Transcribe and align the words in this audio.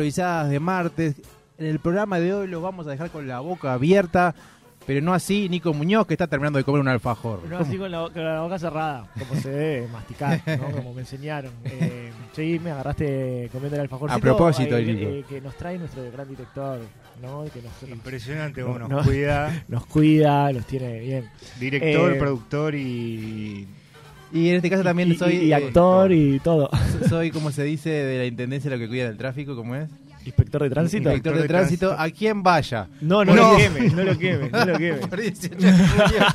Improvisadas 0.00 0.50
de 0.50 0.60
martes. 0.60 1.14
En 1.58 1.66
el 1.66 1.78
programa 1.78 2.20
de 2.20 2.34
hoy 2.34 2.46
los 2.48 2.62
vamos 2.62 2.86
a 2.86 2.90
dejar 2.90 3.08
con 3.10 3.26
la 3.26 3.40
boca 3.40 3.72
abierta, 3.72 4.34
pero 4.86 5.00
no 5.00 5.14
así 5.14 5.48
Nico 5.48 5.72
Muñoz 5.72 6.06
que 6.06 6.12
está 6.12 6.26
terminando 6.26 6.58
de 6.58 6.64
comer 6.64 6.82
un 6.82 6.88
alfajor. 6.88 7.42
No 7.48 7.56
así 7.56 7.78
con 7.78 7.90
la, 7.90 8.10
con 8.10 8.22
la 8.22 8.42
boca 8.42 8.58
cerrada, 8.58 9.08
como 9.18 9.40
se 9.40 9.48
debe, 9.48 9.88
masticar, 9.88 10.42
¿no? 10.46 10.70
como 10.70 10.92
me 10.92 11.00
enseñaron. 11.00 11.50
Eh, 11.64 12.10
sí, 12.34 12.60
me 12.62 12.72
agarraste 12.72 13.48
comiendo 13.50 13.76
el 13.76 13.82
alfajor. 13.82 14.10
A 14.10 14.18
propósito, 14.18 14.76
Nico. 14.78 15.08
eh, 15.08 15.24
que 15.26 15.40
nos 15.40 15.56
trae 15.56 15.78
nuestro 15.78 16.02
gran 16.12 16.28
director, 16.28 16.78
¿no? 17.22 17.44
Que 17.44 17.62
nos, 17.62 17.72
nos- 17.80 17.90
Impresionante 17.90 18.62
cómo 18.62 18.78
nos 18.78 18.90
No. 18.90 19.02
cuida. 19.02 19.64
nos 19.68 19.86
cuida, 19.86 20.52
nos 20.52 20.66
tiene 20.66 21.00
bien. 21.00 21.30
Director, 21.58 22.12
Eh, 22.12 22.16
productor 22.18 22.74
y. 22.74 23.66
Y 24.32 24.48
en 24.50 24.56
este 24.56 24.68
caso 24.70 24.82
también 24.82 25.12
y, 25.12 25.16
soy 25.16 25.34
y 25.36 25.52
actor 25.52 26.12
y 26.12 26.40
todo. 26.40 26.68
soy 27.08 27.30
como 27.30 27.50
se 27.52 27.62
dice 27.64 27.90
de 27.90 28.18
la 28.18 28.24
intendencia 28.26 28.70
lo 28.70 28.78
que 28.78 28.88
cuida 28.88 29.04
del 29.06 29.16
tráfico, 29.16 29.54
¿cómo 29.56 29.74
es? 29.76 29.88
Inspector 30.24 30.62
de 30.64 30.70
tránsito. 30.70 31.08
Inspector 31.10 31.34
de 31.36 31.42
de 31.42 31.48
tránsito, 31.48 31.88
tránsito. 31.90 32.14
a 32.14 32.18
quien 32.18 32.42
vaya. 32.42 32.88
No, 33.00 33.24
no, 33.24 33.34
No. 33.34 33.52
lo 33.52 33.56
queme, 33.58 33.88
no 33.90 34.02
lo 34.02 34.18
queme, 34.18 34.50
no 34.50 34.64
lo 34.64 34.78
queme. 34.78 34.98
Por 35.06 35.20
18 35.20 35.56
de 35.56 35.72
julio, 35.72 36.26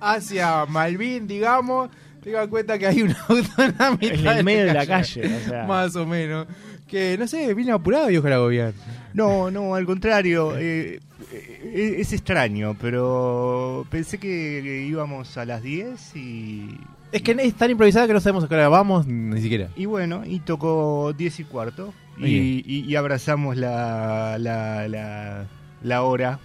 hacia 0.00 0.66
Malvin, 0.66 1.26
digamos. 1.28 1.90
Tengan 2.22 2.44
en 2.44 2.50
cuenta 2.50 2.78
que 2.78 2.86
hay 2.86 3.02
un 3.02 3.14
auto 3.28 3.62
en 3.62 3.74
la 3.78 3.90
mitad 3.92 4.14
En 4.14 4.26
el 4.26 4.44
medio 4.44 4.64
de 4.66 4.74
la 4.74 4.86
calle, 4.86 5.22
o 5.24 5.48
sea. 5.48 5.64
Más 5.66 5.94
o 5.96 6.04
menos. 6.06 6.46
Que 6.86 7.16
no 7.16 7.26
sé, 7.28 7.54
vino 7.54 7.74
apurado 7.74 8.10
y 8.10 8.16
ojalá 8.16 8.38
gobierno. 8.38 8.80
No, 9.14 9.50
no, 9.50 9.74
al 9.76 9.86
contrario. 9.86 10.58
eh, 10.58 10.98
eh, 11.32 11.96
es 11.98 12.12
extraño, 12.12 12.76
pero 12.80 13.86
pensé 13.90 14.18
que 14.18 14.84
íbamos 14.88 15.36
a 15.38 15.44
las 15.44 15.62
10 15.62 16.16
y. 16.16 16.68
Es 17.12 17.22
que 17.22 17.32
es 17.32 17.54
tan 17.54 17.70
improvisada 17.70 18.06
que 18.06 18.12
no 18.12 18.20
sabemos 18.20 18.44
a 18.44 18.48
qué 18.48 18.54
hora 18.54 18.68
vamos 18.68 19.06
ni 19.06 19.40
siquiera. 19.40 19.68
Y 19.76 19.86
bueno, 19.86 20.22
y 20.24 20.40
tocó 20.40 21.12
10 21.16 21.40
y 21.40 21.44
cuarto. 21.44 21.92
Y, 22.18 22.62
y- 22.66 22.84
y 22.86 22.96
abrazamos 22.96 23.56
la, 23.56 24.36
la, 24.38 24.86
la, 24.88 25.46
la 25.82 26.02
hora. 26.02 26.38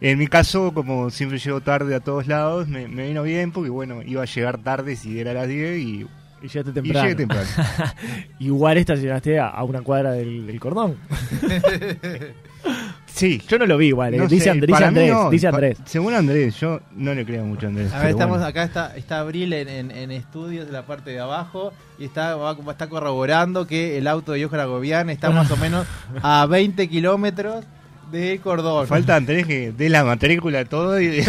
En 0.00 0.18
mi 0.18 0.26
caso, 0.28 0.72
como 0.72 1.10
siempre 1.10 1.38
llego 1.38 1.60
tarde 1.60 1.94
a 1.94 2.00
todos 2.00 2.28
lados, 2.28 2.68
me, 2.68 2.86
me 2.88 3.08
vino 3.08 3.22
bien 3.24 3.50
porque, 3.52 3.68
bueno, 3.70 4.02
iba 4.02 4.22
a 4.22 4.26
llegar 4.26 4.58
tarde 4.58 4.94
si 4.96 5.18
era 5.18 5.32
a 5.32 5.34
las 5.34 5.48
10 5.48 5.78
y, 5.80 5.82
Y 5.82 6.06
llegaste 6.48 6.70
y 6.70 6.74
temprano. 6.74 7.02
llegué 7.02 7.14
temprano. 7.16 7.48
Igual 8.38 8.78
estacionaste 8.78 9.38
a, 9.40 9.48
a 9.48 9.64
una 9.64 9.82
cuadra 9.82 10.12
del, 10.12 10.46
del 10.46 10.60
cordón. 10.60 10.96
Sí, 13.16 13.40
Yo 13.48 13.58
no 13.58 13.64
lo 13.64 13.78
vi 13.78 13.86
igual, 13.86 14.12
eh. 14.12 14.18
No 14.18 14.28
dice, 14.28 14.44
sé, 14.44 14.50
And- 14.50 14.60
dice 14.60 14.72
para 14.72 14.90
mí 14.90 14.98
Andrés, 15.00 15.10
no. 15.12 15.30
dice 15.30 15.48
Pa- 15.48 15.56
Andrés. 15.56 15.78
Según 15.86 16.12
Andrés, 16.14 16.54
yo 16.60 16.80
no 16.96 17.14
le 17.14 17.24
creo 17.24 17.44
mucho 17.46 17.64
a 17.66 17.70
Andrés. 17.70 17.90
A 17.92 17.94
ver, 17.94 18.00
pero 18.02 18.10
estamos 18.10 18.36
bueno. 18.36 18.46
acá, 18.46 18.62
está, 18.64 18.94
está 18.96 19.20
Abril 19.20 19.52
en, 19.54 19.68
en- 19.70 19.90
en 19.90 20.10
estudios 20.10 20.66
de 20.66 20.72
la 20.72 20.82
parte 20.84 21.10
de 21.12 21.20
abajo 21.20 21.72
y 21.98 22.04
está, 22.04 22.36
va- 22.36 22.54
está 22.70 22.88
corroborando 22.90 23.66
que 23.66 23.96
el 23.96 24.06
auto 24.06 24.32
de 24.32 24.44
Johan 24.44 24.60
Agobián 24.60 25.08
está 25.08 25.30
más 25.30 25.50
o 25.50 25.56
menos 25.56 25.86
a 26.22 26.44
20 26.44 26.88
kilómetros 26.88 27.64
de 28.12 28.38
Cordón. 28.44 28.86
Falta 28.86 29.16
Andrés 29.16 29.46
que 29.46 29.72
dé 29.72 29.88
la 29.88 30.04
matrícula 30.04 30.64
todo 30.66 31.00
y 31.00 31.24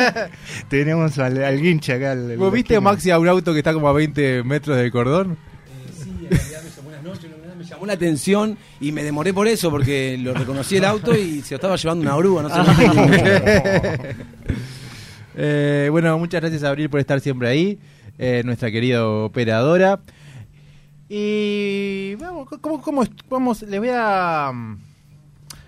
tenemos 0.68 1.18
al, 1.18 1.42
al 1.42 1.60
guinche 1.60 1.94
acá. 1.94 2.12
al- 2.12 2.36
¿Vos 2.36 2.48
al- 2.48 2.54
viste, 2.54 2.78
Maxi, 2.78 3.10
a 3.10 3.18
un 3.18 3.28
auto 3.28 3.52
que 3.52 3.58
está 3.60 3.72
como 3.72 3.88
a 3.88 3.92
20 3.94 4.42
metros 4.44 4.76
del 4.76 4.92
Cordón? 4.92 5.38
Llamó 7.82 7.86
la 7.86 7.94
atención 7.94 8.56
y 8.80 8.92
me 8.92 9.02
demoré 9.02 9.34
por 9.34 9.48
eso, 9.48 9.68
porque 9.70 10.16
lo 10.16 10.34
reconocí 10.34 10.76
el 10.76 10.84
auto 10.84 11.16
y 11.16 11.42
se 11.42 11.54
lo 11.54 11.56
estaba 11.56 11.74
llevando 11.76 12.02
una 12.02 12.16
oruga, 12.16 12.42
no 12.42 12.48
sé. 12.48 14.16
Eh, 15.34 15.88
bueno, 15.90 16.18
muchas 16.18 16.42
gracias 16.42 16.62
Abril 16.62 16.90
por 16.90 17.00
estar 17.00 17.18
siempre 17.18 17.48
ahí, 17.48 17.78
eh, 18.18 18.42
nuestra 18.44 18.70
querida 18.70 19.08
operadora. 19.08 19.98
Y 21.08 22.16
vamos, 22.16 22.50
¿cómo, 22.60 23.06
vamos? 23.30 23.62
Les 23.62 23.80
voy 23.80 23.88
a 23.90 24.50
mm, 24.52 24.76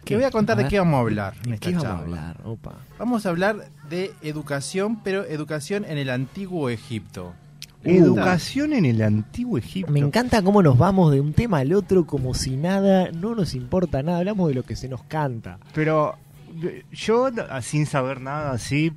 les 0.04 0.18
voy 0.18 0.24
a 0.24 0.30
contar 0.30 0.60
A 0.60 0.64
de 0.64 0.68
qué 0.68 0.78
vamos 0.78 0.98
a 0.98 1.00
hablar. 1.00 1.34
en 1.44 1.48
¿De 1.48 1.54
esta 1.54 1.70
qué 1.70 1.76
vamos 1.76 1.86
a 1.86 1.98
hablar? 1.98 2.36
Opa. 2.44 2.74
Vamos 2.98 3.24
a 3.24 3.30
hablar 3.30 3.70
de 3.88 4.12
educación, 4.20 5.00
pero 5.02 5.24
educación 5.24 5.86
en 5.86 5.96
el 5.96 6.10
antiguo 6.10 6.68
Egipto. 6.68 7.32
Educación 7.84 8.72
en 8.72 8.84
el 8.84 9.02
antiguo 9.02 9.58
Egipto. 9.58 9.92
Me 9.92 10.00
encanta 10.00 10.42
cómo 10.42 10.62
nos 10.62 10.78
vamos 10.78 11.12
de 11.12 11.20
un 11.20 11.32
tema 11.32 11.58
al 11.58 11.72
otro 11.72 12.06
como 12.06 12.34
si 12.34 12.56
nada, 12.56 13.10
no 13.12 13.34
nos 13.34 13.54
importa 13.54 14.02
nada, 14.02 14.18
hablamos 14.18 14.48
de 14.48 14.54
lo 14.54 14.62
que 14.62 14.76
se 14.76 14.88
nos 14.88 15.02
canta. 15.04 15.58
Pero 15.74 16.16
yo, 16.92 17.30
sin 17.62 17.86
saber 17.86 18.20
nada 18.20 18.52
así, 18.52 18.92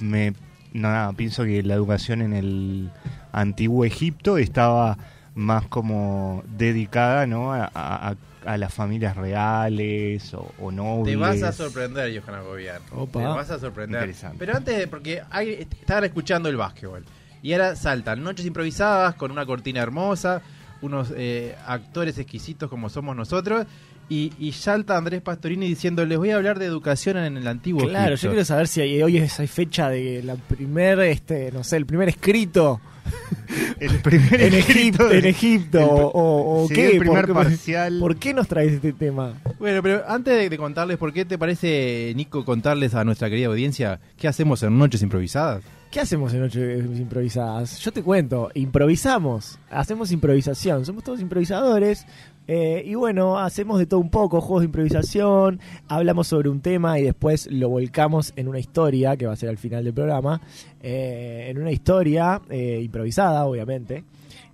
me 0.00 0.32
no, 0.72 0.90
nada, 0.92 1.12
pienso 1.14 1.44
que 1.44 1.62
la 1.62 1.74
educación 1.74 2.20
en 2.22 2.32
el 2.34 2.90
antiguo 3.32 3.84
Egipto 3.84 4.36
estaba 4.38 4.98
más 5.34 5.66
como 5.66 6.42
dedicada 6.56 7.26
¿no? 7.26 7.52
a, 7.52 7.70
a- 7.74 8.14
a 8.46 8.56
las 8.56 8.72
familias 8.72 9.14
reales 9.16 10.32
o, 10.32 10.50
o 10.58 10.70
nobles. 10.70 11.12
Te 11.12 11.16
vas 11.16 11.42
a 11.42 11.52
sorprender, 11.52 12.18
Johanna 12.18 12.40
Gobiar. 12.40 12.80
Opa. 12.92 13.18
Te 13.20 13.26
vas 13.26 13.50
a 13.50 13.58
sorprender. 13.58 14.00
Interesante. 14.02 14.36
Pero 14.38 14.56
antes, 14.56 14.78
de- 14.78 14.86
porque 14.86 15.22
hay, 15.30 15.66
estaban 15.70 16.04
escuchando 16.04 16.48
el 16.48 16.56
básquetbol. 16.56 17.04
Y 17.42 17.52
ahora 17.52 17.76
saltan 17.76 18.22
noches 18.22 18.44
improvisadas 18.46 19.14
con 19.14 19.30
una 19.30 19.46
cortina 19.46 19.80
hermosa, 19.80 20.42
unos 20.82 21.12
eh, 21.16 21.54
actores 21.66 22.18
exquisitos 22.18 22.68
como 22.68 22.88
somos 22.88 23.14
nosotros. 23.16 23.66
Y, 24.10 24.32
y 24.38 24.52
salta 24.52 24.96
Andrés 24.96 25.20
Pastorini 25.20 25.68
diciendo: 25.68 26.04
Les 26.06 26.16
voy 26.16 26.30
a 26.30 26.36
hablar 26.36 26.58
de 26.58 26.64
educación 26.66 27.18
en 27.18 27.36
el 27.36 27.46
antiguo 27.46 27.82
Claro, 27.86 28.14
Egipto". 28.14 28.22
yo 28.28 28.30
quiero 28.30 28.44
saber 28.46 28.66
si 28.66 28.80
hay- 28.80 29.02
hoy 29.02 29.18
es 29.18 29.38
hay 29.38 29.46
fecha 29.46 29.90
de 29.90 30.22
la 30.22 30.36
primer, 30.36 30.98
este, 31.00 31.52
no 31.52 31.62
sé, 31.62 31.76
el 31.76 31.84
primer 31.86 32.08
escrito 32.08 32.80
El 33.80 34.00
primer 34.00 34.40
en 34.40 34.54
escrito 34.54 35.04
Egipto, 35.04 35.08
de- 35.08 35.18
en 35.18 35.24
Egipto 35.26 35.78
el- 35.78 35.86
o, 35.90 36.68
qué, 36.72 36.92
el 36.92 36.98
primer 37.00 37.26
¿Por, 37.26 37.34
parcial. 37.34 37.98
por 38.00 38.16
qué 38.16 38.34
nos 38.34 38.48
traes 38.48 38.72
este 38.72 38.92
tema? 38.92 39.34
Bueno, 39.58 39.82
pero 39.82 40.02
antes 40.08 40.34
de, 40.36 40.48
de 40.50 40.56
contarles 40.58 40.96
por 40.98 41.12
qué 41.12 41.24
te 41.24 41.36
parece, 41.38 42.12
Nico, 42.16 42.44
contarles 42.44 42.94
a 42.94 43.04
nuestra 43.04 43.28
querida 43.28 43.48
audiencia 43.48 44.00
qué 44.16 44.26
hacemos 44.28 44.62
en 44.62 44.76
Noches 44.78 45.02
Improvisadas. 45.02 45.62
¿Qué 45.90 46.00
hacemos 46.00 46.34
en 46.34 46.40
Noches 46.40 46.84
Improvisadas? 46.98 47.78
Yo 47.78 47.92
te 47.92 48.02
cuento, 48.02 48.50
improvisamos, 48.54 49.58
hacemos 49.70 50.12
improvisación, 50.12 50.84
somos 50.84 51.02
todos 51.02 51.18
improvisadores 51.20 52.04
eh, 52.46 52.82
y 52.84 52.94
bueno, 52.94 53.38
hacemos 53.38 53.78
de 53.78 53.86
todo 53.86 54.00
un 54.00 54.10
poco, 54.10 54.42
juegos 54.42 54.60
de 54.62 54.66
improvisación, 54.66 55.60
hablamos 55.88 56.26
sobre 56.28 56.50
un 56.50 56.60
tema 56.60 56.98
y 56.98 57.04
después 57.04 57.48
lo 57.50 57.70
volcamos 57.70 58.34
en 58.36 58.48
una 58.48 58.58
historia, 58.58 59.16
que 59.16 59.26
va 59.26 59.32
a 59.32 59.36
ser 59.36 59.48
al 59.48 59.56
final 59.56 59.82
del 59.82 59.94
programa, 59.94 60.42
eh, 60.82 61.46
en 61.50 61.58
una 61.58 61.72
historia 61.72 62.42
eh, 62.50 62.80
improvisada, 62.84 63.46
obviamente. 63.46 64.04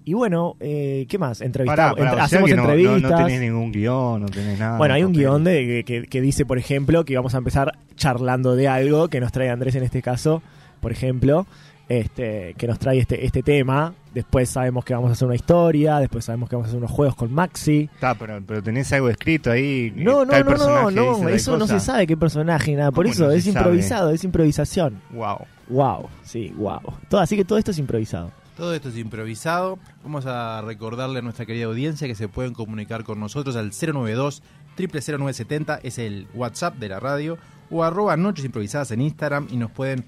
Y 0.04 0.12
bueno, 0.12 0.54
eh, 0.60 1.06
¿qué 1.08 1.18
más? 1.18 1.40
Entrevistamos, 1.40 1.94
pará, 1.96 2.10
entre- 2.10 2.12
o 2.12 2.14
sea 2.16 2.24
hacemos 2.24 2.50
que 2.50 2.56
no, 2.56 2.62
no- 2.64 2.70
entrevistas. 2.72 3.10
No, 3.10 3.26
tenés 3.26 3.40
ningún 3.40 3.72
guion, 3.72 4.20
no 4.22 4.28
tenés 4.28 4.58
nada. 4.58 4.78
Bueno, 4.78 4.94
hay 4.94 5.02
un 5.02 5.12
guion 5.12 5.42
de, 5.44 5.82
que, 5.84 6.04
que 6.04 6.20
dice, 6.20 6.44
por 6.46 6.58
ejemplo, 6.58 7.04
que 7.04 7.16
vamos 7.16 7.34
a 7.34 7.38
empezar 7.38 7.72
charlando 7.96 8.54
de 8.54 8.68
algo 8.68 9.08
que 9.08 9.18
nos 9.20 9.32
trae 9.32 9.48
Andrés 9.50 9.74
en 9.76 9.82
este 9.82 10.02
caso, 10.02 10.42
por 10.84 10.92
ejemplo, 10.92 11.46
este, 11.88 12.54
que 12.58 12.66
nos 12.66 12.78
trae 12.78 12.98
este, 12.98 13.24
este 13.24 13.42
tema. 13.42 13.94
Después 14.12 14.50
sabemos 14.50 14.84
que 14.84 14.92
vamos 14.92 15.08
a 15.08 15.12
hacer 15.14 15.24
una 15.24 15.34
historia, 15.34 15.96
después 15.96 16.26
sabemos 16.26 16.50
que 16.50 16.56
vamos 16.56 16.66
a 16.66 16.68
hacer 16.68 16.78
unos 16.78 16.90
juegos 16.90 17.16
con 17.16 17.32
Maxi. 17.32 17.88
Está, 17.94 18.14
pero, 18.14 18.38
pero 18.46 18.62
tenés 18.62 18.92
algo 18.92 19.08
escrito 19.08 19.50
ahí. 19.50 19.94
No, 19.96 20.26
no, 20.26 20.30
tal 20.30 20.44
no, 20.44 20.90
no, 20.90 20.90
no, 20.90 21.28
eso 21.30 21.56
no 21.56 21.66
se 21.66 21.80
sabe 21.80 22.06
qué 22.06 22.18
personaje, 22.18 22.76
nada. 22.76 22.92
Por 22.92 23.06
¿Cómo 23.06 23.14
eso 23.14 23.24
no 23.24 23.30
es 23.30 23.44
sabe? 23.44 23.56
improvisado, 23.56 24.10
es 24.10 24.24
improvisación. 24.24 25.00
Wow. 25.08 25.38
Wow, 25.70 26.10
sí, 26.22 26.52
wow. 26.54 26.82
Todo, 27.08 27.22
así 27.22 27.34
que 27.34 27.46
todo 27.46 27.56
esto 27.56 27.70
es 27.70 27.78
improvisado. 27.78 28.30
Todo 28.58 28.74
esto 28.74 28.90
es 28.90 28.98
improvisado. 28.98 29.78
Vamos 30.02 30.26
a 30.26 30.60
recordarle 30.60 31.20
a 31.20 31.22
nuestra 31.22 31.46
querida 31.46 31.64
audiencia 31.64 32.06
que 32.06 32.14
se 32.14 32.28
pueden 32.28 32.52
comunicar 32.52 33.04
con 33.04 33.18
nosotros 33.18 33.56
al 33.56 33.70
092 33.70 34.42
0970 34.76 35.80
es 35.82 35.98
el 35.98 36.26
WhatsApp 36.34 36.76
de 36.76 36.90
la 36.90 37.00
radio, 37.00 37.38
o 37.70 37.84
arroba 37.84 38.18
Noches 38.18 38.44
Improvisadas 38.44 38.90
en 38.90 39.00
Instagram 39.00 39.48
y 39.50 39.56
nos 39.56 39.70
pueden 39.70 40.04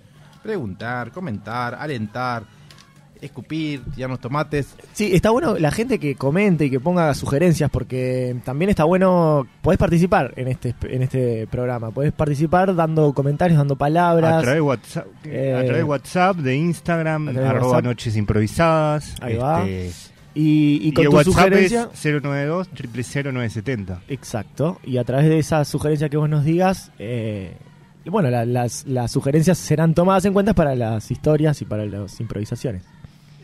preguntar, 0.46 1.10
comentar, 1.10 1.74
alentar, 1.74 2.44
escupir, 3.20 3.82
tirarnos 3.94 4.20
tomates. 4.20 4.76
Sí, 4.92 5.10
está 5.12 5.30
bueno 5.30 5.58
la 5.58 5.70
gente 5.72 5.98
que 5.98 6.14
comente 6.14 6.66
y 6.66 6.70
que 6.70 6.78
ponga 6.78 7.12
sugerencias 7.14 7.68
porque 7.70 8.36
también 8.44 8.70
está 8.70 8.84
bueno, 8.84 9.46
podés 9.62 9.78
participar 9.78 10.32
en 10.36 10.48
este 10.48 10.74
en 10.82 11.02
este 11.02 11.46
programa, 11.48 11.90
podés 11.90 12.12
participar 12.12 12.74
dando 12.74 13.12
comentarios, 13.12 13.58
dando 13.58 13.74
palabras. 13.76 14.34
A 14.34 14.40
través 14.42 14.54
de 14.56 14.60
WhatsApp, 14.60 15.06
Eh, 15.24 15.52
a 15.54 15.64
través 15.64 15.76
de, 15.76 15.84
WhatsApp, 15.84 16.36
de 16.36 16.56
Instagram, 16.56 17.28
a 17.28 17.32
través 17.32 17.50
de 17.50 17.56
arroba 17.56 17.72
WhatsApp. 17.72 17.84
noches 17.84 18.16
improvisadas. 18.16 19.14
Ahí 19.20 19.36
va. 19.36 19.66
este, 19.66 20.14
y, 20.34 20.86
y 20.88 20.92
con 20.92 21.04
el 21.04 21.10
tu 21.10 21.16
WhatsApp 21.16 21.32
sugerencia, 21.32 21.88
es 21.94 22.22
092 22.22 22.68
0970 22.74 24.02
exacto, 24.08 24.78
y 24.84 24.98
a 24.98 25.04
través 25.04 25.26
de 25.28 25.38
esa 25.38 25.64
sugerencia 25.64 26.10
que 26.10 26.18
vos 26.18 26.28
nos 26.28 26.44
digas, 26.44 26.92
eh, 26.98 27.56
bueno, 28.10 28.30
la- 28.30 28.44
las, 28.44 28.86
las 28.86 29.10
sugerencias 29.12 29.58
serán 29.58 29.94
tomadas 29.94 30.24
en 30.24 30.32
cuenta 30.32 30.54
para 30.54 30.74
las 30.74 31.10
historias 31.10 31.60
y 31.62 31.64
para 31.64 31.84
las 31.86 32.20
improvisaciones. 32.20 32.82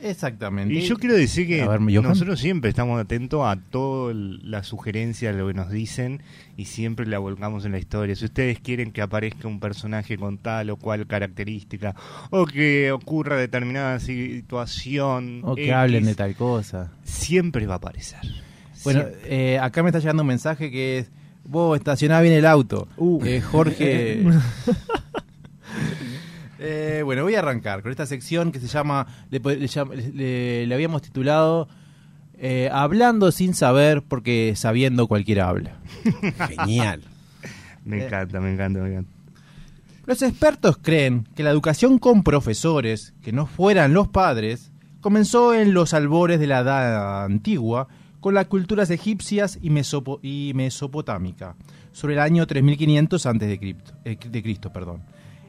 Exactamente. 0.05 0.75
Y 0.75 0.81
yo 0.81 0.97
quiero 0.97 1.15
decir 1.15 1.47
que 1.47 1.65
ver, 1.65 1.81
nosotros 1.81 2.41
siempre 2.41 2.71
estamos 2.71 3.01
atentos 3.01 3.43
a 3.47 3.57
todas 3.71 4.17
las 4.17 4.67
sugerencias, 4.67 5.33
lo 5.37 5.47
que 5.47 5.55
nos 5.55 5.71
dicen, 5.71 6.23
y 6.57 6.65
siempre 6.65 7.07
la 7.07 7.21
volcamos 7.21 7.65
en 7.67 7.71
la 7.71 7.79
historia. 7.79 8.17
Si 8.17 8.25
ustedes 8.25 8.59
quieren 8.59 8.91
que 8.91 9.01
aparezca 9.01 9.47
un 9.47 9.61
personaje 9.61 10.19
con 10.19 10.39
tal 10.39 10.71
o 10.71 10.77
cual 10.77 11.07
característica, 11.07 11.95
o 12.31 12.47
que 12.47 12.91
ocurra 12.91 13.37
determinada 13.37 14.01
situación, 14.01 15.41
O 15.45 15.55
que 15.55 15.65
X, 15.67 15.73
hablen 15.75 16.05
de 16.05 16.15
tal 16.17 16.35
cosa. 16.35 16.91
siempre 17.05 17.67
va 17.67 17.75
a 17.75 17.77
aparecer. 17.77 18.21
Bueno, 18.85 19.05
eh, 19.25 19.59
acá 19.61 19.83
me 19.85 19.91
está 19.91 20.01
llegando 20.01 20.23
un 20.23 20.29
mensaje 20.29 20.71
que 20.73 20.99
es, 20.99 21.11
vos 21.53 21.79
estacioná 21.79 22.21
bien 22.21 22.35
el 22.35 22.47
auto. 22.47 22.89
Uh. 22.97 23.25
Eh, 23.25 23.41
Jorge... 23.41 24.25
Eh, 26.65 27.03
bueno, 27.05 27.25
voy 27.25 27.35
a 27.35 27.41
arrancar 27.41 27.83
con 27.83 27.91
esta 27.91 28.07
sección 28.07 28.53
que 28.53 28.61
se 28.61 28.69
llama, 28.69 29.07
le, 29.31 29.41
po- 29.41 29.51
le 29.51 29.67
llam- 29.67 29.93
le- 30.15 30.65
le 30.67 30.75
habíamos 30.75 31.03
titulado 31.03 31.67
eh, 32.39 32.69
Hablando 32.73 33.33
sin 33.33 33.53
saber 33.55 34.03
porque 34.03 34.53
sabiendo 34.55 35.09
cualquiera 35.09 35.49
habla. 35.49 35.79
Genial. 36.61 37.03
me 37.85 38.05
encanta, 38.05 38.39
me 38.41 38.53
encanta, 38.53 38.81
me 38.81 38.91
encanta. 38.91 39.11
Los 40.07 40.23
expertos 40.23 40.79
creen 40.81 41.27
que 41.35 41.43
la 41.43 41.51
educación 41.51 41.99
con 41.99 42.23
profesores, 42.23 43.13
que 43.23 43.33
no 43.33 43.47
fueran 43.47 43.93
los 43.93 44.07
padres, 44.07 44.71
comenzó 45.01 45.55
en 45.55 45.75
los 45.75 45.95
albores 45.95 46.39
de 46.39 46.47
la 46.47 46.61
edad 46.61 47.25
antigua 47.25 47.89
con 48.23 48.35
las 48.35 48.47
culturas 48.47 48.89
egipcias 48.91 49.59
y, 49.61 49.69
mesopo- 49.71 50.21
mesopotámica, 50.55 51.57
sobre 51.91 52.15
el 52.15 52.21
año 52.21 52.47
3500 52.47 53.27
antes 53.27 53.49
de 53.49 53.59
Cristo, 53.59 53.93
eh, 54.05 54.17
de 54.31 54.43
Cristo, 54.45 54.73
perdón. 54.73 55.03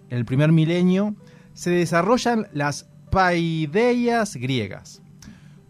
En 0.10 0.18
el 0.18 0.26
primer 0.26 0.52
milenio 0.52 1.16
se 1.54 1.70
desarrollan 1.70 2.48
las 2.52 2.88
paideias 3.12 4.36
griegas. 4.38 5.04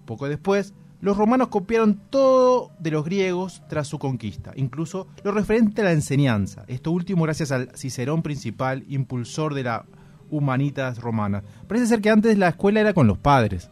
Poco 0.06 0.30
después, 0.30 0.74
los 1.02 1.18
romanos 1.18 1.50
copiaron 1.50 2.00
todo 2.10 2.72
de 2.80 2.92
los 2.92 3.04
griegos 3.04 3.62
tras 3.68 3.90
su 3.90 4.00
conquista, 4.00 4.54
incluso 4.56 5.08
lo 5.26 5.34
referente 5.34 5.82
a 5.82 5.84
la 5.84 5.92
enseñanza. 5.92 6.64
Esto 6.68 6.92
último 6.92 7.24
gracias 7.26 7.52
al 7.52 7.70
Cicerón 7.76 8.22
principal, 8.22 8.86
impulsor 8.88 9.54
de 9.56 9.64
la 9.64 9.86
humanitas 10.30 11.00
romana. 11.00 11.44
Parece 11.68 11.88
ser 11.88 12.00
que 12.00 12.10
antes 12.10 12.38
la 12.38 12.48
escuela 12.48 12.80
era 12.80 12.94
con 12.94 13.08
los 13.08 13.18
padres. 13.18 13.70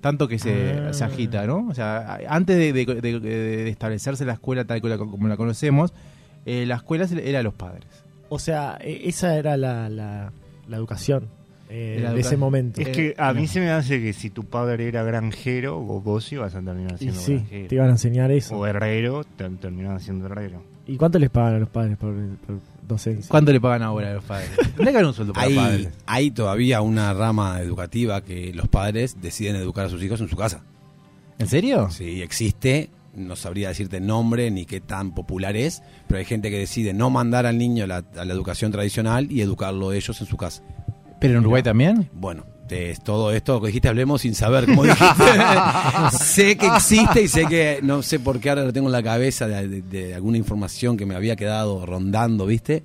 Tanto 0.00 0.28
que 0.28 0.38
se, 0.38 0.72
Ah. 0.88 0.92
se 0.92 1.04
agita, 1.04 1.46
¿no? 1.46 1.66
O 1.68 1.74
sea, 1.74 2.18
antes 2.28 2.56
de, 2.56 2.72
de- 2.72 3.00
de- 3.00 3.20
de 3.20 3.68
establecerse 3.68 4.24
la 4.24 4.34
escuela 4.34 4.64
tal 4.64 4.80
cual- 4.80 4.96
como 4.98 5.26
la 5.28 5.36
conocemos, 5.36 5.92
eh, 6.46 6.66
la 6.66 6.76
escuela 6.76 7.06
era 7.24 7.42
los 7.42 7.54
padres. 7.54 7.84
O 8.28 8.38
sea, 8.38 8.78
e- 8.80 9.08
esa 9.08 9.36
era 9.36 9.56
la, 9.56 9.88
la, 9.88 10.32
la 10.68 10.76
educación 10.76 11.26
eh, 11.70 12.00
La 12.02 12.14
de 12.14 12.20
ese 12.20 12.38
momento. 12.38 12.80
Es 12.80 12.88
que 12.88 13.14
a 13.18 13.32
no. 13.34 13.40
mí 13.40 13.46
se 13.46 13.60
me 13.60 13.70
hace 13.70 14.00
que 14.00 14.14
si 14.14 14.30
tu 14.30 14.44
padre 14.44 14.88
era 14.88 15.02
granjero, 15.02 15.78
vos, 15.80 16.02
vos 16.02 16.32
ibas 16.32 16.54
a 16.54 16.62
terminar 16.62 16.94
Y 16.94 16.98
siendo 16.98 17.20
sí, 17.20 17.34
granjero. 17.34 17.68
te 17.68 17.74
iban 17.74 17.88
a 17.88 17.90
enseñar 17.90 18.30
eso. 18.30 18.56
O 18.56 18.66
herrero, 18.66 19.24
te, 19.24 19.46
terminabas 19.50 20.02
siendo 20.04 20.26
herrero. 20.26 20.62
¿Y 20.86 20.96
cuánto 20.96 21.18
les 21.18 21.28
pagan 21.28 21.56
a 21.56 21.58
los 21.58 21.68
padres 21.68 21.98
por, 21.98 22.14
por 22.46 22.56
docencia? 22.88 23.28
¿Cuánto 23.30 23.52
le 23.52 23.60
pagan 23.60 23.82
ahora 23.82 24.10
a 24.10 24.14
los 24.14 24.24
padres? 24.24 24.50
Haber 24.78 25.04
un 25.04 25.14
sueldo 25.14 25.32
para 25.32 25.46
Hay, 25.46 25.54
padres. 25.54 25.88
hay 26.06 26.30
todavía 26.32 26.80
una 26.80 27.12
rama 27.14 27.60
educativa 27.60 28.22
que 28.22 28.52
los 28.54 28.68
padres 28.68 29.20
deciden 29.20 29.54
educar 29.56 29.86
a 29.86 29.88
sus 29.90 30.02
hijos 30.02 30.20
en 30.20 30.28
su 30.28 30.36
casa. 30.36 30.62
¿En 31.38 31.46
serio? 31.46 31.88
Sí, 31.90 32.20
existe, 32.22 32.90
no 33.14 33.36
sabría 33.36 33.68
decirte 33.68 34.00
nombre 34.00 34.50
ni 34.50 34.64
qué 34.66 34.80
tan 34.80 35.12
popular 35.14 35.56
es, 35.56 35.82
pero 36.08 36.18
hay 36.18 36.24
gente 36.24 36.50
que 36.50 36.58
decide 36.58 36.92
no 36.94 37.10
mandar 37.10 37.46
al 37.46 37.58
niño 37.58 37.84
a 37.84 37.86
la, 37.86 38.04
a 38.16 38.24
la 38.24 38.32
educación 38.32 38.72
tradicional 38.72 39.30
y 39.30 39.40
educarlo 39.42 39.92
ellos 39.92 40.20
en 40.20 40.26
su 40.26 40.36
casa. 40.36 40.62
¿Pero 41.20 41.34
en 41.34 41.40
Uruguay 41.40 41.62
también? 41.62 42.08
Bueno, 42.12 42.44
es 42.70 43.00
todo 43.02 43.32
esto 43.32 43.60
que 43.60 43.68
dijiste, 43.68 43.88
hablemos 43.88 44.22
sin 44.22 44.34
saber 44.34 44.66
cómo 44.66 44.82
dijiste. 44.84 45.24
sé 46.20 46.56
que 46.56 46.66
existe 46.66 47.22
y 47.22 47.28
sé 47.28 47.46
que, 47.46 47.80
no 47.82 48.02
sé 48.02 48.18
por 48.20 48.40
qué 48.40 48.50
ahora 48.50 48.64
lo 48.64 48.72
tengo 48.72 48.88
en 48.88 48.92
la 48.92 49.02
cabeza 49.02 49.46
de, 49.46 49.68
de- 49.68 49.82
de 49.82 50.14
alguna 50.14 50.38
información 50.38 50.96
que 50.96 51.06
me 51.06 51.14
había 51.14 51.36
quedado 51.36 51.84
rondando, 51.86 52.46
¿viste? 52.46 52.82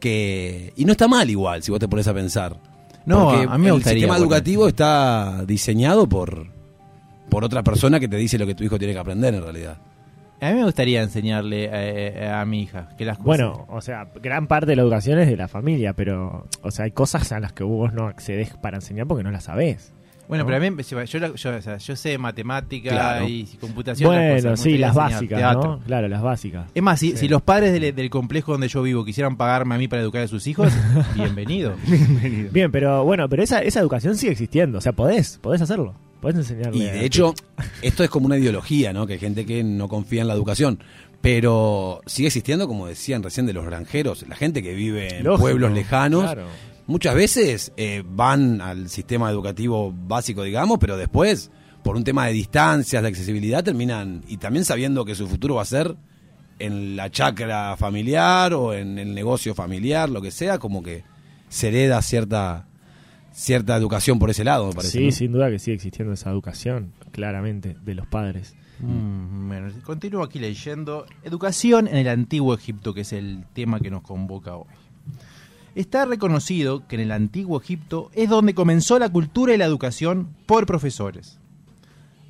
Que, 0.00 0.72
y 0.76 0.84
no 0.84 0.92
está 0.92 1.08
mal 1.08 1.28
igual, 1.30 1.62
si 1.62 1.70
vos 1.70 1.80
te 1.80 1.88
pones 1.88 2.06
a 2.08 2.14
pensar. 2.14 2.56
No, 3.06 3.28
Porque 3.30 3.46
a 3.48 3.56
mí 3.58 3.64
me 3.64 3.70
el 3.70 3.82
sistema 3.84 4.16
educativo 4.16 4.68
está 4.68 5.44
diseñado 5.46 6.08
por, 6.08 6.48
por 7.30 7.44
otra 7.44 7.62
persona 7.62 8.00
que 8.00 8.08
te 8.08 8.16
dice 8.16 8.36
lo 8.38 8.46
que 8.46 8.54
tu 8.54 8.64
hijo 8.64 8.78
tiene 8.78 8.92
que 8.94 8.98
aprender 9.00 9.34
en 9.34 9.42
realidad. 9.42 9.78
A 10.40 10.50
mí 10.50 10.58
me 10.58 10.64
gustaría 10.64 11.02
enseñarle 11.02 11.68
eh, 11.72 12.28
a 12.28 12.44
mi 12.44 12.62
hija 12.62 12.90
que 12.98 13.04
las 13.06 13.16
cosas... 13.16 13.26
Bueno, 13.26 13.66
o 13.70 13.80
sea, 13.80 14.08
gran 14.22 14.46
parte 14.46 14.66
de 14.66 14.76
la 14.76 14.82
educación 14.82 15.18
es 15.18 15.28
de 15.28 15.36
la 15.36 15.48
familia, 15.48 15.94
pero, 15.94 16.46
o 16.62 16.70
sea, 16.70 16.84
hay 16.84 16.90
cosas 16.90 17.32
a 17.32 17.40
las 17.40 17.52
que 17.54 17.64
vos 17.64 17.92
no 17.94 18.06
accedes 18.06 18.54
para 18.56 18.76
enseñar 18.76 19.06
porque 19.06 19.24
no 19.24 19.30
las 19.30 19.44
sabés. 19.44 19.92
Bueno, 20.28 20.42
¿no? 20.42 20.46
pero 20.50 20.56
a 20.56 20.70
mí, 20.70 20.82
yo, 20.82 21.04
yo, 21.04 21.34
yo, 21.36 21.56
o 21.56 21.62
sea, 21.62 21.76
yo 21.78 21.94
sé 21.96 22.18
matemática 22.18 22.90
Claro. 22.90 23.28
y 23.28 23.44
computación. 23.60 24.10
Bueno, 24.10 24.34
cosas, 24.34 24.60
sí, 24.60 24.76
las 24.76 24.92
básicas, 24.94 25.38
teatro. 25.38 25.76
¿no? 25.76 25.78
Claro, 25.84 26.08
las 26.08 26.20
básicas. 26.20 26.66
Es 26.74 26.82
más, 26.82 26.98
si, 26.98 27.12
Sí. 27.12 27.16
si 27.18 27.28
los 27.28 27.42
padres 27.42 27.72
del, 27.72 27.94
del 27.94 28.10
complejo 28.10 28.50
donde 28.52 28.66
yo 28.68 28.82
vivo 28.82 29.04
quisieran 29.04 29.36
pagarme 29.36 29.76
a 29.76 29.78
mí 29.78 29.86
para 29.88 30.02
educar 30.02 30.22
a 30.22 30.28
sus 30.28 30.46
hijos, 30.48 30.72
bienvenido. 31.14 31.74
Bienvenido. 31.86 32.50
Bien, 32.52 32.72
pero 32.72 33.04
bueno, 33.04 33.28
pero 33.28 33.42
esa, 33.44 33.60
esa 33.62 33.78
educación 33.80 34.16
sigue 34.16 34.32
existiendo, 34.32 34.78
o 34.78 34.80
sea, 34.80 34.92
podés, 34.92 35.38
podés 35.38 35.62
hacerlo, 35.62 35.94
enseñarle. 36.22 36.78
Y 36.78 36.82
de 36.82 37.04
hecho, 37.04 37.34
esto 37.82 38.04
es 38.04 38.10
como 38.10 38.26
una 38.26 38.38
ideología, 38.38 38.92
¿no? 38.92 39.06
Que 39.06 39.14
hay 39.14 39.18
gente 39.18 39.46
que 39.46 39.62
no 39.62 39.88
confía 39.88 40.22
en 40.22 40.28
la 40.28 40.34
educación. 40.34 40.78
Pero 41.20 42.02
sigue 42.06 42.28
existiendo, 42.28 42.68
como 42.68 42.86
decían 42.86 43.22
recién, 43.22 43.46
de 43.46 43.52
los 43.52 43.64
granjeros, 43.64 44.24
la 44.28 44.36
gente 44.36 44.62
que 44.62 44.74
vive 44.74 45.18
en 45.18 45.24
Lógico, 45.24 45.42
pueblos 45.42 45.72
lejanos. 45.72 46.24
claro. 46.24 46.46
Muchas 46.86 47.16
veces 47.16 47.72
eh, 47.76 48.04
van 48.06 48.60
al 48.60 48.88
sistema 48.88 49.28
educativo 49.28 49.92
básico, 49.92 50.44
digamos, 50.44 50.78
pero 50.78 50.96
después, 50.96 51.50
por 51.82 51.96
un 51.96 52.04
tema 52.04 52.26
de 52.26 52.32
distancias, 52.32 53.02
de 53.02 53.08
accesibilidad, 53.08 53.64
terminan, 53.64 54.22
y 54.28 54.36
también 54.36 54.64
sabiendo 54.64 55.04
que 55.04 55.16
su 55.16 55.26
futuro 55.26 55.56
va 55.56 55.62
a 55.62 55.64
ser 55.66 55.96
en 56.60 56.94
la 56.94 57.10
chacra 57.10 57.76
familiar 57.76 58.54
o 58.54 58.72
en 58.72 59.00
el 59.00 59.14
negocio 59.14 59.52
familiar, 59.54 60.08
lo 60.08 60.22
que 60.22 60.30
sea, 60.30 60.60
como 60.60 60.80
que 60.82 61.02
se 61.48 61.68
hereda 61.68 62.00
cierta 62.02 62.68
cierta 63.36 63.76
educación 63.76 64.18
por 64.18 64.30
ese 64.30 64.44
lado, 64.44 64.68
me 64.68 64.72
parece. 64.72 64.98
Sí, 64.98 65.04
¿no? 65.04 65.12
sin 65.12 65.32
duda 65.32 65.50
que 65.50 65.58
sigue 65.58 65.74
existiendo 65.74 66.14
esa 66.14 66.30
educación, 66.30 66.92
claramente, 67.12 67.76
de 67.84 67.94
los 67.94 68.06
padres. 68.06 68.56
Mm, 68.80 69.48
bueno, 69.48 69.72
continúo 69.84 70.22
aquí 70.22 70.38
leyendo. 70.38 71.06
Educación 71.22 71.86
en 71.86 71.96
el 71.96 72.08
antiguo 72.08 72.54
Egipto, 72.54 72.94
que 72.94 73.02
es 73.02 73.12
el 73.12 73.44
tema 73.52 73.78
que 73.78 73.90
nos 73.90 74.02
convoca 74.02 74.56
hoy. 74.56 74.66
Está 75.74 76.06
reconocido 76.06 76.88
que 76.88 76.96
en 76.96 77.02
el 77.02 77.12
antiguo 77.12 77.60
Egipto 77.60 78.10
es 78.14 78.30
donde 78.30 78.54
comenzó 78.54 78.98
la 78.98 79.10
cultura 79.10 79.54
y 79.54 79.58
la 79.58 79.66
educación 79.66 80.34
por 80.46 80.64
profesores. 80.64 81.38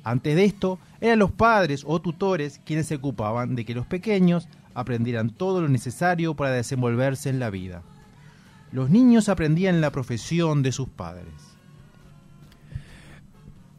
Antes 0.03 0.35
de 0.35 0.43
esto, 0.43 0.79
eran 0.99 1.19
los 1.19 1.31
padres 1.31 1.83
o 1.87 2.01
tutores 2.01 2.59
quienes 2.65 2.87
se 2.87 2.95
ocupaban 2.95 3.55
de 3.55 3.63
que 3.63 3.73
los 3.73 3.85
pequeños 3.85 4.49
aprendieran 4.73 5.29
todo 5.29 5.61
lo 5.61 5.69
necesario 5.69 6.33
para 6.33 6.51
desenvolverse 6.51 7.29
en 7.29 7.39
la 7.39 7.49
vida. 7.49 7.83
Los 8.71 8.89
niños 8.89 9.29
aprendían 9.29 9.81
la 9.81 9.91
profesión 9.91 10.61
de 10.63 10.71
sus 10.71 10.89
padres. 10.89 11.25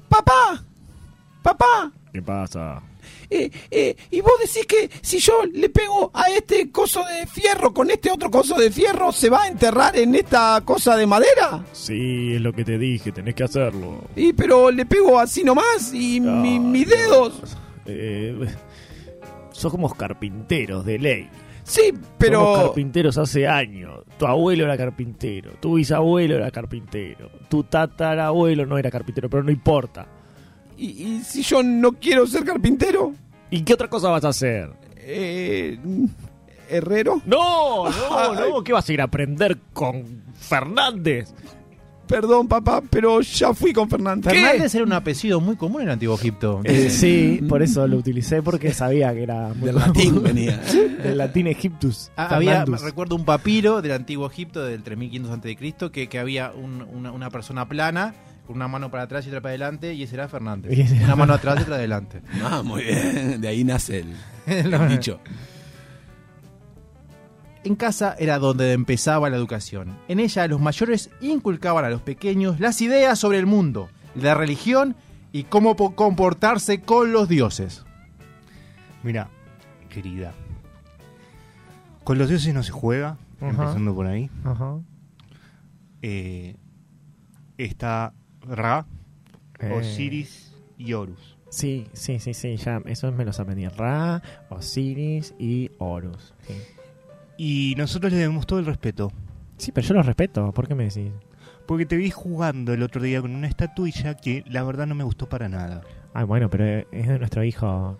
¡Papá! 0.08 0.64
¡Papá! 1.42 1.92
¿Qué 2.12 2.22
pasa? 2.22 2.82
Eh, 3.30 3.50
eh, 3.70 3.96
y 4.10 4.20
vos 4.20 4.32
decís 4.40 4.66
que 4.66 4.90
si 5.02 5.18
yo 5.18 5.44
le 5.52 5.68
pego 5.68 6.10
a 6.14 6.24
este 6.30 6.70
coso 6.72 7.02
de 7.04 7.26
fierro 7.26 7.72
con 7.72 7.90
este 7.90 8.10
otro 8.10 8.30
coso 8.30 8.54
de 8.56 8.70
fierro, 8.70 9.12
¿se 9.12 9.28
va 9.30 9.42
a 9.44 9.48
enterrar 9.48 9.96
en 9.96 10.14
esta 10.14 10.60
cosa 10.64 10.96
de 10.96 11.06
madera? 11.06 11.64
Sí, 11.72 12.34
es 12.34 12.40
lo 12.40 12.52
que 12.52 12.64
te 12.64 12.78
dije, 12.78 13.12
tenés 13.12 13.34
que 13.34 13.44
hacerlo. 13.44 14.02
Y 14.16 14.32
pero 14.32 14.70
le 14.70 14.86
pego 14.86 15.18
así 15.18 15.44
nomás 15.44 15.92
y 15.92 16.20
mi- 16.20 16.54
Ay, 16.54 16.58
mis 16.58 16.88
dedos. 16.88 17.40
Eh, 17.86 18.46
somos 19.52 19.94
carpinteros 19.94 20.84
de 20.84 20.98
ley. 20.98 21.30
Sí, 21.68 21.90
Somos 21.90 22.08
pero... 22.16 22.54
carpinteros 22.54 23.18
hace 23.18 23.46
años. 23.46 24.02
Tu 24.18 24.26
abuelo 24.26 24.64
era 24.64 24.76
carpintero, 24.76 25.52
tu 25.60 25.74
bisabuelo 25.74 26.36
era 26.36 26.50
carpintero, 26.50 27.30
tu 27.48 27.62
tatarabuelo 27.62 28.64
no 28.66 28.78
era 28.78 28.90
carpintero, 28.90 29.28
pero 29.28 29.42
no 29.42 29.50
importa. 29.50 30.06
¿Y, 30.76 30.86
y 30.86 31.22
si 31.22 31.42
yo 31.42 31.62
no 31.62 31.92
quiero 31.92 32.26
ser 32.26 32.44
carpintero? 32.44 33.12
¿Y 33.50 33.62
qué 33.62 33.74
otra 33.74 33.88
cosa 33.88 34.08
vas 34.08 34.24
a 34.24 34.28
hacer? 34.28 34.70
Eh, 34.96 35.78
¿Herrero? 36.70 37.20
No, 37.26 37.88
no, 37.90 38.34
no, 38.50 38.64
¿qué 38.64 38.72
vas 38.72 38.88
a 38.88 38.92
ir 38.92 39.00
a 39.00 39.04
aprender 39.04 39.58
con 39.72 40.04
Fernández? 40.38 41.32
Perdón 42.08 42.48
papá, 42.48 42.82
pero 42.90 43.20
ya 43.20 43.54
fui 43.54 43.72
con 43.72 43.88
Fernández. 43.88 44.32
Fernández 44.32 44.74
era 44.74 44.84
un 44.84 44.92
apellido 44.92 45.40
muy 45.40 45.54
común 45.56 45.82
en 45.82 45.88
el 45.88 45.92
Antiguo 45.92 46.16
Egipto. 46.16 46.60
Eh, 46.64 46.90
sí, 46.90 47.40
por 47.48 47.62
eso 47.62 47.86
lo 47.86 47.98
utilicé 47.98 48.42
porque 48.42 48.72
sabía 48.72 49.12
que 49.14 49.22
era 49.22 49.48
muy 49.54 49.66
Del 49.66 49.74
común. 49.76 49.86
latín 49.94 50.22
venía. 50.22 50.56
Del 51.02 51.18
latín 51.18 51.46
Egiptus. 51.46 52.10
Ah, 52.16 52.34
había, 52.34 52.64
recuerdo 52.64 53.14
un 53.14 53.24
papiro 53.24 53.80
del 53.82 53.92
Antiguo 53.92 54.26
Egipto 54.26 54.64
del 54.64 54.82
3500 54.82 55.30
a.C. 55.38 55.90
que, 55.92 56.08
que 56.08 56.18
había 56.18 56.50
un- 56.52 56.82
una, 56.92 57.12
una 57.12 57.30
persona 57.30 57.68
plana 57.68 58.14
con 58.46 58.56
una 58.56 58.66
mano 58.68 58.90
para 58.90 59.02
atrás 59.02 59.26
y 59.26 59.28
otra 59.28 59.42
para 59.42 59.50
adelante 59.50 59.92
y 59.92 60.02
ese 60.02 60.14
era 60.14 60.26
Fernández. 60.26 60.72
Ese 60.72 60.96
era 60.96 61.04
Una 61.04 61.16
mano 61.16 61.34
atrás 61.34 61.56
y 61.58 61.62
otra 61.62 61.74
adelante. 61.76 62.22
Ah, 62.42 62.62
muy 62.64 62.82
bien. 62.82 63.40
De 63.42 63.46
ahí 63.48 63.62
nace 63.62 63.98
el, 64.00 64.14
el 64.72 64.88
dicho. 64.88 65.20
En 67.68 67.76
casa 67.76 68.16
era 68.18 68.38
donde 68.38 68.72
empezaba 68.72 69.28
la 69.28 69.36
educación. 69.36 69.96
En 70.08 70.20
ella 70.20 70.46
los 70.48 70.58
mayores 70.60 71.10
inculcaban 71.20 71.84
a 71.84 71.90
los 71.90 72.00
pequeños 72.00 72.60
las 72.60 72.80
ideas 72.80 73.18
sobre 73.18 73.38
el 73.38 73.44
mundo, 73.44 73.90
la 74.14 74.32
religión 74.34 74.96
y 75.32 75.44
cómo 75.44 75.76
po- 75.76 75.94
comportarse 75.94 76.80
con 76.80 77.12
los 77.12 77.28
dioses. 77.28 77.84
Mira, 79.02 79.28
querida. 79.90 80.32
Con 82.04 82.16
los 82.18 82.30
dioses 82.30 82.54
no 82.54 82.62
se 82.62 82.72
juega, 82.72 83.18
empezando 83.40 83.94
por 83.94 84.06
ahí. 84.06 84.30
Ajá. 84.44 84.78
Eh, 86.00 86.56
está 87.58 88.14
Ra, 88.46 88.86
Eh, 89.60 89.72
Osiris 89.78 90.54
y 90.78 90.92
Horus. 90.94 91.36
Sí, 91.50 91.86
sí, 91.92 92.18
sí, 92.18 92.32
sí, 92.32 92.56
ya, 92.56 92.80
eso 92.86 93.10
me 93.12 93.24
los 93.26 93.38
aprendí. 93.40 93.66
Ra, 93.68 94.22
Osiris 94.48 95.34
y 95.38 95.70
Horus. 95.78 96.32
Sí. 96.46 96.54
Y 97.38 97.74
nosotros 97.78 98.12
le 98.12 98.18
debemos 98.18 98.46
todo 98.46 98.58
el 98.58 98.66
respeto. 98.66 99.10
Sí, 99.56 99.72
pero 99.72 99.86
yo 99.86 99.94
los 99.94 100.04
respeto, 100.06 100.52
¿por 100.52 100.68
qué 100.68 100.74
me 100.74 100.84
decís? 100.84 101.10
Porque 101.66 101.86
te 101.86 101.96
vi 101.96 102.10
jugando 102.10 102.72
el 102.74 102.82
otro 102.82 103.00
día 103.02 103.20
con 103.22 103.34
una 103.34 103.46
estatuilla 103.46 104.14
que 104.16 104.44
la 104.48 104.62
verdad 104.64 104.86
no 104.86 104.94
me 104.94 105.04
gustó 105.04 105.28
para 105.28 105.48
nada. 105.48 105.82
Ay, 106.14 106.24
bueno, 106.24 106.50
pero 106.50 106.84
es 106.90 107.08
de 107.08 107.18
nuestro 107.18 107.44
hijo. 107.44 107.98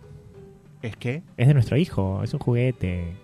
¿Es 0.82 0.96
que? 0.96 1.22
Es 1.36 1.48
de 1.48 1.54
nuestro 1.54 1.76
hijo, 1.76 2.22
es 2.22 2.32
un 2.34 2.40
juguete. 2.40 3.14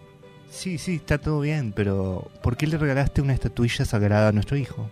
Sí, 0.49 0.78
sí, 0.78 0.97
está 0.97 1.18
todo 1.18 1.40
bien, 1.40 1.73
pero 1.75 2.30
¿por 2.42 2.56
qué 2.56 2.66
le 2.66 2.78
regalaste 2.78 3.21
una 3.23 3.33
estatuilla 3.33 3.85
sagrada 3.85 4.28
a 4.28 4.33
nuestro 4.33 4.56
hijo? 4.56 4.88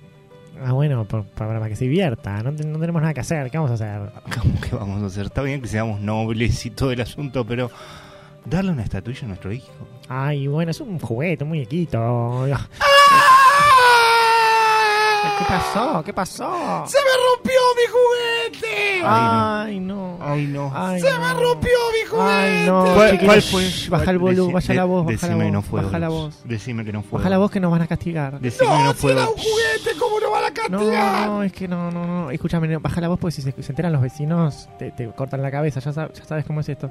Ah, 0.64 0.72
bueno, 0.72 1.06
por- 1.06 1.24
para, 1.26 1.52
para 1.54 1.68
que 1.68 1.76
se 1.76 1.84
divierta. 1.84 2.42
No, 2.42 2.52
te- 2.52 2.64
no 2.66 2.78
tenemos 2.78 3.00
nada 3.02 3.14
que 3.14 3.20
hacer. 3.20 3.50
¿Qué 3.50 3.58
vamos 3.58 3.70
a 3.70 3.74
hacer? 3.74 4.12
¿Cómo 4.40 4.60
que 4.60 4.74
vamos 4.74 5.02
a 5.02 5.06
hacer? 5.06 5.26
Está 5.26 5.42
bien 5.42 5.60
que 5.60 5.68
seamos 5.68 6.00
nobles 6.00 6.64
y 6.66 6.70
todo 6.70 6.90
el 6.92 7.00
asunto, 7.00 7.44
pero 7.46 7.70
darle 8.44 8.72
una 8.72 8.82
estatuilla 8.82 9.24
a 9.24 9.28
nuestro 9.28 9.52
hijo. 9.52 9.86
Ay, 10.08 10.46
bueno, 10.46 10.70
es 10.70 10.80
un 10.80 10.98
juguete, 10.98 11.44
un 11.44 11.50
muñequito. 11.50 12.46
¿Qué 15.38 15.44
pasó? 15.48 16.02
¿Qué 16.04 16.12
pasó? 16.12 16.84
¡Se 16.86 16.98
me 16.98 17.12
rompió 17.30 17.60
mi 17.76 17.92
juguete! 17.92 19.02
Ay, 19.04 19.80
no. 19.80 20.18
Ay, 20.20 20.46
no. 20.46 20.72
Ay, 20.74 21.00
¡Se 21.00 21.10
no. 21.10 21.18
me 21.20 21.32
rompió 21.34 21.70
mi 21.92 22.08
juguete! 22.10 22.30
Ay, 22.32 22.66
no. 22.66 22.84
¿Cuál, 22.94 23.20
cuál 23.24 23.42
fue? 23.42 23.64
Baja 23.88 24.10
el 24.10 24.18
volumen, 24.18 24.50
Deci- 24.50 24.52
baja 24.54 24.74
la 24.74 24.84
voz, 24.84 25.04
baja 25.06 25.26
la 25.28 25.34
decime 25.34 25.44
que 25.44 25.50
no 25.52 25.58
voz. 25.60 25.66
fue 25.70 25.82
Baja 25.82 25.98
la 25.98 26.08
voz. 26.08 26.40
Decime 26.44 26.84
que 26.84 26.92
no 26.92 27.02
fue 27.02 27.18
Baja 27.18 27.30
la 27.30 27.38
voz 27.38 27.50
que 27.50 27.60
nos 27.60 27.70
van 27.70 27.82
a 27.82 27.86
castigar. 27.86 28.40
Decime 28.40 28.70
que 28.70 28.78
no 28.78 28.84
¡No, 28.84 28.94
fue 28.94 29.12
si 29.12 29.18
era 29.18 29.28
un 29.28 29.36
juguete! 29.36 29.98
¿Cómo 29.98 30.18
lo 30.20 30.30
van 30.30 30.44
a 30.44 30.48
No, 30.48 30.54
castigar? 30.78 31.26
no, 31.28 31.42
es 31.42 31.52
que 31.52 31.68
no, 31.68 31.90
no, 31.90 32.06
no. 32.06 32.30
Escúchame, 32.30 32.68
no, 32.68 32.80
baja 32.80 33.00
la 33.00 33.08
voz 33.08 33.18
porque 33.18 33.32
si 33.36 33.42
se, 33.42 33.52
se 33.62 33.72
enteran 33.72 33.92
los 33.92 34.02
vecinos 34.02 34.68
te, 34.78 34.90
te 34.92 35.08
cortan 35.10 35.42
la 35.42 35.50
cabeza. 35.50 35.80
Ya, 35.80 35.92
sab- 35.92 36.12
ya 36.12 36.24
sabes 36.24 36.44
cómo 36.44 36.60
es 36.60 36.68
esto. 36.68 36.90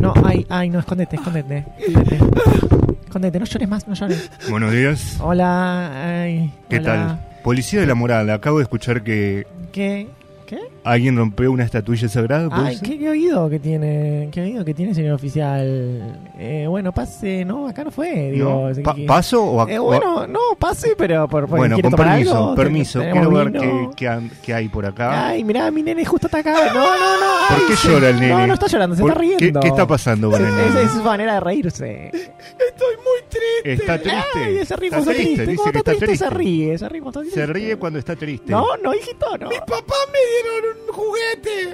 No, 0.00 0.12
ay, 0.24 0.46
ay, 0.50 0.70
no, 0.70 0.78
escóndete, 0.80 1.16
escóndete. 1.16 1.64
Escóndete, 1.78 2.18
Escóndete, 3.08 3.38
no 3.40 3.44
llores 3.46 3.68
más, 3.68 3.88
no 3.88 3.94
llores. 3.94 4.30
Buenos 4.50 4.70
días. 4.72 5.16
Hola, 5.20 6.20
ay. 6.22 6.52
¿Qué 6.68 6.76
hola. 6.78 6.84
tal? 6.84 7.24
Policía 7.42 7.80
de 7.80 7.86
la 7.86 7.94
moral, 7.94 8.30
acabo 8.30 8.58
de 8.58 8.64
escuchar 8.64 9.02
que 9.02 9.46
¿Qué? 9.72 10.08
¿Qué? 10.46 10.58
Alguien 10.84 11.16
rompió 11.16 11.50
una 11.52 11.64
estatuilla 11.64 12.08
sagrada. 12.08 12.48
¿puede 12.48 12.68
Ay? 12.68 12.78
¿qué, 12.82 12.98
qué 12.98 13.08
oído 13.08 13.48
que 13.50 13.58
tiene? 13.58 14.28
¿Qué 14.32 14.40
oído 14.40 14.64
que 14.64 14.74
tiene, 14.74 14.94
señor 14.94 15.14
oficial? 15.14 16.20
Eh, 16.38 16.66
bueno, 16.68 16.92
pase, 16.92 17.44
no, 17.44 17.68
acá 17.68 17.84
no 17.84 17.90
fue. 17.90 18.30
Digo, 18.32 18.70
¿No? 18.74 18.82
Pa- 18.82 18.96
¿Paso 19.06 19.42
o 19.44 19.60
ac- 19.66 19.70
Eh, 19.70 19.78
bueno, 19.78 20.26
no, 20.26 20.40
pase, 20.58 20.94
pero 20.96 21.28
por, 21.28 21.46
por 21.48 21.58
Bueno, 21.58 21.74
¿quiere 21.76 21.88
con 21.90 21.98
tomar 21.98 22.12
permiso, 22.14 22.36
algo? 22.36 22.54
permiso. 22.54 23.00
Quiero 23.00 23.30
ver 23.30 23.52
qué, 23.52 23.88
qué 23.96 24.08
han- 24.08 24.30
qué 24.42 24.54
hay 24.54 24.68
por 24.68 24.86
acá. 24.86 25.28
Ay, 25.28 25.44
mirá, 25.44 25.70
mi 25.70 25.82
nene 25.82 26.04
justo 26.04 26.26
está 26.26 26.38
acá. 26.38 26.54
No, 26.72 26.74
no, 26.74 27.20
no. 27.20 27.56
¿Por 27.56 27.66
qué 27.66 27.76
se- 27.76 27.88
llora 27.88 28.08
el 28.10 28.20
nene? 28.20 28.28
No, 28.34 28.46
no 28.46 28.54
está 28.54 28.66
llorando, 28.66 28.96
se 28.96 29.02
¿Por- 29.02 29.10
está 29.10 29.20
riendo. 29.20 29.60
¿Qué, 29.60 29.68
está 29.68 29.86
pasando 29.86 30.30
con 30.30 30.44
el 30.44 30.76
Es, 30.78 30.92
su 30.92 31.02
manera 31.02 31.34
de 31.34 31.40
reírse. 31.40 32.06
Estoy 32.08 32.94
muy 32.96 33.28
triste. 33.28 33.72
¿Está 33.72 33.98
triste? 33.98 34.38
Ay, 34.44 34.56
ese 34.58 34.76
ritmo 34.76 34.98
está 34.98 35.12
triste. 35.12 35.46
Dice 35.46 35.62
que 35.72 35.78
está 35.78 35.78
está 35.78 35.82
triste 36.06 36.06
se 36.06 36.24
triste. 36.26 36.30
ríe. 36.30 36.72
Ese 36.74 36.88
ritmo 36.88 37.08
está 37.10 37.20
Se 37.20 37.30
triste. 37.30 37.46
ríe 37.52 37.76
cuando 37.76 37.98
está 37.98 38.16
triste. 38.16 38.50
No, 38.52 38.66
no, 38.82 38.94
hijito, 38.94 39.36
no. 39.38 39.48
Mis 39.48 39.58
papás 39.60 39.98
me 40.12 40.18
juguete. 40.18 40.37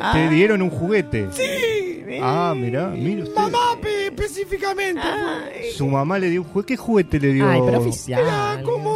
Ah, 0.06 0.12
¿Te 0.12 0.28
dieron 0.28 0.62
un 0.62 0.70
juguete? 0.70 1.28
Sí. 1.32 1.42
eh, 1.42 2.20
Ah, 2.22 2.54
mirá, 2.56 2.88
mira 2.88 3.22
usted. 3.24 3.34
Mamá 3.34 3.78
pe- 3.80 4.06
específicamente. 4.06 5.00
ay. 5.02 5.70
Su 5.76 5.86
mamá 5.86 6.18
le 6.18 6.30
dio 6.30 6.42
un 6.42 6.48
juguete. 6.48 6.66
¿Qué 6.66 6.76
juguete 6.76 7.20
le 7.20 7.32
dio? 7.32 7.48
Ay, 7.48 7.60
pero 7.64 7.78
oficial. 7.78 8.20
Era 8.22 8.60
como 8.64 8.94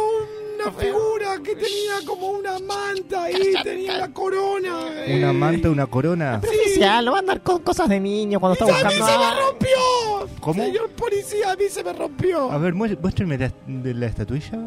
una 0.61 0.71
figura 0.71 1.37
que 1.43 1.55
tenía 1.55 2.05
como 2.05 2.27
una 2.31 2.59
manta 2.59 3.29
y 3.31 3.53
tenía 3.63 3.97
la 3.97 4.09
corona. 4.13 4.75
¿Una 5.07 5.33
manta, 5.33 5.69
una 5.69 5.85
corona? 5.87 6.39
Pero 6.41 6.53
oficial, 6.53 7.05
no 7.05 7.11
va 7.11 7.17
a 7.17 7.21
andar 7.21 7.41
con 7.41 7.59
cosas 7.61 7.87
de 7.89 7.99
niño 7.99 8.39
cuando 8.39 8.53
está 8.53 8.65
¡A 8.65 8.89
mí 8.91 8.97
buscando. 8.99 9.05
se 9.05 9.17
me 9.35 9.41
rompió! 9.41 10.37
¿Cómo? 10.41 10.63
Señor 10.63 10.89
policía, 10.91 11.51
a 11.51 11.55
mí 11.55 11.63
se 11.69 11.83
me 11.83 11.93
rompió. 11.93 12.51
A 12.51 12.57
ver, 12.57 12.73
mué- 12.73 12.97
muéstrenme 13.01 13.37
la, 13.37 13.51
de 13.67 13.93
la 13.93 14.05
estatuilla. 14.07 14.59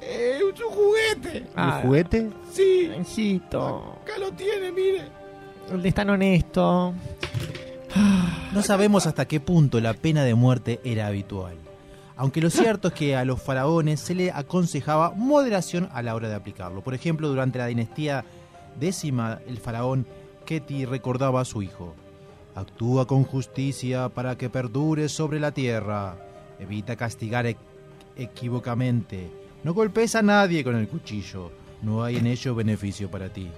Eh, 0.00 0.38
es 0.38 0.60
un 0.60 0.70
juguete. 0.70 1.46
Ah. 1.56 1.78
¿El 1.80 1.86
juguete? 1.86 2.28
Sí. 2.52 2.90
Hijito, 3.00 3.96
Acá 4.02 4.18
lo 4.18 4.30
tiene, 4.32 4.70
mire. 4.72 5.02
Es 5.84 5.94
tan 5.94 6.10
honesto. 6.10 6.94
No 8.52 8.62
sabemos 8.62 9.06
hasta 9.06 9.26
qué 9.26 9.40
punto 9.40 9.80
la 9.80 9.94
pena 9.94 10.24
de 10.24 10.34
muerte 10.34 10.80
era 10.84 11.06
habitual. 11.06 11.56
Aunque 12.16 12.40
lo 12.40 12.50
cierto 12.50 12.88
es 12.88 12.94
que 12.94 13.16
a 13.16 13.24
los 13.24 13.40
faraones 13.40 14.00
se 14.00 14.14
le 14.14 14.32
aconsejaba 14.32 15.12
moderación 15.14 15.88
a 15.92 16.02
la 16.02 16.14
hora 16.14 16.28
de 16.28 16.34
aplicarlo. 16.34 16.82
Por 16.82 16.94
ejemplo, 16.94 17.28
durante 17.28 17.58
la 17.58 17.66
dinastía 17.66 18.24
décima, 18.78 19.38
el 19.46 19.58
faraón 19.58 20.06
Keti 20.44 20.84
recordaba 20.84 21.40
a 21.40 21.44
su 21.44 21.62
hijo. 21.62 21.94
Actúa 22.54 23.06
con 23.06 23.22
justicia 23.24 24.08
para 24.08 24.36
que 24.36 24.50
perdure 24.50 25.08
sobre 25.08 25.38
la 25.38 25.52
tierra. 25.52 26.16
Evita 26.58 26.96
castigar 26.96 27.46
e- 27.46 27.56
equivocamente. 28.16 29.30
No 29.62 29.74
golpes 29.74 30.16
a 30.16 30.22
nadie 30.22 30.64
con 30.64 30.74
el 30.74 30.88
cuchillo. 30.88 31.52
No 31.82 32.02
hay 32.02 32.16
en 32.16 32.26
ello 32.26 32.54
beneficio 32.54 33.08
para 33.08 33.28
ti. 33.28 33.48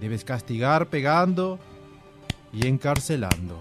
Debes 0.00 0.24
castigar 0.24 0.86
pegando 0.88 1.58
y 2.52 2.66
encarcelando. 2.66 3.60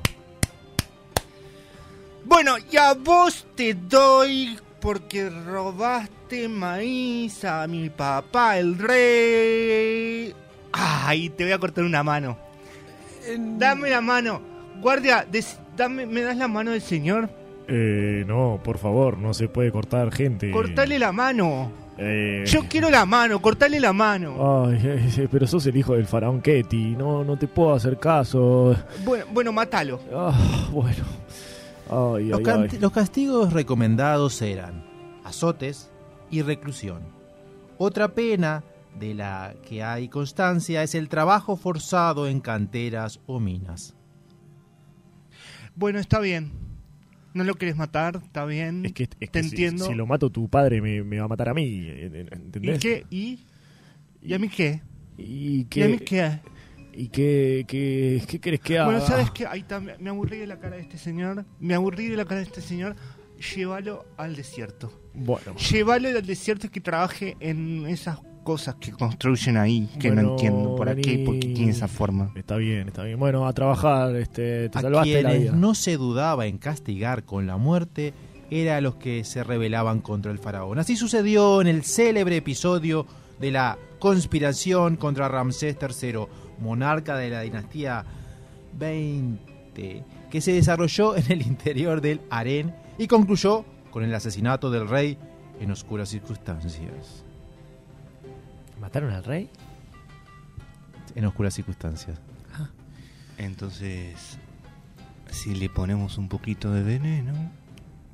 Bueno, 2.25 2.55
y 2.71 2.77
a 2.77 2.93
vos 2.93 3.45
te 3.55 3.73
doy 3.73 4.57
porque 4.79 5.29
robaste 5.29 6.47
maíz 6.47 7.43
a 7.45 7.67
mi 7.67 7.89
papá, 7.89 8.57
el 8.57 8.77
rey. 8.77 10.33
Ay, 10.71 11.29
te 11.29 11.43
voy 11.43 11.53
a 11.53 11.59
cortar 11.59 11.83
una 11.83 12.03
mano. 12.03 12.37
Dame 13.57 13.89
la 13.89 14.01
mano. 14.01 14.41
Guardia, 14.81 15.25
des- 15.29 15.59
dame, 15.77 16.05
¿me 16.05 16.21
das 16.21 16.37
la 16.37 16.47
mano 16.47 16.71
del 16.71 16.81
señor? 16.81 17.29
Eh, 17.67 18.23
no, 18.27 18.59
por 18.63 18.77
favor, 18.77 19.17
no 19.17 19.33
se 19.33 19.47
puede 19.47 19.71
cortar 19.71 20.11
gente. 20.11 20.51
Cortale 20.51 20.99
la 20.99 21.11
mano. 21.11 21.71
Eh, 21.97 22.43
Yo 22.47 22.62
quiero 22.67 22.89
la 22.89 23.05
mano, 23.05 23.39
cortale 23.41 23.79
la 23.79 23.93
mano. 23.93 24.65
Ay, 24.67 24.79
eh, 24.83 25.27
pero 25.31 25.45
sos 25.45 25.65
el 25.67 25.77
hijo 25.77 25.93
del 25.93 26.05
faraón 26.07 26.41
Ketty, 26.41 26.95
no, 26.95 27.23
no 27.23 27.38
te 27.38 27.47
puedo 27.47 27.73
hacer 27.73 28.00
caso. 28.00 28.75
Bueno, 29.05 29.25
bueno, 29.31 29.51
mátalo. 29.51 30.00
Ah, 30.13 30.67
bueno. 30.71 31.03
Ay, 31.89 32.25
Los, 32.29 32.39
ay, 32.39 32.43
can- 32.43 32.67
ay. 32.71 32.77
los 32.79 32.91
castigos 32.91 33.53
recomendados 33.53 34.41
eran 34.41 34.83
azotes 35.23 35.91
y 36.31 36.41
reclusión. 36.41 37.01
Otra 37.77 38.07
pena 38.09 38.63
de 39.00 39.13
la 39.13 39.53
que 39.67 39.83
hay 39.83 40.07
constancia 40.07 40.81
es 40.83 40.95
el 40.95 41.09
trabajo 41.09 41.55
forzado 41.57 42.27
en 42.27 42.39
canteras 42.39 43.19
o 43.27 43.39
minas. 43.39 43.95
Bueno, 45.75 46.00
está 46.00 46.19
bien. 46.19 46.51
No 47.33 47.43
lo 47.43 47.55
querés 47.55 47.75
matar, 47.75 48.21
está 48.23 48.45
bien. 48.45 48.85
Es 48.85 48.93
que, 48.93 49.03
es 49.03 49.09
te 49.09 49.27
que 49.27 49.39
entiendo. 49.39 49.85
Si, 49.85 49.93
lo 49.93 50.05
mato 50.05 50.29
tu 50.29 50.47
padre 50.49 50.81
me, 50.81 51.03
me 51.03 51.19
va 51.19 51.25
a 51.25 51.27
matar 51.27 51.49
a 51.49 51.53
mí, 51.53 51.85
eh, 51.87 52.09
¿Y 52.13 52.35
¿entendés? 52.35 52.79
qué? 52.79 53.05
¿Y? 53.09 53.39
¿Y 54.21 54.33
a 54.33 54.39
mí 54.39 54.49
qué? 54.49 54.81
¿Y 55.17 55.67
¿Y 55.73 55.81
a 55.81 55.87
mí 55.87 55.97
qué? 55.99 56.05
qué? 56.05 56.39
¿Y 56.95 57.07
qué, 57.07 57.65
qué, 57.67 58.21
qué 58.27 58.39
querés 58.39 58.59
que 58.59 58.77
haga? 58.77 58.85
Bueno, 58.85 59.01
¿sabes 59.01 59.31
qué? 59.31 59.47
Ahí 59.47 59.61
está, 59.61 59.79
me 59.79 59.97
me 59.97 60.09
aburrí 60.11 60.37
de 60.37 60.47
la 60.47 60.59
cara 60.59 60.75
de 60.75 60.83
este 60.83 60.97
señor. 60.97 61.43
Me 61.59 61.73
aburrí 61.73 62.07
de 62.07 62.17
la 62.17 62.25
cara 62.25 62.37
de 62.37 62.45
este 62.45 62.61
señor. 62.61 62.95
Llévalo 63.55 64.05
al 64.15 64.35
desierto. 64.35 65.01
Bueno, 65.15 65.55
Llévalo 65.55 66.09
al 66.09 66.25
desierto 66.25 66.67
y 66.67 66.69
que 66.69 66.81
trabaje 66.81 67.35
en 67.39 67.87
esas 67.87 68.19
cosas 68.43 68.75
que 68.75 68.91
construyen 68.91 69.57
ahí, 69.57 69.89
que 70.00 70.09
Bueno, 70.09 70.21
no 70.21 70.29
entiendo 70.31 70.75
para 70.75 70.95
qué, 70.95 71.19
por 71.25 71.39
qué 71.39 71.47
tiene 71.50 71.71
esa 71.71 71.88
forma. 71.88 72.31
está 72.35 72.57
bien, 72.57 72.88
está 72.89 73.03
bien. 73.03 73.17
Bueno, 73.19 73.47
a 73.47 73.53
trabajar, 73.53 74.15
este, 74.15 74.69
te 74.69 74.77
A 74.77 74.81
salvaste 74.81 75.23
la 75.23 75.29
quienes 75.29 75.51
vida. 75.51 75.57
no 75.57 75.73
se 75.75 75.97
dudaba 75.97 76.45
en 76.45 76.57
castigar 76.57 77.23
con 77.23 77.47
la 77.47 77.57
muerte 77.57 78.13
era 78.51 78.77
a 78.77 78.81
los 78.81 78.95
que 78.95 79.23
se 79.23 79.43
rebelaban 79.43 80.01
contra 80.01 80.31
el 80.31 80.38
faraón. 80.38 80.77
Así 80.77 80.95
sucedió 80.95 81.59
en 81.62 81.67
el 81.67 81.83
célebre 81.83 82.38
episodio 82.38 83.07
de 83.39 83.51
la 83.51 83.77
conspiración 83.97 84.95
contra 84.97 85.27
Ramsés 85.27 85.77
III, 85.81 86.27
monarca 86.59 87.17
de 87.17 87.29
la 87.29 87.41
dinastía 87.41 88.05
20, 88.77 90.03
que 90.29 90.41
se 90.41 90.51
desarrolló 90.53 91.15
en 91.15 91.31
el 91.31 91.41
interior 91.41 92.01
del 92.01 92.21
harén 92.29 92.75
y 92.97 93.07
concluyó 93.07 93.65
con 93.89 94.03
el 94.03 94.13
asesinato 94.13 94.69
del 94.69 94.88
rey 94.88 95.17
en 95.59 95.71
oscuras 95.71 96.09
circunstancias. 96.09 97.22
¿Mataron 98.83 99.13
al 99.13 99.23
rey? 99.23 99.49
En 101.15 101.23
oscuras 101.23 101.53
circunstancias. 101.53 102.19
Entonces, 103.37 104.37
si 105.31 105.55
le 105.55 105.69
ponemos 105.69 106.17
un 106.17 106.27
poquito 106.27 106.69
de 106.73 106.83
veneno, 106.83 107.31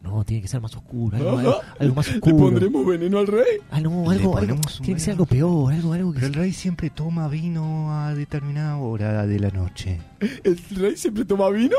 No, 0.03 0.23
tiene 0.23 0.41
que 0.43 0.47
ser 0.47 0.61
más 0.61 0.73
oscuro, 0.75 1.17
algo, 1.17 1.29
Ah, 1.31 1.39
algo- 1.41 1.55
algo 1.79 1.95
más 1.95 2.07
¿Le 2.07 2.13
oscuro. 2.13 2.37
pondremos 2.37 2.85
veneno 2.85 3.17
al 3.17 3.27
rey? 3.27 3.57
Ah, 3.71 3.81
no, 3.81 3.89
Le 4.09 4.17
algo, 4.19 4.37
algo 4.37 4.55
tiene 4.79 4.93
que 4.93 4.99
ser 4.99 5.11
algo 5.13 5.25
peor, 5.25 5.73
algo, 5.73 5.91
algo 5.93 6.13
que 6.13 6.19
pero 6.19 6.27
el 6.27 6.33
rey 6.35 6.53
siempre 6.53 6.89
toma 6.91 7.27
vino 7.27 7.91
a 7.93 8.13
determinada 8.13 8.77
hora 8.77 9.25
de 9.25 9.39
la 9.39 9.49
noche. 9.49 9.99
¿El 10.43 10.57
rey 10.77 10.95
siempre 10.95 11.25
toma 11.25 11.49
vino? 11.49 11.75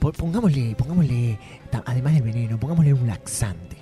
Po- 0.00 0.12
Pongámosle, 0.12 0.74
pongámosle, 0.76 1.38
además 1.86 2.12
del 2.14 2.22
veneno, 2.24 2.58
pongámosle 2.58 2.92
un 2.92 3.06
laxante. 3.06 3.76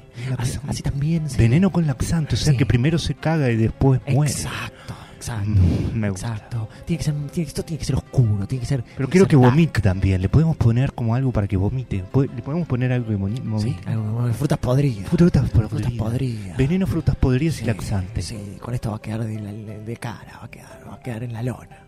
Así, 0.68 0.82
también. 0.82 1.24
Veneno 1.36 1.70
con 1.70 1.86
laxante, 1.86 2.34
o 2.34 2.38
sea 2.38 2.52
Sí. 2.52 2.58
que 2.58 2.66
primero 2.66 2.98
se 2.98 3.14
caga 3.14 3.50
y 3.50 3.56
después 3.56 4.00
muere. 4.08 4.30
Exacto, 4.32 4.94
exacto. 5.16 5.50
Mm, 5.50 5.98
me 5.98 6.10
gusta. 6.10 6.28
Exacto. 6.28 6.68
Tiene 6.86 6.98
que 6.98 7.04
ser, 7.04 7.14
tiene, 7.32 7.48
esto 7.48 7.64
tiene 7.64 7.78
que 7.78 7.84
ser 7.84 7.96
oscuro, 7.96 8.46
tiene 8.46 8.60
que 8.60 8.66
ser... 8.66 8.84
Pero 8.96 9.08
quiero 9.08 9.26
que 9.26 9.36
vomite 9.36 9.80
también. 9.80 10.22
Le 10.22 10.28
podemos 10.28 10.56
poner 10.56 10.92
como 10.92 11.14
algo 11.14 11.32
para 11.32 11.46
que 11.48 11.56
vomite. 11.56 12.04
Le 12.14 12.42
podemos 12.42 12.66
poner 12.68 12.92
algo 12.92 13.08
que 13.08 13.16
vomite. 13.16 13.42
Sí, 13.60 13.76
algo, 13.86 14.32
frutas 14.34 14.58
podridas. 14.58 15.08
Frutas 15.08 15.50
Frutas 15.50 15.70
podridas. 15.70 15.92
podridas. 15.98 16.56
Veneno, 16.56 16.86
frutas 16.86 17.16
podridas 17.16 17.60
y 17.62 17.64
laxante. 17.64 18.22
Sí, 18.22 18.56
con 18.60 18.74
esto 18.74 18.90
va 18.90 18.96
a 18.96 19.02
quedar 19.02 19.24
de, 19.24 19.40
la- 19.40 19.52
de 19.52 19.96
cara, 19.96 20.38
va 20.40 20.44
a 20.46 20.50
quedar, 20.50 20.84
va 20.88 20.94
a 20.94 21.00
quedar 21.00 21.22
en 21.24 21.32
la 21.32 21.42
lona. 21.42 21.78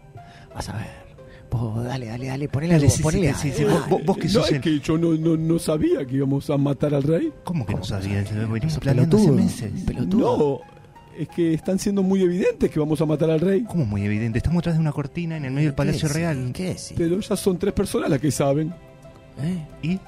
Vas 0.54 0.68
a 0.68 0.73
ver. 0.78 1.05
Vos, 1.50 1.84
dale, 1.84 2.06
dale, 2.06 2.26
dale, 2.26 2.48
ponele 2.48 2.74
Dale, 2.74 2.84
algo, 2.84 2.90
sí, 2.90 2.96
sí, 2.98 3.02
ponele 3.02 3.34
sí, 3.34 3.52
sí, 3.52 3.62
algo, 3.64 3.80
vos- 3.88 4.04
vos- 4.04 4.16
que 4.18 4.24
no, 4.24 4.30
sos 4.30 4.52
es 4.52 4.60
que 4.60 4.78
yo 4.80 4.98
no, 4.98 5.14
no, 5.14 5.36
no 5.36 5.58
sabía 5.58 6.04
que 6.04 6.16
íbamos 6.16 6.50
a 6.50 6.56
matar 6.58 6.94
al 6.94 7.02
rey. 7.02 7.32
¿Cómo 7.44 7.64
que 7.64 7.74
no 7.74 7.84
sabías? 7.84 8.30
Venimos 8.34 8.78
planeando 8.78 9.16
hace 9.16 9.26
pelotudo, 9.26 9.44
meses. 9.44 9.72
pelotudo. 9.86 10.38
No, 10.38 10.60
es 11.18 11.28
que 11.28 11.54
están 11.54 11.78
siendo 11.78 12.02
muy 12.02 12.22
evidentes 12.22 12.70
que 12.70 12.78
vamos 12.78 13.00
a 13.00 13.06
matar 13.06 13.30
al 13.30 13.40
rey. 13.40 13.64
¿Cómo 13.64 13.86
muy 13.86 14.02
evidente? 14.04 14.38
Estamos 14.38 14.58
atrás 14.60 14.74
de 14.74 14.80
una 14.80 14.92
cortina 14.92 15.36
en 15.36 15.44
el 15.46 15.52
medio 15.52 15.68
del 15.68 15.74
Palacio 15.74 16.08
¿Qué 16.08 16.14
Real. 16.14 16.50
¿Qué 16.52 16.64
decís? 16.64 16.94
Pero 16.96 17.20
ya 17.20 17.36
son 17.36 17.58
tres 17.58 17.72
personas 17.72 18.10
las 18.10 18.20
que 18.20 18.30
saben. 18.30 18.74
¿Eh? 19.40 19.66
¿Y? 19.82 20.00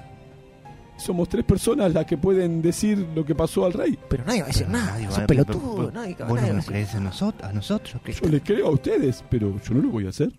Somos 0.99 1.29
tres 1.29 1.45
personas 1.45 1.95
las 1.95 2.05
que 2.07 2.19
pueden 2.19 2.61
decir 2.61 3.07
lo 3.15 3.25
que 3.25 3.33
pasó 3.35 3.65
al 3.65 3.73
rey. 3.73 3.97
Pero 4.11 4.25
nadie 4.25 4.41
va 4.41 4.47
a 4.47 4.49
decir 4.49 4.67
Pero 4.67 4.79
nada, 4.79 4.91
nadie 4.93 5.07
va 5.07 5.13
sos 5.13 5.19
a- 5.23 5.27
pelotudo, 5.29 5.77
pero- 5.77 5.91
nadie, 5.93 6.17
¿Vos 6.19 6.29
nadie 6.35 6.47
no 6.49 6.53
a 6.53 6.57
nos 6.57 6.67
crees 6.67 6.95
en 6.95 7.05
nosotros, 7.05 7.49
a 7.49 7.53
nosotros? 7.53 8.03
¿Qué 8.05 8.13
Yo 8.13 8.29
les 8.29 8.43
creo 8.43 8.67
a 8.67 8.71
ustedes, 8.71 9.25
pero 9.31 9.55
yo 9.63 9.75
no 9.75 9.83
lo 9.83 9.89
voy 9.91 10.07
a 10.07 10.09
hacer. 10.09 10.33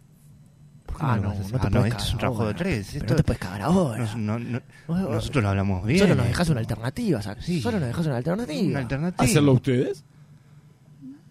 ¿Por 0.89 0.97
qué 0.97 1.05
Ah, 1.05 1.17
no, 1.17 1.29
hacer? 1.31 1.51
no 1.53 1.59
te 1.59 1.67
Ah, 1.67 1.69
puedes 1.71 1.91
esto 1.91 2.03
es 2.03 2.13
un 2.13 2.19
trabajo 2.19 2.47
de 2.47 2.53
tres. 2.55 2.87
Pero 2.91 2.99
Esto 2.99 3.13
no 3.13 3.17
te 3.17 3.23
puedes 3.23 3.39
cagar 3.41 3.61
ahora. 3.61 3.97
nos- 3.99 4.15
no- 4.17 4.39
no- 4.39 4.61
nosotros 4.87 5.43
lo 5.43 5.49
hablamos 5.49 5.85
bien. 5.85 5.99
Solo 5.99 6.15
nos 6.15 6.27
dejas 6.27 6.49
una 6.49 6.59
alternativa, 6.59 7.21
Zac. 7.21 7.39
Sí. 7.41 7.61
Solo 7.61 7.79
nos 7.79 7.87
dejas 7.89 8.05
una 8.07 8.17
alternativa. 8.17 8.67
Una 8.69 8.79
alternativa. 8.79 9.23
¿Hacerlo 9.23 9.53
ustedes? 9.53 10.03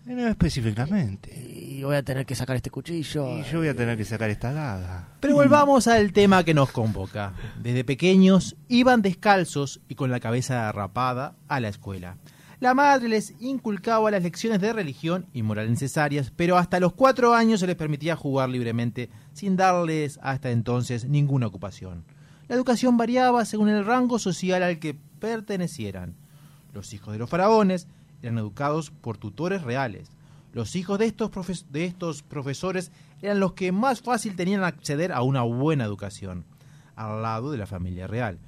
Eh, 0.06 0.14
No 0.14 0.26
específicamente. 0.28 1.34
Y 1.34 1.82
voy 1.82 1.96
a 1.96 2.02
tener 2.02 2.24
que 2.24 2.34
sacar 2.34 2.56
este 2.56 2.70
cuchillo. 2.70 3.38
Y 3.38 3.42
yo 3.44 3.58
voy 3.58 3.68
a 3.68 3.74
tener 3.76 3.96
que 3.96 4.04
sacar 4.04 4.30
esta 4.30 4.52
daga. 4.52 5.08
Pero 5.20 5.34
volvamos 5.34 5.86
al 5.86 6.12
tema 6.12 6.42
que 6.44 6.54
nos 6.54 6.70
convoca. 6.72 7.32
Desde 7.62 7.84
pequeños 7.84 8.56
iban 8.68 9.02
descalzos 9.02 9.80
y 9.88 9.94
con 9.94 10.10
la 10.10 10.18
cabeza 10.20 10.70
rapada 10.72 11.34
a 11.46 11.60
la 11.60 11.68
escuela. 11.68 12.16
La 12.60 12.74
madre 12.74 13.08
les 13.08 13.34
inculcaba 13.40 14.10
las 14.10 14.24
lecciones 14.24 14.60
de 14.60 14.72
religión 14.72 15.26
y 15.32 15.44
moral 15.44 15.70
necesarias, 15.70 16.32
pero 16.34 16.58
hasta 16.58 16.80
los 16.80 16.92
cuatro 16.92 17.32
años 17.32 17.60
se 17.60 17.68
les 17.68 17.76
permitía 17.76 18.16
jugar 18.16 18.48
libremente 18.48 19.10
sin 19.32 19.54
darles 19.54 20.18
hasta 20.22 20.50
entonces 20.50 21.04
ninguna 21.04 21.46
ocupación. 21.46 22.04
La 22.48 22.56
educación 22.56 22.96
variaba 22.96 23.44
según 23.44 23.68
el 23.68 23.84
rango 23.84 24.18
social 24.18 24.64
al 24.64 24.80
que 24.80 24.98
pertenecieran. 25.20 26.16
Los 26.72 26.92
hijos 26.94 27.12
de 27.12 27.20
los 27.20 27.30
faraones 27.30 27.86
eran 28.22 28.38
educados 28.38 28.90
por 28.90 29.18
tutores 29.18 29.62
reales. 29.62 30.10
Los 30.52 30.74
hijos 30.74 30.98
de 30.98 31.06
estos, 31.06 31.30
de 31.70 31.84
estos 31.84 32.24
profesores 32.24 32.90
eran 33.22 33.38
los 33.38 33.52
que 33.52 33.70
más 33.70 34.00
fácil 34.02 34.34
tenían 34.34 34.64
acceder 34.64 35.12
a 35.12 35.22
una 35.22 35.42
buena 35.42 35.84
educación, 35.84 36.44
al 36.96 37.22
lado 37.22 37.52
de 37.52 37.58
la 37.58 37.66
familia 37.66 38.08
real. 38.08 38.40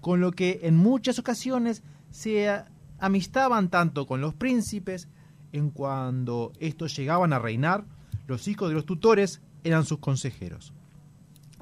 Con 0.00 0.22
lo 0.22 0.32
que 0.32 0.60
en 0.62 0.76
muchas 0.76 1.18
ocasiones 1.18 1.82
se 2.10 2.62
amistaban 3.04 3.68
tanto 3.70 4.06
con 4.06 4.20
los 4.20 4.34
príncipes, 4.34 5.08
en 5.52 5.70
cuando 5.70 6.52
estos 6.58 6.96
llegaban 6.96 7.32
a 7.32 7.38
reinar, 7.38 7.84
los 8.26 8.48
hijos 8.48 8.68
de 8.68 8.74
los 8.74 8.86
tutores 8.86 9.40
eran 9.62 9.84
sus 9.84 9.98
consejeros. 9.98 10.72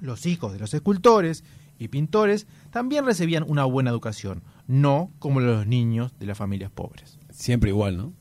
Los 0.00 0.26
hijos 0.26 0.52
de 0.52 0.59
los 0.59 0.72
escultores 0.74 1.44
y 1.78 1.88
pintores 1.88 2.46
también 2.70 3.05
recibían 3.05 3.44
una 3.46 3.64
buena 3.64 3.90
educación, 3.90 4.42
no 4.66 5.11
como 5.18 5.40
los 5.40 5.66
niños 5.66 6.12
de 6.18 6.26
las 6.26 6.38
familias 6.38 6.70
pobres. 6.70 7.18
Siempre 7.31 7.70
igual, 7.70 7.96
¿no? 7.96 8.12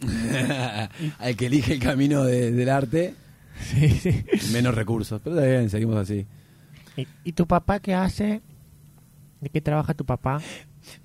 Al 1.18 1.36
que 1.36 1.46
elige 1.46 1.74
el 1.74 1.80
camino 1.80 2.24
de- 2.24 2.50
del 2.52 2.68
arte, 2.68 3.14
Sí, 3.70 3.88
sí. 3.90 4.24
menos 4.52 4.74
recursos. 4.74 5.20
Pero 5.22 5.36
está 5.36 5.46
bien, 5.48 5.70
seguimos 5.70 5.96
así. 5.96 6.26
¿Y, 6.96 7.06
y 7.24 7.32
tu 7.32 7.46
papá 7.46 7.80
qué 7.80 7.94
hace? 7.94 8.40
¿De 9.40 9.48
qué 9.50 9.60
trabaja 9.60 9.94
tu 9.94 10.04
papá? 10.04 10.40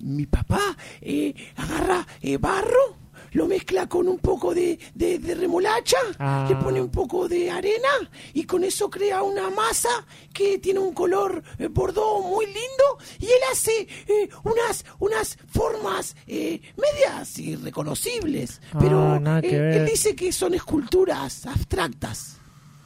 Mi 0.00 0.26
papá 0.26 0.76
eh, 1.00 1.34
agarra 1.56 2.06
eh, 2.20 2.36
barro, 2.38 2.96
lo 3.32 3.46
mezcla 3.46 3.86
con 3.88 4.08
un 4.08 4.18
poco 4.18 4.54
de, 4.54 4.78
de- 4.94 5.18
de 5.18 5.34
remolacha, 5.34 5.98
Ah. 6.18 6.46
le 6.48 6.56
pone 6.56 6.80
un 6.80 6.88
poco 6.90 7.28
de 7.28 7.50
arena 7.50 7.88
y 8.32 8.44
con 8.44 8.64
eso 8.64 8.88
crea 8.88 9.22
una 9.22 9.50
masa 9.50 9.88
que 10.32 10.58
tiene 10.58 10.78
un 10.80 10.94
color 10.94 11.42
eh, 11.58 11.66
bordó 11.68 12.20
muy 12.22 12.46
lindo 12.46 12.98
y 13.18 13.26
él 13.26 13.40
hace 13.52 13.82
eh, 14.06 14.28
unas, 14.44 14.84
unas 14.98 15.36
formas 15.48 16.16
eh, 16.26 16.60
medias 16.76 17.38
irreconocibles. 17.38 18.60
Ah, 18.72 18.78
Pero 18.80 19.20
nada 19.20 19.42
que 19.42 19.56
eh, 19.56 19.60
ver. 19.60 19.76
él 19.82 19.86
dice 19.86 20.14
que 20.16 20.32
son 20.32 20.54
esculturas 20.54 21.44
abstractas. 21.46 22.38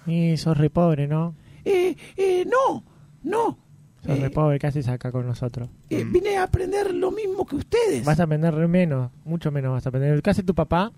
Y 0.07 0.37
sos 0.37 0.57
re 0.59 0.71
pobre, 0.71 1.07
¿no? 1.07 1.37
Eh, 1.65 1.95
eh, 2.17 2.45
no, 2.47 2.85
no. 3.23 3.59
Sos 4.05 4.19
Eh, 4.19 4.21
re 4.21 4.31
pobre, 4.31 4.59
¿qué 4.59 4.67
haces 4.67 4.89
acá 4.89 5.13
con 5.13 5.27
nosotros? 5.27 5.69
eh, 5.91 6.05
vine 6.05 6.37
a 6.37 6.43
aprender 6.45 6.93
lo 6.95 7.11
mismo 7.13 7.47
que 7.47 7.57
ustedes. 7.57 8.05
Vas 8.05 8.19
a 8.19 8.25
aprender 8.25 8.53
re 8.55 8.67
menos, 8.67 9.11
mucho 9.25 9.51
menos 9.53 9.73
vas 9.73 9.87
a 9.87 9.91
aprender. 9.91 10.21
¿Qué 10.23 10.31
hace 10.31 10.43
tu 10.43 10.55
papá? 10.55 10.91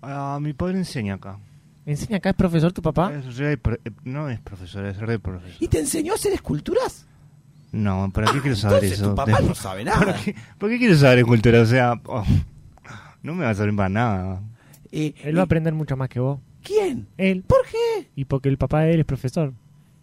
Ah, 0.00 0.38
mi 0.40 0.52
padre 0.54 0.78
enseña 0.78 1.14
acá. 1.14 1.38
¿Enseña 1.84 2.18
acá? 2.18 2.30
¿Es 2.30 2.36
profesor 2.36 2.72
tu 2.72 2.82
papá? 2.82 3.12
Es 3.14 3.36
re 3.36 3.56
pro- 3.58 3.76
eh, 3.84 3.90
no 4.04 4.28
es 4.30 4.40
profesor, 4.40 4.84
es 4.86 4.96
re 4.98 5.18
profesor. 5.18 5.56
¿Y 5.60 5.68
te 5.68 5.78
enseñó 5.80 6.12
a 6.12 6.16
hacer 6.16 6.32
esculturas? 6.32 7.06
No, 7.72 8.10
¿para 8.14 8.32
qué 8.32 8.40
quiero 8.40 8.56
saber 8.56 8.76
Entonces 8.84 8.98
eso? 9.00 9.10
tu 9.10 9.14
papá 9.16 9.40
De- 9.40 9.46
no 9.48 9.54
sabe 9.54 9.84
¿Para 9.84 10.00
nada. 10.06 10.20
qué, 10.24 10.34
¿Por 10.58 10.70
qué 10.70 10.78
quiero 10.78 10.94
saber 10.96 11.18
escultura? 11.18 11.60
O 11.60 11.66
sea, 11.66 12.00
oh, 12.06 12.24
no 13.22 13.34
me 13.34 13.44
va 13.44 13.50
a 13.50 13.54
servir 13.54 13.76
para 13.76 13.88
nada. 13.90 14.40
Eh, 14.90 15.14
Él 15.24 15.34
va 15.36 15.40
a 15.40 15.42
eh, 15.42 15.44
aprender 15.44 15.74
mucho 15.74 15.96
más 15.96 16.08
que 16.08 16.20
vos. 16.20 16.40
¿Quién? 16.62 17.08
Él. 17.18 17.42
¿Por 17.46 17.62
qué? 17.70 18.08
Y 18.16 18.24
porque 18.24 18.48
el 18.48 18.56
papá 18.58 18.82
de 18.82 18.94
él 18.94 19.00
es 19.00 19.06
profesor. 19.06 19.52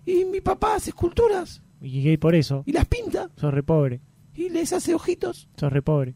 Y 0.05 0.25
mi 0.25 0.41
papá 0.41 0.75
hace 0.75 0.91
esculturas 0.91 1.62
Y 1.81 2.17
por 2.17 2.35
eso, 2.35 2.63
y 2.65 2.71
las 2.71 2.85
pinta 2.85 3.29
sos 3.35 3.53
re 3.53 3.63
pobre. 3.63 4.01
y 4.33 4.49
les 4.49 4.73
hace 4.73 4.93
ojitos 4.95 5.47
Sos 5.57 5.71
re 5.71 5.81
pobre. 5.81 6.15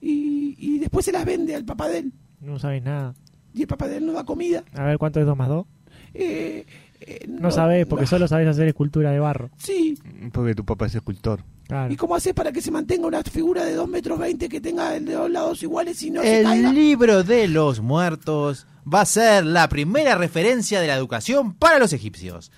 y, 0.00 0.54
y 0.58 0.78
después 0.78 1.04
se 1.04 1.12
las 1.12 1.24
vende 1.24 1.54
al 1.54 1.64
papá 1.64 1.88
de 1.88 1.98
él. 1.98 2.12
No 2.40 2.58
sabes 2.58 2.82
nada. 2.82 3.14
Y 3.54 3.62
el 3.62 3.66
papá 3.68 3.88
de 3.88 3.96
él 3.96 4.06
no 4.06 4.12
da 4.12 4.24
comida. 4.24 4.62
A 4.74 4.84
ver, 4.84 4.98
¿cuánto 4.98 5.18
es 5.20 5.26
2 5.26 5.36
más 5.36 5.48
2? 5.48 5.66
Eh, 6.14 6.66
eh, 7.00 7.26
No, 7.28 7.50
sabes, 7.50 7.86
porque 7.86 8.04
no. 8.04 8.08
solo 8.10 8.28
sabes 8.28 8.46
hacer 8.46 8.68
escultura 8.68 9.10
de 9.10 9.18
barro. 9.18 9.50
Sí. 9.56 9.98
Porque 10.32 10.54
tu 10.54 10.64
papá 10.64 10.86
es 10.86 10.94
escultor. 10.94 11.42
Claro. 11.66 11.92
¿Y 11.92 11.96
cómo 11.96 12.14
haces 12.14 12.32
para 12.34 12.52
que 12.52 12.60
se 12.62 12.70
mantenga 12.70 13.06
una 13.06 13.22
figura 13.22 13.64
de 13.64 13.74
2 13.74 13.88
metros 13.88 14.18
20 14.18 14.48
que 14.48 14.60
tenga 14.60 14.90
de 14.92 15.00
dos 15.12 15.30
lados 15.30 15.62
iguales 15.62 16.02
y 16.02 16.10
no 16.10 16.22
se 16.22 16.38
El 16.38 16.44
caiga? 16.44 16.72
libro 16.72 17.24
de 17.24 17.46
los 17.48 17.80
muertos 17.80 18.66
va 18.92 19.02
a 19.02 19.06
ser 19.06 19.44
la 19.44 19.68
primera 19.68 20.14
referencia 20.14 20.80
de 20.80 20.86
la 20.86 20.94
educación 20.94 21.54
para 21.54 21.78
los 21.78 21.92
egipcios. 21.92 22.50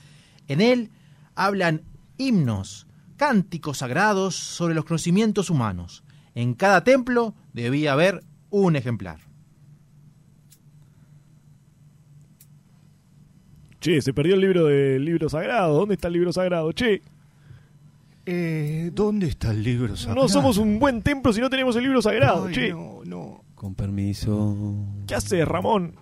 En 0.47 0.61
él 0.61 0.91
hablan 1.35 1.83
himnos, 2.21 2.87
cánticos 3.17 3.79
sagrados 3.79 4.35
sobre 4.37 4.75
los 4.75 4.85
conocimientos 4.85 5.51
humanos. 5.51 6.05
En 6.35 6.55
cada 6.55 6.85
templo 6.85 7.35
debía 7.53 7.93
haber 7.93 8.23
un 8.51 8.77
ejemplar. 8.77 9.19
Che, 13.81 14.03
se 14.03 14.13
perdió 14.13 14.35
el 14.35 14.41
libro 14.43 14.67
del 14.67 15.05
libro 15.05 15.29
sagrado. 15.29 15.75
¿Dónde 15.75 15.95
está 15.95 16.09
el 16.09 16.15
libro 16.15 16.33
sagrado? 16.33 16.73
Che, 16.73 17.03
Eh, 18.27 18.91
¿Dónde 18.95 19.27
está 19.27 19.51
el 19.51 19.63
libro 19.63 19.97
sagrado? 19.97 20.21
no 20.23 20.29
somos 20.29 20.59
un 20.59 20.79
buen 20.79 21.01
templo 21.03 21.33
si 21.33 21.41
no 21.41 21.49
tenemos 21.49 21.75
el 21.77 21.85
libro 21.85 22.03
sagrado. 22.03 22.47
Ay, 22.47 22.55
che, 22.55 22.71
no, 22.71 23.01
no. 23.07 23.45
Con 23.55 23.75
permiso. 23.75 24.57
¿qué 25.07 25.15
haces, 25.15 25.49
Ramón? 25.49 25.95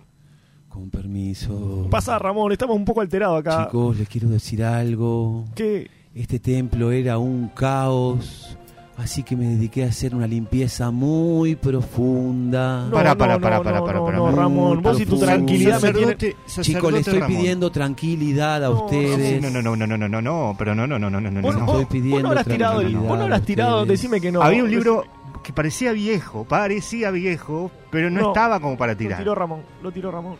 Con 0.67 0.89
permiso. 0.89 1.87
Pasa, 1.89 2.19
Ramón, 2.19 2.51
estamos 2.51 2.75
un 2.75 2.85
poco 2.85 3.01
alterados 3.01 3.39
acá. 3.39 3.65
Chicos, 3.65 3.97
les 3.97 4.07
quiero 4.09 4.27
decir 4.29 4.63
algo. 4.63 5.45
¿Qué? 5.55 5.89
Este 6.19 6.37
templo 6.39 6.91
era 6.91 7.17
un 7.17 7.47
caos 7.49 8.57
Así 8.97 9.23
que 9.23 9.37
me 9.37 9.45
dediqué 9.45 9.85
a 9.85 9.87
hacer 9.87 10.13
una 10.13 10.27
limpieza 10.27 10.91
muy 10.91 11.55
profunda. 11.55 12.83
No, 12.87 12.91
Para, 12.91 13.11
no, 13.11 13.17
para, 13.17 13.33
no, 13.35 13.41
para, 13.41 13.55
no, 13.57 13.63
para, 13.63 13.79
no, 13.79 13.85
para, 13.85 13.97
no, 13.99 14.05
para. 14.05 14.17
no, 14.17 14.31
Ramón, 14.35 14.81
vos 14.81 14.99
y 14.99 15.05
tu 15.05 15.17
tranquilidad 15.17 15.81
me 15.81 15.93
tiene... 15.93 16.07
Sacerdote- 16.17 16.35
Chicos, 16.35 16.53
sacerdote 16.53 16.91
le 16.91 16.99
estoy 16.99 17.19
Ramón. 17.19 17.37
pidiendo 17.37 17.71
tranquilidad 17.71 18.65
a 18.65 18.67
No, 18.67 18.83
ustedes. 18.83 19.41
No, 19.41 19.49
no, 19.51 19.61
no, 19.61 19.75
no, 19.77 19.87
no, 19.87 19.97
no, 19.97 20.09
no, 20.09 20.21
no, 20.21 20.55
pero 20.59 20.75
no, 20.75 20.85
no, 20.85 20.99
no, 20.99 21.09
no, 21.09 21.21
no, 21.21 21.31
no. 21.31 21.41
Vos, 21.41 21.55
estoy 21.55 21.85
pidiendo 21.85 22.27
vos 22.27 22.35
no 22.35 22.43
tirado, 22.43 22.81
vos 22.83 22.91
no 23.17 23.23
habrás 23.23 23.41
a 23.41 23.45
tirado, 23.45 23.85
decime 23.85 24.19
que 24.19 24.33
no. 24.33 24.41
Había 24.43 24.65
un 24.65 24.69
libro 24.69 25.05
que 25.45 25.53
parecía 25.53 25.93
viejo, 25.93 26.43
parecía 26.43 27.09
viejo, 27.11 27.71
pero 27.91 28.09
no, 28.09 28.19
No. 28.19 28.27
estaba 28.27 28.59
como 28.59 28.77
para 28.77 28.91
Lo 28.91 28.97
tirar. 28.97 29.19
tiró 29.19 29.33
Ramón, 29.33 29.61
lo 29.81 29.93
tiró 29.93 30.11
Ramón. 30.11 30.35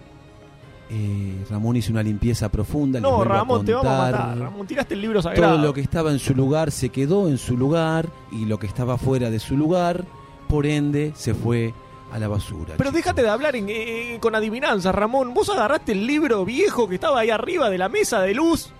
Eh, 0.92 1.46
Ramón 1.50 1.76
hizo 1.76 1.92
una 1.92 2.02
limpieza 2.02 2.50
profunda. 2.50 3.00
No, 3.00 3.22
a 3.22 3.26
Ramón, 3.26 3.64
te 3.66 3.74
vamos 3.74 3.92
a 3.92 3.98
matar. 4.12 4.38
Ramón, 4.40 4.66
tiraste 4.68 4.96
el 4.96 5.02
libro 5.02 5.22
sagrado. 5.22 5.56
Todo 5.56 5.66
lo 5.68 5.74
que 5.74 5.82
estaba 5.82 6.12
en 6.12 6.20
su 6.20 6.34
lugar 6.34 6.72
se 6.72 6.90
quedó 6.90 7.28
en 7.28 7.38
su 7.38 7.56
lugar 7.58 8.10
y 8.32 8.46
lo 8.46 8.58
que 8.58 8.66
estaba 8.68 8.98
fuera 8.98 9.30
de 9.30 9.40
su 9.40 9.56
lugar, 9.56 10.06
por 10.48 10.66
ende, 10.66 11.12
se 11.16 11.34
fue 11.36 11.74
a 12.12 12.18
la 12.18 12.28
basura. 12.28 12.74
Pero 12.78 12.92
déjate 12.92 13.22
de 13.22 13.30
hablar 13.30 13.56
en- 13.56 13.68
eh, 13.70 14.18
con 14.20 14.34
adivinanzas, 14.34 14.96
Ramón. 14.96 15.34
Vos 15.36 15.48
agarraste 15.50 15.92
el 15.92 16.08
libro 16.08 16.44
viejo 16.44 16.90
que 16.90 16.96
estaba 16.96 17.20
ahí 17.20 17.30
arriba 17.30 17.70
de 17.70 17.78
la 17.78 17.88
mesa 17.88 18.22
de 18.22 18.34
luz. 18.34 18.72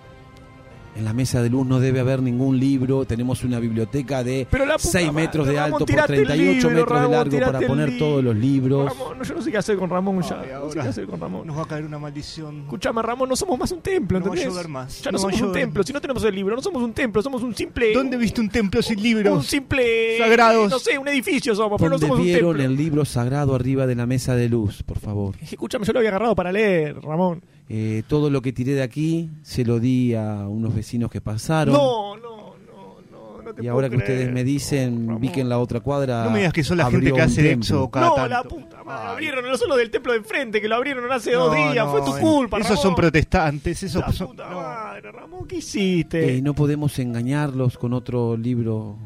En 0.96 1.04
la 1.04 1.12
mesa 1.12 1.40
de 1.40 1.48
luz 1.48 1.66
no 1.66 1.78
debe 1.78 2.00
haber 2.00 2.20
ningún 2.20 2.58
libro. 2.58 3.04
Tenemos 3.04 3.44
una 3.44 3.60
biblioteca 3.60 4.24
de 4.24 4.46
Pero 4.50 4.66
la 4.66 4.76
puta 4.76 4.88
6 4.88 5.06
madre, 5.06 5.22
metros 5.26 5.46
de 5.46 5.52
Ramón, 5.54 5.64
alto 5.66 5.78
por 5.78 5.86
tiraste 5.86 6.14
el 6.16 6.26
38 6.26 6.52
libro, 6.52 6.70
metros 6.70 6.88
Ramón, 6.98 7.28
de 7.30 7.40
largo 7.40 7.52
para 7.58 7.66
poner 7.66 7.98
todos 7.98 8.24
los 8.24 8.36
libros. 8.36 8.88
Ramón, 8.90 9.18
no, 9.18 9.24
yo 9.24 9.34
no 9.34 9.42
sé 9.42 9.50
qué 9.52 9.58
hacer 9.58 9.76
con 9.78 9.88
Ramón 9.88 10.20
ya. 10.22 10.36
No 10.58 10.68
sé 10.70 10.80
qué 10.80 10.88
hacer 10.88 11.06
con 11.06 11.20
Ramón. 11.20 11.46
Nos 11.46 11.56
va 11.56 11.62
a 11.62 11.66
caer 11.66 11.84
una 11.84 11.98
maldición. 11.98 12.62
Escuchame, 12.62 13.02
Ramón, 13.02 13.28
no 13.28 13.36
somos 13.36 13.58
más 13.58 13.70
un 13.70 13.80
templo, 13.80 14.18
No 14.18 14.26
va 14.26 14.30
a 14.32 14.34
¿entendés? 14.34 14.52
llover 14.54 14.68
más, 14.68 15.00
Ya 15.00 15.12
no, 15.12 15.18
somos 15.18 15.40
un 15.40 15.52
templo. 15.52 15.82
Si 15.84 15.92
no 15.92 16.00
tenemos 16.00 16.24
el 16.24 16.34
libro, 16.34 16.56
no 16.56 16.62
somos 16.62 16.82
un 16.82 16.92
templo, 16.92 17.22
somos 17.22 17.42
un 17.42 17.54
simple. 17.54 17.94
¿Dónde 17.94 18.16
viste 18.16 18.40
un 18.40 18.48
templo 18.50 18.82
sin 18.82 18.98
Un 18.98 19.02
libros? 19.04 19.46
simple. 19.46 20.18
Sagrados. 20.18 20.70
No 20.70 20.78
sé, 20.80 20.98
un 20.98 21.06
edificio 21.08 21.54
somos, 21.54 21.78
pero 21.80 21.90
no 21.92 21.98
somos 21.98 22.18
un 22.18 22.24
vieron 22.24 22.56
templo. 22.56 22.64
el 22.72 22.76
libro 22.76 23.04
sagrado 23.04 23.54
arriba 23.54 23.86
de 23.86 23.94
la 23.94 24.06
mesa 24.06 24.34
de 24.34 24.48
luz, 24.48 24.82
por 24.82 24.98
favor. 24.98 25.36
Escúchame, 25.40 25.84
yo 25.86 25.92
lo 25.92 26.00
había 26.00 26.10
agarrado 26.10 26.34
para 26.34 26.50
leer, 26.52 27.00
Ramón. 27.00 27.42
Eh, 27.72 28.02
todo 28.08 28.30
lo 28.30 28.42
que 28.42 28.52
tiré 28.52 28.72
de 28.74 28.82
aquí 28.82 29.30
se 29.42 29.64
lo 29.64 29.78
di 29.78 30.12
a 30.14 30.48
unos 30.48 30.74
vecinos 30.74 31.08
que 31.08 31.20
pasaron. 31.20 31.72
No, 31.72 32.16
no, 32.16 32.54
no, 32.66 32.96
no, 33.12 33.42
no 33.42 33.54
te 33.54 33.60
y 33.62 33.62
puedo 33.62 33.70
ahora 33.72 33.88
que 33.88 33.96
creer. 33.96 34.10
ustedes 34.10 34.32
me 34.34 34.42
dicen, 34.42 35.20
vi 35.20 35.28
que 35.28 35.40
en 35.40 35.48
la 35.48 35.60
otra 35.60 35.78
cuadra. 35.78 36.24
No 36.24 36.30
me 36.32 36.38
digas 36.40 36.52
que 36.52 36.64
son 36.64 36.78
la 36.78 36.86
abrió 36.86 36.98
gente 37.00 37.12
que 37.12 37.20
un 37.22 37.28
hace 37.28 37.42
templo. 37.44 37.60
éxodo 37.62 37.88
cada 37.90 38.06
No, 38.08 38.14
tanto. 38.16 38.28
la 38.28 38.42
puta 38.42 38.82
madre. 38.82 39.00
Ay. 39.06 39.12
Abrieron 39.12 39.44
no 39.48 39.56
solo 39.56 39.76
del 39.76 39.88
templo 39.90 40.10
de 40.12 40.18
enfrente, 40.18 40.60
que 40.60 40.66
lo 40.68 40.74
abrieron 40.74 41.12
hace 41.12 41.30
No, 41.32 41.44
dos 41.46 41.54
días. 41.54 41.76
no, 41.86 41.90
Fue 41.92 42.00
tu 42.02 42.18
culpa, 42.18 42.56
Esos 42.58 42.70
Ramón. 42.70 42.82
son 42.82 42.94
protestantes, 42.96 43.82
esos 43.84 44.02
La 44.02 44.12
son... 44.12 44.26
puta 44.26 44.50
no. 44.50 44.56
madre, 44.56 45.12
Ramón, 45.12 45.46
¿qué 45.46 45.56
hiciste? 45.58 46.38
Eh, 46.38 46.42
no 46.42 46.54
podemos 46.54 46.98
engañarlos 46.98 47.78
con 47.78 47.92
otro 47.92 48.36
libro. 48.36 48.98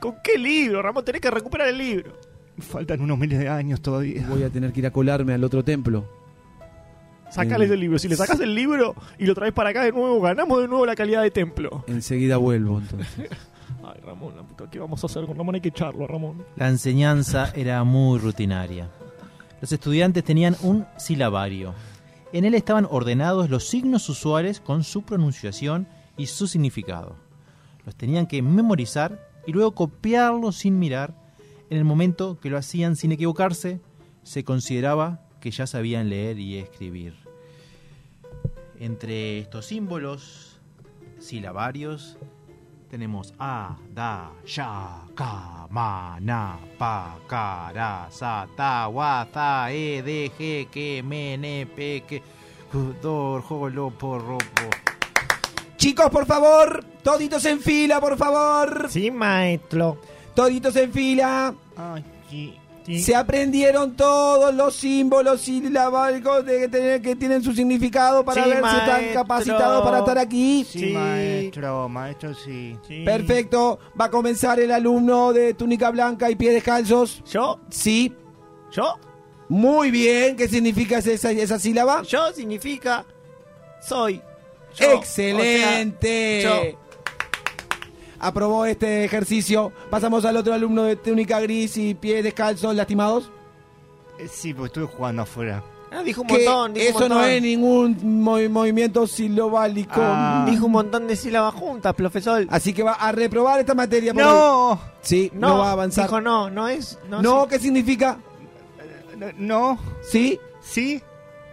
¿Con 0.00 0.14
qué 0.24 0.38
libro, 0.38 0.80
Ramón? 0.80 1.04
Tenés 1.04 1.20
que 1.20 1.30
recuperar 1.30 1.68
el 1.68 1.76
libro. 1.76 2.12
Faltan 2.58 3.02
unos 3.02 3.18
miles 3.18 3.38
de 3.38 3.48
años 3.50 3.82
todavía. 3.82 4.26
Voy 4.30 4.44
a 4.44 4.48
tener 4.48 4.72
que 4.72 4.80
ir 4.80 4.86
a 4.86 4.90
colarme 4.92 5.34
al 5.34 5.44
otro 5.44 5.62
templo. 5.62 6.06
Sacales 7.30 7.70
el 7.70 7.80
libro. 7.80 7.98
Si 7.98 8.08
le 8.08 8.16
sacas 8.16 8.40
el 8.40 8.54
libro 8.54 8.94
y 9.18 9.26
lo 9.26 9.34
traes 9.34 9.52
para 9.52 9.70
acá 9.70 9.82
de 9.82 9.92
nuevo, 9.92 10.20
ganamos 10.20 10.60
de 10.60 10.68
nuevo 10.68 10.86
la 10.86 10.96
calidad 10.96 11.22
de 11.22 11.30
templo. 11.30 11.84
Enseguida 11.86 12.36
vuelvo, 12.36 12.78
entonces. 12.78 13.08
Ay, 13.84 14.00
Ramón, 14.04 14.34
la 14.36 14.42
puta, 14.42 14.68
¿qué 14.70 14.78
vamos 14.78 15.02
a 15.02 15.06
hacer 15.06 15.24
con 15.26 15.36
Ramón? 15.36 15.54
Hay 15.54 15.60
que 15.60 15.68
echarlo, 15.68 16.06
Ramón. 16.06 16.44
La 16.56 16.68
enseñanza 16.68 17.52
era 17.54 17.84
muy 17.84 18.18
rutinaria. 18.18 18.88
Los 19.60 19.72
estudiantes 19.72 20.24
tenían 20.24 20.56
un 20.62 20.86
silabario. 20.96 21.74
En 22.32 22.44
él 22.44 22.54
estaban 22.54 22.86
ordenados 22.90 23.50
los 23.50 23.68
signos 23.68 24.08
usuales 24.08 24.60
con 24.60 24.84
su 24.84 25.02
pronunciación 25.02 25.88
y 26.16 26.26
su 26.26 26.46
significado. 26.46 27.16
Los 27.84 27.96
tenían 27.96 28.26
que 28.26 28.42
memorizar 28.42 29.28
y 29.46 29.52
luego 29.52 29.74
copiarlos 29.74 30.56
sin 30.56 30.78
mirar. 30.78 31.14
En 31.70 31.78
el 31.78 31.84
momento 31.84 32.38
que 32.40 32.50
lo 32.50 32.58
hacían 32.58 32.96
sin 32.96 33.12
equivocarse, 33.12 33.80
se 34.22 34.44
consideraba 34.44 35.27
que 35.40 35.50
ya 35.50 35.66
sabían 35.66 36.08
leer 36.08 36.38
y 36.38 36.58
escribir. 36.58 37.14
Entre 38.78 39.38
estos 39.38 39.66
símbolos 39.66 40.60
silabarios 41.18 42.16
tenemos 42.90 43.34
A, 43.38 43.76
Da, 43.92 44.32
Ya, 44.46 45.02
Ka, 45.14 45.66
Ma, 45.70 46.18
Na, 46.20 46.58
Pa, 46.78 47.18
Ka, 47.26 47.70
Ra, 47.72 48.08
Sa, 48.10 48.46
Ta, 48.56 48.88
Wa, 48.88 49.28
Ta, 49.30 49.70
E, 49.72 50.02
D, 50.02 50.30
G, 50.36 50.68
Ke, 50.70 51.02
Me, 51.02 51.36
Ne, 51.36 51.66
Pe, 51.66 52.02
Ke, 52.06 52.22
Ju, 52.72 52.94
Do, 53.02 53.42
Jo, 53.46 53.68
Lo, 53.68 53.90
Po, 53.90 54.18
Ro, 54.18 54.38
Po. 54.38 54.70
Chicos, 55.76 56.10
por 56.10 56.26
favor, 56.26 56.84
toditos 57.02 57.44
en 57.44 57.60
fila, 57.60 58.00
por 58.00 58.16
favor. 58.16 58.88
Sí, 58.90 59.10
maestro. 59.10 60.00
Toditos 60.34 60.74
en 60.76 60.92
fila. 60.92 61.54
Ay, 61.76 62.04
sí. 62.28 62.57
Se 63.02 63.14
aprendieron 63.14 63.94
todos 63.96 64.54
los 64.54 64.74
símbolos 64.74 65.42
silábicos 65.42 66.44
de 66.46 66.58
que, 66.60 66.68
tienen- 66.68 67.02
que 67.02 67.16
tienen 67.16 67.42
su 67.42 67.52
significado 67.52 68.24
para 68.24 68.42
Sí, 68.42 68.48
ver 68.50 68.62
si 68.64 68.76
están 68.76 69.04
capacitados 69.12 69.84
para 69.84 69.98
estar 69.98 70.18
aquí. 70.18 70.64
Sí, 70.64 70.78
Sí. 70.78 70.86
maestro, 70.92 71.88
maestro, 71.88 72.34
sí. 72.34 72.76
Perfecto. 73.04 73.78
Va 74.00 74.06
a 74.06 74.10
comenzar 74.10 74.58
el 74.60 74.70
alumno 74.72 75.32
de 75.32 75.54
túnica 75.54 75.90
blanca 75.90 76.30
y 76.30 76.36
pies 76.36 76.54
descalzos. 76.54 77.22
¿Yo? 77.30 77.60
Sí. 77.68 78.14
¿Yo? 78.72 78.98
Muy 79.50 79.90
bien. 79.90 80.36
¿Qué 80.36 80.48
significa 80.48 80.98
esa, 80.98 81.30
esa 81.30 81.58
sílaba? 81.58 82.02
Yo 82.02 82.32
significa 82.32 83.04
soy. 83.80 84.20
Yo. 84.76 84.92
Excelente. 84.92 86.38
O 86.38 86.42
sea, 86.42 86.70
yo. 86.72 86.78
Aprobó 88.20 88.64
este 88.66 89.04
ejercicio. 89.04 89.72
Pasamos 89.90 90.24
al 90.24 90.36
otro 90.36 90.52
alumno 90.54 90.82
de 90.84 90.96
túnica 90.96 91.40
gris 91.40 91.76
y 91.76 91.94
pies 91.94 92.24
descalzos 92.24 92.74
lastimados. 92.74 93.30
Eh, 94.18 94.28
Sí, 94.30 94.52
porque 94.54 94.66
estuve 94.66 94.86
jugando 94.86 95.22
afuera. 95.22 95.62
Ah, 95.90 96.02
dijo 96.02 96.20
un 96.20 96.26
Que 96.26 96.44
montón. 96.44 96.74
dijo 96.74 96.98
un 96.98 97.04
eso 97.04 97.08
no 97.14 97.24
es 97.24 97.40
ningún 97.40 97.96
movi- 98.22 98.50
movimiento 98.50 99.06
silobálico. 99.06 100.00
Ah. 100.04 100.44
Dijo 100.48 100.66
un 100.66 100.72
montón 100.72 101.06
de 101.06 101.16
sílabas 101.16 101.54
juntas, 101.54 101.94
profesor. 101.94 102.46
Así 102.50 102.74
que 102.74 102.82
va 102.82 102.92
a 102.92 103.10
reprobar 103.12 103.58
esta 103.60 103.74
materia. 103.74 104.12
¡No! 104.12 104.78
Sí, 105.00 105.30
no, 105.34 105.58
va 105.58 105.70
a 105.70 105.72
avanzar. 105.72 106.04
Dijo 106.04 106.20
no, 106.20 106.50
no 106.50 106.68
es. 106.68 106.98
No, 107.08 107.22
no, 107.22 107.42
sí. 107.44 107.48
¿qué 107.50 107.58
significa? 107.58 108.18
¿No? 109.38 109.78
¿Sí? 110.02 110.38
¿Sí? 110.60 111.02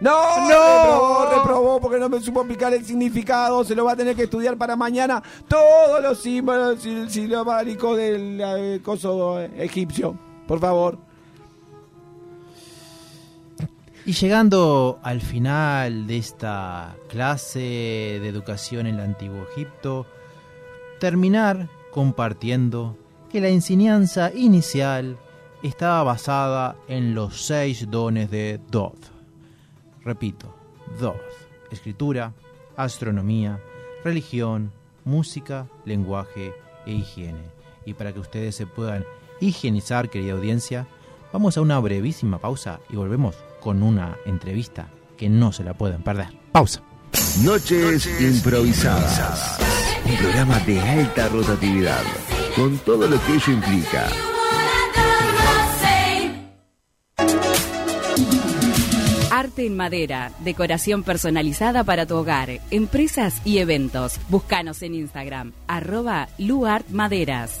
No, 0.00 0.48
No. 0.48 0.48
reprobó, 0.48 1.26
reprobó 1.36 1.80
porque 1.80 1.98
no 1.98 2.08
me 2.10 2.20
supo 2.20 2.40
aplicar 2.40 2.72
el 2.74 2.84
significado. 2.84 3.64
Se 3.64 3.74
lo 3.74 3.84
va 3.84 3.92
a 3.92 3.96
tener 3.96 4.14
que 4.14 4.24
estudiar 4.24 4.56
para 4.58 4.76
mañana. 4.76 5.22
Todos 5.48 6.02
los 6.02 6.18
símbolos 6.20 6.84
sil- 6.84 7.08
silabálicos 7.08 7.96
del 7.96 8.38
eh, 8.40 8.80
coso 8.82 9.40
eh, 9.40 9.50
egipcio. 9.56 10.18
Por 10.46 10.60
favor. 10.60 10.98
Y 14.04 14.12
llegando 14.12 15.00
al 15.02 15.20
final 15.20 16.06
de 16.06 16.18
esta 16.18 16.94
clase 17.08 17.58
de 17.58 18.28
educación 18.28 18.86
en 18.86 18.96
el 18.96 19.00
antiguo 19.00 19.46
Egipto, 19.50 20.06
terminar 21.00 21.68
compartiendo 21.90 22.96
que 23.32 23.40
la 23.40 23.48
enseñanza 23.48 24.30
inicial 24.32 25.16
estaba 25.62 26.04
basada 26.04 26.76
en 26.86 27.14
los 27.16 27.40
seis 27.46 27.90
dones 27.90 28.30
de 28.30 28.60
Thoth. 28.70 29.15
Repito, 30.06 30.54
Thoth, 31.00 31.16
escritura, 31.72 32.32
astronomía, 32.76 33.60
religión, 34.04 34.70
música, 35.04 35.66
lenguaje 35.84 36.54
e 36.86 36.92
higiene. 36.92 37.42
Y 37.84 37.94
para 37.94 38.12
que 38.12 38.20
ustedes 38.20 38.54
se 38.54 38.68
puedan 38.68 39.04
higienizar, 39.40 40.08
querida 40.08 40.34
audiencia, 40.34 40.86
vamos 41.32 41.56
a 41.56 41.60
una 41.60 41.80
brevísima 41.80 42.38
pausa 42.38 42.78
y 42.88 42.94
volvemos 42.94 43.34
con 43.60 43.82
una 43.82 44.16
entrevista 44.26 44.86
que 45.16 45.28
no 45.28 45.50
se 45.50 45.64
la 45.64 45.74
pueden 45.74 46.04
perder. 46.04 46.28
Pausa. 46.52 46.82
Noches 47.42 48.06
improvisadas. 48.20 49.58
Un 50.08 50.16
programa 50.18 50.60
de 50.60 50.80
alta 50.80 51.28
rotatividad, 51.30 52.04
con 52.54 52.78
todo 52.78 53.08
lo 53.08 53.20
que 53.24 53.34
ello 53.34 53.52
implica. 53.54 54.06
En 59.58 59.74
madera, 59.74 60.32
decoración 60.40 61.02
personalizada 61.02 61.82
para 61.82 62.04
tu 62.06 62.16
hogar, 62.16 62.60
empresas 62.70 63.40
y 63.44 63.58
eventos. 63.58 64.18
Búscanos 64.28 64.82
en 64.82 64.94
Instagram, 64.94 65.52
arroba 65.66 66.28
luartmaderas. 66.38 67.60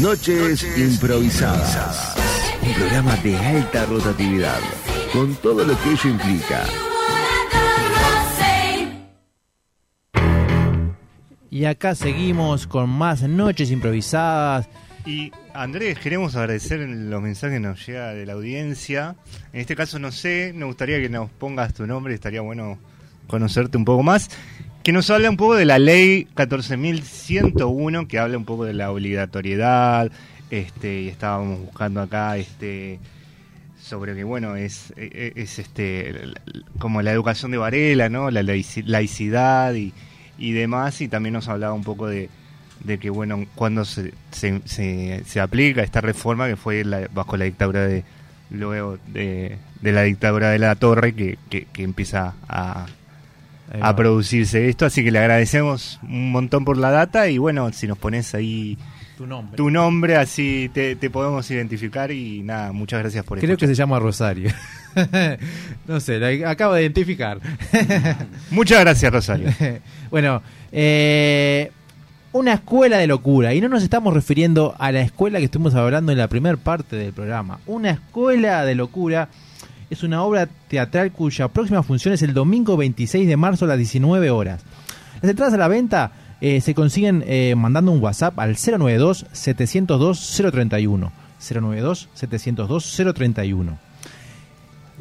Noches 0.00 0.64
Improvisadas. 0.78 2.16
Un 2.62 2.72
programa 2.72 3.14
de 3.16 3.36
alta 3.36 3.84
rotatividad, 3.84 4.58
con 5.12 5.34
todo 5.36 5.64
lo 5.64 5.78
que 5.82 5.90
ello 5.90 6.08
implica. 6.08 6.64
Y 11.50 11.66
acá 11.66 11.94
seguimos 11.94 12.66
con 12.66 12.88
más 12.88 13.22
noches 13.22 13.70
improvisadas. 13.70 14.66
Y 15.04 15.30
Andrés, 15.52 15.98
queremos 15.98 16.36
agradecer 16.36 16.80
los 16.80 17.20
mensajes 17.20 17.56
que 17.56 17.60
nos 17.60 17.86
llega 17.86 18.14
de 18.14 18.24
la 18.24 18.32
audiencia. 18.32 19.16
En 19.52 19.60
este 19.60 19.76
caso 19.76 19.98
no 19.98 20.10
sé, 20.10 20.52
nos 20.54 20.68
gustaría 20.68 21.00
que 21.02 21.10
nos 21.10 21.30
pongas 21.30 21.74
tu 21.74 21.86
nombre, 21.86 22.14
estaría 22.14 22.40
bueno 22.40 22.78
conocerte 23.26 23.76
un 23.76 23.84
poco 23.84 24.02
más. 24.02 24.30
Que 24.82 24.92
nos 24.92 25.10
habla 25.10 25.30
un 25.30 25.36
poco 25.36 25.54
de 25.54 25.64
la 25.64 25.78
ley 25.78 26.26
14.101, 26.34 28.08
que 28.08 28.18
habla 28.18 28.36
un 28.36 28.44
poco 28.44 28.64
de 28.64 28.74
la 28.74 28.90
obligatoriedad. 28.90 30.10
Este, 30.50 31.02
y 31.02 31.08
estábamos 31.08 31.60
buscando 31.60 32.00
acá 32.02 32.36
este 32.36 32.98
sobre 33.80 34.14
que 34.14 34.22
bueno 34.24 34.54
es, 34.56 34.92
es, 34.96 35.32
es, 35.36 35.58
este 35.58 36.14
como 36.78 37.00
la 37.02 37.10
educación 37.12 37.50
de 37.52 37.58
Varela, 37.58 38.08
¿no? 38.08 38.30
La 38.30 38.42
laici- 38.42 38.84
laicidad 38.84 39.72
y, 39.74 39.92
y 40.38 40.52
demás, 40.52 41.00
y 41.00 41.08
también 41.08 41.32
nos 41.32 41.48
hablaba 41.48 41.72
un 41.72 41.82
poco 41.84 42.06
de, 42.06 42.28
de 42.84 42.98
que 42.98 43.08
bueno 43.10 43.46
cuando 43.54 43.84
se, 43.84 44.12
se, 44.30 44.60
se, 44.66 45.22
se 45.24 45.40
aplica 45.40 45.82
esta 45.82 46.00
reforma 46.00 46.48
que 46.48 46.56
fue 46.56 46.84
la- 46.84 47.08
bajo 47.14 47.36
la 47.36 47.44
dictadura 47.46 47.86
de 47.86 48.04
luego 48.50 48.98
de, 49.08 49.56
de 49.80 49.92
la 49.92 50.02
dictadura 50.02 50.50
de 50.50 50.58
la 50.58 50.74
torre 50.74 51.14
que, 51.14 51.38
que, 51.50 51.64
que 51.72 51.82
empieza 51.82 52.34
a, 52.48 52.86
a 53.80 53.96
producirse 53.96 54.68
esto 54.68 54.84
así 54.86 55.02
que 55.02 55.10
le 55.10 55.18
agradecemos 55.18 55.98
un 56.02 56.30
montón 56.32 56.64
por 56.64 56.76
la 56.76 56.90
data 56.90 57.28
y 57.28 57.38
bueno 57.38 57.72
si 57.72 57.86
nos 57.86 57.96
pones 57.98 58.34
ahí 58.34 58.76
Tu 59.16 59.26
nombre. 59.26 59.56
tu 59.56 59.70
nombre 59.70 60.16
así 60.16 60.70
te, 60.74 60.96
te 60.96 61.08
podemos 61.10 61.50
identificar 61.50 62.10
y 62.10 62.42
nada 62.42 62.72
muchas 62.72 63.00
gracias 63.00 63.24
por 63.24 63.38
Creo 63.38 63.56
que 63.56 63.66
se 63.66 63.74
llama 63.74 63.98
Rosario. 63.98 64.50
no 65.86 66.00
sé, 66.00 66.18
la 66.18 66.50
acabo 66.50 66.74
de 66.74 66.82
identificar. 66.82 67.38
muchas 68.50 68.80
gracias 68.80 69.12
Rosario 69.12 69.48
bueno, 70.10 70.42
eh, 70.70 71.70
una 72.32 72.54
escuela 72.54 72.98
de 72.98 73.06
locura. 73.06 73.54
Y 73.54 73.60
no 73.60 73.68
nos 73.68 73.82
estamos 73.82 74.12
refiriendo 74.14 74.74
a 74.78 74.92
la 74.92 75.00
escuela 75.02 75.38
que 75.38 75.46
estuvimos 75.46 75.74
hablando 75.74 76.12
en 76.12 76.18
la 76.18 76.28
primera 76.28 76.56
parte 76.56 76.96
del 76.96 77.12
programa. 77.12 77.58
Una 77.66 77.90
escuela 77.90 78.64
de 78.64 78.74
locura 78.74 79.28
es 79.92 80.02
una 80.02 80.22
obra 80.22 80.48
teatral 80.68 81.12
cuya 81.12 81.48
próxima 81.48 81.82
función 81.82 82.14
es 82.14 82.22
el 82.22 82.32
domingo 82.32 82.78
26 82.78 83.28
de 83.28 83.36
marzo 83.36 83.66
a 83.66 83.68
las 83.68 83.76
19 83.76 84.30
horas. 84.30 84.62
Las 85.20 85.30
entradas 85.30 85.52
a 85.52 85.58
la 85.58 85.68
venta 85.68 86.12
eh, 86.40 86.62
se 86.62 86.74
consiguen 86.74 87.22
eh, 87.26 87.54
mandando 87.56 87.92
un 87.92 88.02
WhatsApp 88.02 88.38
al 88.38 88.56
092-702-031. 88.56 91.10
092-702-031. 91.40 93.76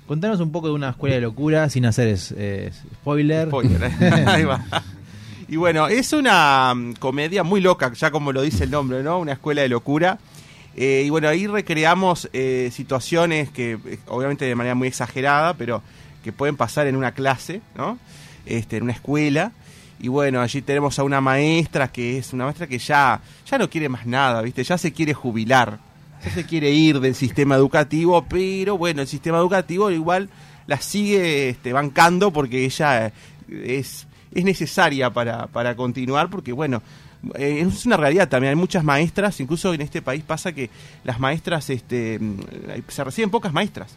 Contanos 0.07 0.39
un 0.41 0.51
poco 0.51 0.67
de 0.67 0.73
una 0.73 0.89
escuela 0.89 1.15
de 1.15 1.21
locura 1.21 1.69
sin 1.69 1.85
hacer 1.85 2.09
es- 2.09 2.31
es- 2.31 2.81
spoiler. 2.95 3.47
Spoiler, 3.47 3.83
ahí 4.27 4.43
va. 4.43 4.61
Y 5.47 5.55
bueno, 5.57 5.87
es 5.87 6.13
una 6.13 6.73
mm, 6.73 6.93
comedia 6.93 7.43
muy 7.43 7.61
loca, 7.61 7.91
ya 7.93 8.11
como 8.11 8.31
lo 8.31 8.41
dice 8.41 8.63
el 8.63 8.71
nombre, 8.71 9.03
¿no? 9.03 9.19
Una 9.19 9.33
escuela 9.33 9.61
de 9.61 9.69
locura. 9.69 10.19
Eh, 10.75 11.03
y 11.05 11.09
bueno, 11.09 11.27
ahí 11.27 11.47
recreamos 11.47 12.29
eh, 12.33 12.69
situaciones 12.73 13.49
que, 13.49 13.73
eh, 13.85 13.99
obviamente 14.07 14.45
de 14.45 14.55
manera 14.55 14.75
muy 14.75 14.87
exagerada, 14.87 15.53
pero 15.53 15.81
que 16.23 16.31
pueden 16.31 16.55
pasar 16.55 16.87
en 16.87 16.95
una 16.95 17.11
clase, 17.11 17.61
¿no? 17.75 17.99
Este, 18.45 18.77
en 18.77 18.83
una 18.83 18.93
escuela. 18.93 19.51
Y 19.99 20.07
bueno, 20.07 20.41
allí 20.41 20.61
tenemos 20.61 20.97
a 20.99 21.03
una 21.03 21.21
maestra 21.21 21.91
que 21.91 22.17
es 22.17 22.33
una 22.33 22.45
maestra 22.45 22.67
que 22.67 22.79
ya, 22.79 23.21
ya 23.45 23.57
no 23.57 23.69
quiere 23.69 23.89
más 23.89 24.05
nada, 24.05 24.41
¿viste? 24.41 24.63
Ya 24.63 24.77
se 24.77 24.91
quiere 24.91 25.13
jubilar. 25.13 25.79
ya 26.23 26.31
se 26.31 26.45
quiere 26.45 26.71
ir 26.71 26.99
del 26.99 27.15
sistema 27.15 27.55
educativo, 27.55 28.25
pero 28.27 28.77
bueno, 28.77 29.01
el 29.01 29.07
sistema 29.07 29.37
educativo 29.37 29.91
igual 29.91 30.29
la 30.67 30.79
sigue 30.79 31.49
este, 31.49 31.73
bancando 31.73 32.31
porque 32.31 32.65
ella 32.65 33.11
es, 33.49 34.07
es 34.33 34.43
necesaria 34.43 35.11
para, 35.11 35.47
para 35.47 35.75
continuar, 35.75 36.29
porque 36.29 36.51
bueno, 36.51 36.81
eh, 37.35 37.65
es 37.65 37.85
una 37.85 37.97
realidad 37.97 38.27
también, 38.27 38.51
hay 38.51 38.55
muchas 38.55 38.83
maestras, 38.83 39.39
incluso 39.39 39.73
en 39.73 39.81
este 39.81 40.01
país 40.01 40.23
pasa 40.23 40.51
que 40.51 40.69
las 41.03 41.19
maestras, 41.19 41.69
este, 41.69 42.19
mm, 42.19 42.37
se 42.87 43.03
reciben 43.03 43.29
pocas 43.29 43.53
maestras, 43.53 43.95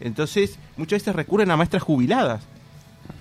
entonces 0.00 0.58
muchas 0.76 1.00
veces 1.00 1.14
recurren 1.14 1.50
a 1.50 1.56
maestras 1.56 1.82
jubiladas 1.82 2.42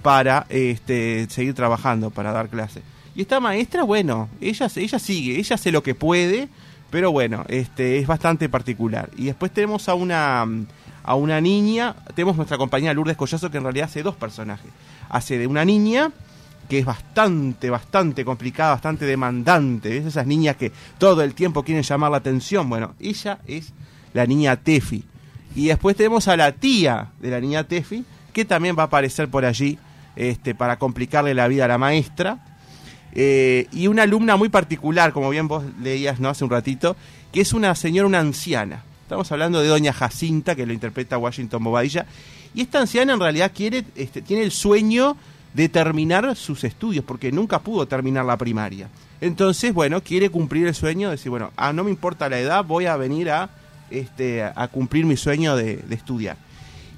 para 0.01 0.45
este, 0.49 1.27
seguir 1.29 1.53
trabajando, 1.53 2.09
para 2.09 2.31
dar 2.31 2.49
clases. 2.49 2.83
Y 3.15 3.21
esta 3.21 3.39
maestra, 3.39 3.83
bueno, 3.83 4.29
ella, 4.41 4.67
ella 4.75 4.99
sigue, 4.99 5.39
ella 5.39 5.55
hace 5.55 5.71
lo 5.71 5.83
que 5.83 5.93
puede, 5.93 6.49
pero 6.89 7.11
bueno, 7.11 7.45
este, 7.47 7.99
es 7.99 8.07
bastante 8.07 8.49
particular. 8.49 9.09
Y 9.17 9.25
después 9.25 9.51
tenemos 9.51 9.87
a 9.87 9.93
una, 9.93 10.45
a 11.03 11.15
una 11.15 11.41
niña, 11.41 11.95
tenemos 12.15 12.35
nuestra 12.35 12.57
compañera 12.57 12.93
Lourdes 12.93 13.17
Collazo, 13.17 13.51
que 13.51 13.57
en 13.57 13.63
realidad 13.63 13.85
hace 13.85 14.03
dos 14.03 14.15
personajes. 14.15 14.71
Hace 15.09 15.37
de 15.37 15.47
una 15.47 15.63
niña 15.63 16.11
que 16.69 16.79
es 16.79 16.85
bastante, 16.85 17.69
bastante 17.69 18.25
complicada, 18.25 18.71
bastante 18.71 19.05
demandante. 19.05 19.89
¿ves? 19.89 20.05
Esas 20.05 20.27
niñas 20.27 20.55
que 20.55 20.71
todo 20.97 21.21
el 21.21 21.33
tiempo 21.33 21.63
quieren 21.63 21.83
llamar 21.83 22.11
la 22.11 22.17
atención. 22.17 22.69
Bueno, 22.69 22.95
ella 22.99 23.39
es 23.47 23.73
la 24.13 24.25
niña 24.25 24.55
Tefi. 24.57 25.03
Y 25.55 25.67
después 25.67 25.95
tenemos 25.95 26.27
a 26.27 26.37
la 26.37 26.51
tía 26.53 27.11
de 27.19 27.29
la 27.29 27.39
niña 27.39 27.63
Tefi, 27.65 28.05
que 28.31 28.45
también 28.45 28.75
va 28.77 28.83
a 28.83 28.85
aparecer 28.87 29.29
por 29.29 29.45
allí 29.45 29.77
este, 30.15 30.55
para 30.55 30.79
complicarle 30.79 31.33
la 31.33 31.47
vida 31.47 31.65
a 31.65 31.67
la 31.67 31.77
maestra. 31.77 32.39
Eh, 33.15 33.67
y 33.71 33.87
una 33.87 34.03
alumna 34.03 34.35
muy 34.35 34.49
particular, 34.49 35.13
como 35.13 35.29
bien 35.29 35.47
vos 35.47 35.63
leías 35.81 36.19
¿no? 36.19 36.29
hace 36.29 36.43
un 36.43 36.49
ratito, 36.49 36.95
que 37.31 37.41
es 37.41 37.53
una 37.53 37.75
señora, 37.75 38.07
una 38.07 38.19
anciana. 38.19 38.83
Estamos 39.03 39.31
hablando 39.31 39.61
de 39.61 39.67
doña 39.67 39.93
Jacinta, 39.93 40.55
que 40.55 40.65
lo 40.65 40.73
interpreta 40.73 41.17
Washington 41.17 41.63
Bobadilla. 41.63 42.07
Y 42.55 42.61
esta 42.61 42.79
anciana 42.79 43.13
en 43.13 43.19
realidad 43.19 43.51
quiere, 43.53 43.83
este, 43.95 44.21
tiene 44.21 44.43
el 44.43 44.51
sueño 44.51 45.15
de 45.53 45.69
terminar 45.69 46.35
sus 46.35 46.63
estudios, 46.63 47.05
porque 47.05 47.31
nunca 47.31 47.59
pudo 47.59 47.87
terminar 47.87 48.25
la 48.25 48.37
primaria. 48.37 48.89
Entonces, 49.21 49.73
bueno, 49.73 50.01
quiere 50.01 50.29
cumplir 50.29 50.67
el 50.67 50.75
sueño 50.75 51.09
de 51.09 51.15
decir, 51.15 51.29
bueno, 51.29 51.51
ah, 51.55 51.71
no 51.71 51.83
me 51.83 51.91
importa 51.91 52.27
la 52.27 52.39
edad, 52.39 52.65
voy 52.65 52.87
a 52.87 52.97
venir 52.97 53.29
a, 53.29 53.49
este, 53.89 54.43
a 54.43 54.67
cumplir 54.67 55.05
mi 55.05 55.15
sueño 55.15 55.55
de, 55.55 55.83
estudiar. 55.91 56.37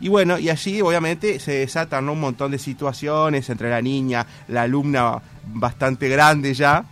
Y 0.02 0.10
bueno, 0.10 0.38
y 0.39 0.50
allí 0.50 0.82
obviamente 0.82 1.39
se 1.39 1.54
desatan 1.54 2.10
un 2.10 2.20
montón 2.20 2.52
de 2.52 2.60
situaciones 2.60 3.50
entre 3.50 3.70
la 3.70 3.82
niña, 3.82 4.26
la 4.48 4.63
alumna 4.63 5.22
bastante 5.48 6.10
grande 6.10 6.54
ya, 6.54 6.86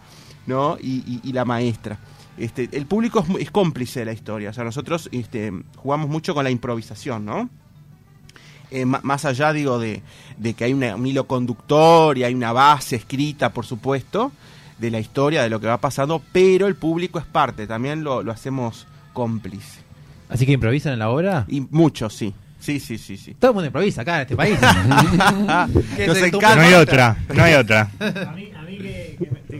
¿no? 0.45 0.77
Y, 0.79 1.31
la 1.33 1.45
maestra. 1.45 1.97
Este, 2.37 2.69
el 2.71 2.85
público 2.85 3.25
es, 3.27 3.41
es 3.41 3.51
cómplice 3.51 4.01
de 4.01 4.05
la 4.05 4.13
historia, 4.13 4.49
o 4.49 4.53
sea, 4.53 4.63
nosotros 4.63 5.09
este, 5.11 5.51
jugamos 5.77 6.09
mucho 6.09 6.33
con 6.33 6.43
la 6.43 6.49
improvisación, 6.49 7.25
¿no? 7.25 7.49
Eh, 8.71 8.85
más 8.85 9.25
allá, 9.25 9.53
digo, 9.53 9.77
de, 9.79 10.01
de 10.37 10.53
que 10.55 10.63
hay 10.63 10.73
una- 10.73 10.95
un 10.95 11.05
hilo 11.05 11.25
conductor 11.27 12.17
y 12.17 12.23
hay 12.23 12.33
una 12.33 12.51
base 12.51 12.95
escrita, 12.95 13.51
por 13.53 13.65
supuesto, 13.65 14.31
de 14.79 14.89
la 14.91 14.99
historia, 14.99 15.43
de 15.43 15.49
lo 15.49 15.59
que 15.59 15.67
va 15.67 15.77
pasando, 15.77 16.21
pero 16.31 16.67
el 16.67 16.75
público 16.75 17.19
es 17.19 17.25
parte, 17.25 17.67
también 17.67 18.03
lo, 18.03 18.23
lo 18.23 18.31
hacemos 18.31 18.87
cómplice. 19.13 19.81
Así 20.29 20.45
que 20.47 20.53
improvisan 20.53 20.93
en 20.93 20.99
la 20.99 21.09
obra. 21.09 21.45
Y 21.47 21.61
mucho, 21.61 22.09
sí. 22.09 22.33
Sí, 22.59 22.79
sí, 22.79 22.97
sí, 22.97 23.17
sí. 23.17 23.35
Todo 23.37 23.51
el 23.51 23.55
mundo 23.55 23.67
improvisa 23.67 24.01
acá 24.01 24.15
en 24.15 24.21
este 24.21 24.35
país. 24.37 24.57
Nos 26.07 26.17
encanta. 26.17 26.55
No 26.55 26.61
hay 26.61 26.73
otra, 26.73 27.17
no 27.35 27.43
hay 27.43 27.53
otra. 27.55 27.91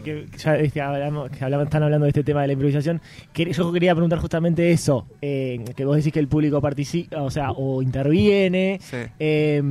Que, 0.02 0.26
ya 0.36 0.56
este, 0.56 0.80
hablamos, 0.80 1.30
que 1.30 1.44
hablamos- 1.44 1.64
están 1.66 1.82
hablando 1.82 2.04
de 2.04 2.10
este 2.10 2.24
tema 2.24 2.40
de 2.42 2.48
la 2.48 2.52
improvisación, 2.54 3.00
que 3.32 3.52
yo 3.52 3.72
quería 3.72 3.94
preguntar 3.94 4.18
justamente 4.18 4.72
eso, 4.72 5.06
eh, 5.22 5.64
que 5.76 5.84
vos 5.84 5.96
decís 5.96 6.12
que 6.12 6.20
el 6.20 6.28
público 6.28 6.60
participa, 6.60 7.22
o 7.22 7.30
sea, 7.30 7.50
o 7.52 7.82
interviene, 7.82 8.78
Sí. 8.82 8.96
eh, 9.18 9.62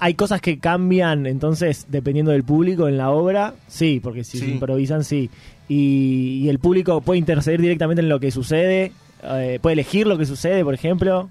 hay 0.00 0.14
cosas 0.14 0.40
que 0.40 0.58
cambian, 0.58 1.26
entonces, 1.26 1.86
dependiendo 1.88 2.32
del 2.32 2.44
público 2.44 2.88
en 2.88 2.96
la 2.98 3.10
obra, 3.10 3.54
sí, 3.68 4.00
porque 4.02 4.24
si 4.24 4.38
Sí. 4.38 4.44
se 4.46 4.50
improvisan, 4.52 5.04
sí. 5.04 5.30
Y, 5.68 6.42
y 6.44 6.48
el 6.48 6.58
público 6.58 7.00
puede 7.00 7.18
interceder 7.18 7.60
directamente 7.60 8.00
en 8.00 8.08
lo 8.08 8.20
que 8.20 8.30
sucede, 8.30 8.92
eh, 9.22 9.58
puede 9.60 9.74
elegir 9.74 10.06
lo 10.06 10.16
que 10.16 10.26
sucede, 10.26 10.62
por 10.64 10.74
ejemplo. 10.74 11.28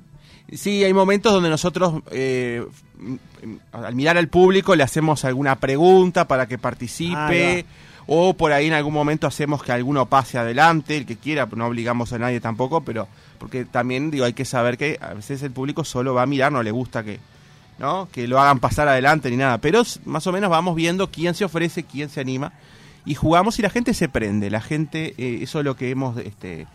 Sí, 0.51 0.83
hay 0.83 0.93
momentos 0.93 1.33
donde 1.33 1.49
nosotros, 1.49 2.01
eh, 2.11 2.63
al 3.71 3.95
mirar 3.95 4.17
al 4.17 4.27
público, 4.27 4.75
le 4.75 4.83
hacemos 4.83 5.25
alguna 5.25 5.55
pregunta 5.59 6.27
para 6.27 6.47
que 6.47 6.57
participe. 6.57 7.65
O 8.07 8.35
por 8.35 8.51
ahí 8.51 8.67
en 8.67 8.73
algún 8.73 8.93
momento 8.93 9.25
hacemos 9.25 9.63
que 9.63 9.71
alguno 9.71 10.05
pase 10.05 10.37
adelante, 10.37 10.97
el 10.97 11.05
que 11.05 11.17
quiera, 11.17 11.47
no 11.55 11.65
obligamos 11.65 12.13
a 12.13 12.19
nadie 12.19 12.39
tampoco, 12.39 12.81
pero 12.81 13.07
porque 13.39 13.65
también 13.65 14.11
digo 14.11 14.25
hay 14.25 14.33
que 14.33 14.45
saber 14.45 14.77
que 14.77 14.99
a 15.01 15.13
veces 15.13 15.41
el 15.43 15.51
público 15.51 15.83
solo 15.83 16.13
va 16.13 16.21
a 16.21 16.27
mirar, 16.27 16.51
no 16.51 16.61
le 16.61 16.71
gusta 16.71 17.03
que, 17.03 17.19
¿no? 17.79 18.07
que 18.11 18.27
lo 18.27 18.39
hagan 18.39 18.59
pasar 18.59 18.87
adelante 18.87 19.31
ni 19.31 19.37
nada. 19.37 19.57
Pero 19.57 19.81
más 20.05 20.27
o 20.27 20.31
menos 20.31 20.49
vamos 20.49 20.75
viendo 20.75 21.09
quién 21.09 21.33
se 21.33 21.45
ofrece, 21.45 21.83
quién 21.83 22.09
se 22.09 22.21
anima 22.21 22.53
y 23.05 23.15
jugamos 23.15 23.57
y 23.59 23.61
la 23.61 23.69
gente 23.69 23.93
se 23.93 24.09
prende. 24.09 24.49
La 24.49 24.61
gente, 24.61 25.13
eh, 25.17 25.39
eso 25.41 25.59
es 25.59 25.65
lo 25.65 25.75
que 25.75 25.89
hemos 25.89 26.17
este, 26.17 26.67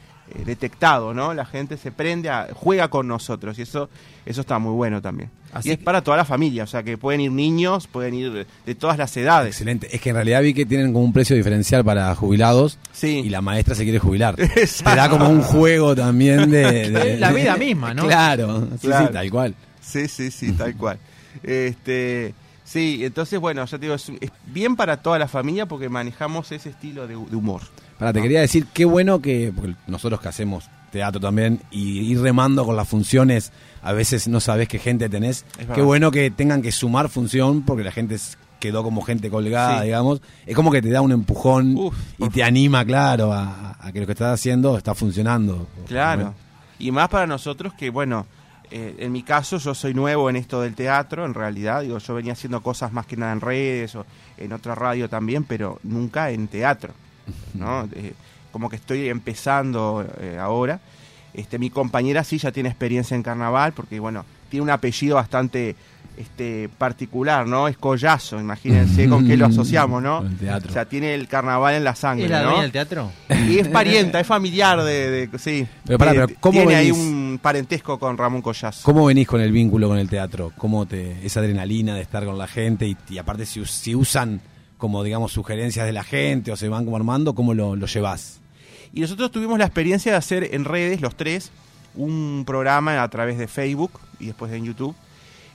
detectado, 0.45 1.13
¿no? 1.15 1.35
La 1.35 1.45
gente 1.45 1.77
se 1.77 1.91
prende, 1.93 2.29
a- 2.31 2.49
juega 2.55 2.89
con 2.89 3.09
nosotros 3.09 3.59
y 3.59 3.63
eso, 3.63 3.89
eso 4.27 4.41
está 4.41 4.59
muy 4.59 4.73
bueno 4.73 5.01
también. 5.03 5.31
Así 5.53 5.71
y 5.71 5.73
es 5.73 5.79
para 5.79 6.03
toda 6.03 6.17
la 6.17 6.25
familia, 6.25 6.63
o 6.63 6.67
sea 6.67 6.83
que 6.85 6.97
pueden 6.97 7.21
ir 7.21 7.33
niños, 7.33 7.89
pueden 7.89 8.15
ir 8.15 8.47
de, 8.65 8.75
todas 8.77 8.97
las 8.99 9.17
edades. 9.17 9.51
Excelente. 9.55 9.89
Es 9.95 10.01
que 10.01 10.11
en 10.11 10.15
realidad 10.15 10.43
vi 10.43 10.55
que 10.55 10.65
tienen 10.65 10.93
como 10.93 11.05
un 11.05 11.13
precio 11.13 11.35
diferencial 11.35 11.85
para 11.85 12.15
jubilados 12.15 12.79
Sí. 12.93 13.23
y 13.25 13.31
la 13.31 13.41
maestra 13.41 13.75
se 13.75 13.83
quiere 13.83 13.99
jubilar. 13.99 14.37
Te 14.37 14.45
Exacto. 14.45 14.95
da 14.97 15.09
como 15.09 15.29
un 15.29 15.43
juego 15.43 15.97
también 15.97 16.51
de... 16.51 16.91
de- 16.91 17.19
La 17.19 17.33
vida 17.33 17.57
misma, 17.57 17.93
¿no? 17.95 18.07
Claro, 18.07 18.69
sí, 18.81 18.87
Claro. 18.87 19.07
sí, 19.09 19.13
tal 19.13 19.31
cual. 19.31 19.55
Sí, 19.81 20.07
sí, 20.07 20.31
sí, 20.31 20.53
tal 20.53 20.77
cual. 20.77 20.99
Este, 21.43 22.33
sí, 22.65 23.01
entonces, 23.05 23.41
bueno, 23.41 23.65
ya 23.65 23.77
te 23.79 23.83
digo, 23.87 23.95
es, 23.95 24.09
es 24.21 24.31
bien 24.47 24.77
para 24.77 24.99
toda 24.99 25.19
la 25.19 25.27
familia 25.27 25.67
porque 25.67 25.89
manejamos 25.89 26.53
ese 26.53 26.69
estilo 26.71 27.09
de, 27.09 27.15
de 27.15 27.37
humor. 27.37 27.63
Para, 28.01 28.13
te 28.13 28.21
quería 28.21 28.41
decir, 28.41 28.67
qué 28.73 28.85
bueno 28.85 29.21
que, 29.23 29.53
porque 29.55 29.75
nosotros 29.87 30.21
que 30.21 30.29
hacemos 30.29 30.69
teatro 30.91 31.21
también 31.21 31.61
y 31.71 32.01
ir 32.01 32.21
remando 32.21 32.65
con 32.67 32.75
las 32.75 32.89
funciones, 32.89 33.53
a 33.83 33.93
veces 33.93 34.27
no 34.27 34.41
sabes 34.41 34.67
qué 34.67 34.81
gente 34.81 35.09
tenés. 35.09 35.45
Qué 35.75 35.83
bueno 35.83 36.11
que 36.11 36.33
tengan 36.33 36.63
que 36.63 36.73
sumar 36.73 37.09
función 37.09 37.63
porque 37.63 37.85
la 37.85 37.93
gente 37.93 38.17
quedó 38.59 38.83
como 38.83 39.01
gente 39.03 39.31
colgada, 39.31 39.79
Sí. 39.79 39.85
digamos. 39.85 40.21
Es 40.47 40.57
como 40.57 40.73
que 40.73 40.83
te 40.83 40.91
da 40.91 41.01
un 41.01 41.13
empujón 41.13 41.77
Uf, 41.77 41.95
y 42.19 42.29
te 42.31 42.43
anima, 42.43 42.85
claro, 42.85 43.33
a, 43.33 43.77
a 43.81 43.93
que 43.93 44.01
lo 44.01 44.07
que 44.07 44.13
estás 44.13 44.35
haciendo 44.35 44.77
está 44.77 44.95
funcionando. 44.95 45.69
Claro. 45.87 46.35
Y 46.79 46.91
más 46.91 47.09
para 47.09 47.27
nosotros 47.27 47.73
que, 47.75 47.89
bueno, 47.91 48.27
eh, 48.71 48.97
en 48.99 49.13
mi 49.13 49.23
caso 49.23 49.59
yo 49.59 49.75
soy 49.75 49.95
nuevo 49.95 50.29
en 50.31 50.37
esto 50.37 50.61
del 50.63 50.75
teatro, 50.75 51.25
en 51.27 51.35
realidad, 51.35 51.83
digo, 51.83 51.99
yo 51.99 52.15
venía 52.15 52.33
haciendo 52.35 52.63
cosas 52.63 52.93
más 52.93 53.07
que 53.07 53.17
nada 53.17 53.33
en 53.33 53.41
redes 53.41 53.95
o 53.95 54.05
en 54.39 54.53
otra 54.53 54.75
radio 54.75 55.09
también, 55.09 55.45
pero 55.45 55.79
nunca 55.83 56.31
en 56.31 56.47
teatro, 56.49 56.93
¿no? 57.55 57.89
Eh, 57.95 58.13
como 58.53 58.69
que 58.69 58.77
estoy 58.77 59.09
empezando 59.09 60.05
eh, 60.21 60.39
ahora. 60.41 60.81
Este, 61.33 61.59
mi 61.59 61.71
compañera 61.71 62.25
sí 62.25 62.39
ya 62.39 62.51
tiene 62.51 62.69
experiencia 62.69 63.15
en 63.15 63.23
carnaval, 63.23 63.73
porque, 63.73 64.01
bueno, 64.01 64.25
tiene 64.49 64.65
un 64.65 64.71
apellido 64.71 65.15
bastante 65.15 65.77
este 66.17 66.69
particular, 66.77 67.47
¿no? 67.47 67.69
Es 67.69 67.79
Collazo, 67.79 68.39
imagínense 68.41 69.09
con 69.09 69.27
qué 69.27 69.37
lo 69.37 69.47
asociamos, 69.47 70.03
¿no? 70.03 70.19
Con 70.19 70.27
el 70.27 70.37
teatro. 70.37 70.69
O 70.69 70.73
sea, 70.73 70.85
tiene 70.87 71.15
el 71.15 71.29
carnaval 71.29 71.77
en 71.77 71.85
la 71.85 71.95
sangre, 71.95 72.25
¿Es 72.25 72.31
la 72.33 72.43
¿no? 72.43 72.61
del 72.61 72.73
teatro? 72.73 73.11
Y 73.49 73.59
es 73.59 73.69
parienta, 73.69 74.19
es 74.21 74.27
familiar 74.27 74.83
de, 74.83 75.29
de- 75.29 75.39
sí. 75.39 75.67
Pero 75.87 75.99
pará, 75.99 76.11
Tiene- 76.11 76.27
pero 76.27 76.41
¿cómo 76.41 76.59
tiene 76.59 76.75
ahí 76.75 76.91
un 76.91 77.39
parentesco 77.41 77.99
con 77.99 78.19
Ramón 78.19 78.43
Collazo. 78.43 78.81
¿Cómo 78.83 79.07
venís 79.07 79.29
con 79.29 79.41
el 79.41 79.53
vínculo 79.53 79.89
con 79.89 79.99
el 79.99 80.11
teatro? 80.11 80.53
¿Cómo 80.59 80.85
te 80.85 81.25
esa 81.25 81.41
adrenalina 81.41 81.95
de 81.95 82.03
estar 82.03 82.25
con 82.27 82.37
la 82.37 82.49
gente 82.49 82.87
y, 82.89 82.97
y 83.09 83.17
aparte 83.19 83.47
si 83.47 83.95
usan 83.95 84.41
como 84.81 85.05
digamos 85.05 85.33
sugerencias 85.33 85.87
de 85.87 85.93
la 85.93 86.03
gente 86.03 86.51
o 86.51 86.57
se 86.57 86.69
van 86.69 86.85
como 86.85 86.97
armando, 86.97 87.35
¿cómo 87.37 87.55
lo, 87.55 87.77
lo 87.77 87.87
llevas? 87.87 88.41
Y 88.93 89.01
nosotros 89.01 89.31
tuvimos 89.31 89.59
la 89.59 89.67
experiencia 89.67 90.11
de 90.11 90.19
hacer 90.19 90.53
en 90.53 90.65
redes, 90.65 91.01
los 91.01 91.15
tres, 91.15 91.53
un 91.95 92.43
programa 92.45 93.03
a 93.03 93.09
través 93.09 93.39
de 93.39 93.47
Facebook 93.47 93.93
y 94.19 94.27
después 94.27 94.53
en 94.53 94.65
YouTube. 94.65 94.97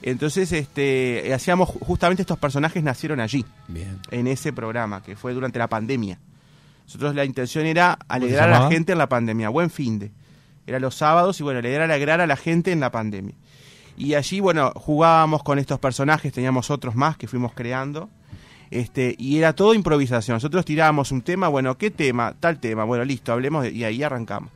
Entonces, 0.02 0.52
este, 0.52 1.34
hacíamos 1.34 1.70
justamente 1.70 2.22
estos 2.22 2.38
personajes 2.38 2.84
nacieron 2.84 3.20
allí, 3.20 3.46
Bien. 3.68 4.00
en 4.12 4.28
ese 4.28 4.54
programa, 4.54 5.02
que 5.02 5.16
fue 5.16 5.34
durante 5.34 5.60
la 5.60 5.68
pandemia. 5.68 6.20
Nosotros 6.86 7.16
la 7.16 7.26
intención 7.26 7.66
era 7.66 7.98
alegrar 8.08 8.52
a 8.52 8.60
la 8.60 8.70
gente 8.70 8.92
en 8.92 9.00
la 9.00 9.10
pandemia, 9.10 9.50
buen 9.50 9.70
fin 9.70 9.98
de. 10.00 10.12
Era 10.68 10.80
los 10.80 10.96
sábados 10.96 11.40
y 11.40 11.44
bueno, 11.44 11.60
era 11.60 11.86
alegrar 11.86 12.22
a 12.22 12.28
la 12.28 12.36
gente 12.36 12.72
en 12.72 12.80
la 12.80 12.92
pandemia. 12.92 13.36
Y 13.98 14.14
allí, 14.14 14.40
bueno, 14.40 14.72
jugábamos 14.76 15.42
con 15.44 15.58
estos 15.58 15.80
personajes, 15.80 16.34
teníamos 16.34 16.70
otros 16.70 16.96
más 16.96 17.18
que 17.18 17.28
fuimos 17.28 17.54
creando. 17.54 18.10
Este, 18.72 19.16
y 19.18 19.38
era 19.38 19.54
todo 19.54 19.74
improvisación. 19.74 20.36
Nosotros 20.36 20.66
tirábamos 20.66 21.12
un 21.12 21.22
tema, 21.22 21.48
bueno, 21.48 21.78
¿qué 21.78 21.92
tema? 21.92 22.34
Tal 22.40 22.60
tema, 22.60 22.84
bueno, 22.84 23.06
listo, 23.06 23.32
hablemos 23.32 23.68
y 23.70 23.84
ahí 23.84 24.02
arrancamos. 24.04 24.52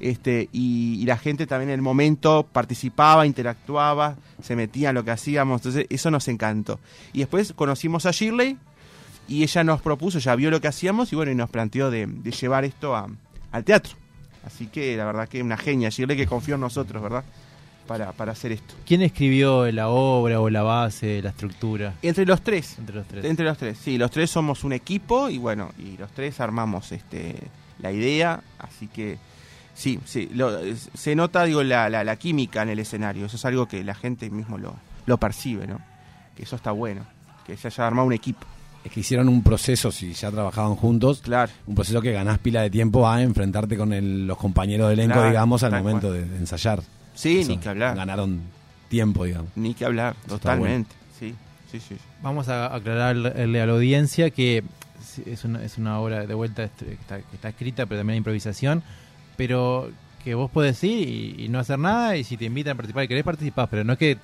Este, 0.00 0.48
y, 0.52 0.98
y 1.00 1.04
la 1.06 1.16
gente 1.16 1.46
también 1.46 1.70
en 1.70 1.74
el 1.76 1.82
momento 1.82 2.46
participaba, 2.52 3.26
interactuaba, 3.26 4.16
se 4.42 4.56
metía 4.56 4.88
en 4.90 4.96
lo 4.96 5.04
que 5.04 5.12
hacíamos, 5.12 5.60
entonces 5.60 5.86
eso 5.88 6.10
nos 6.10 6.26
encantó. 6.28 6.80
Y 7.12 7.20
después 7.20 7.52
conocimos 7.54 8.04
a 8.06 8.10
Shirley 8.10 8.58
y 9.28 9.42
ella 9.44 9.62
nos 9.64 9.80
propuso, 9.80 10.18
ya 10.18 10.34
vio 10.34 10.50
lo 10.50 10.60
que 10.60 10.68
hacíamos 10.68 11.12
y 11.12 11.16
bueno, 11.16 11.30
y 11.32 11.34
nos 11.34 11.48
planteó 11.48 11.90
de, 11.90 12.06
de 12.06 12.30
llevar 12.32 12.64
esto 12.64 12.94
a- 12.96 13.08
al 13.52 13.64
teatro. 13.64 13.94
Así 14.44 14.66
que 14.66 14.96
la 14.96 15.06
verdad 15.06 15.28
que 15.28 15.40
una 15.42 15.56
genia, 15.56 15.88
Shirley 15.88 16.16
que 16.16 16.26
confió 16.26 16.56
en 16.56 16.62
nosotros, 16.62 17.02
¿verdad? 17.02 17.24
Para, 17.86 18.12
para 18.12 18.32
hacer 18.32 18.52
esto. 18.52 18.74
¿Quién 18.86 19.02
escribió 19.02 19.70
la 19.70 19.88
obra 19.88 20.40
o 20.40 20.48
la 20.48 20.62
base, 20.62 21.20
la 21.22 21.30
estructura? 21.30 21.92
Entre 22.00 22.24
los 22.24 22.40
tres. 22.42 22.78
Entre 22.78 22.94
los 22.96 23.06
tres. 23.06 23.24
Entre 23.26 23.44
los 23.44 23.58
tres, 23.58 23.76
sí, 23.78 23.98
los 23.98 24.10
tres 24.10 24.30
somos 24.30 24.64
un 24.64 24.72
equipo 24.72 25.28
y 25.28 25.36
bueno, 25.38 25.70
y 25.78 25.96
los 25.98 26.10
tres 26.12 26.40
armamos 26.40 26.92
este 26.92 27.36
la 27.80 27.92
idea, 27.92 28.40
así 28.58 28.86
que 28.86 29.18
sí, 29.74 29.98
sí, 30.06 30.30
lo- 30.32 30.58
se 30.94 31.14
nota, 31.14 31.44
digo, 31.44 31.62
la, 31.62 31.90
la, 31.90 32.04
la 32.04 32.16
química 32.16 32.62
en 32.62 32.70
el 32.70 32.78
escenario, 32.78 33.26
eso 33.26 33.36
es 33.36 33.44
algo 33.44 33.66
que 33.66 33.84
la 33.84 33.94
gente 33.94 34.30
mismo 34.30 34.56
lo, 34.56 34.76
lo 35.04 35.18
percibe, 35.18 35.66
¿no? 35.66 35.80
Que 36.36 36.44
eso 36.44 36.56
está 36.56 36.70
bueno, 36.70 37.02
que 37.46 37.56
se 37.58 37.68
haya 37.68 37.86
armado 37.86 38.06
un 38.06 38.14
equipo. 38.14 38.46
Es 38.84 38.92
que 38.92 39.00
hicieron 39.00 39.28
un 39.28 39.42
proceso, 39.42 39.90
si 39.92 40.12
ya 40.14 40.30
trabajaban 40.30 40.76
juntos, 40.76 41.20
claro. 41.22 41.50
un 41.66 41.74
proceso 41.74 42.00
que 42.00 42.12
ganás 42.12 42.38
pila 42.38 42.62
de 42.62 42.70
tiempo 42.70 43.06
a 43.08 43.20
enfrentarte 43.20 43.76
con 43.76 43.92
el- 43.92 44.26
los 44.26 44.38
compañeros 44.38 44.88
de 44.88 44.94
elenco, 44.94 45.14
Claro, 45.14 45.28
digamos, 45.28 45.62
al 45.64 45.72
momento 45.72 46.08
cual. 46.08 46.30
de 46.30 46.36
ensayar. 46.38 46.80
Sí, 47.14 47.40
Eso, 47.40 47.50
ni 47.50 47.58
que 47.58 47.68
hablar. 47.68 47.96
Ganaron 47.96 48.40
tiempo, 48.88 49.24
digamos. 49.24 49.50
Ni 49.56 49.74
que 49.74 49.84
hablar, 49.84 50.16
Eso 50.26 50.38
totalmente, 50.38 50.94
sí, 51.18 51.34
sí, 51.70 51.80
sí. 51.80 51.96
Vamos 52.22 52.48
a 52.48 52.74
aclararle 52.74 53.60
a 53.60 53.66
la 53.66 53.72
audiencia 53.72 54.30
que 54.30 54.62
es 55.26 55.44
una, 55.44 55.62
es 55.64 55.78
una 55.78 55.98
obra 56.00 56.26
de 56.26 56.34
vuelta 56.34 56.68
que 56.68 56.92
está, 56.92 57.18
que 57.18 57.34
está 57.36 57.48
escrita, 57.50 57.86
pero 57.86 58.00
también 58.00 58.14
hay 58.14 58.18
improvisación, 58.18 58.82
pero 59.36 59.90
que 60.22 60.34
vos 60.34 60.50
podés 60.50 60.82
ir 60.84 61.08
y, 61.08 61.44
y 61.44 61.48
no 61.48 61.58
hacer 61.58 61.78
nada, 61.78 62.16
y 62.16 62.24
si 62.24 62.36
te 62.36 62.46
invitan 62.46 62.72
a 62.72 62.76
participar 62.76 63.04
y 63.04 63.08
querés 63.08 63.24
participar, 63.24 63.68
pero 63.70 63.84
no 63.84 63.92
es 63.92 63.98
que, 63.98 64.18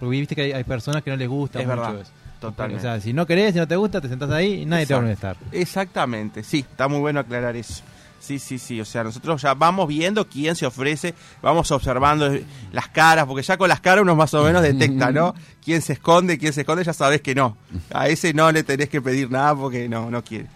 porque 0.00 0.10
viste 0.18 0.34
que 0.34 0.42
hay, 0.42 0.52
hay 0.52 0.64
personas 0.64 1.02
que 1.02 1.10
no 1.10 1.16
les 1.16 1.28
gusta 1.28 1.60
Es 1.60 1.66
mucho 1.66 1.80
verdad, 1.80 2.00
eso. 2.00 2.10
totalmente. 2.40 2.78
O 2.80 2.82
sea, 2.82 3.00
si 3.00 3.12
no 3.12 3.24
querés, 3.26 3.52
si 3.52 3.58
no 3.60 3.68
te 3.68 3.76
gusta, 3.76 4.00
te 4.00 4.08
sentás 4.08 4.30
ahí 4.30 4.62
y 4.62 4.66
nadie 4.66 4.86
te 4.86 4.94
va 4.94 4.98
a 5.00 5.02
molestar. 5.02 5.36
Exactamente, 5.52 6.42
sí, 6.42 6.58
está 6.68 6.88
muy 6.88 6.98
bueno 6.98 7.20
aclarar 7.20 7.54
eso. 7.56 7.82
Sí, 8.24 8.38
sí, 8.38 8.58
sí, 8.58 8.80
o 8.80 8.86
sea, 8.86 9.04
nosotros 9.04 9.42
ya 9.42 9.52
vamos 9.52 9.86
viendo 9.86 10.26
quién 10.26 10.56
se 10.56 10.64
ofrece, 10.64 11.14
vamos 11.42 11.70
observando 11.70 12.34
las 12.72 12.88
caras, 12.88 13.26
porque 13.26 13.42
ya 13.42 13.58
con 13.58 13.68
las 13.68 13.80
caras 13.80 14.00
uno 14.00 14.16
más 14.16 14.32
o 14.32 14.42
menos 14.42 14.62
detecta, 14.62 15.12
¿no? 15.12 15.34
Quién 15.62 15.82
se 15.82 15.92
esconde, 15.92 16.38
quién 16.38 16.54
se 16.54 16.62
esconde, 16.62 16.84
ya 16.84 16.94
sabes 16.94 17.20
que 17.20 17.34
no. 17.34 17.56
A 17.90 18.08
ese 18.08 18.32
no 18.32 18.50
le 18.50 18.62
tenés 18.62 18.88
que 18.88 19.02
pedir 19.02 19.30
nada 19.30 19.54
porque 19.54 19.88
no, 19.90 20.10
no 20.10 20.24
quiere. 20.24 20.46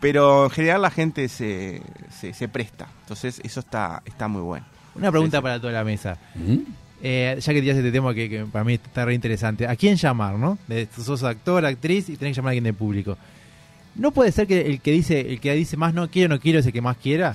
Pero 0.00 0.44
en 0.44 0.50
general 0.50 0.82
la 0.82 0.90
gente 0.90 1.28
se, 1.28 1.82
se, 2.16 2.32
se 2.32 2.48
presta, 2.48 2.86
entonces 3.02 3.40
eso 3.42 3.58
está, 3.58 4.02
está 4.04 4.28
muy 4.28 4.42
bueno. 4.42 4.66
Una 4.94 5.10
pregunta 5.10 5.42
para 5.42 5.60
toda 5.60 5.72
la 5.72 5.82
mesa. 5.82 6.16
Eh, 7.02 7.36
ya 7.40 7.52
que 7.52 7.60
tiraste 7.60 7.80
este 7.80 7.92
tema 7.92 8.14
que, 8.14 8.30
que 8.30 8.44
para 8.44 8.64
mí 8.64 8.74
está 8.74 9.04
re 9.04 9.14
interesante. 9.14 9.66
¿A 9.66 9.74
quién 9.74 9.96
llamar, 9.96 10.36
no? 10.36 10.58
De, 10.68 10.88
sos 10.96 11.22
actor, 11.24 11.64
actriz 11.64 12.08
y 12.08 12.16
tenés 12.16 12.34
que 12.34 12.36
llamar 12.36 12.50
a 12.50 12.52
alguien 12.52 12.64
del 12.64 12.74
público. 12.74 13.18
¿No 13.96 14.10
puede 14.10 14.30
ser 14.32 14.46
que 14.46 14.60
el 14.62 14.80
que 14.80 14.92
dice 14.92 15.20
el 15.20 15.40
que 15.40 15.52
dice 15.54 15.76
más 15.76 15.94
no 15.94 16.10
quiero, 16.10 16.34
no 16.34 16.40
quiero 16.40 16.58
es 16.58 16.66
el 16.66 16.72
que 16.72 16.80
más 16.82 16.96
quiera? 16.98 17.34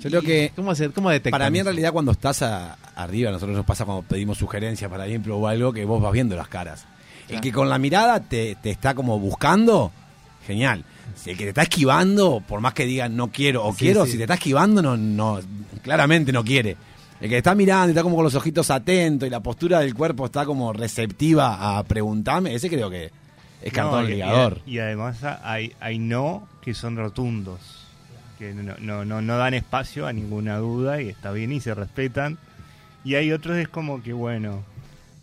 Yo 0.00 0.10
creo 0.10 0.22
que. 0.22 0.52
¿Cómo, 0.54 0.74
se, 0.74 0.90
cómo 0.90 1.10
Para 1.30 1.50
mí, 1.50 1.58
en 1.58 1.64
realidad, 1.64 1.92
cuando 1.92 2.12
estás 2.12 2.42
a- 2.42 2.74
arriba, 2.94 3.30
nosotros 3.30 3.56
nos 3.56 3.66
pasa 3.66 3.84
cuando 3.84 4.02
pedimos 4.04 4.38
sugerencias 4.38 4.90
para 4.90 5.08
impro 5.08 5.36
o 5.38 5.46
algo, 5.48 5.72
que 5.72 5.84
vos 5.84 6.00
vas 6.00 6.12
viendo 6.12 6.36
las 6.36 6.48
caras. 6.48 6.84
El 7.28 7.40
que 7.40 7.52
con 7.52 7.68
la 7.68 7.78
mirada 7.78 8.20
te, 8.20 8.56
te 8.62 8.70
está 8.70 8.94
como 8.94 9.18
buscando, 9.18 9.92
genial. 10.46 10.84
Si 11.16 11.30
el 11.30 11.36
que 11.36 11.44
te 11.44 11.48
está 11.50 11.62
esquivando, 11.62 12.42
por 12.46 12.60
más 12.60 12.72
que 12.74 12.86
diga 12.86 13.08
no 13.08 13.28
quiero 13.32 13.64
o 13.66 13.72
Sí, 13.72 13.78
quiero, 13.80 14.04
sí. 14.06 14.12
si 14.12 14.16
te 14.18 14.22
está 14.24 14.34
esquivando, 14.34 14.80
no, 14.80 14.96
no, 14.96 15.40
claramente 15.82 16.32
no 16.32 16.44
quiere. 16.44 16.70
El 17.20 17.28
que 17.28 17.34
te 17.34 17.38
está 17.38 17.54
mirando 17.56 17.88
y 17.88 17.90
está 17.90 18.02
como 18.04 18.14
con 18.14 18.24
los 18.24 18.34
ojitos 18.36 18.70
atentos 18.70 19.26
y 19.26 19.30
la 19.30 19.40
postura 19.40 19.80
del 19.80 19.94
cuerpo 19.94 20.26
está 20.26 20.46
como 20.46 20.72
receptiva 20.72 21.76
a 21.78 21.82
preguntarme, 21.82 22.54
ese 22.54 22.68
creo 22.70 22.88
que 22.88 23.10
es 23.62 23.72
cartón 23.72 24.02
No, 24.04 24.08
y- 24.08 24.12
ligador. 24.12 24.60
Y, 24.66 24.72
y 24.72 24.78
además 24.78 25.22
hay, 25.24 25.72
hay 25.80 25.98
no 25.98 26.48
que 26.62 26.74
son 26.74 26.96
rotundos, 26.96 27.86
que 28.38 28.54
no, 28.54 28.74
no, 28.78 29.04
no, 29.04 29.20
no 29.22 29.36
dan 29.38 29.54
espacio 29.54 30.06
a 30.06 30.12
ninguna 30.12 30.58
duda 30.58 31.00
y 31.02 31.08
está 31.08 31.32
bien 31.32 31.52
y 31.52 31.60
se 31.60 31.74
respetan. 31.74 32.38
Y 33.04 33.14
hay 33.14 33.32
otros 33.32 33.56
es 33.56 33.68
como 33.68 34.02
que, 34.02 34.12
bueno, 34.12 34.62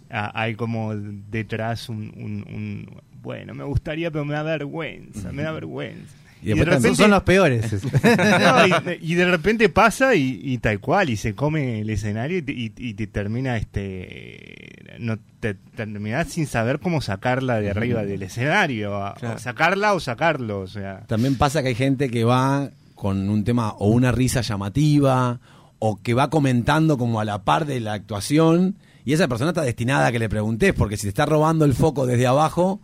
hay 0.09 0.55
como 0.55 0.95
detrás 0.95 1.89
un, 1.89 2.11
un- 2.15 2.45
un- 2.53 3.01
bueno, 3.21 3.53
me 3.53 3.63
gustaría, 3.63 4.11
pero 4.11 4.23
me 4.25 4.33
da 4.33 4.43
vergüenza, 4.43 5.31
me 5.31 5.43
da 5.43 5.51
vergüenza. 5.53 6.13
Y 6.45 6.53
después 6.53 6.69
también- 6.69 6.95
Son 6.95 7.11
los 7.11 7.23
peores. 7.23 7.65
No, 8.03 8.67
y, 8.67 9.11
y 9.11 9.15
de 9.15 9.25
repente 9.25 9.69
pasa 9.69 10.15
y, 10.15 10.39
y 10.43 10.57
tal 10.59 10.79
cual, 10.79 11.09
y 11.09 11.17
se 11.17 11.33
come 11.35 11.81
el 11.81 11.89
escenario 11.89 12.37
y 12.37 12.41
te, 12.41 12.51
y- 12.51 12.73
y 12.77 12.93
te 12.93 13.07
termina 13.07 13.57
este 13.57 14.95
no 14.99 15.17
te 15.41 15.55
terminás 15.75 16.27
sin 16.29 16.47
saber 16.47 16.79
cómo 16.79 17.01
sacarla 17.01 17.59
de 17.59 17.69
arriba 17.69 18.03
del 18.05 18.23
escenario, 18.23 18.95
a- 18.95 19.15
o 19.35 19.37
sacarla 19.39 19.93
o 19.93 19.99
sacarlo, 19.99 20.59
o 20.61 20.67
sea. 20.67 21.01
También 21.07 21.35
pasa 21.35 21.61
que 21.61 21.69
hay 21.69 21.75
gente 21.75 22.09
que 22.09 22.23
va 22.23 22.69
con 22.95 23.29
un 23.29 23.43
tema 23.43 23.71
o 23.77 23.87
una 23.89 24.11
risa 24.11 24.41
llamativa 24.41 25.39
o 25.79 26.01
que 26.01 26.13
va 26.13 26.29
comentando 26.29 26.97
como 26.97 27.19
a 27.19 27.25
la 27.25 27.43
par 27.43 27.65
de 27.65 27.79
la 27.81 27.93
actuación 27.93 28.75
y 29.03 29.13
esa 29.13 29.27
persona 29.27 29.49
está 29.51 29.63
destinada 29.63 30.07
a 30.07 30.11
que 30.11 30.19
le 30.19 30.29
preguntes 30.29 30.73
porque 30.73 30.95
si 30.97 31.03
te 31.03 31.09
está 31.09 31.25
robando 31.25 31.65
el 31.65 31.73
foco 31.73 32.05
desde 32.05 32.25
abajo, 32.25 32.79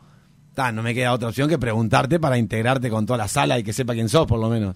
ta, 0.54 0.72
no 0.72 0.84
me 0.84 0.93
queda 0.93 1.14
otra 1.14 1.30
opción 1.30 1.49
que 1.49 1.58
preguntarte 1.58 2.20
para 2.20 2.38
integrarte 2.38 2.89
con 2.89 3.06
toda 3.06 3.18
la 3.18 3.28
sala 3.28 3.60
y 3.60 3.64
que 3.64 3.74
sepa 3.74 3.93
quién 3.93 4.10
sos 4.10 4.28
por 4.28 4.39
lo 4.39 4.49
menos. 4.49 4.76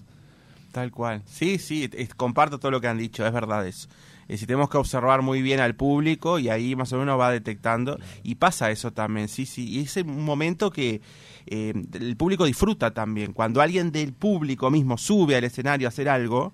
Tal 0.72 0.90
cual. 0.90 1.22
Sí, 1.26 1.58
sí, 1.58 1.88
comparto 2.16 2.58
todo 2.58 2.70
lo 2.70 2.80
que 2.80 2.88
han 2.88 2.98
dicho, 2.98 3.26
es 3.26 3.32
verdad 3.32 3.66
eso. 3.66 3.88
Es 4.22 4.34
decir, 4.34 4.48
tenemos 4.48 4.68
que 4.68 4.76
observar 4.76 5.22
muy 5.22 5.40
bien 5.40 5.60
al 5.60 5.76
público 5.76 6.38
y 6.40 6.48
ahí 6.48 6.74
más 6.74 6.92
o 6.92 6.98
menos 6.98 7.18
va 7.18 7.30
detectando. 7.30 7.98
Y 8.24 8.34
pasa 8.34 8.70
eso 8.72 8.92
también, 8.92 9.28
sí, 9.28 9.46
sí. 9.46 9.68
Y 9.68 9.80
es 9.80 9.96
un 9.98 10.24
momento 10.24 10.70
que 10.70 11.00
eh, 11.46 11.72
el 11.92 12.16
público 12.16 12.44
disfruta 12.44 12.92
también. 12.92 13.32
Cuando 13.32 13.62
alguien 13.62 13.92
del 13.92 14.12
público 14.12 14.68
mismo 14.70 14.98
sube 14.98 15.36
al 15.36 15.44
escenario 15.44 15.86
a 15.86 15.90
hacer 15.90 16.08
algo, 16.08 16.52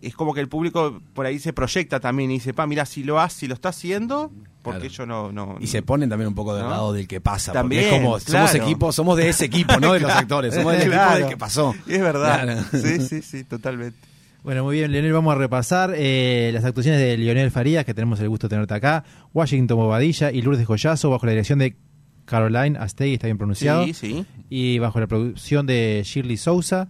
es 0.00 0.14
como 0.14 0.32
que 0.32 0.40
el 0.40 0.48
público 0.48 1.02
por 1.12 1.26
ahí 1.26 1.40
se 1.40 1.52
proyecta 1.52 1.98
también 1.98 2.30
y 2.30 2.34
dice, 2.34 2.54
pa, 2.54 2.66
mira, 2.68 2.86
si 2.86 3.02
lo 3.02 3.20
hace, 3.20 3.40
si 3.40 3.48
lo 3.48 3.54
está 3.54 3.70
haciendo, 3.70 4.30
porque 4.62 4.88
Claro. 4.88 4.94
yo 4.94 5.06
no... 5.06 5.32
no 5.32 5.56
Y 5.60 5.66
se 5.66 5.82
ponen 5.82 6.08
también 6.08 6.28
un 6.28 6.34
poco 6.34 6.54
del 6.54 6.64
¿No? 6.64 6.70
lado 6.70 6.92
del 6.92 7.06
que 7.08 7.20
pasa. 7.20 7.52
También, 7.52 7.82
porque 7.84 7.96
es 7.96 8.02
como, 8.02 8.18
claro. 8.18 8.48
somos 8.48 8.54
equipo, 8.66 8.92
somos 8.92 9.16
de 9.16 9.28
ese 9.28 9.44
equipo, 9.46 9.78
no 9.80 9.92
de 9.92 10.00
los 10.00 10.10
actores, 10.14 10.54
somos 10.54 10.72
del 10.72 10.80
equipo 10.82 10.94
Claro. 10.96 11.18
del 11.18 11.28
que 11.28 11.36
pasó. 11.36 11.74
Es 11.86 12.00
verdad. 12.00 12.42
Claro. 12.42 12.62
Sí, 12.72 13.00
sí, 13.00 13.22
sí, 13.22 13.44
totalmente. 13.44 13.98
Bueno, 14.42 14.64
muy 14.64 14.76
bien, 14.76 14.90
Leonel, 14.90 15.12
vamos 15.12 15.32
a 15.34 15.38
repasar 15.38 15.92
eh, 15.94 16.50
las 16.54 16.64
actuaciones 16.64 16.98
de 17.00 17.16
Lionel 17.18 17.50
Farías, 17.50 17.84
que 17.84 17.92
tenemos 17.92 18.18
el 18.20 18.28
gusto 18.30 18.48
de 18.48 18.54
tenerte 18.54 18.72
acá, 18.72 19.04
Washington 19.34 19.76
Bobadilla 19.76 20.32
y 20.32 20.40
Lourdes 20.40 20.66
Joyazo, 20.66 21.10
bajo 21.10 21.26
la 21.26 21.32
dirección 21.32 21.58
de 21.58 21.76
Caroline 22.24 22.78
Astegui, 22.78 23.14
está 23.14 23.26
bien 23.26 23.36
pronunciado. 23.38 23.84
Sí, 23.84 23.92
sí. 23.92 24.24
Y 24.48 24.78
bajo 24.78 24.98
la 25.00 25.06
producción 25.08 25.66
de 25.66 26.00
Shirley 26.04 26.36
Sousa. 26.38 26.88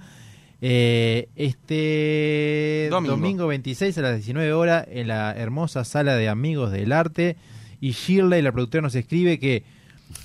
Eh, 0.63 1.29
este 1.37 2.89
Domingo. 2.91 3.17
domingo. 3.17 3.47
26 3.47 3.97
a 3.99 4.03
las 4.03 4.15
19 4.17 4.53
horas 4.53 4.87
en 4.91 5.09
la 5.09 5.33
hermosa 5.33 5.85
sala 5.85 6.17
de 6.17 6.29
Amigos 6.29 6.71
del 6.71 6.93
Arte. 6.93 7.37
Y 7.81 7.93
Shirley, 7.93 8.43
la 8.43 8.53
productora, 8.53 8.83
nos 8.83 8.95
escribe 8.95 9.39
que 9.39 9.65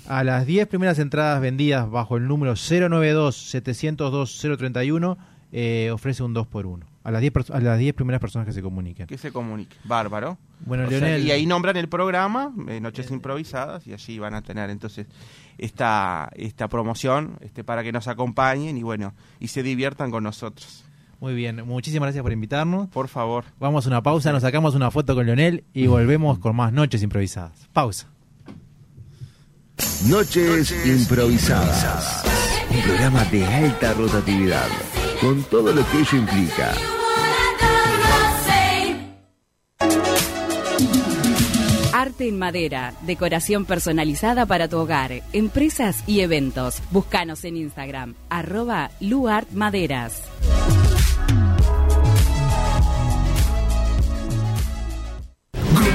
a 0.07 0.23
las 0.23 0.45
10 0.45 0.67
primeras 0.67 0.99
entradas 0.99 1.41
vendidas 1.41 1.89
bajo 1.89 2.17
el 2.17 2.27
número 2.27 2.53
092-702-031 2.53 5.17
eh, 5.51 5.89
ofrece 5.93 6.23
un 6.23 6.33
2 6.33 6.47
por 6.47 6.65
1 6.65 6.85
a 7.03 7.11
las 7.11 7.21
10 7.21 7.33
pers- 7.33 7.53
a 7.53 7.59
las 7.59 7.77
10 7.77 7.93
primeras 7.93 8.19
personas 8.19 8.47
que 8.47 8.53
se 8.53 8.63
comuniquen. 8.63 9.05
Que 9.05 9.17
se 9.19 9.31
comunique. 9.31 9.75
Bárbaro. 9.83 10.39
Bueno, 10.65 10.85
O 10.85 10.89
sea, 10.89 10.99
Leonel. 10.99 11.23
y 11.25 11.29
ahí 11.31 11.45
nombran 11.45 11.77
el 11.77 11.87
programa, 11.87 12.51
eh, 12.67 12.79
Noches 12.79 13.11
Improvisadas, 13.11 13.85
y 13.85 13.93
allí 13.93 14.17
van 14.17 14.33
a 14.33 14.41
tener 14.41 14.71
entonces 14.71 15.05
esta, 15.59 16.31
esta 16.35 16.67
promoción 16.67 17.37
este, 17.41 17.63
para 17.63 17.83
que 17.83 17.91
nos 17.91 18.07
acompañen 18.07 18.75
y 18.77 18.81
bueno, 18.83 19.13
y 19.39 19.49
se 19.49 19.61
diviertan 19.61 20.09
con 20.09 20.23
nosotros. 20.23 20.84
Muy 21.19 21.33
bien, 21.33 21.65
muchísimas 21.65 22.07
gracias 22.07 22.23
por 22.23 22.31
invitarnos. 22.31 22.87
Por 22.89 23.07
favor. 23.07 23.45
Vamos 23.59 23.85
a 23.85 23.89
una 23.89 24.03
pausa, 24.03 24.31
nos 24.31 24.41
sacamos 24.41 24.75
una 24.75 24.91
foto 24.91 25.15
con 25.15 25.25
Leonel 25.25 25.63
y 25.73 25.87
volvemos 25.87 26.39
con 26.39 26.55
más 26.55 26.73
noches 26.73 27.01
improvisadas. 27.03 27.67
Pausa. 27.73 28.07
Noches 30.07 30.73
improvisadas. 30.85 32.23
Un 32.69 32.81
programa 32.81 33.23
de 33.25 33.45
alta 33.45 33.93
rotatividad, 33.93 34.67
con 35.21 35.43
todo 35.43 35.73
lo 35.73 35.85
que 35.89 35.99
ello 35.99 36.17
implica. 36.17 36.73
Arte 41.93 42.27
en 42.27 42.37
madera, 42.37 42.93
decoración 43.01 43.65
personalizada 43.65 44.45
para 44.45 44.67
tu 44.67 44.77
hogar, 44.77 45.23
empresas 45.33 46.03
y 46.07 46.19
eventos. 46.19 46.81
Búscanos 46.91 47.43
en 47.45 47.57
Instagram, 47.57 48.15
arroba 48.29 48.91
luartmaderas. 48.99 50.21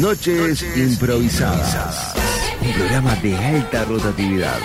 Noches 0.00 0.62
Improvisadas. 0.76 2.14
Un 2.60 2.72
programa 2.74 3.14
de 3.16 3.34
alta 3.34 3.84
rotatividad, 3.84 4.58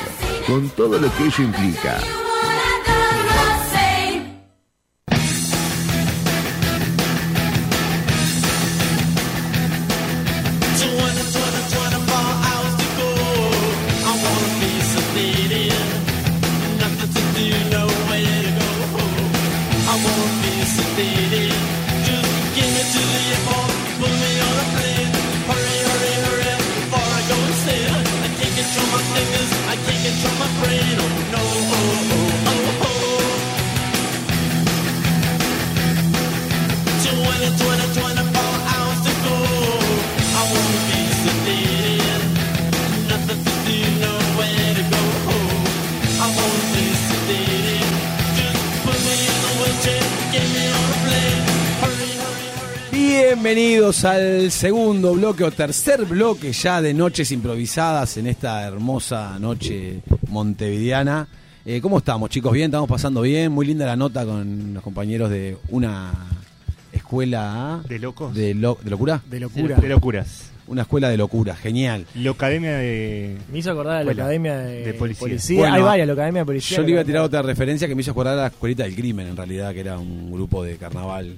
con 0.46 0.70
todo 0.72 1.00
lo 1.00 1.10
que 1.16 1.26
ello 1.26 1.44
implica. 1.46 2.00
Al 54.22 54.52
segundo 54.52 55.14
bloque 55.16 55.44
o 55.44 55.52
tercer 55.52 56.06
bloque 56.06 56.52
ya 56.54 56.82
de 56.82 56.94
Noches 56.94 57.32
Improvisadas 57.32 58.18
en 58.18 58.28
esta 58.28 58.64
hermosa 58.68 59.38
noche 59.40 60.02
montevideana. 60.30 61.28
Eh, 61.66 61.80
¿Cómo 61.82 61.98
estamos 62.00 62.30
chicos? 62.30 62.54
Bien, 62.54 62.66
estamos 62.66 62.88
pasando 62.90 63.22
bien. 63.22 63.52
Muy 63.52 63.66
linda 63.66 63.86
la 63.86 63.96
nota 63.96 64.26
con 64.26 64.74
los 64.76 64.84
compañeros 64.84 65.30
de 65.30 65.58
una 65.70 66.12
escuela 66.94 67.76
¿ah? 67.76 67.84
¿De 67.88 68.00
locos? 68.00 68.34
de, 68.36 68.54
lo- 68.54 68.78
de 68.84 68.90
locura. 68.92 69.22
De 69.30 69.40
locura. 69.40 69.76
De 69.78 69.90
locuras. 69.90 70.52
Una 70.68 70.84
escuela 70.84 71.10
de 71.10 71.18
locura, 71.18 71.56
genial. 71.56 72.06
La 72.16 72.32
academia 72.32 72.78
de. 72.78 73.38
Me 73.52 73.60
hizo 73.60 73.72
acordar 73.72 73.94
a 73.94 74.04
la 74.04 74.12
Escuela 74.12 74.24
Academia 74.24 74.58
de, 74.58 74.86
de 74.86 74.94
Policía. 74.94 75.58
Bueno, 75.58 75.76
Hay 75.76 75.82
varias, 75.82 76.08
la 76.08 76.14
Academia 76.14 76.42
de 76.42 76.46
Policía. 76.46 76.78
Yo 76.78 76.84
le 76.84 76.92
iba 76.92 77.02
a 77.02 77.04
tirar 77.04 77.24
otra 77.24 77.42
referencia 77.42 77.88
que 77.90 77.96
me 77.96 78.02
hizo 78.02 78.12
acordar 78.12 78.38
a 78.38 78.42
la 78.44 78.48
escuelita 78.48 78.84
del 78.84 78.96
crimen, 78.96 79.28
en 79.28 79.36
realidad, 79.36 79.74
que 79.74 79.82
era 79.82 79.98
un 79.98 80.32
grupo 80.32 80.64
de 80.64 80.78
carnaval 80.78 81.36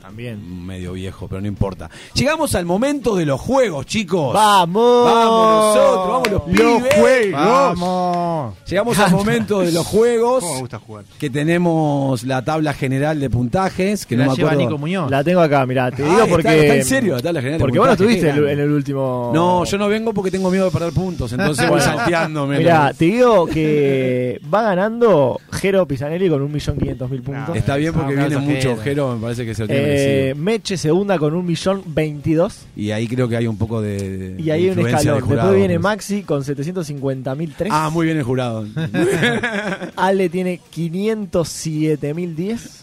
También. 0.00 0.66
medio 0.66 0.92
viejo, 0.92 1.28
pero 1.28 1.40
no 1.40 1.46
importa. 1.46 1.90
Llegamos 2.14 2.54
al 2.54 2.64
momento 2.64 3.14
de 3.16 3.26
los 3.26 3.40
juegos, 3.40 3.86
chicos. 3.86 4.32
¡Vamos! 4.34 5.04
Vamos 5.04 5.74
nosotros, 5.76 6.08
vamos 6.08 6.30
los 6.30 6.42
pibes. 6.42 6.94
juegos. 6.94 7.32
¡Vamos! 7.32 8.54
Llegamos 8.66 8.98
al 8.98 9.10
momento 9.12 9.60
de 9.60 9.72
los 9.72 9.86
juegos. 9.86 10.40
¿Cómo 10.42 10.54
me 10.54 10.60
gusta 10.60 10.78
jugar? 10.78 11.04
Que 11.18 11.28
tenemos 11.30 12.24
la 12.24 12.42
tabla 12.42 12.72
general 12.72 13.20
de 13.20 13.30
puntajes. 13.30 14.06
Que 14.06 14.16
la 14.16 14.26
no 14.26 14.34
me 14.34 14.42
acuerdo. 14.42 14.58
Nico 14.60 14.78
Muñoz. 14.78 15.10
La 15.10 15.22
tengo 15.22 15.40
acá, 15.40 15.66
mirá, 15.66 15.90
te 15.90 16.02
Ah, 16.04 16.08
digo 16.08 16.26
porque. 16.28 16.60
está 16.60 16.74
en 16.76 16.84
serio 16.84 17.16
la 17.16 17.22
tabla 17.22 17.40
general 17.40 17.58
de 17.58 17.64
Porque 17.64 17.78
vos 17.78 17.88
no 17.88 17.96
puntaje, 17.96 18.10
estuviste 18.12 18.28
en 18.30 18.36
el, 18.36 18.42
grande. 18.44 18.62
en 18.62 18.68
el 18.68 18.74
último. 18.74 19.30
No, 19.34 19.64
yo 19.64 19.78
no 19.78 19.88
vengo 19.88 20.14
porque 20.14 20.30
tengo 20.30 20.50
miedo 20.50 20.64
de 20.66 20.70
perder 20.70 20.92
puntos. 20.92 21.32
Entonces 21.32 21.68
voy 21.68 21.80
salteándome. 21.80 22.58
Mirá, 22.58 22.92
te 22.94 23.04
digo 23.04 23.46
que 23.46 24.40
va 24.52 24.62
ganando 24.62 25.40
Jero 25.52 25.86
Pisanelli 25.86 26.28
con 26.28 26.52
1.500.000 26.52 27.22
puntos. 27.22 27.56
Está 27.56 27.76
bien 27.76 27.92
porque 27.92 28.14
Ah, 28.18 28.26
viene 28.26 28.38
mucho 28.38 28.70
Jero. 28.70 28.82
Jero, 28.82 29.14
me 29.14 29.20
parece 29.22 29.44
que 29.44 29.54
se 29.54 29.62
lo 29.62 29.68
tiene 29.68 29.90
Eh. 30.00 30.34
Meche 30.34 30.76
segunda 30.76 31.18
con 31.18 31.34
1.022. 31.34 32.52
Y 32.76 32.90
ahí 32.90 33.06
creo 33.08 33.28
que 33.28 33.36
hay 33.36 33.46
un 33.46 33.56
poco 33.56 33.80
de. 33.80 34.34
Y 34.38 34.50
ahí 34.50 34.64
hay 34.64 34.70
un 34.70 34.86
escalón. 34.86 35.20
jurado, 35.20 35.50
Después 35.50 35.56
viene 35.56 35.74
pues. 35.74 35.82
Maxi 35.82 36.22
con 36.22 36.42
750.003. 36.42 37.68
Ah, 37.70 37.90
muy 37.92 38.06
bien 38.06 38.18
el 38.18 38.24
jurado. 38.24 38.66
Ale 39.96 40.28
tiene 40.28 40.60
507.010. 40.74 42.80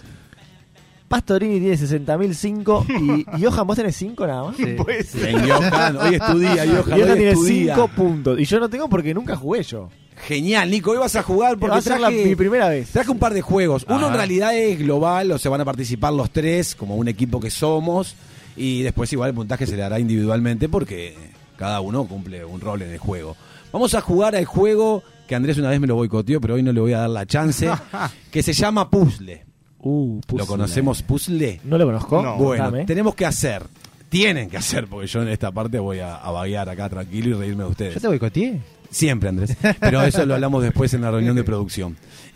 Pastorini 1.08 1.60
tiene 1.60 1.76
60.005. 1.78 2.86
Y, 3.36 3.38
y 3.42 3.46
Johan, 3.46 3.68
vos 3.68 3.76
tenés 3.76 3.96
5 3.96 4.28
nada 4.28 4.44
más. 4.46 4.56
Puede 4.78 5.04
ser. 5.04 5.36
Bien, 5.42 5.50
Johan, 5.50 5.98
hoy 5.98 6.16
estudia, 6.16 6.56
Johan, 6.56 6.68
Y 6.68 6.74
Johan 6.74 6.94
hoy 7.12 7.18
tiene 7.18 7.30
estudia. 7.32 7.76
5 7.76 7.88
puntos. 7.90 8.40
Y 8.40 8.46
yo 8.46 8.60
no 8.60 8.70
tengo 8.70 8.90
porque 8.90 9.14
nunca 9.14 9.36
jugué 9.36 9.64
yo. 9.64 9.90
Genial, 10.26 10.70
Nico, 10.72 10.92
hoy 10.92 10.98
vas 10.98 11.16
a 11.16 11.22
jugar 11.24 11.58
porque 11.60 11.80
ser 11.82 12.00
la- 12.00 12.10
traje- 12.10 12.26
mi 12.26 12.36
primera 12.36 12.70
vez. 12.70 12.90
Traje 12.90 13.12
un 13.12 13.20
par 13.20 13.34
de 13.34 13.42
juegos. 13.42 13.86
Uno 13.88 14.08
en 14.08 14.14
realidad 14.16 14.58
es 14.58 14.80
global, 14.80 15.32
o 15.32 15.38
sea, 15.38 15.52
van 15.52 15.62
a 15.62 15.66
participar 15.66 16.12
los 16.12 16.32
tres 16.32 16.74
como 16.76 16.96
un 16.96 17.08
equipo 17.08 17.40
que 17.40 17.52
somos. 17.52 18.16
Y 18.56 18.82
después 18.82 19.14
igual 19.14 19.30
el 19.30 19.36
puntaje 19.36 19.68
se 19.68 19.76
le 19.76 19.84
dará 19.84 20.00
individualmente 20.00 20.68
porque 20.68 21.16
cada 21.56 21.80
uno 21.82 22.06
cumple 22.06 22.44
un 22.44 22.60
rol 22.60 22.82
en 22.82 22.90
el 22.92 22.98
juego. 22.98 23.38
Vamos 23.72 23.94
a 23.94 24.02
jugar 24.02 24.36
al 24.36 24.46
juego 24.46 25.04
que 25.28 25.36
Andrés 25.36 25.58
una 25.60 25.70
vez 25.70 25.80
me 25.80 25.86
lo 25.88 25.94
boicoteó, 25.96 26.42
pero 26.42 26.56
hoy 26.56 26.64
no 26.64 26.72
le 26.72 26.80
voy 26.82 26.94
a 26.94 27.00
dar 27.02 27.10
la 27.12 27.26
chance, 27.28 27.70
que 28.32 28.42
se 28.42 28.54
llama 28.54 28.90
Puzzle. 28.90 29.46
Uh, 29.90 30.20
¿Lo 30.36 30.46
conocemos 30.46 31.02
Puzzle? 31.02 31.62
¿No 31.64 31.78
lo 31.78 31.86
conozco? 31.86 32.22
No. 32.22 32.36
Bueno, 32.36 32.66
Dame. 32.66 32.86
tenemos 32.86 33.16
que 33.16 33.26
hacer, 33.26 33.64
tienen 34.10 34.50
que 34.50 34.58
hacer, 34.58 34.88
porque 34.88 35.08
yo 35.08 35.22
en 35.22 35.30
esta 35.30 35.52
parte 35.52 35.80
voy 35.80 36.00
a, 36.00 36.16
a 36.16 36.30
vaguear 36.32 36.68
acá 36.68 36.90
tranquilo 36.90 37.30
y 37.30 37.34
reírme 37.40 37.64
de 37.64 37.70
ustedes. 37.70 37.94
¿Yo 37.96 38.02
te 38.02 38.08
boicoteé? 38.08 38.60
Siempre, 38.90 39.30
Andrés. 39.30 39.56
Pero 39.80 40.02
eso 40.04 40.26
lo 40.26 40.34
hablamos 40.34 40.64
después 40.64 40.94
en 40.94 41.02
la 41.02 41.12
reunión 41.12 41.36
de 41.36 41.44
producción. 41.44 41.98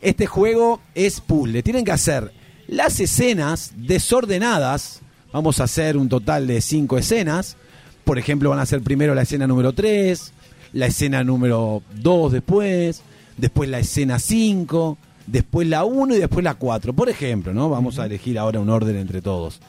Este 0.00 0.26
juego 0.26 0.80
es 0.94 1.20
puzzle. 1.20 1.62
Tienen 1.62 1.84
que 1.84 1.92
hacer 1.92 2.32
las 2.68 2.98
escenas 3.00 3.72
desordenadas. 3.76 5.00
Vamos 5.32 5.60
a 5.60 5.64
hacer 5.64 5.96
un 5.96 6.08
total 6.08 6.46
de 6.46 6.60
cinco 6.60 6.98
escenas. 6.98 7.56
Por 8.04 8.18
ejemplo, 8.18 8.50
van 8.50 8.58
a 8.58 8.62
hacer 8.62 8.82
primero 8.82 9.14
la 9.14 9.22
escena 9.22 9.46
número 9.46 9.72
3, 9.72 10.32
la 10.72 10.86
escena 10.86 11.22
número 11.22 11.82
2 12.02 12.32
después, 12.32 13.02
después 13.36 13.70
la 13.70 13.78
escena 13.78 14.18
5, 14.18 14.98
después 15.26 15.66
la 15.68 15.84
1 15.84 16.14
y 16.16 16.18
después 16.18 16.44
la 16.44 16.54
4. 16.54 16.92
Por 16.92 17.08
ejemplo, 17.08 17.52
¿no? 17.54 17.68
Vamos 17.70 17.98
a 17.98 18.06
elegir 18.06 18.38
ahora 18.38 18.60
un 18.60 18.70
orden 18.70 18.96
entre 18.96 19.22
todos. 19.22 19.60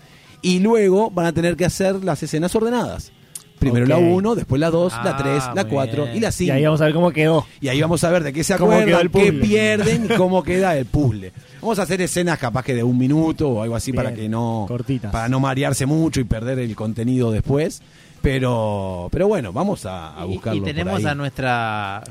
Y 0.41 0.59
luego 0.59 1.09
van 1.09 1.25
a 1.27 1.31
tener 1.33 1.55
que 1.55 1.65
hacer 1.65 2.03
las 2.03 2.21
escenas 2.23 2.53
ordenadas. 2.55 3.11
Primero 3.59 3.85
la 3.85 3.95
Ok. 3.97 4.03
1, 4.05 4.35
después 4.35 4.59
la 4.59 4.69
2, 4.71 4.91
la 5.05 5.11
Ah, 5.11 5.17
3, 5.17 5.43
la 5.55 5.63
muy 5.63 5.71
4 5.71 6.03
bien. 6.03 6.17
y 6.17 6.19
la 6.19 6.29
Y 6.29 6.31
5. 6.33 6.53
ahí 6.53 6.65
vamos 6.65 6.81
a 6.81 6.85
ver 6.85 6.93
cómo 6.93 7.11
quedó. 7.11 7.45
Y 7.61 7.69
ahí 7.69 7.79
vamos 7.81 8.03
a 8.03 8.09
ver 8.09 8.23
de 8.23 8.33
qué 8.33 8.43
se 8.43 8.57
¿Cómo 8.57 8.71
quedó 8.71 8.79
acuerdan, 8.97 9.01
el 9.01 9.09
qué 9.11 9.31
pierden 9.33 10.05
y 10.05 10.07
cómo 10.17 10.43
queda 10.43 10.77
el 10.77 10.85
puzzle. 10.85 11.31
Vamos 11.61 11.79
a 11.79 11.83
hacer 11.83 12.01
escenas 12.01 12.39
capaz 12.39 12.63
que 12.65 12.73
de 12.75 12.83
un 12.83 12.97
minuto 12.97 13.47
o 13.49 13.61
algo 13.63 13.77
así 13.77 13.93
Bien, 13.93 14.03
para 14.03 14.15
que 14.15 14.27
no 14.27 14.65
cortitas. 14.67 15.13
para 15.13 15.29
no 15.29 15.39
marearse 15.39 15.85
mucho 15.85 16.19
y 16.19 16.25
perder 16.25 16.59
el 16.59 16.75
contenido 16.75 17.31
después. 17.31 17.81
Pero, 18.23 19.09
pero 19.11 19.27
bueno, 19.27 19.51
vamos 19.51 19.85
a, 19.85 20.15
a 20.17 20.23
buscarlo. 20.23 20.61
Y, 20.61 20.63
tenemos 20.63 20.99
ahí. 20.99 21.05
a 21.07 21.13
nuestra 21.13 22.01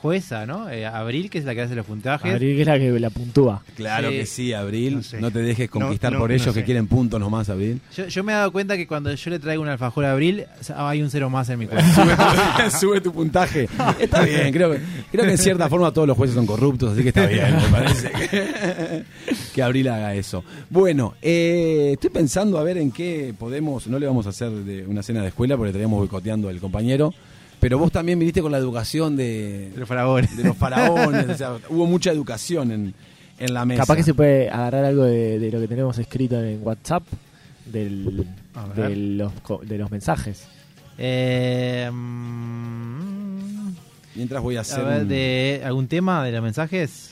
jueza, 0.00 0.46
¿no? 0.46 0.70
Eh, 0.70 0.86
Abril, 0.86 1.28
que 1.28 1.38
es 1.38 1.44
la 1.44 1.56
que 1.56 1.62
hace 1.62 1.74
los 1.74 1.84
puntajes. 1.84 2.32
Abril, 2.32 2.54
que 2.54 2.60
es 2.62 2.66
la 2.68 2.78
que 2.78 3.00
la 3.00 3.10
puntúa. 3.10 3.60
Claro 3.74 4.10
Sí. 4.10 4.16
que 4.16 4.26
sí, 4.26 4.52
Abril. 4.52 5.02
No 5.18 5.32
te 5.32 5.40
dejes 5.40 5.68
conquistar 5.68 6.12
no, 6.12 6.20
por 6.20 6.30
no 6.30 6.36
ellos 6.36 6.54
sé. 6.54 6.60
que 6.60 6.64
quieren 6.64 6.86
puntos 6.86 7.18
nomás, 7.18 7.48
Abril. 7.48 7.80
Yo, 7.96 8.06
yo 8.06 8.22
me 8.22 8.30
he 8.32 8.36
dado 8.36 8.52
cuenta 8.52 8.76
que 8.76 8.86
cuando 8.86 9.12
yo 9.12 9.30
le 9.30 9.40
traigo 9.40 9.60
un 9.60 9.68
alfajor 9.68 10.04
a 10.04 10.12
Abril, 10.12 10.44
hay 10.76 11.02
un 11.02 11.10
cero 11.10 11.28
más 11.30 11.48
en 11.48 11.58
mi 11.58 11.66
cuenta. 11.66 11.92
sube, 11.94 12.70
tu, 12.70 12.70
sube 12.78 13.00
tu 13.00 13.12
puntaje. 13.12 13.68
Está 13.98 14.22
bien, 14.22 14.52
creo 14.52 14.70
que, 14.70 14.78
creo 15.10 15.24
que 15.24 15.32
en 15.32 15.38
cierta 15.38 15.68
forma 15.68 15.92
todos 15.92 16.06
los 16.06 16.16
jueces 16.16 16.36
son 16.36 16.46
corruptos, 16.46 16.92
así 16.92 17.02
que 17.02 17.08
está 17.08 17.26
bien, 17.26 17.56
me 17.56 17.68
parece 17.70 18.08
que, 18.12 19.02
que 19.54 19.62
Abril 19.64 19.88
haga 19.88 20.14
eso. 20.14 20.44
Bueno, 20.70 21.14
eh, 21.20 21.90
estoy 21.94 22.10
pensando 22.10 22.56
a 22.56 22.62
ver 22.62 22.78
en 22.78 22.92
qué 22.92 23.34
podemos, 23.36 23.88
no 23.88 23.98
le 23.98 24.06
vamos 24.06 24.26
a 24.26 24.28
hacer 24.28 24.50
de 24.52 24.86
una 24.86 25.02
cena 25.02 25.23
de 25.24 25.28
escuela 25.30 25.56
porque 25.56 25.70
estaríamos 25.70 25.98
boicoteando 25.98 26.48
al 26.48 26.58
compañero, 26.60 27.12
pero 27.60 27.78
vos 27.78 27.90
también 27.92 28.18
viniste 28.18 28.40
con 28.42 28.52
la 28.52 28.58
educación 28.58 29.16
de, 29.16 29.70
de 29.70 29.78
los 29.80 29.88
faraones. 29.88 30.36
De 30.36 30.44
los 30.44 30.56
faraones, 30.56 31.28
o 31.30 31.34
sea, 31.36 31.56
hubo 31.70 31.86
mucha 31.86 32.10
educación 32.12 32.70
en, 32.70 32.94
en 33.38 33.54
la 33.54 33.64
mesa. 33.64 33.82
Capaz 33.82 33.96
que 33.96 34.02
se 34.02 34.14
puede 34.14 34.48
agarrar 34.50 34.84
algo 34.84 35.04
de, 35.04 35.38
de 35.38 35.50
lo 35.50 35.60
que 35.60 35.68
tenemos 35.68 35.98
escrito 35.98 36.40
en 36.42 36.60
WhatsApp, 36.62 37.02
del, 37.66 38.26
de, 38.76 38.96
los, 38.96 39.32
de 39.66 39.78
los 39.78 39.90
mensajes. 39.90 40.44
Eh, 40.98 41.90
Mientras 44.14 44.42
voy 44.42 44.56
a 44.56 44.60
hacer 44.60 44.84
ver, 44.84 45.02
un- 45.02 45.08
de 45.08 45.62
algún 45.64 45.88
tema 45.88 46.24
de 46.24 46.32
los 46.32 46.42
mensajes. 46.42 47.10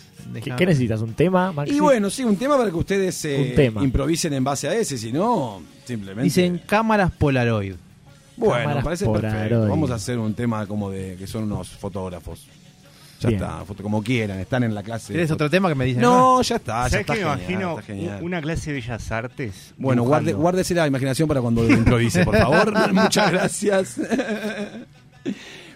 ¿Qué, 0.56 0.66
necesitas? 0.66 1.00
¿Un 1.02 1.14
tema, 1.14 1.50
Maxi? 1.50 1.74
Y 1.74 1.80
bueno, 1.80 2.08
sí, 2.08 2.22
un 2.22 2.36
tema 2.36 2.56
para 2.56 2.70
que 2.70 2.76
ustedes 2.76 3.24
eh, 3.24 3.72
improvisen 3.80 4.32
en 4.34 4.44
base 4.44 4.68
a 4.68 4.74
ese, 4.74 4.96
si 4.96 5.10
no, 5.10 5.60
simplemente... 5.84 6.22
Dicen 6.22 6.60
cámaras 6.64 7.10
Polaroid. 7.10 7.74
Bueno, 8.36 8.80
parece 8.82 9.08
perfecto. 9.08 9.68
Vamos 9.68 9.90
a 9.90 9.94
hacer 9.94 10.18
un 10.18 10.34
tema 10.34 10.66
como 10.66 10.90
de 10.90 11.16
que 11.16 11.26
son 11.26 11.44
unos 11.44 11.68
fotógrafos. 11.70 12.46
Ya 13.20 13.28
Bien. 13.28 13.40
está, 13.40 13.64
foto, 13.64 13.84
como 13.84 14.02
quieran, 14.02 14.40
están 14.40 14.64
en 14.64 14.74
la 14.74 14.82
clase. 14.82 15.12
¿Tienes 15.12 15.30
otro 15.30 15.48
tema 15.48 15.68
que 15.68 15.76
me 15.76 15.84
dicen? 15.84 16.02
No, 16.02 16.42
ya 16.42 16.56
está, 16.56 16.84
ya 16.84 16.90
¿Sabes 16.90 17.00
está 17.02 17.12
qué 17.14 17.20
me 17.20 17.26
imagino? 17.26 17.70
está 17.78 17.82
genial. 17.82 18.18
Una 18.20 18.42
clase 18.42 18.72
de 18.72 18.80
bellas 18.80 19.12
artes. 19.12 19.74
Bueno, 19.78 20.02
guarde, 20.02 20.32
guárdese 20.32 20.74
la 20.74 20.88
imaginación 20.88 21.28
para 21.28 21.40
cuando 21.40 21.64
improvise, 21.70 22.24
por 22.24 22.36
favor. 22.36 22.74
Muchas 22.92 23.30
gracias. 23.30 24.00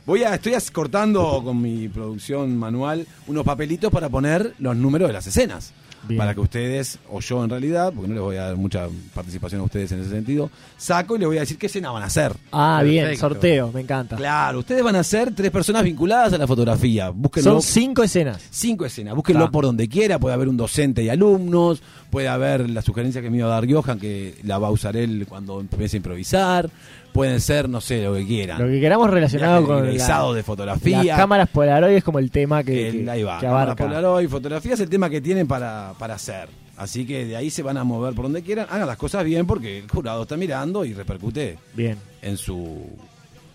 Voy 0.05 0.25
a, 0.25 0.35
estoy 0.35 0.55
cortando 0.73 1.41
con 1.45 1.61
mi 1.61 1.89
producción 1.89 2.57
manual 2.57 3.07
unos 3.29 3.45
papelitos 3.45 3.93
para 3.93 4.09
poner 4.09 4.55
los 4.59 4.77
números 4.77 5.09
de 5.09 5.13
las 5.13 5.27
escenas. 5.29 5.73
Bien. 6.09 6.19
Para 6.19 6.35
que 6.35 6.41
ustedes, 6.41 6.99
o 7.11 7.21
yo 7.21 7.43
en 7.43 7.51
realidad, 7.51 7.93
porque 7.93 8.09
no 8.09 8.15
les 8.15 8.23
voy 8.23 8.37
a 8.37 8.47
dar 8.47 8.57
mucha 8.57 8.89
participación 9.15 9.61
a 9.61 9.65
ustedes 9.65 9.91
en 9.93 10.01
ese 10.01 10.11
sentido, 10.11 10.51
saco 10.77 11.17
y 11.17 11.19
les 11.19 11.29
voy 11.29 11.37
a 11.39 11.41
decir 11.41 11.59
qué 11.59 11.67
escena 11.67 11.91
van 11.91 12.03
a 12.03 12.07
hacer. 12.07 12.33
Ah, 12.53 12.83
bien, 12.85 13.17
sorteo, 13.17 13.73
me 13.73 13.81
encanta. 13.81 14.17
Claro, 14.17 14.61
ustedes 14.61 14.83
van 14.83 14.97
a 14.97 15.05
ser 15.05 15.35
tres 15.35 15.51
personas 15.51 15.83
vinculadas 15.83 16.33
a 16.33 16.39
la 16.39 16.47
fotografía. 16.47 17.11
Búsquenlo. 17.11 17.53
Son 17.53 17.63
cinco 17.63 18.03
escenas. 18.03 18.43
Cinco 18.51 18.85
escenas, 18.85 19.15
búsquenlo 19.15 19.51
por 19.51 19.65
donde 19.65 19.89
quiera, 19.89 20.19
puede 20.19 20.35
haber 20.35 20.49
un 20.49 20.57
docente 20.57 21.03
y 21.03 21.09
alumnos, 21.09 21.83
puede 22.11 22.29
haber 22.29 22.71
la 22.71 22.83
sugerencia 22.83 23.21
que 23.23 23.31
me 23.31 23.39
iba 23.39 23.47
a 23.47 23.61
dar 23.61 23.71
Johan, 23.71 23.99
que 23.99 24.35
la 24.45 24.59
va 24.59 24.69
a 24.69 24.71
usar 24.71 24.97
él 24.97 25.27
cuando 25.29 25.61
empiece 25.61 25.97
a 25.97 25.99
improvisar, 25.99 26.71
pueden 27.17 27.41
ser, 27.41 27.69
no 27.69 27.81
sé, 27.81 28.05
lo 28.05 28.15
que 28.15 28.25
quieran. 28.27 28.61
Lo 28.63 28.69
que 28.69 28.81
queramos 28.81 29.11
relacionado 29.11 29.55
Viajes 29.67 29.67
con 30.07 30.29
la- 30.29 30.33
de 30.35 30.43
fotografía. 30.45 31.03
Las 31.03 31.17
cámaras 31.19 31.49
Polaroid 31.49 31.97
es 31.97 32.05
como 32.05 32.19
el 32.21 32.31
tema 32.31 32.63
que, 32.63 32.89
El- 32.89 33.05
que- 33.05 33.11
ahí 33.11 33.23
va, 33.25 33.41
que 33.41 33.47
abarca. 33.47 33.85
Polaroid, 33.85 34.29
fotografía 34.29 34.75
es 34.75 34.81
el 34.81 34.89
tema 34.89 35.11
que 35.11 35.21
tienen 35.21 35.47
para, 35.49 35.95
para 35.99 36.15
hacer. 36.15 36.49
Así 36.77 37.07
que 37.07 37.25
de 37.25 37.35
ahí 37.37 37.49
se 37.51 37.63
van 37.63 37.79
a 37.79 37.85
mover 37.85 38.15
por 38.15 38.25
donde 38.27 38.43
quieran, 38.43 38.67
hagan 38.71 38.87
las 38.87 38.99
cosas 38.99 39.25
bien 39.25 39.47
porque 39.47 39.79
el 39.79 39.91
jurado 39.91 40.23
está 40.23 40.37
mirando 40.37 40.85
y 40.85 40.93
repercute 40.93 41.59
Bien. 41.75 41.97
en 42.23 42.37
su 42.37 42.87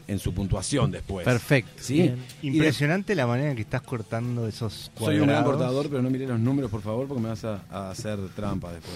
en 0.08 0.20
su 0.20 0.34
puntuación 0.34 0.92
después. 0.92 1.24
Perfecto. 1.24 1.72
¿Sí? 1.80 1.94
Bien. 2.02 2.18
Y 2.42 2.50
de- 2.50 2.58
Impresionante 2.58 3.16
la 3.16 3.26
manera 3.28 3.52
en 3.52 3.56
que 3.56 3.62
estás 3.62 3.82
cortando 3.82 4.46
esos 4.46 4.92
Soy 4.98 5.20
un 5.20 5.28
gran 5.28 5.44
cuadrados. 5.44 5.46
cortador, 5.60 5.90
pero 5.90 6.02
no 6.02 6.10
miré 6.10 6.28
los 6.28 6.40
números, 6.40 6.70
por 6.70 6.82
favor, 6.82 7.08
porque 7.08 7.22
me 7.24 7.30
vas 7.30 7.46
a, 7.46 7.62
a 7.72 7.92
hacer 7.92 8.18
trampa 8.36 8.74
después. 8.74 8.96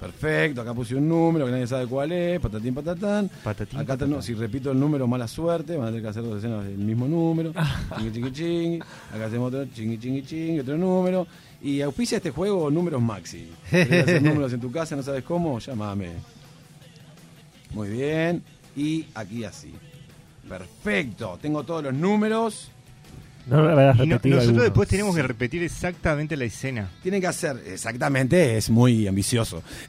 Perfecto, 0.00 0.60
acá 0.60 0.72
puse 0.74 0.94
un 0.94 1.08
número 1.08 1.44
que 1.46 1.50
nadie 1.50 1.66
sabe 1.66 1.86
cuál 1.86 2.12
es, 2.12 2.38
patatín 2.38 2.72
patatán. 2.72 3.28
Patatín, 3.42 3.80
acá 3.80 3.96
no, 4.06 4.22
si 4.22 4.32
repito 4.34 4.70
el 4.70 4.78
número, 4.78 5.08
mala 5.08 5.26
suerte, 5.26 5.76
van 5.76 5.88
a 5.88 5.88
tener 5.88 6.02
que 6.02 6.08
hacer 6.08 6.22
dos 6.22 6.38
escenas 6.38 6.64
del 6.64 6.78
mismo 6.78 7.08
número. 7.08 7.52
chingui, 7.96 8.12
chingui, 8.12 8.32
chingui. 8.32 8.80
Acá 9.12 9.26
hacemos 9.26 9.48
otro 9.52 9.66
chingui, 9.74 9.98
chingui, 9.98 10.22
chingui, 10.22 10.60
otro 10.60 10.78
número. 10.78 11.26
Y 11.60 11.80
auspicia 11.80 12.18
este 12.18 12.30
juego 12.30 12.70
números 12.70 13.02
maxi. 13.02 13.50
¿Querés 13.70 14.02
hacer 14.04 14.22
números 14.22 14.52
en 14.52 14.60
tu 14.60 14.70
casa, 14.70 14.94
no 14.94 15.02
sabes 15.02 15.24
cómo? 15.24 15.58
Llámame. 15.58 16.12
Muy 17.72 17.88
bien. 17.88 18.42
Y 18.76 19.06
aquí 19.14 19.42
así. 19.42 19.74
Perfecto, 20.48 21.38
tengo 21.42 21.64
todos 21.64 21.82
los 21.82 21.94
números. 21.94 22.70
No 23.48 23.58
habrás 23.58 23.96
Y 23.96 24.00
no- 24.06 24.14
nosotros 24.16 24.42
alguno. 24.42 24.62
después 24.62 24.88
tenemos 24.88 25.16
que 25.16 25.22
repetir 25.22 25.62
exactamente 25.62 26.36
la 26.36 26.44
escena. 26.44 26.88
Tienen 27.02 27.20
que 27.20 27.26
hacer, 27.26 27.62
exactamente, 27.66 28.56
es 28.56 28.68
muy 28.70 29.06
ambicioso. 29.08 29.62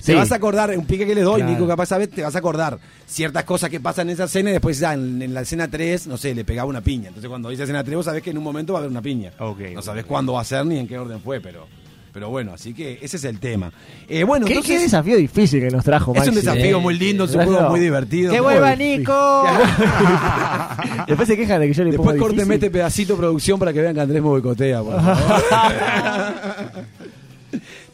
Sí. 0.00 0.12
Te 0.12 0.14
vas 0.14 0.32
a 0.32 0.36
acordar, 0.36 0.76
un 0.76 0.86
pique 0.86 1.06
que 1.06 1.14
le 1.14 1.22
doy, 1.22 1.40
Claro. 1.40 1.52
Nico, 1.52 1.66
capaz 1.68 1.92
a 1.92 1.98
ver, 1.98 2.08
te 2.08 2.22
vas 2.22 2.34
a 2.34 2.38
acordar 2.38 2.78
ciertas 3.06 3.44
cosas 3.44 3.68
que 3.70 3.78
pasan 3.80 4.08
en 4.08 4.14
esa 4.14 4.24
escena 4.24 4.50
y 4.50 4.52
después 4.54 4.78
ya 4.78 4.94
en, 4.94 5.20
en 5.22 5.34
la 5.34 5.42
escena 5.42 5.68
3, 5.68 6.06
no 6.06 6.16
sé, 6.16 6.34
le 6.34 6.44
pegaba 6.44 6.68
una 6.68 6.80
piña. 6.80 7.08
Entonces 7.08 7.28
cuando 7.28 7.48
dice 7.50 7.62
escena 7.64 7.84
3 7.84 7.96
vos 7.96 8.04
sabés 8.06 8.22
que 8.22 8.30
en 8.30 8.38
un 8.38 8.44
momento 8.44 8.72
va 8.72 8.78
a 8.78 8.82
haber 8.82 8.90
una 8.90 9.02
piña. 9.02 9.32
Ok, 9.38 9.60
no 9.74 9.82
sabés 9.82 10.04
cuándo 10.04 10.32
va 10.34 10.40
a 10.40 10.44
ser 10.44 10.64
ni 10.66 10.78
en 10.78 10.88
qué 10.88 10.98
orden 10.98 11.20
fue, 11.20 11.40
pero, 11.40 11.66
pero 12.12 12.30
bueno, 12.30 12.52
así 12.54 12.74
que 12.74 12.98
ese 13.02 13.16
es 13.16 13.24
el 13.24 13.38
tema. 13.38 13.72
Eh, 14.08 14.24
bueno, 14.24 14.46
¿Qué, 14.46 14.54
entonces, 14.54 14.76
qué 14.76 14.82
desafío 14.82 15.16
difícil 15.16 15.60
que 15.60 15.70
nos 15.70 15.84
trajo 15.84 16.12
es 16.14 16.20
un 16.28 16.34
Maxi. 16.34 16.40
desafío 16.46 16.78
Eh, 16.78 16.80
muy 16.80 16.98
lindo, 16.98 17.24
es 17.24 17.34
un 17.34 17.44
juego 17.44 17.68
muy 17.70 17.80
divertido. 17.80 18.32
¡Que 18.32 18.40
vuelva. 18.40 18.74
Nico! 18.76 19.44
Después 21.06 21.28
se 21.28 21.36
quejan 21.36 21.60
de 21.60 21.68
que 21.68 21.74
yo 21.74 21.84
le 21.84 21.90
Después 21.92 22.16
difícil. 22.16 22.52
este 22.52 22.70
pedacito 22.70 23.16
producción 23.16 23.58
para 23.58 23.72
que 23.72 23.80
vean 23.80 23.94
que 23.94 24.00
Andrés 24.00 24.22
me 24.22 24.28
boicotea, 24.28 24.82
por 24.82 25.00
favor. 25.00 25.42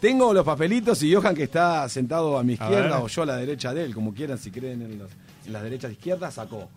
Tengo 0.01 0.35
los 0.35 0.45
papelitos 0.45 1.03
y 1.03 1.15
Johan 1.15 1.35
que 1.35 1.45
está 1.45 1.89
sentado 1.89 2.37
a 2.39 2.43
mi 2.43 2.55
izquierda 2.55 3.01
o 3.01 3.09
yo 3.09 3.23
a 3.23 3.27
la 3.27 3.37
derecha 3.37 3.73
de 3.73 3.85
él, 3.85 3.95
como 3.95 4.13
quieran, 4.13 4.37
si 4.39 4.51
creen 4.51 4.83
en, 4.83 4.99
los- 4.99 5.11
en 5.47 5.53
las 5.53 5.63
derechas 5.63 5.91
e 5.91 5.95
izquierdas, 5.95 6.35
sacó. 6.35 6.69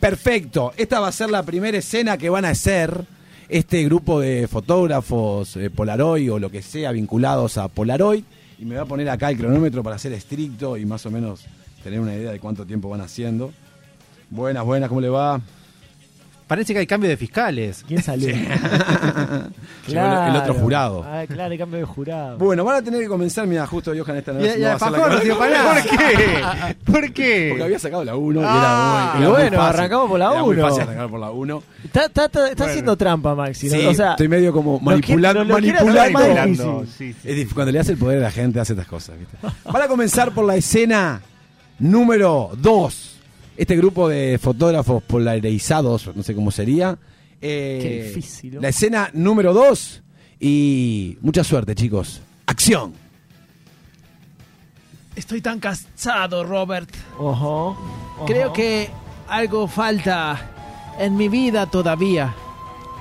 Perfecto, 0.00 0.72
esta 0.76 0.98
va 0.98 1.08
a 1.08 1.12
ser 1.12 1.30
la 1.30 1.42
primera 1.44 1.76
escena 1.78 2.16
que 2.18 2.28
van 2.30 2.44
a 2.46 2.48
hacer 2.50 3.04
este 3.50 3.82
grupo 3.82 4.20
de 4.20 4.46
fotógrafos 4.46 5.56
eh, 5.56 5.70
Polaroid 5.70 6.32
o 6.32 6.38
lo 6.38 6.50
que 6.50 6.62
sea 6.62 6.92
vinculados 6.92 7.58
a 7.58 7.66
Polaroid. 7.66 8.22
Y 8.58 8.64
me 8.64 8.76
voy 8.76 8.84
a 8.84 8.86
poner 8.86 9.10
acá 9.10 9.28
el 9.30 9.38
cronómetro 9.38 9.82
para 9.82 9.98
ser 9.98 10.12
estricto 10.12 10.76
y 10.76 10.86
más 10.86 11.04
o 11.06 11.10
menos 11.10 11.44
tener 11.82 11.98
una 11.98 12.14
idea 12.14 12.30
de 12.30 12.38
cuánto 12.38 12.64
tiempo 12.64 12.88
van 12.88 13.00
haciendo. 13.00 13.50
Buenas, 14.30 14.64
buenas, 14.64 14.88
¿cómo 14.88 15.00
le 15.00 15.08
va? 15.08 15.40
Parece 16.50 16.72
que 16.72 16.80
hay 16.80 16.86
cambio 16.88 17.08
de 17.08 17.16
fiscales. 17.16 17.84
¿Quién 17.86 18.02
salió? 18.02 18.26
Llegó 19.86 20.00
el- 20.00 20.30
el 20.30 20.36
otro 20.36 20.52
jurado. 20.54 21.04
Ah, 21.06 21.22
claro, 21.28 21.52
el 21.52 21.58
cambio 21.60 21.78
de 21.78 21.84
jurado. 21.84 22.38
Bueno, 22.38 22.64
van 22.64 22.78
a 22.78 22.82
tener 22.82 23.00
que 23.02 23.06
comenzar, 23.06 23.46
mira, 23.46 23.64
justo 23.68 23.92
Johan 23.96 24.16
esta 24.16 24.32
no, 24.32 24.40
Y- 24.44 24.48
no 24.48 24.56
y 24.56 24.60
nada. 24.60 24.78
¿Por 24.80 25.82
qué? 25.84 26.74
¿Por 26.92 27.12
qué? 27.12 27.46
Porque 27.50 27.62
había 27.62 27.78
sacado 27.78 28.02
la 28.04 28.16
1 28.16 28.40
Ah, 28.44 28.44
y 28.44 28.58
era 28.58 28.64
muy, 28.80 29.22
era 29.22 29.30
muy 29.30 29.40
bueno, 29.42 29.56
fácil. 29.58 29.78
arrancamos 29.78 30.08
por 30.10 30.18
la 30.18 30.30
Era 30.32 30.42
muy 30.42 30.54
uno. 30.56 30.62
fácil 30.66 30.82
arrancar 30.82 31.08
por 31.10 31.20
la 31.20 31.30
1. 31.30 31.62
Está, 31.84 32.04
está- 32.06 32.24
está- 32.24 32.50
está 32.50 32.64
haciendo 32.64 32.96
trampa, 32.96 33.34
Maxi. 33.36 33.68
¿no? 33.68 33.72
Sí, 33.76 33.86
o 33.86 33.94
sea, 33.94 34.10
estoy 34.10 34.26
medio 34.28 34.52
como 34.52 34.80
manipulando. 34.80 35.44
lo 35.44 35.54
manipulando. 35.54 36.84
sí, 36.98 37.12
sí. 37.12 37.30
Es 37.30 37.54
cuando 37.54 37.70
le 37.70 37.78
hace 37.78 37.92
el 37.92 37.98
poder 37.98 38.18
a 38.18 38.22
la 38.22 38.30
gente 38.32 38.58
hace 38.58 38.72
estas 38.72 38.88
cosas. 38.88 39.16
¿viste? 39.18 39.36
Van 39.72 39.82
a 39.82 39.86
comenzar 39.86 40.32
por 40.32 40.44
la 40.44 40.56
escena 40.56 41.20
número 41.78 42.50
2. 42.58 43.09
Este 43.60 43.76
grupo 43.76 44.08
de 44.08 44.38
fotógrafos 44.38 45.02
polarizados, 45.02 46.08
no 46.16 46.22
sé 46.22 46.34
cómo 46.34 46.50
sería. 46.50 46.96
Eh, 47.42 47.78
Qué 47.82 48.02
difícil. 48.08 48.58
La 48.58 48.68
escena 48.70 49.10
número 49.12 49.52
2. 49.52 50.02
Y 50.40 51.18
mucha 51.20 51.44
suerte, 51.44 51.74
chicos. 51.74 52.22
¡Acción! 52.46 52.94
Estoy 55.14 55.42
tan 55.42 55.60
cansado, 55.60 56.42
Robert. 56.42 56.88
ojo. 57.18 57.76
Creo 58.26 58.50
que 58.50 58.88
algo 59.28 59.68
falta 59.68 60.50
en 60.98 61.18
mi 61.18 61.28
vida 61.28 61.66
todavía. 61.66 62.34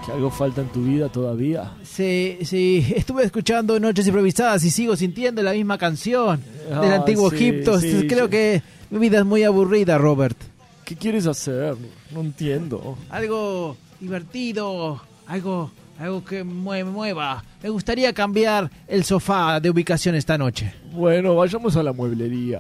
¿Que 0.05 0.12
algo 0.12 0.30
falta 0.30 0.60
en 0.60 0.68
tu 0.68 0.84
vida 0.84 1.07
todavía? 1.07 1.72
Sí, 1.86 2.39
sí, 2.43 2.86
estuve 2.97 3.24
escuchando 3.24 3.80
Noches 3.80 4.07
Improvisadas 4.07 4.62
y 4.66 4.72
sigo 4.72 4.97
sintiendo 4.97 5.41
la 5.41 5.53
misma 5.53 5.78
canción 5.78 6.41
del 6.68 6.91
Ah, 6.91 6.95
antiguo 6.95 7.30
sí, 7.30 7.36
Egipto. 7.38 7.80
sí, 7.80 8.07
Creo 8.10 8.26
sí. 8.26 8.32
que 8.32 8.62
mi 8.89 8.99
vida 8.99 9.19
es 9.19 9.25
muy 9.25 9.43
aburrida, 9.43 9.97
Robert. 9.97 10.37
¿Qué 10.85 10.95
quieres 10.95 11.27
hacer? 11.27 11.75
No 12.11 12.21
entiendo. 12.21 12.97
Algo 13.09 13.77
divertido, 13.99 15.01
algo, 15.27 15.71
algo 15.99 16.25
que 16.25 16.43
mue- 16.43 16.83
mueva. 16.85 17.43
Me 17.61 17.69
gustaría 17.69 18.11
cambiar 18.13 18.71
el 18.87 19.03
sofá 19.03 19.59
de 19.59 19.69
ubicación 19.69 20.15
esta 20.15 20.37
noche. 20.37 20.73
Bueno, 20.91 21.35
vayamos 21.35 21.75
a 21.75 21.83
la 21.83 21.93
mueblería. 21.93 22.59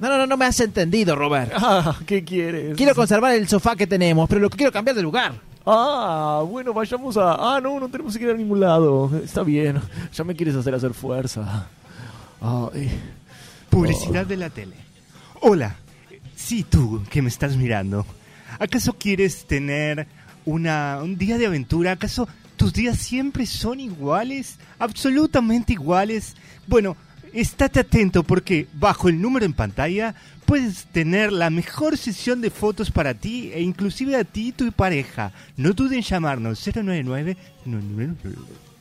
No, 0.00 0.08
no, 0.08 0.18
no, 0.18 0.26
no 0.26 0.36
me 0.36 0.44
has 0.44 0.60
entendido, 0.60 1.16
Robert. 1.16 1.52
Ah, 1.56 1.96
¿qué 2.04 2.24
quieres? 2.24 2.76
Quiero 2.76 2.94
conservar 2.94 3.34
el 3.34 3.48
sofá 3.48 3.74
que 3.76 3.86
tenemos, 3.86 4.28
pero 4.28 4.40
lo 4.40 4.50
que 4.50 4.56
quiero 4.58 4.72
cambiar 4.72 4.96
de 4.96 5.02
lugar. 5.02 5.32
Ah, 5.64 6.44
bueno, 6.46 6.74
vayamos 6.74 7.16
a... 7.16 7.54
Ah, 7.56 7.60
no, 7.60 7.80
no 7.80 7.88
tenemos 7.88 8.18
que 8.18 8.24
ir 8.24 8.30
a 8.30 8.34
ningún 8.34 8.60
lado. 8.60 9.10
Está 9.24 9.42
bien. 9.42 9.80
Ya 10.12 10.24
me 10.24 10.34
quieres 10.36 10.54
hacer 10.56 10.74
hacer 10.74 10.92
fuerza. 10.92 11.68
Ay. 12.42 12.90
Publicidad 13.70 14.26
de 14.26 14.36
la 14.36 14.50
tele. 14.50 14.74
Hola, 15.40 15.76
Sí, 16.36 16.62
tú 16.62 17.02
que 17.10 17.22
me 17.22 17.28
estás 17.28 17.56
mirando. 17.56 18.04
¿Acaso 18.58 18.92
quieres 18.92 19.46
tener 19.46 20.06
una, 20.44 21.00
un 21.02 21.16
día 21.16 21.38
de 21.38 21.46
aventura? 21.46 21.92
¿Acaso 21.92 22.28
tus 22.56 22.72
días 22.72 22.98
siempre 22.98 23.46
son 23.46 23.80
iguales? 23.80 24.58
¿Absolutamente 24.78 25.72
iguales? 25.72 26.34
Bueno, 26.66 26.96
estate 27.32 27.80
atento 27.80 28.24
porque 28.24 28.68
bajo 28.74 29.08
el 29.08 29.20
número 29.20 29.46
en 29.46 29.54
pantalla 29.54 30.14
puedes 30.44 30.84
tener 30.86 31.32
la 31.32 31.50
mejor 31.50 31.96
sesión 31.96 32.40
de 32.40 32.50
fotos 32.50 32.90
para 32.90 33.14
ti 33.14 33.50
e 33.54 33.62
inclusive 33.62 34.16
a 34.16 34.24
ti 34.24 34.48
y 34.48 34.52
tu 34.52 34.70
pareja. 34.70 35.32
No 35.56 35.72
duden 35.72 35.98
en 35.98 36.02
llamarnos 36.02 36.62
099 36.66 37.36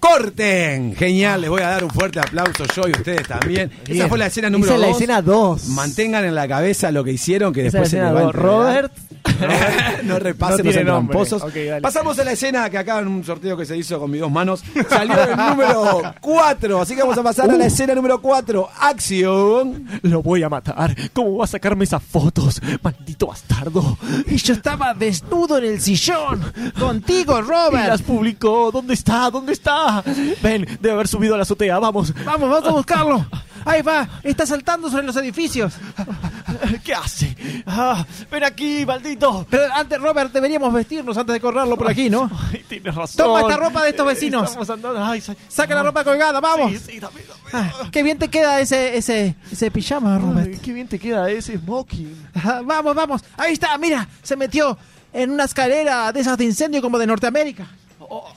¡Corten! 0.03 0.93
Genial, 0.97 1.39
les 1.39 1.49
voy 1.49 1.61
a 1.61 1.69
dar 1.69 1.83
un 1.85 1.89
fuerte 1.89 2.19
aplauso 2.19 2.65
yo 2.75 2.89
y 2.89 2.91
ustedes 2.91 3.25
también. 3.25 3.71
Esa 3.87 4.09
fue 4.09 4.17
la 4.17 4.25
escena 4.25 4.49
número 4.49 4.73
Esa 4.73 4.75
es 4.75 4.81
la 4.81 4.87
dos. 4.87 4.95
escena 4.97 5.21
dos. 5.21 5.65
Mantengan 5.69 6.25
en 6.25 6.35
la 6.35 6.45
cabeza 6.45 6.91
lo 6.91 7.05
que 7.05 7.13
hicieron, 7.13 7.53
que 7.53 7.65
Esa 7.67 7.77
después 7.79 7.89
se 7.91 8.01
les 8.01 8.13
va 8.13 8.27
a. 8.27 8.31
Robert. 8.33 8.91
no 10.03 10.19
repasen, 10.19 10.65
No 10.65 10.71
nombre. 10.73 10.83
tramposos. 10.83 11.43
Pasamos 11.81 12.19
a 12.19 12.23
la 12.25 12.33
escena 12.33 12.69
que 12.69 12.77
acá 12.77 12.99
en 12.99 13.07
un 13.07 13.23
sorteo 13.23 13.55
que 13.55 13.65
se 13.65 13.77
hizo 13.77 13.97
con 13.97 14.11
mis 14.11 14.19
dos 14.19 14.29
manos 14.31 14.61
salió 14.89 15.23
el 15.23 15.37
número 15.37 16.01
4. 16.19 16.81
Así 16.81 16.95
que 16.95 17.01
vamos 17.01 17.17
a 17.17 17.23
pasar 17.23 17.49
a 17.49 17.53
la 17.55 17.63
Uh. 17.63 17.67
escena 17.67 17.95
número 17.95 18.21
4. 18.21 18.69
Acción. 18.81 19.87
Lo 20.01 20.21
voy 20.21 20.43
a 20.43 20.49
matar. 20.49 20.93
¿Cómo 21.13 21.37
va 21.37 21.45
a 21.45 21.47
sacarme 21.47 21.85
esas 21.85 22.03
fotos? 22.03 22.61
Maldito 22.81 23.27
bastardo. 23.27 23.97
Y 24.27 24.35
yo 24.35 24.53
estaba 24.53 24.93
desnudo 24.93 25.57
en 25.59 25.63
el 25.65 25.81
sillón. 25.81 26.51
Contigo, 26.77 27.41
Robert. 27.41 27.85
Y 27.85 27.87
las 27.87 28.01
publicó. 28.01 28.69
¿Dónde 28.71 28.93
está? 28.93 29.29
¿Dónde 29.31 29.53
está? 29.53 29.92
Ven, 30.41 30.65
debe 30.79 30.91
haber 30.91 31.07
subido 31.07 31.33
a 31.35 31.37
la 31.37 31.43
azotea. 31.43 31.77
Vamos. 31.79 32.13
Vamos, 32.23 32.49
vamos 32.49 32.67
a 32.67 32.71
buscarlo. 32.71 33.25
Ahí 33.65 33.81
va. 33.81 34.07
Está 34.23 34.45
saltando 34.45 34.89
sobre 34.89 35.03
los 35.05 35.15
edificios. 35.15 35.73
¿Qué 36.83 36.93
hace? 36.93 37.35
Ah, 37.65 38.05
ven 38.29 38.43
aquí, 38.43 38.85
maldito. 38.85 39.45
Pero 39.49 39.63
antes, 39.73 39.99
Robert, 40.01 40.31
deberíamos 40.33 40.73
vestirnos 40.73 41.17
antes 41.17 41.33
de 41.33 41.39
correrlo 41.39 41.77
por 41.77 41.89
aquí, 41.89 42.09
¿no? 42.09 42.29
Ay, 42.51 42.63
tienes 42.67 42.93
razón. 42.93 43.25
Toma 43.25 43.41
esta 43.41 43.57
ropa 43.57 43.83
de 43.83 43.89
estos 43.91 44.05
vecinos. 44.05 44.43
Estamos 44.49 44.69
andando. 44.69 45.03
Ay, 45.03 45.21
sa- 45.21 45.35
Saca 45.47 45.75
la 45.75 45.83
ropa 45.83 46.03
colgada, 46.03 46.39
vamos. 46.41 46.71
Sí, 46.73 46.79
sí, 46.93 46.99
dame. 46.99 47.21
Ah, 47.53 47.71
qué 47.91 48.03
bien 48.03 48.17
te 48.17 48.27
queda 48.29 48.59
ese, 48.59 48.97
ese, 48.97 49.35
ese 49.51 49.71
pijama, 49.71 50.17
Robert. 50.17 50.49
Ay, 50.53 50.59
qué 50.61 50.73
bien 50.73 50.87
te 50.87 50.99
queda 50.99 51.29
ese 51.31 51.57
smoking. 51.57 52.27
Ajá, 52.33 52.61
vamos, 52.63 52.93
vamos. 52.95 53.23
Ahí 53.37 53.53
está, 53.53 53.77
mira. 53.77 54.07
Se 54.23 54.35
metió 54.35 54.77
en 55.13 55.31
una 55.31 55.45
escalera 55.45 56.11
de 56.11 56.19
esas 56.19 56.37
de 56.37 56.43
incendio 56.45 56.81
como 56.81 56.99
de 56.99 57.07
Norteamérica. 57.07 57.67
Oh, 57.99 58.27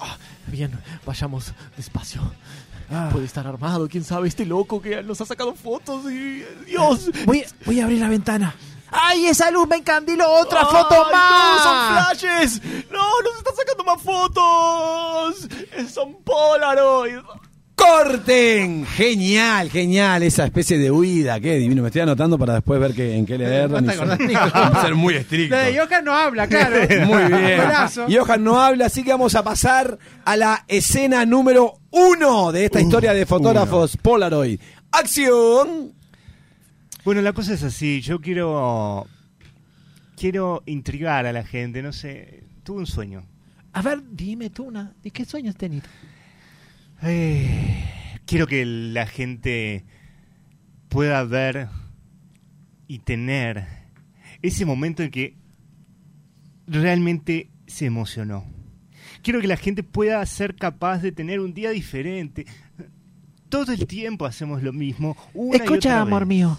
bien, 0.56 0.72
vayamos 1.04 1.52
despacio. 1.76 2.22
Ah. 2.90 3.08
Puede 3.12 3.26
estar 3.26 3.46
armado, 3.46 3.88
quién 3.88 4.04
sabe, 4.04 4.28
este 4.28 4.46
loco 4.46 4.80
que 4.80 5.02
nos 5.02 5.20
ha 5.20 5.26
sacado 5.26 5.54
fotos 5.54 6.10
y... 6.10 6.44
¡Dios! 6.66 7.10
Voy, 7.26 7.44
voy 7.64 7.80
a 7.80 7.84
abrir 7.84 8.00
la 8.00 8.08
ventana. 8.08 8.54
¡Ay, 8.90 9.26
esa 9.26 9.50
luz 9.50 9.68
me 9.68 9.76
encandiló! 9.76 10.30
¡Otra 10.30 10.60
¡Ay, 10.60 10.66
foto 10.66 10.94
no, 10.94 11.10
más! 11.12 11.62
¡Son 11.62 11.92
flashes! 11.92 12.62
¡No, 12.90 13.20
nos 13.22 13.36
están 13.38 13.56
sacando 13.56 13.84
más 13.84 14.00
fotos! 14.00 15.48
Eh, 15.72 15.86
¡Son 15.92 16.14
Polaroid! 16.22 17.18
¡Corten! 17.76 18.86
Genial, 18.86 19.70
genial 19.70 20.22
esa 20.22 20.46
especie 20.46 20.78
de 20.78 20.90
huida. 20.90 21.38
Qué 21.38 21.58
divino. 21.58 21.82
Me 21.82 21.88
estoy 21.88 22.00
anotando 22.00 22.38
para 22.38 22.54
después 22.54 22.80
ver 22.80 22.94
qué, 22.94 23.14
en 23.14 23.26
qué 23.26 23.36
leer. 23.36 23.68
No 23.68 23.82
te 23.82 23.92
acordás, 23.92 24.18
Nico. 24.18 24.40
Vamos 24.54 24.78
a 24.78 24.82
ser 24.82 24.94
muy 24.94 25.14
estrictos. 25.14 25.58
La 25.58 25.64
de 25.64 25.78
Johan 25.78 26.04
no 26.04 26.14
habla, 26.14 26.46
claro. 26.48 26.76
Muy 27.06 27.24
bien. 27.38 27.60
Johan 28.08 28.42
no 28.42 28.58
habla, 28.58 28.86
así 28.86 29.04
que 29.04 29.10
vamos 29.10 29.34
a 29.34 29.44
pasar 29.44 29.98
a 30.24 30.36
la 30.36 30.64
escena 30.68 31.26
número 31.26 31.74
uno 31.90 32.50
de 32.50 32.64
esta 32.64 32.80
historia 32.80 33.12
de 33.12 33.26
fotógrafos 33.26 33.98
Polaroid. 33.98 34.58
¡Acción! 34.90 35.92
Bueno, 37.04 37.20
la 37.20 37.34
cosa 37.34 37.52
es 37.52 37.62
así. 37.62 38.00
Yo 38.00 38.20
quiero. 38.20 39.06
Quiero 40.16 40.62
intrigar 40.64 41.26
a 41.26 41.32
la 41.32 41.44
gente. 41.44 41.82
No 41.82 41.92
sé. 41.92 42.42
Tuve 42.64 42.78
un 42.78 42.86
sueño. 42.86 43.22
A 43.74 43.82
ver, 43.82 44.00
dime 44.10 44.48
tú, 44.48 44.64
una, 44.64 44.94
¿de 45.02 45.10
qué 45.10 45.26
sueño 45.26 45.50
has 45.50 45.56
tenido? 45.56 45.84
Eh, 47.08 48.18
quiero 48.24 48.46
que 48.46 48.64
la 48.66 49.06
gente 49.06 49.84
pueda 50.88 51.22
ver 51.24 51.68
y 52.88 52.98
tener 53.00 53.66
ese 54.42 54.64
momento 54.64 55.02
en 55.02 55.10
que 55.10 55.36
realmente 56.66 57.50
se 57.66 57.86
emocionó. 57.86 58.44
Quiero 59.22 59.40
que 59.40 59.46
la 59.46 59.56
gente 59.56 59.82
pueda 59.82 60.24
ser 60.26 60.56
capaz 60.56 60.98
de 60.98 61.12
tener 61.12 61.40
un 61.40 61.54
día 61.54 61.70
diferente. 61.70 62.46
Todo 63.48 63.72
el 63.72 63.86
tiempo 63.86 64.26
hacemos 64.26 64.62
lo 64.62 64.72
mismo. 64.72 65.16
Una 65.34 65.56
y 65.56 65.60
Escucha, 65.60 65.90
otra 65.90 66.00
amor 66.00 66.20
vez. 66.22 66.28
mío. 66.28 66.58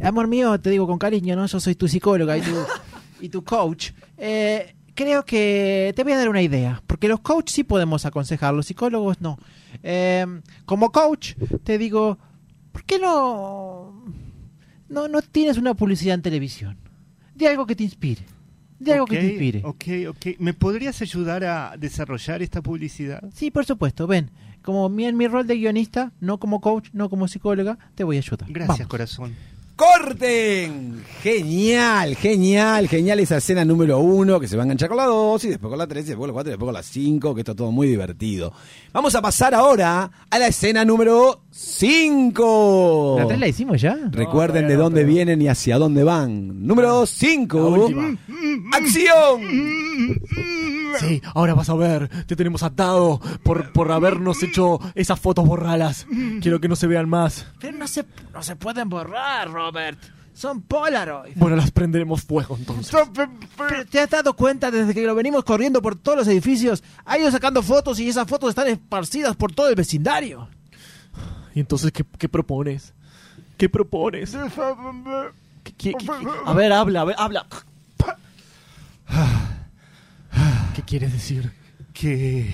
Amor 0.00 0.28
mío, 0.28 0.60
te 0.60 0.70
digo 0.70 0.86
con 0.86 0.98
cariño, 0.98 1.34
¿no? 1.34 1.46
Yo 1.46 1.60
soy 1.60 1.74
tu 1.74 1.88
psicóloga 1.88 2.36
y 2.36 2.40
tu, 2.40 2.54
y 3.20 3.28
tu 3.28 3.44
coach. 3.44 3.90
Eh, 4.16 4.74
creo 4.94 5.24
que 5.24 5.92
te 5.94 6.02
voy 6.02 6.12
a 6.12 6.18
dar 6.18 6.28
una 6.28 6.42
idea. 6.42 6.82
Porque 6.86 7.08
los 7.08 7.20
coaches 7.20 7.54
sí 7.54 7.64
podemos 7.64 8.04
aconsejar, 8.06 8.54
los 8.54 8.66
psicólogos 8.66 9.20
no. 9.20 9.38
Eh, 9.82 10.26
como 10.64 10.90
coach, 10.92 11.34
te 11.64 11.78
digo, 11.78 12.18
¿por 12.72 12.84
qué 12.84 12.98
no, 12.98 14.04
no, 14.88 15.08
no 15.08 15.22
tienes 15.22 15.58
una 15.58 15.74
publicidad 15.74 16.14
en 16.14 16.22
televisión? 16.22 16.76
De 17.34 17.48
algo 17.48 17.66
que 17.66 17.76
te 17.76 17.84
inspire. 17.84 18.22
De 18.78 18.92
algo 18.92 19.06
que 19.06 19.18
te 19.18 19.26
inspire. 19.26 19.62
Ok, 19.64 19.84
ok. 20.08 20.38
¿Me 20.38 20.54
podrías 20.54 21.00
ayudar 21.02 21.44
a 21.44 21.76
desarrollar 21.76 22.42
esta 22.42 22.62
publicidad? 22.62 23.22
Sí, 23.34 23.50
por 23.50 23.64
supuesto, 23.64 24.06
ven. 24.06 24.30
Como 24.62 24.88
mi, 24.88 25.06
en 25.06 25.16
mi 25.16 25.26
rol 25.26 25.46
de 25.46 25.56
guionista, 25.56 26.12
no 26.20 26.38
como 26.38 26.60
coach, 26.60 26.90
no 26.92 27.08
como 27.08 27.26
psicóloga, 27.26 27.78
te 27.94 28.04
voy 28.04 28.16
a 28.16 28.20
ayudar. 28.20 28.48
Gracias, 28.50 28.78
Vamos. 28.78 28.90
corazón. 28.90 29.34
¡Corten! 29.78 31.04
Genial, 31.22 32.16
genial, 32.16 32.88
genial 32.88 33.20
esa 33.20 33.36
escena 33.36 33.64
número 33.64 34.00
uno 34.00 34.40
que 34.40 34.48
se 34.48 34.56
va 34.56 34.62
a 34.62 34.64
enganchar 34.64 34.88
con 34.88 34.96
la 34.96 35.04
dos 35.04 35.44
y 35.44 35.50
después 35.50 35.70
con 35.70 35.78
la 35.78 35.86
tres 35.86 36.04
y 36.06 36.08
después 36.08 36.22
con 36.22 36.28
la 36.30 36.32
cuatro 36.32 36.50
y 36.50 36.54
después 36.54 36.66
con 36.66 36.74
la 36.74 36.82
cinco, 36.82 37.32
que 37.32 37.42
esto 37.42 37.52
es 37.52 37.56
todo 37.58 37.70
muy 37.70 37.86
divertido. 37.86 38.52
Vamos 38.92 39.14
a 39.14 39.22
pasar 39.22 39.54
ahora 39.54 40.10
a 40.28 40.38
la 40.40 40.48
escena 40.48 40.84
número 40.84 41.42
cinco. 41.52 43.18
¿La 43.20 43.28
tres 43.28 43.38
la 43.38 43.46
hicimos 43.46 43.80
ya? 43.80 43.96
Recuerden 44.10 44.66
de 44.66 44.74
dónde 44.74 45.04
vienen 45.04 45.40
y 45.40 45.46
hacia 45.46 45.78
dónde 45.78 46.02
van. 46.02 46.66
Número 46.66 47.06
5. 47.06 47.88
¡Acción! 48.72 49.40
Sí, 50.98 51.22
ahora 51.34 51.54
vas 51.54 51.68
a 51.70 51.74
ver, 51.74 52.08
te 52.26 52.36
tenemos 52.36 52.62
atado 52.62 53.20
por, 53.42 53.72
por 53.72 53.90
habernos 53.92 54.42
hecho 54.42 54.80
esas 54.94 55.18
fotos 55.20 55.46
borralas. 55.46 56.06
Quiero 56.40 56.60
que 56.60 56.68
no 56.68 56.76
se 56.76 56.86
vean 56.86 57.08
más. 57.08 57.46
Pero 57.60 57.76
no 57.78 57.86
se, 57.88 58.04
no 58.32 58.42
se 58.42 58.56
pueden 58.56 58.88
borrar, 58.88 59.50
Robert. 59.50 59.98
Son 60.34 60.62
Polaroid. 60.62 61.32
Bueno, 61.34 61.56
las 61.56 61.72
prenderemos 61.72 62.22
fuego 62.22 62.56
entonces. 62.56 62.94
Pero 63.56 63.86
¿Te 63.86 63.98
has 64.00 64.08
dado 64.08 64.34
cuenta 64.34 64.70
desde 64.70 64.94
que 64.94 65.02
lo 65.04 65.16
venimos 65.16 65.42
corriendo 65.42 65.82
por 65.82 65.96
todos 65.96 66.18
los 66.18 66.28
edificios? 66.28 66.84
Ha 67.06 67.18
ido 67.18 67.28
sacando 67.32 67.60
fotos 67.60 67.98
y 67.98 68.08
esas 68.08 68.28
fotos 68.28 68.50
están 68.50 68.68
esparcidas 68.68 69.34
por 69.34 69.52
todo 69.52 69.68
el 69.68 69.74
vecindario. 69.74 70.48
¿Y 71.56 71.60
entonces 71.60 71.90
qué, 71.90 72.04
qué 72.18 72.28
propones? 72.28 72.94
¿Qué 73.56 73.68
propones? 73.68 74.30
¿Qué- 75.64 75.72
qué- 75.76 75.92
qué- 75.98 76.06
a 76.46 76.52
ver, 76.52 76.72
habla, 76.72 77.00
a 77.00 77.04
ver, 77.04 77.16
habla. 77.18 77.46
¿Qué 80.88 80.96
quieres 80.96 81.12
decir? 81.12 81.52
Que 81.92 82.46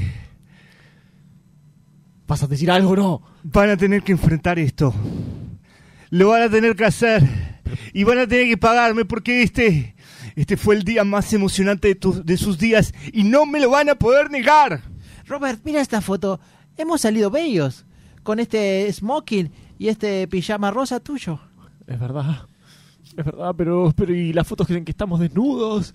¿Vas 2.27 2.43
a 2.43 2.49
decir 2.49 2.69
algo 2.69 2.91
o 2.91 2.97
no? 2.97 3.23
van 3.45 3.71
a 3.71 3.77
tener 3.77 4.03
que 4.03 4.11
enfrentar 4.11 4.59
esto. 4.59 4.93
Lo 6.11 6.31
van 6.31 6.43
a 6.43 6.51
tener 6.51 6.75
que 6.75 6.85
hacer. 6.85 7.23
Y 7.93 8.03
van 8.03 8.19
a 8.19 8.27
tener 8.27 8.49
que 8.49 8.57
pagarme 8.57 9.05
porque 9.05 9.43
este, 9.45 9.95
este 10.35 10.57
fue 10.57 10.75
el 10.75 10.83
día 10.83 11.05
más 11.05 11.33
emocionante 11.33 11.87
de, 11.89 11.95
tu- 11.95 12.25
de 12.25 12.37
sus 12.37 12.59
días 12.59 12.93
y 13.13 13.23
no 13.23 13.47
me 13.47 13.61
lo 13.61 13.71
van 13.71 13.89
a 13.89 13.95
poder 13.95 14.33
negar. 14.33 14.83
Robert, 15.27 15.61
mira 15.65 15.81
esta 15.81 16.01
foto. 16.01 16.41
Hemos 16.77 17.03
salido 17.03 17.31
bellos. 17.31 17.87
Con 18.25 18.41
este 18.41 18.93
smoking 18.93 19.53
y 19.79 19.87
este 19.87 20.27
pijama 20.27 20.73
rosa 20.73 20.99
tuyo. 20.99 21.39
Es 21.87 22.01
verdad. 22.01 22.47
Es 23.17 23.25
verdad, 23.25 23.55
pero, 23.57 23.93
pero 23.97 24.13
¿y 24.13 24.33
las 24.33 24.45
fotos 24.49 24.67
que 24.67 24.73
dicen 24.73 24.85
que 24.85 24.91
estamos 24.91 25.21
desnudos? 25.21 25.95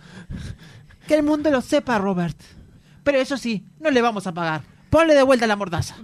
Que 1.10 1.16
el 1.16 1.24
mundo 1.24 1.50
lo 1.50 1.60
sepa, 1.62 1.98
Robert. 1.98 2.38
Pero 3.04 3.18
eso 3.18 3.36
sí, 3.36 3.66
no 3.80 3.90
le 3.90 4.00
vamos 4.00 4.28
a 4.28 4.32
pagar. 4.32 4.62
Ponle 4.92 5.16
de 5.16 5.24
vuelta 5.24 5.48
la 5.48 5.56
mordaza. 5.56 5.96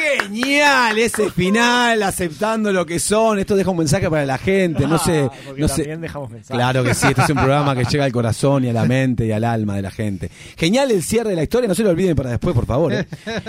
Genial 0.00 0.98
ese 0.98 1.30
final, 1.30 2.02
aceptando 2.02 2.72
lo 2.72 2.86
que 2.86 2.98
son. 2.98 3.38
Esto 3.38 3.54
deja 3.56 3.70
un 3.70 3.76
mensaje 3.78 4.08
para 4.08 4.24
la 4.24 4.38
gente. 4.38 4.86
No 4.86 4.98
sé. 4.98 5.28
Ah, 5.30 5.32
porque 5.46 5.60
No 5.60 5.68
sé. 5.68 5.76
también 5.82 6.00
dejamos 6.00 6.30
mensajes. 6.30 6.56
Claro 6.56 6.82
que 6.84 6.94
sí, 6.94 7.06
este 7.08 7.22
es 7.22 7.28
un 7.30 7.36
programa 7.36 7.74
que 7.76 7.84
llega 7.84 8.04
al 8.04 8.12
corazón 8.12 8.64
y 8.64 8.68
a 8.68 8.72
la 8.72 8.84
mente 8.86 9.26
y 9.26 9.32
al 9.32 9.44
alma 9.44 9.76
de 9.76 9.82
la 9.82 9.90
gente. 9.90 10.30
Genial 10.56 10.90
el 10.90 11.02
cierre 11.02 11.30
de 11.30 11.36
la 11.36 11.42
historia, 11.42 11.68
no 11.68 11.74
se 11.74 11.82
lo 11.82 11.90
olviden 11.90 12.16
para 12.16 12.30
después, 12.30 12.54
por 12.54 12.66
favor. 12.66 12.92
¿eh? 12.92 13.06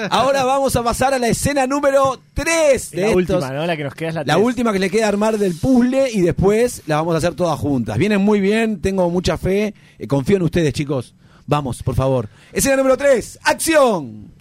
Ahora 0.10 0.44
vamos 0.44 0.76
a 0.76 0.84
pasar 0.84 1.14
a 1.14 1.20
la 1.20 1.28
escena 1.28 1.66
número 1.68 2.20
3 2.34 2.92
de 2.92 3.02
La 3.02 3.08
estos- 3.08 3.16
última, 3.16 3.52
¿no? 3.52 3.66
La 3.66 3.78
que 3.78 3.84
nos 3.84 3.96
queda 3.96 4.10
es 4.10 4.16
la 4.16 4.24
La 4.26 4.38
última 4.38 4.74
que 4.74 4.80
le 4.80 4.90
queda 4.90 5.08
armar 5.08 5.38
del 5.38 5.56
puzzle 5.56 6.10
y 6.12 6.22
después 6.22 6.82
la 6.88 6.98
vamos 6.98 7.16
a 7.16 7.20
hacer 7.20 7.34
todas 7.36 7.58
juntas. 7.60 7.98
Vienen 7.98 8.22
muy 8.22 8.40
bien, 8.42 8.82
tengo 8.82 9.10
mucha 9.10 9.38
fe, 9.38 9.74
eh, 10.00 10.08
confío 10.08 10.38
en 10.38 10.44
ustedes, 10.44 10.74
chicos. 10.74 11.16
Vamos, 11.48 11.82
por 11.84 11.96
favor. 11.96 12.30
Escena 12.54 12.76
número 12.78 12.98
3, 12.98 13.40
acción. 13.44 14.32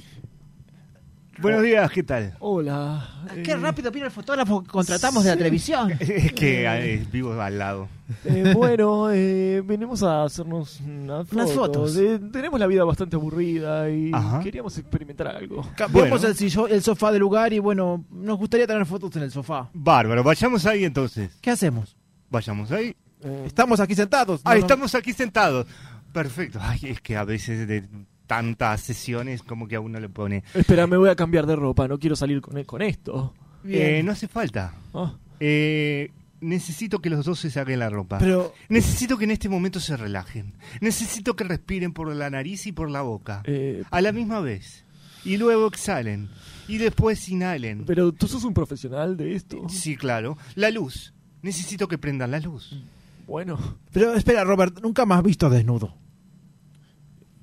Buenos 1.40 1.62
días, 1.62 1.90
¿qué 1.90 2.02
tal? 2.02 2.34
Hola. 2.40 3.08
Qué 3.42 3.56
rápido 3.56 3.90
vino 3.90 4.04
el 4.04 4.10
fotógrafo 4.12 4.62
que 4.62 4.68
contratamos 4.68 5.24
de 5.24 5.30
la 5.30 5.36
televisión. 5.36 5.90
Es 6.00 6.32
que 6.34 6.66
eh, 6.66 7.06
vivo 7.10 7.40
al 7.40 7.58
lado. 7.58 7.88
Eh, 8.26 8.52
bueno, 8.54 9.10
eh, 9.10 9.62
venimos 9.64 10.02
a 10.02 10.24
hacernos 10.24 10.80
unas 10.80 11.26
fotos. 11.26 11.32
Unas 11.32 11.52
fotos. 11.52 11.96
Eh, 11.96 12.20
tenemos 12.30 12.60
la 12.60 12.66
vida 12.66 12.84
bastante 12.84 13.16
aburrida 13.16 13.88
y 13.90 14.10
Ajá. 14.12 14.40
queríamos 14.40 14.76
experimentar 14.76 15.28
algo. 15.28 15.62
Cambiamos 15.76 16.10
Bueno. 16.20 16.26
el, 16.28 16.36
sillo- 16.36 16.68
el 16.68 16.82
sofá 16.82 17.10
de 17.10 17.18
lugar 17.18 17.52
y 17.54 17.58
bueno, 17.58 18.04
nos 18.10 18.36
gustaría 18.36 18.66
tener 18.66 18.84
fotos 18.84 19.16
en 19.16 19.22
el 19.22 19.30
sofá. 19.30 19.70
Bárbaro, 19.72 20.22
vayamos 20.22 20.66
ahí 20.66 20.84
entonces. 20.84 21.30
¿Qué 21.40 21.50
hacemos? 21.50 21.96
Vayamos 22.28 22.70
ahí. 22.70 22.94
Eh, 23.22 23.44
Estamos 23.46 23.80
aquí 23.80 23.94
sentados. 23.94 24.42
Ah, 24.44 24.50
No, 24.50 24.56
no- 24.56 24.60
estamos 24.66 24.94
aquí 24.94 25.12
sentados. 25.14 25.66
Perfecto. 26.12 26.58
Ay, 26.60 26.80
es 26.82 27.00
que 27.00 27.16
a 27.16 27.24
veces 27.24 27.66
de 27.68 27.84
tantas 28.30 28.80
sesiones 28.80 29.42
como 29.42 29.66
que 29.66 29.74
a 29.74 29.80
uno 29.80 29.98
le 29.98 30.08
pone... 30.08 30.44
espera, 30.54 30.86
me 30.86 30.96
voy 30.96 31.08
a 31.10 31.16
cambiar 31.16 31.46
de 31.46 31.56
ropa. 31.56 31.88
No 31.88 31.98
quiero 31.98 32.14
salir 32.14 32.40
con, 32.40 32.62
con 32.62 32.80
esto. 32.80 33.34
Eh, 33.66 34.02
no 34.04 34.12
hace 34.12 34.28
falta. 34.28 34.72
Ah, 34.94 35.16
Eh, 35.40 36.12
necesito 36.40 37.00
que 37.00 37.10
los 37.10 37.24
dos 37.24 37.40
se 37.40 37.50
saquen 37.50 37.80
la 37.80 37.90
ropa. 37.90 38.18
Pero 38.18 38.54
Necesito 38.68 39.18
que 39.18 39.24
en 39.24 39.32
este 39.32 39.48
momento 39.48 39.80
se 39.80 39.96
relajen. 39.96 40.54
Necesito 40.80 41.34
que 41.34 41.42
respiren 41.42 41.92
por 41.92 42.14
la 42.14 42.30
nariz 42.30 42.68
y 42.68 42.72
por 42.72 42.88
la 42.88 43.02
boca. 43.02 43.42
eh, 43.46 43.82
A 43.90 44.00
la 44.00 44.12
misma 44.12 44.38
vez. 44.38 44.84
Y 45.24 45.36
luego 45.36 45.66
exhalen. 45.66 46.30
Y 46.68 46.78
después 46.78 47.28
inhalen. 47.28 47.84
pero 47.84 48.12
tú 48.12 48.28
sos 48.28 48.44
un 48.44 48.54
profesional 48.54 49.16
de 49.16 49.34
esto. 49.34 49.66
Sí, 49.68 49.96
claro. 49.96 50.38
La 50.54 50.70
luz. 50.70 51.12
Necesito 51.42 51.88
que 51.88 51.98
prendan 51.98 52.30
la 52.30 52.38
luz. 52.38 52.80
Bueno, 53.26 53.58
Pero 53.92 54.14
espera, 54.14 54.44
Robert, 54.44 54.78
nunca 54.80 55.04
más 55.04 55.20
visto 55.24 55.50
desnudo. 55.50 55.96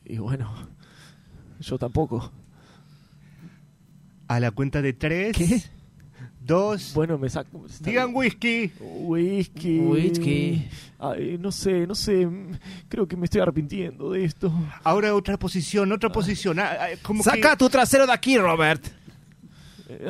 y 0.06 0.18
bueno, 0.18 0.50
yo 1.60 1.78
tampoco. 1.78 2.32
A 4.28 4.40
la 4.40 4.52
cuenta 4.52 4.82
de 4.82 4.94
tres. 4.94 5.36
¿Qué? 5.38 5.62
Dos. 6.42 6.94
Bueno, 6.94 7.18
me 7.18 7.30
saco. 7.30 7.66
Digan 7.82 8.12
whisky. 8.14 8.72
Whisky. 8.80 9.80
Whisky. 9.80 10.68
Ay, 11.00 11.38
no 11.40 11.52
sé, 11.52 11.86
no 11.86 11.94
sé. 11.96 12.28
Creo 12.88 13.06
que 13.08 13.18
me 13.18 13.26
estoy 13.26 13.42
arrepintiendo 13.42 14.12
de 14.12 14.24
esto. 14.24 14.52
Ahora 14.84 15.14
otra 15.14 15.38
posición, 15.38 15.92
otra 15.92 16.10
posición. 16.10 16.60
Ah, 16.60 16.72
ah, 16.80 16.88
como 17.02 17.22
Saca 17.24 17.52
que, 17.52 17.58
tu 17.58 17.70
trasero 17.70 18.06
de 18.08 18.14
aquí, 18.14 18.38
Robert. 18.38 18.86
Eh, 19.90 20.10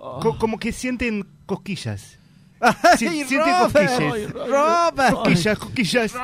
ah. 0.00 0.18
co- 0.22 0.38
como 0.38 0.58
que 0.58 0.72
sienten 0.72 1.26
cosquillas. 1.44 2.18
¡Ay, 2.60 2.74
Si- 2.98 3.08
siente 3.24 3.36
Robert! 3.36 3.72
cosquillas. 3.72 4.12
Ay, 4.14 4.26
Robert. 4.26 5.14
Cosquillas, 5.16 5.58
cosquillas. 5.58 6.14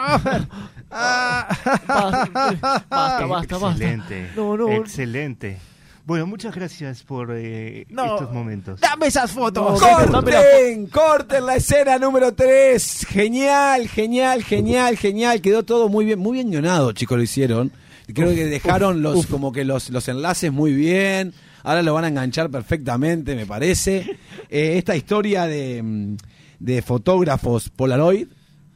Ah. 0.94 1.48
Basta, 1.86 2.86
basta, 2.88 3.26
basta, 3.26 3.58
basta. 3.58 3.84
Excelente. 3.84 4.30
No, 4.36 4.56
no. 4.56 4.72
Excelente. 4.72 5.58
Bueno, 6.06 6.26
muchas 6.26 6.54
gracias 6.54 7.02
por 7.02 7.30
eh, 7.32 7.86
No. 7.88 8.14
estos 8.16 8.32
momentos. 8.32 8.78
Dame 8.80 9.06
esas 9.06 9.30
fotos. 9.30 9.80
No, 9.80 9.88
dame 10.12 10.32
la 10.32 10.38
¡Corten! 10.42 10.86
¡Corten 10.86 11.46
la 11.46 11.56
escena 11.56 11.98
número 11.98 12.34
3! 12.34 13.06
Genial, 13.08 13.88
genial, 13.88 14.42
genial, 14.44 14.98
genial. 14.98 15.40
Quedó 15.40 15.62
todo 15.62 15.88
muy 15.88 16.04
bien, 16.04 16.18
muy 16.18 16.34
bien 16.34 16.50
guionado, 16.50 16.92
chicos, 16.92 17.16
lo 17.16 17.22
hicieron. 17.22 17.72
Creo 18.12 18.34
que 18.34 18.44
dejaron 18.44 19.00
los 19.02 19.26
como 19.26 19.50
que 19.50 19.64
los, 19.64 19.88
los 19.88 20.06
enlaces 20.08 20.52
muy 20.52 20.74
bien. 20.74 21.32
Ahora 21.62 21.82
lo 21.82 21.94
van 21.94 22.04
a 22.04 22.08
enganchar 22.08 22.50
perfectamente, 22.50 23.34
me 23.34 23.46
parece. 23.46 24.18
Eh, 24.50 24.76
esta 24.76 24.94
historia 24.94 25.46
de, 25.46 25.82
mm, 25.82 26.16
de 26.58 26.82
fotógrafos 26.82 27.70
Polaroid, 27.70 28.28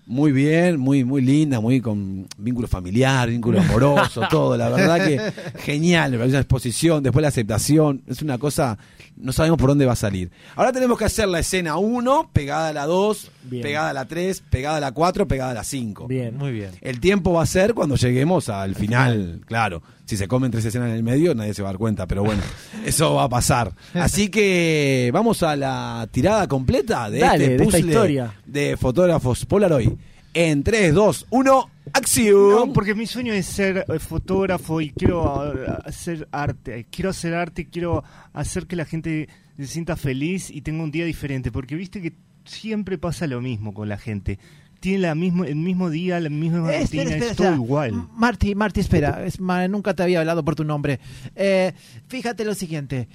muy 0.09 0.33
bien, 0.33 0.81
muy, 0.81 1.05
muy 1.05 1.21
linda, 1.21 1.61
muy 1.61 1.83
con 1.83 2.27
vínculo 2.39 2.67
familiar, 2.67 3.29
vínculo 3.29 3.61
amoroso, 3.61 4.23
todo. 4.31 4.57
La 4.57 4.71
verdad 4.71 5.07
que 5.07 5.21
genial, 5.61 6.13
me 6.13 6.25
una 6.25 6.39
exposición, 6.39 7.03
después 7.03 7.21
la 7.21 7.29
aceptación, 7.29 8.03
es 8.07 8.23
una 8.23 8.39
cosa, 8.39 8.79
no 9.19 9.33
sabemos 9.33 9.59
por 9.59 9.69
dónde 9.69 9.85
va 9.85 9.93
a 9.93 9.97
salir. 9.97 10.31
Ahora 10.57 10.73
tenemos 10.73 10.99
que 10.99 11.05
hacer 11.05 11.29
la 11.29 11.41
escena 11.41 11.77
1, 11.77 12.31
pegada 12.33 12.69
a 12.69 12.73
la 12.73 12.87
2, 12.87 13.31
Bien. 13.45 13.63
pegada 13.63 13.91
a 13.91 13.93
la 13.93 14.07
3, 14.07 14.43
pegada 14.49 14.79
a 14.79 14.81
la 14.81 14.93
4, 14.93 15.29
pegada 15.29 15.51
a 15.51 15.55
la 15.55 15.65
5. 15.65 16.09
Bien. 16.09 16.35
Muy 16.37 16.53
bien. 16.53 16.71
El 16.81 17.01
tiempo 17.01 17.35
va 17.35 17.43
a 17.43 17.47
ser 17.47 17.75
cuando 17.75 17.97
lleguemos 17.97 18.49
al 18.49 18.75
final, 18.75 19.43
claro. 19.45 19.83
Si 20.09 20.17
se 20.17 20.27
comen 20.27 20.51
tres 20.51 20.65
escenas 20.65 20.89
en 20.89 20.95
el 20.95 21.03
medio, 21.03 21.35
nadie 21.35 21.53
se 21.53 21.61
va 21.61 21.69
a 21.69 21.73
dar 21.73 21.79
cuenta, 21.79 22.07
pero 22.07 22.25
bueno, 22.25 22.41
eso 22.87 23.13
va 23.13 23.25
a 23.25 23.29
pasar. 23.29 23.75
Así 23.93 24.31
que 24.31 25.11
vamos 25.13 25.43
a 25.43 25.55
la 25.55 26.09
tirada 26.11 26.49
completa 26.49 27.11
de 27.11 27.19
Dale, 27.19 27.45
este 27.45 27.49
de 27.49 27.55
esta 27.57 27.65
puzzle 27.65 27.81
historia. 27.93 28.35
de 28.47 28.77
fotógrafos 28.79 29.45
Polaroid. 29.45 29.91
En 30.33 30.63
3, 30.63 30.95
2, 30.95 31.27
1, 31.29 31.71
acción. 31.93 32.51
No, 32.51 32.73
porque 32.73 32.95
mi 32.95 33.07
sueño 33.07 33.35
es 33.35 33.45
ser 33.45 33.85
eh, 33.87 33.99
fotógrafo 33.99 34.81
y 34.81 34.93
quiero 34.93 35.53
eh, 35.55 35.67
hacer 35.85 36.27
arte. 36.33 36.87
Quiero 36.91 37.11
hacer 37.11 37.35
arte, 37.35 37.69
quiero 37.69 38.03
hacer 38.33 38.67
que 38.67 38.77
la 38.77 38.87
gente 38.87 39.29
se 39.59 39.67
sienta 39.67 39.95
feliz 39.95 40.49
y 40.51 40.63
tenga 40.63 40.85
un 40.85 40.91
día 40.91 41.05
diferente. 41.05 41.53
Porque 41.53 41.75
viste 41.75 42.01
que 42.01 42.15
siempre 42.47 42.97
pasa 42.97 43.27
lo 43.27 43.43
mismo 43.43 43.75
con 43.75 43.91
la 43.91 43.99
gente. 43.99 44.39
Tiene 44.81 44.99
la 45.01 45.15
mismo, 45.15 45.45
el 45.45 45.57
mismo 45.57 45.91
día, 45.91 46.21
la 46.21 46.29
misma 46.31 46.59
Eh, 46.73 46.81
rutina, 46.83 46.83
espera, 46.83 47.03
espera, 47.11 47.31
es 47.31 47.37
todo 47.37 47.47
espera. 47.49 47.55
igual. 47.57 48.09
Marty, 48.15 48.55
Marty, 48.55 48.81
espera. 48.81 49.25
Es 49.27 49.41
ma- 49.41 49.67
nunca 49.69 49.95
te 49.95 50.03
había 50.05 50.21
hablado 50.21 50.45
por 50.45 50.55
tu 50.55 50.63
nombre. 50.65 51.01
Eh, 51.35 51.73
fíjate 52.09 52.45
lo 52.45 52.55
siguiente. 52.55 53.09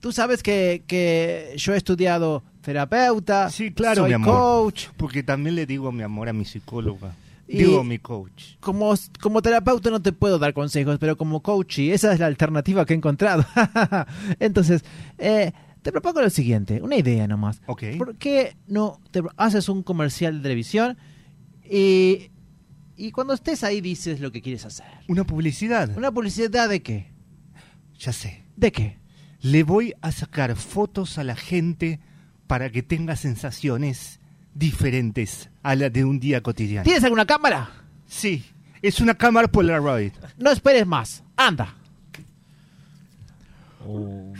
Tú 0.00 0.12
sabes 0.12 0.42
que, 0.42 0.82
que 0.86 1.54
yo 1.56 1.72
he 1.72 1.76
estudiado 1.78 2.42
terapeuta, 2.60 3.48
Sí, 3.50 3.72
claro, 3.72 4.02
soy 4.02 4.10
mi 4.10 4.14
amor. 4.14 4.34
coach. 4.34 4.88
Porque 4.98 5.22
también 5.22 5.56
le 5.56 5.64
digo 5.64 5.90
mi 5.90 6.02
amor 6.02 6.28
a 6.28 6.32
mi 6.34 6.44
psicóloga. 6.44 7.14
Y- 7.48 7.58
Digo 7.58 7.82
mi 7.82 7.98
coach. 7.98 8.56
Como, 8.60 8.92
como 9.20 9.40
terapeuta 9.40 9.88
no 9.88 10.02
te 10.02 10.12
puedo 10.12 10.38
dar 10.38 10.52
consejos, 10.52 10.98
pero 10.98 11.16
como 11.16 11.40
coach, 11.42 11.78
y 11.78 11.92
esa 11.92 12.12
es 12.12 12.18
la 12.20 12.26
alternativa 12.26 12.84
que 12.84 12.92
he 12.92 12.96
encontrado. 12.96 13.44
Entonces, 14.40 14.84
eh, 15.18 15.52
te 15.86 15.92
propongo 15.92 16.20
lo 16.20 16.30
siguiente, 16.30 16.82
una 16.82 16.96
idea 16.96 17.28
nomás. 17.28 17.60
¿Por 17.64 18.16
qué 18.16 18.56
no 18.66 18.98
te 19.12 19.22
haces 19.36 19.68
un 19.68 19.84
comercial 19.84 20.38
de 20.38 20.42
televisión 20.42 20.98
y, 21.62 22.32
y 22.96 23.12
cuando 23.12 23.34
estés 23.34 23.62
ahí 23.62 23.80
dices 23.80 24.18
lo 24.18 24.32
que 24.32 24.42
quieres 24.42 24.64
hacer? 24.64 24.86
Una 25.06 25.22
publicidad. 25.22 25.96
¿Una 25.96 26.10
publicidad 26.10 26.68
de 26.68 26.82
qué? 26.82 27.12
Ya 28.00 28.12
sé. 28.12 28.42
¿De 28.56 28.72
qué? 28.72 28.98
Le 29.40 29.62
voy 29.62 29.94
a 30.00 30.10
sacar 30.10 30.56
fotos 30.56 31.18
a 31.18 31.22
la 31.22 31.36
gente 31.36 32.00
para 32.48 32.70
que 32.70 32.82
tenga 32.82 33.14
sensaciones 33.14 34.18
diferentes 34.54 35.50
a 35.62 35.76
la 35.76 35.88
de 35.88 36.04
un 36.04 36.18
día 36.18 36.42
cotidiano. 36.42 36.82
¿Tienes 36.82 37.04
alguna 37.04 37.26
cámara? 37.26 37.70
Sí, 38.06 38.44
es 38.82 38.98
una 38.98 39.14
cámara 39.14 39.46
Polaroid. 39.46 40.10
No 40.36 40.50
esperes 40.50 40.84
más. 40.84 41.22
Anda. 41.36 41.76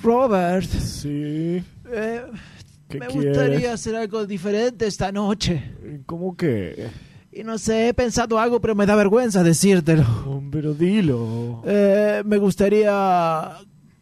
Robert, 0.02 0.68
Sí. 0.68 1.62
eh, 1.90 2.22
¿Qué 2.88 2.98
me 3.00 3.06
quieres? 3.06 3.36
gustaría 3.36 3.72
hacer 3.72 3.96
algo 3.96 4.26
diferente 4.26 4.86
esta 4.86 5.10
noche. 5.12 5.72
¿Cómo 6.06 6.36
que? 6.36 6.88
Y 7.32 7.42
no 7.44 7.58
sé, 7.58 7.88
he 7.88 7.94
pensado 7.94 8.38
algo, 8.38 8.60
pero 8.60 8.74
me 8.74 8.86
da 8.86 8.94
vergüenza 8.96 9.42
decírtelo. 9.42 10.04
Oh, 10.26 10.42
pero 10.50 10.72
dilo. 10.72 11.62
Eh, 11.66 12.22
me 12.24 12.38
gustaría 12.38 13.56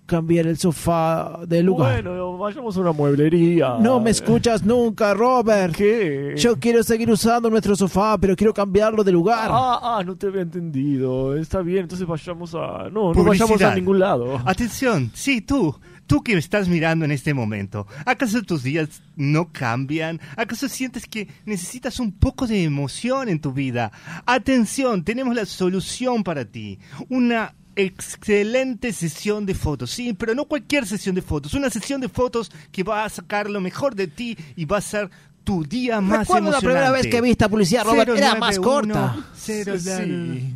cambiar 0.07 0.46
el 0.46 0.59
sofá 0.59 1.40
de 1.46 1.62
lugar. 1.62 2.02
Bueno, 2.02 2.36
vayamos 2.38 2.76
a 2.76 2.80
una 2.80 2.92
mueblería. 2.92 3.76
No 3.80 4.00
me 4.00 4.11
escuchas 4.11 4.62
nunca, 4.64 5.14
Robert. 5.14 5.74
¿Qué? 5.74 6.34
Yo 6.36 6.59
quiero 6.59 6.82
seguir 6.82 7.11
usando 7.11 7.48
nuestro 7.48 7.74
sofá, 7.74 8.18
pero 8.18 8.36
quiero 8.36 8.52
cambiarlo 8.52 9.02
de 9.02 9.12
lugar. 9.12 9.48
Ah, 9.50 9.80
ah, 9.82 10.02
no 10.05 10.16
te 10.16 10.26
había 10.26 10.42
entendido. 10.42 11.36
Está 11.36 11.62
bien, 11.62 11.82
entonces 11.82 12.07
vayamos 12.07 12.55
a... 12.55 12.90
No, 12.90 13.14
no 13.14 13.24
vayamos 13.24 13.61
a 13.62 13.74
ningún 13.74 13.98
lado. 13.98 14.40
Atención, 14.44 15.11
sí, 15.14 15.40
tú, 15.40 15.74
tú 16.07 16.22
que 16.22 16.34
me 16.34 16.38
estás 16.38 16.68
mirando 16.68 17.05
en 17.05 17.11
este 17.11 17.32
momento, 17.32 17.86
¿acaso 18.05 18.42
tus 18.42 18.62
días 18.62 19.02
no 19.16 19.50
cambian? 19.52 20.20
¿Acaso 20.36 20.68
sientes 20.68 21.07
que 21.07 21.28
necesitas 21.46 21.98
un 21.98 22.12
poco 22.12 22.46
de 22.46 22.64
emoción 22.64 23.28
en 23.28 23.40
tu 23.40 23.52
vida? 23.52 23.90
Atención, 24.26 25.05
tenemos 25.05 25.34
la 25.34 25.46
solución 25.46 26.24
para 26.24 26.44
ti. 26.44 26.78
Una 27.09 27.55
excelente 27.77 28.93
sesión 28.93 29.47
de 29.47 29.55
fotos, 29.55 29.91
sí, 29.91 30.12
pero 30.12 30.35
no 30.35 30.45
cualquier 30.47 30.87
sesión 30.87 31.14
de 31.14 31.22
fotos, 31.22 31.55
una 31.55 31.70
sesión 31.70 32.01
de 32.01 32.09
fotos 32.09 32.51
que 32.72 32.83
va 32.83 33.05
a 33.05 33.09
sacar 33.09 33.49
lo 33.51 33.61
mejor 33.61 33.95
de 33.95 34.07
ti 34.07 34.37
y 34.57 34.64
va 34.64 34.79
a 34.79 34.81
ser 34.81 35.11
tu 35.45 35.62
día 35.64 36.01
más 36.01 36.20
Recuerdo 36.20 36.51
la 36.51 36.59
emocionante. 36.59 36.66
primera 36.66 36.91
vez 36.91 37.07
que 37.09 37.20
vi 37.20 37.31
esta 37.31 37.49
publicidad, 37.49 37.85
Robert, 37.85 38.11
era 38.16 38.35
más 38.37 38.59
091, 38.59 38.95
corta. 38.95 39.16
cero, 39.35 39.75
Sí. 39.79 40.55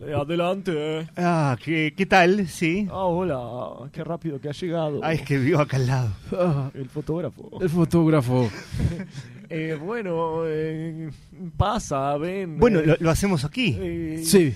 Eh, 0.00 0.14
adelante. 0.14 1.08
Ah, 1.16 1.56
¿qué, 1.62 1.92
¿qué 1.96 2.06
tal? 2.06 2.46
Sí. 2.48 2.86
Ah, 2.90 3.04
hola. 3.04 3.90
Qué 3.92 4.04
rápido 4.04 4.40
que 4.40 4.48
ha 4.48 4.52
llegado. 4.52 5.00
Ah, 5.02 5.12
es 5.12 5.22
que 5.22 5.38
vivo 5.38 5.60
acá 5.60 5.76
al 5.76 5.86
lado. 5.88 6.10
Ah, 6.32 6.70
el 6.74 6.88
fotógrafo. 6.88 7.58
El 7.60 7.68
fotógrafo. 7.68 8.48
Eh, 9.50 9.78
bueno, 9.82 10.42
eh, 10.44 11.10
pasa, 11.56 12.16
ven. 12.18 12.58
Bueno, 12.58 12.80
eh, 12.80 12.86
lo, 12.86 12.96
lo 13.00 13.10
hacemos 13.10 13.44
aquí. 13.44 13.76
eh, 13.78 14.20
Sí. 14.24 14.54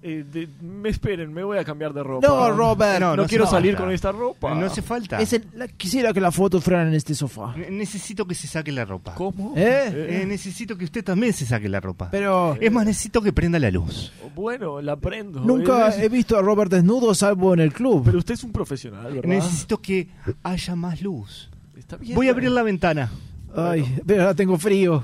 Eh, 0.00 0.24
de- 0.32 0.48
me 0.62 0.90
esperen, 0.90 1.32
me 1.34 1.42
voy 1.42 1.58
a 1.58 1.64
cambiar 1.64 1.92
de 1.92 2.04
ropa. 2.04 2.24
No, 2.24 2.52
Robert. 2.52 3.00
No, 3.00 3.16
No, 3.16 3.26
quiero 3.26 3.46
salir 3.48 3.72
falta. 3.72 3.84
con 3.84 3.92
esta 3.92 4.12
ropa. 4.12 4.54
No 4.54 4.66
hace 4.66 4.80
falta. 4.80 5.18
La- 5.56 5.66
quisiera 5.66 6.12
que 6.12 6.20
las 6.20 6.32
fotos 6.32 6.62
fueran 6.62 6.86
en 6.86 6.94
este 6.94 7.16
sofá. 7.16 7.52
Ne- 7.56 7.68
Necesito 7.72 8.24
que 8.24 8.36
se 8.36 8.46
saque 8.46 8.70
la 8.70 8.84
ropa. 8.84 9.16
¿Cómo? 9.16 9.54
¿Eh? 9.56 10.20
Eh, 10.22 10.24
necesito 10.24 10.78
que 10.78 10.84
usted 10.84 11.02
también 11.02 11.32
se 11.32 11.44
saque 11.46 11.68
la 11.68 11.80
ropa. 11.80 12.10
Pero 12.12 12.56
Es 12.60 12.70
más, 12.70 12.86
necesito 12.86 13.20
que 13.20 13.32
prenda 13.32 13.58
la 13.58 13.72
luz. 13.72 14.12
Bueno, 14.36 14.80
la 14.80 14.94
prendo. 14.94 15.40
nunca 15.40 15.88
Eh, 15.90 16.04
he 16.04 16.08
visto 16.08 16.38
a 16.38 16.42
Robert 16.42 16.70
desnudo 16.70 17.12
salvo 17.12 17.52
en 17.54 17.58
el 17.60 17.72
club. 17.72 18.02
Pero 18.04 18.18
usted 18.18 18.34
es 18.34 18.44
un 18.44 18.52
profesional, 18.52 19.12
¿verdad? 19.14 19.28
Necesito 19.28 19.78
que 19.78 20.06
haya 20.44 20.76
más 20.76 21.02
luz. 21.02 21.50
Está 21.76 21.96
bien. 21.96 22.14
Voy 22.14 22.28
a 22.28 22.30
abrir 22.30 22.50
la 22.52 22.62
ventana. 22.62 23.10
Ay, 23.58 23.96
pero 24.06 24.22
ahora 24.22 24.34
tengo 24.34 24.58
frío. 24.58 25.02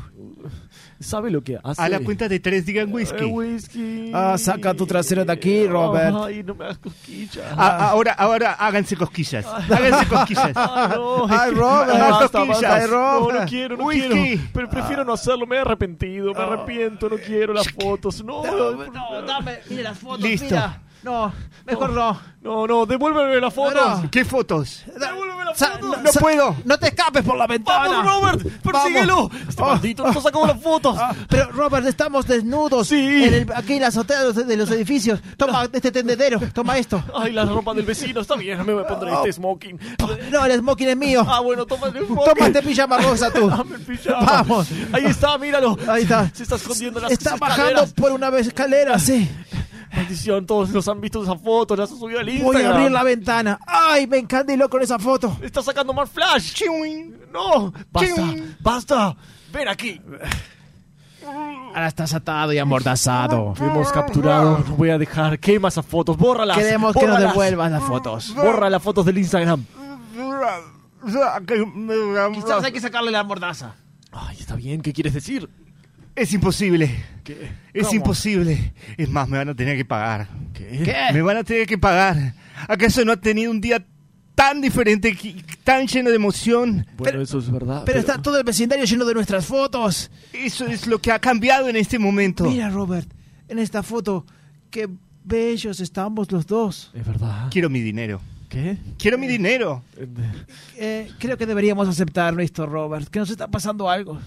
¿Sabe 1.01 1.31
lo 1.31 1.43
que 1.43 1.59
hace? 1.63 1.83
A 1.83 1.89
la 1.89 2.01
cuenta 2.01 2.29
de 2.29 2.39
tres 2.41 2.65
digan 2.65 2.91
whisky. 2.93 3.25
Eh, 3.25 3.27
whisky. 3.27 4.11
Ah, 4.15 4.39
saca 4.39 4.73
tu 4.75 4.87
trasero 4.87 5.25
de 5.25 5.33
aquí, 5.33 5.67
Robert. 5.67 6.15
Ay, 6.25 6.43
no 6.43 6.55
me 6.55 6.65
hagas 6.65 6.79
cosquillas. 6.79 7.45
A- 7.57 7.89
ahora, 7.91 8.13
ahora 8.13 8.53
háganse 8.53 8.97
cosquillas. 8.97 9.45
Háganse 9.45 10.07
cosquillas. 10.07 10.53
Ah, 10.55 10.93
no. 10.95 11.27
Ay, 11.29 11.51
Robert. 11.51 11.91
Ay, 11.91 12.11
basta, 12.11 12.39
cosquillas. 12.39 12.49
basta. 12.63 12.75
Ay, 12.77 12.87
Robert. 12.87 13.35
No, 13.35 13.41
no 13.41 13.47
quiero, 13.47 13.77
no 13.77 13.85
Whisky. 13.85 14.09
quiero. 14.09 14.43
Pero 14.55 14.71
prefiero 14.71 15.05
no 15.05 15.13
hacerlo, 15.13 15.47
me 15.47 15.57
he 15.57 15.59
arrepentido, 15.59 16.33
me 16.33 16.41
arrepiento, 16.41 17.09
no 17.11 17.17
quiero 17.17 17.53
las 17.53 17.69
fotos. 17.69 18.25
No, 18.25 18.43
no, 18.45 18.73
No, 18.87 19.23
dame, 19.27 19.59
mire 19.69 19.83
las 19.83 19.99
fotos, 19.99 20.21
Listo. 20.23 20.47
mira. 20.47 20.81
No, 21.05 21.33
mejor 21.67 21.91
no. 21.91 22.19
no, 22.43 22.67
no, 22.67 22.87
devuélveme 22.87 23.41
las 23.41 23.53
fotos. 23.53 24.03
No. 24.03 24.11
¿Qué 24.11 24.25
fotos? 24.25 24.83
Devuélveme 24.87 25.45
las 25.45 25.59
Sa- 25.59 25.73
fotos. 25.79 26.03
No 26.03 26.13
sa- 26.13 26.21
puedo. 26.21 26.57
No 26.65 26.79
te 26.79 26.87
escapes 26.89 27.23
por 27.23 27.37
la 27.37 27.47
ventana. 27.47 28.03
¡Vamos, 28.03 28.21
Robert! 28.41 28.63
¡Persíguelo! 28.63 29.31
Este 29.49 29.63
Oh. 29.63 29.67
maldito 29.67 30.11
no 30.11 30.21
sacó 30.21 30.47
las 30.47 30.61
fotos. 30.63 30.97
Ah, 30.99 31.15
pero 31.29 31.51
Robert, 31.53 31.87
estamos 31.87 32.27
desnudos 32.27 32.89
Sí. 32.89 33.25
en 33.25 33.35
el- 33.35 33.53
aquí 33.55 33.75
en 33.75 33.83
la 33.83 33.89
azotea 33.89 34.21
de 34.21 34.25
los, 34.33 34.47
de 34.47 34.57
los 34.57 34.71
edificios. 34.71 35.21
Toma 35.37 35.69
este 35.71 35.93
tendedero, 35.93 36.41
toma 36.55 36.79
esto. 36.79 37.03
Ay, 37.15 37.33
la 37.33 37.45
ropa 37.45 37.75
del 37.75 37.85
vecino, 37.85 38.21
está 38.23 38.35
bien, 38.37 38.65
me 38.65 38.73
voy 38.73 38.85
a 38.85 38.87
poner 38.87 39.15
este 39.15 39.33
smoking. 39.35 39.79
No, 40.31 40.47
el 40.47 40.59
smoking 40.59 40.89
es 40.89 40.97
mío. 40.97 41.25
Ah, 41.29 41.41
bueno, 41.41 41.67
toma 41.67 41.89
el 41.89 42.07
smoking. 42.07 42.17
Toma 42.35 42.47
este 42.47 42.63
pijama 42.63 42.99
rosa 42.99 43.31
tú. 43.31 43.49
Dame 43.51 43.77
el 43.77 43.83
pijama. 43.83 44.23
Vamos. 44.25 44.69
Ahí 44.93 45.05
está, 45.05 45.37
míralo. 45.39 45.77
Ahí 45.87 46.03
está. 46.05 46.31
Se 46.33 46.43
está 46.45 46.57
escondiendo 46.57 46.99
en 47.01 47.03
las 47.05 47.13
Está 47.13 47.35
escaleras. 47.35 47.59
bajando 47.59 47.95
por 47.95 48.13
una 48.13 48.29
escalera, 48.39 48.99
sí. 48.99 49.31
Maldición, 49.97 50.47
todos 50.47 50.71
los 50.71 50.87
han 50.89 51.01
visto 51.01 51.23
esa 51.23 51.37
foto, 51.37 51.77
la 51.77 51.85
has 51.85 51.91
subido 51.91 52.19
al 52.21 52.27
Voy 52.27 52.35
Instagram. 52.37 52.73
a 52.73 52.75
abrir 52.75 52.91
la 52.91 53.03
ventana. 53.03 53.59
Ay, 53.67 54.07
me 54.07 54.19
encandiló 54.19 54.69
con 54.69 54.83
esa 54.83 54.99
foto. 54.99 55.37
Está 55.43 55.63
sacando 55.63 55.93
más 55.93 56.11
flash. 56.11 56.63
No, 57.33 57.73
basta, 57.93 58.23
basta. 58.61 59.17
Ven 59.53 59.69
aquí. 59.69 60.01
Ahora 61.27 61.87
estás 61.89 62.13
atado 62.15 62.53
y 62.53 62.59
amordazado. 62.59 63.55
Te 63.57 63.65
hemos 63.65 63.91
capturado. 63.93 64.59
No 64.69 64.77
voy 64.77 64.91
a 64.91 64.99
dejar. 64.99 65.39
Quema 65.39 65.69
esas 65.69 65.87
fotos. 65.87 66.17
Bórralas. 66.17 66.57
Queremos 66.59 66.93
que 66.93 67.01
nos 67.01 67.11
bórralas. 67.11 67.33
devuelvas 67.33 67.71
las 67.73 67.83
fotos. 67.83 68.35
Borra 68.35 68.69
las 68.71 68.83
fotos 68.83 69.07
del 69.07 69.19
Instagram. 69.19 69.65
Quizás 72.35 72.65
hay 72.65 72.73
que 72.73 72.81
sacarle 72.81 73.11
la 73.11 73.25
mordaza. 73.25 73.75
Ay, 74.13 74.37
está 74.39 74.55
bien. 74.55 74.81
¿Qué 74.83 74.93
quieres 74.93 75.15
decir? 75.15 75.49
Es 76.17 76.33
imposible. 76.33 76.91
¿Qué? 77.25 77.51
Es 77.73 77.93
imposible. 77.93 78.73
Es 78.97 79.09
más, 79.09 79.29
me 79.29 79.39
van 79.39 79.49
a 79.49 79.55
tener 79.55 79.77
que 79.77 79.85
pagar. 79.85 80.29
¿Qué? 80.53 80.83
¿Qué? 80.85 80.95
Me 81.13 81.23
van 81.23 81.39
a 81.39 81.45
tener 81.45 81.67
que 81.67 81.79
pagar. 81.79 82.35
¿Acaso 82.69 83.05
no 83.05 83.13
ha 83.13 83.17
tenido 83.17 83.51
un 83.51 83.61
día 83.61 83.85
tan 84.35 84.61
diferente, 84.61 85.17
tan 85.65 85.87
lleno 85.87 86.11
de 86.11 86.17
emoción? 86.17 86.87
Bueno, 86.97 87.21
eso 87.21 87.39
es 87.39 87.51
verdad. 87.51 87.83
Pero 87.85 87.99
está 87.99 88.21
todo 88.21 88.39
el 88.39 88.45
vecindario 88.45 88.85
lleno 88.85 89.05
de 89.05 89.15
nuestras 89.15 89.47
fotos. 89.47 90.11
Eso 90.33 90.67
es 90.67 90.87
lo 90.87 91.01
que 91.01 91.11
ha 91.11 91.19
cambiado 91.19 91.69
en 91.69 91.77
este 91.77 91.99
momento. 91.99 92.45
Mira, 92.45 92.71
Robert, 92.71 93.09
en 93.49 93.59
esta 93.59 93.83
foto, 93.83 94.25
qué 94.71 94.89
bellos 95.25 95.81
estamos 95.81 96.31
los 96.31 96.47
dos. 96.47 96.91
Es 96.95 97.07
verdad. 97.07 97.49
Quiero 97.51 97.71
mi 97.71 97.81
dinero. 97.81 98.21
¿Qué? 98.49 98.77
Quiero 98.99 99.19
mi 99.19 99.27
dinero. 99.27 99.83
Eh, 100.77 101.11
creo 101.19 101.37
que 101.37 101.47
deberíamos 101.47 101.89
aceptarlo 101.89 102.41
esto, 102.41 102.67
Robert, 102.67 103.09
que 103.09 103.19
nos 103.19 103.31
está 103.31 103.49
pasando 103.49 103.91
algo. 103.91 104.21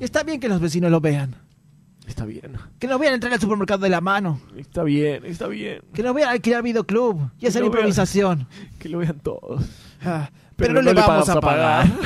Está 0.00 0.22
bien 0.22 0.40
que 0.40 0.48
los 0.48 0.60
vecinos 0.60 0.90
lo 0.90 1.00
vean. 1.00 1.36
Está 2.06 2.24
bien. 2.24 2.52
Que 2.78 2.86
nos 2.86 3.00
vean 3.00 3.14
entrar 3.14 3.32
al 3.32 3.40
supermercado 3.40 3.80
de 3.80 3.88
la 3.88 4.00
mano. 4.00 4.40
Está 4.56 4.82
bien, 4.84 5.24
está 5.24 5.48
bien. 5.48 5.80
Que 5.92 6.02
nos 6.02 6.14
vean 6.14 6.28
alquilar 6.28 6.62
videoclub 6.62 7.30
y 7.40 7.46
hacer 7.46 7.62
vean. 7.62 7.72
improvisación. 7.72 8.46
Que 8.78 8.88
lo 8.88 8.98
vean 8.98 9.18
todos. 9.20 9.64
Ah, 10.04 10.30
pero, 10.54 10.74
no, 10.74 10.82
le 10.82 10.92
vamos 10.92 11.28
a 11.28 11.40
pagar. 11.40 11.86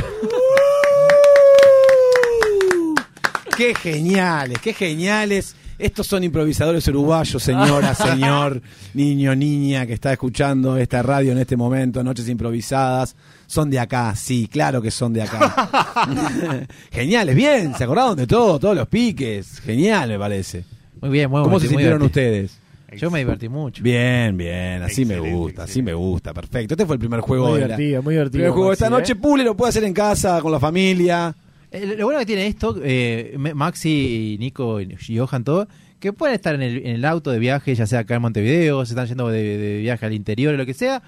Qué 3.57 3.74
geniales, 3.74 4.59
qué 4.62 4.72
geniales. 4.72 5.55
Estos 5.78 6.07
son 6.07 6.24
improvisadores 6.24 6.88
uruguayos, 6.88 7.43
señora, 7.43 7.95
señor, 7.95 8.62
niño, 8.95 9.34
niña 9.34 9.84
que 9.86 9.93
está 9.93 10.12
escuchando 10.12 10.78
esta 10.78 11.03
radio 11.03 11.32
en 11.32 11.38
este 11.38 11.59
momento, 11.59 12.03
Noches 12.03 12.28
Improvisadas. 12.30 13.16
Son 13.51 13.69
de 13.69 13.81
acá, 13.81 14.15
sí, 14.15 14.47
claro 14.49 14.81
que 14.81 14.93
son 14.93 15.13
de 15.13 15.23
acá. 15.23 16.67
geniales, 16.93 17.35
bien, 17.35 17.75
se 17.75 17.83
acordaron 17.83 18.17
de 18.17 18.29
todo, 18.29 18.61
todos 18.61 18.77
los 18.77 18.87
piques. 18.87 19.59
Genial, 19.59 20.09
me 20.11 20.19
parece. 20.21 20.65
Muy 21.01 21.11
bien, 21.11 21.29
muy 21.29 21.43
¿Cómo 21.43 21.59
se 21.59 21.67
sintieron 21.67 22.01
ustedes? 22.03 22.61
Yo 22.97 23.11
me 23.11 23.19
divertí 23.19 23.49
mucho. 23.49 23.83
Bien, 23.83 24.37
bien, 24.37 24.83
así 24.85 25.05
me 25.05 25.15
Excelente, 25.15 25.37
gusta, 25.37 25.63
así 25.65 25.83
me 25.83 25.95
gusta, 25.95 26.33
perfecto. 26.33 26.75
Este 26.75 26.87
fue 26.87 26.95
el 26.95 27.01
primer 27.01 27.19
juego 27.21 27.49
Muy 27.49 27.55
de 27.55 27.61
la- 27.61 27.77
divertido, 27.77 28.03
muy 28.05 28.15
divertido. 28.15 28.39
primer 28.39 28.51
juego 28.53 28.69
de 28.69 28.73
esta 28.75 28.89
Maxi, 28.91 29.01
noche. 29.01 29.13
¿eh? 29.15 29.21
Pule 29.21 29.43
lo 29.45 29.57
puede 29.57 29.71
hacer 29.71 29.83
en 29.83 29.95
casa, 29.95 30.41
con 30.41 30.53
la 30.53 30.61
familia. 30.61 31.35
Eh, 31.73 31.95
lo 31.99 32.05
bueno 32.05 32.21
que 32.21 32.27
tiene 32.27 32.47
esto, 32.47 32.77
eh, 32.85 33.35
Me- 33.37 33.55
Maxi, 33.55 34.35
y 34.35 34.39
Nico 34.39 34.81
y 34.81 34.97
Johan, 35.17 35.43
todo, 35.43 35.67
que 35.99 36.13
pueden 36.13 36.37
estar 36.37 36.55
en 36.55 36.63
el, 36.63 36.79
en 36.79 36.95
el 36.95 37.05
auto 37.05 37.33
de 37.33 37.41
viaje, 37.41 37.75
ya 37.75 37.87
sea 37.89 38.01
acá 38.01 38.15
en 38.15 38.23
Montevideo, 38.23 38.85
se 38.87 38.93
están 38.93 39.09
yendo 39.09 39.29
de, 39.29 39.59
de 39.59 39.79
viaje 39.79 40.07
al 40.07 40.13
interior 40.13 40.55
o 40.55 40.57
lo 40.57 40.67
que 40.67 40.75
sea, 40.75 41.03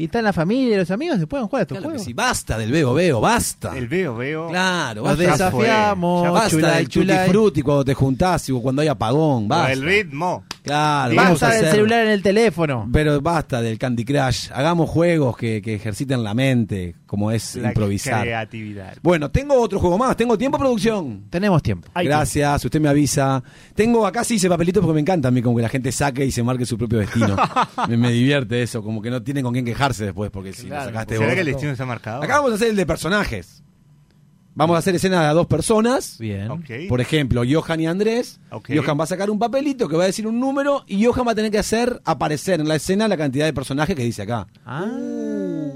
y 0.00 0.04
están 0.04 0.24
la 0.24 0.32
familia 0.32 0.74
y 0.74 0.78
los 0.78 0.90
amigos, 0.90 1.18
se 1.18 1.26
pueden 1.26 1.46
jugar 1.46 1.60
a 1.60 1.62
estos 1.62 1.76
Claro 1.78 1.88
que 1.90 1.98
juegos. 1.98 2.04
sí, 2.06 2.12
basta 2.12 2.56
del 2.58 2.70
veo, 2.70 2.94
veo, 2.94 3.20
basta. 3.20 3.76
El 3.76 3.88
veo, 3.88 4.14
veo. 4.16 4.48
Claro, 4.48 5.02
Los 5.02 5.16
basta. 5.18 5.32
desafiamos, 5.32 6.22
Ya 6.24 6.30
basta 6.30 6.50
chulay, 6.50 6.76
del 6.76 6.84
tutti 6.88 7.00
chulay. 7.00 7.28
frutti 7.28 7.62
cuando 7.62 7.84
te 7.84 7.94
juntás 7.94 8.48
y 8.48 8.52
cuando 8.52 8.82
hay 8.82 8.88
apagón, 8.88 9.48
basta. 9.48 9.72
El 9.72 9.82
ritmo. 9.82 10.44
Claro, 10.62 11.14
vamos 11.14 11.42
a 11.42 11.46
Basta 11.46 11.48
del 11.56 11.64
hacer- 11.64 11.74
celular 11.76 12.04
en 12.04 12.10
el 12.12 12.22
teléfono. 12.22 12.88
Pero 12.92 13.20
basta 13.22 13.62
del 13.62 13.78
Candy 13.78 14.04
Crush. 14.04 14.50
Hagamos 14.52 14.90
juegos 14.90 15.34
que, 15.36 15.62
que 15.62 15.74
ejerciten 15.76 16.22
la 16.22 16.34
mente, 16.34 16.94
como 17.06 17.30
es 17.30 17.56
La 17.56 17.68
improvisar. 17.68 18.20
creatividad. 18.22 18.98
Bueno, 19.02 19.30
tengo 19.30 19.54
otro 19.58 19.80
juego 19.80 19.96
más. 19.96 20.14
¿Tengo 20.16 20.36
tiempo, 20.36 20.58
producción? 20.58 21.24
Tenemos 21.30 21.62
tiempo. 21.62 21.88
Hay 21.94 22.04
Gracias, 22.06 22.64
usted 22.66 22.80
me 22.82 22.88
avisa. 22.90 23.42
Tengo 23.74 24.06
acá 24.06 24.24
sí 24.24 24.34
hice 24.34 24.48
papelitos 24.50 24.82
porque 24.82 24.94
me 24.94 25.00
encanta 25.00 25.28
a 25.28 25.30
mí 25.30 25.40
como 25.40 25.56
que 25.56 25.62
la 25.62 25.68
gente 25.70 25.90
saque 25.90 26.26
y 26.26 26.30
se 26.30 26.42
marque 26.42 26.66
su 26.66 26.76
propio 26.76 26.98
destino. 26.98 27.34
me, 27.88 27.96
me 27.96 28.10
divierte 28.12 28.62
eso, 28.62 28.82
como 28.82 29.00
que 29.00 29.10
no 29.10 29.22
tienen 29.22 29.44
con 29.44 29.54
quién 29.54 29.64
quejarse 29.88 30.04
después 30.04 30.30
porque 30.30 30.52
si 30.52 30.66
lo 30.68 30.76
sacaste 30.76 31.14
¿Será 31.14 31.26
vos. 31.26 31.34
que 31.34 31.40
el 31.40 31.46
destino 31.46 31.72
está 31.72 31.86
marcado? 31.86 32.22
Acá 32.22 32.36
vamos 32.36 32.52
a 32.52 32.54
hacer 32.56 32.68
el 32.68 32.76
de 32.76 32.86
personajes. 32.86 33.62
Vamos 34.54 34.74
a 34.74 34.78
hacer 34.78 34.92
escena 34.96 35.20
de 35.22 35.26
a 35.28 35.32
dos 35.34 35.46
personas. 35.46 36.18
Bien. 36.18 36.48
Por 36.88 37.00
ejemplo, 37.00 37.42
Johan 37.48 37.80
y 37.80 37.86
Andrés. 37.86 38.40
Ok. 38.50 38.70
Johan 38.74 38.98
va 38.98 39.04
a 39.04 39.06
sacar 39.06 39.30
un 39.30 39.38
papelito 39.38 39.88
que 39.88 39.96
va 39.96 40.02
a 40.02 40.06
decir 40.06 40.26
un 40.26 40.40
número 40.40 40.82
y 40.88 41.04
Johan 41.04 41.24
va 41.28 41.30
a 41.30 41.34
tener 41.36 41.52
que 41.52 41.58
hacer 41.58 42.00
aparecer 42.04 42.58
en 42.58 42.66
la 42.66 42.74
escena 42.74 43.06
la 43.06 43.16
cantidad 43.16 43.46
de 43.46 43.52
personajes 43.52 43.94
que 43.94 44.02
dice 44.02 44.22
acá. 44.22 44.48
Ah, 44.66 44.84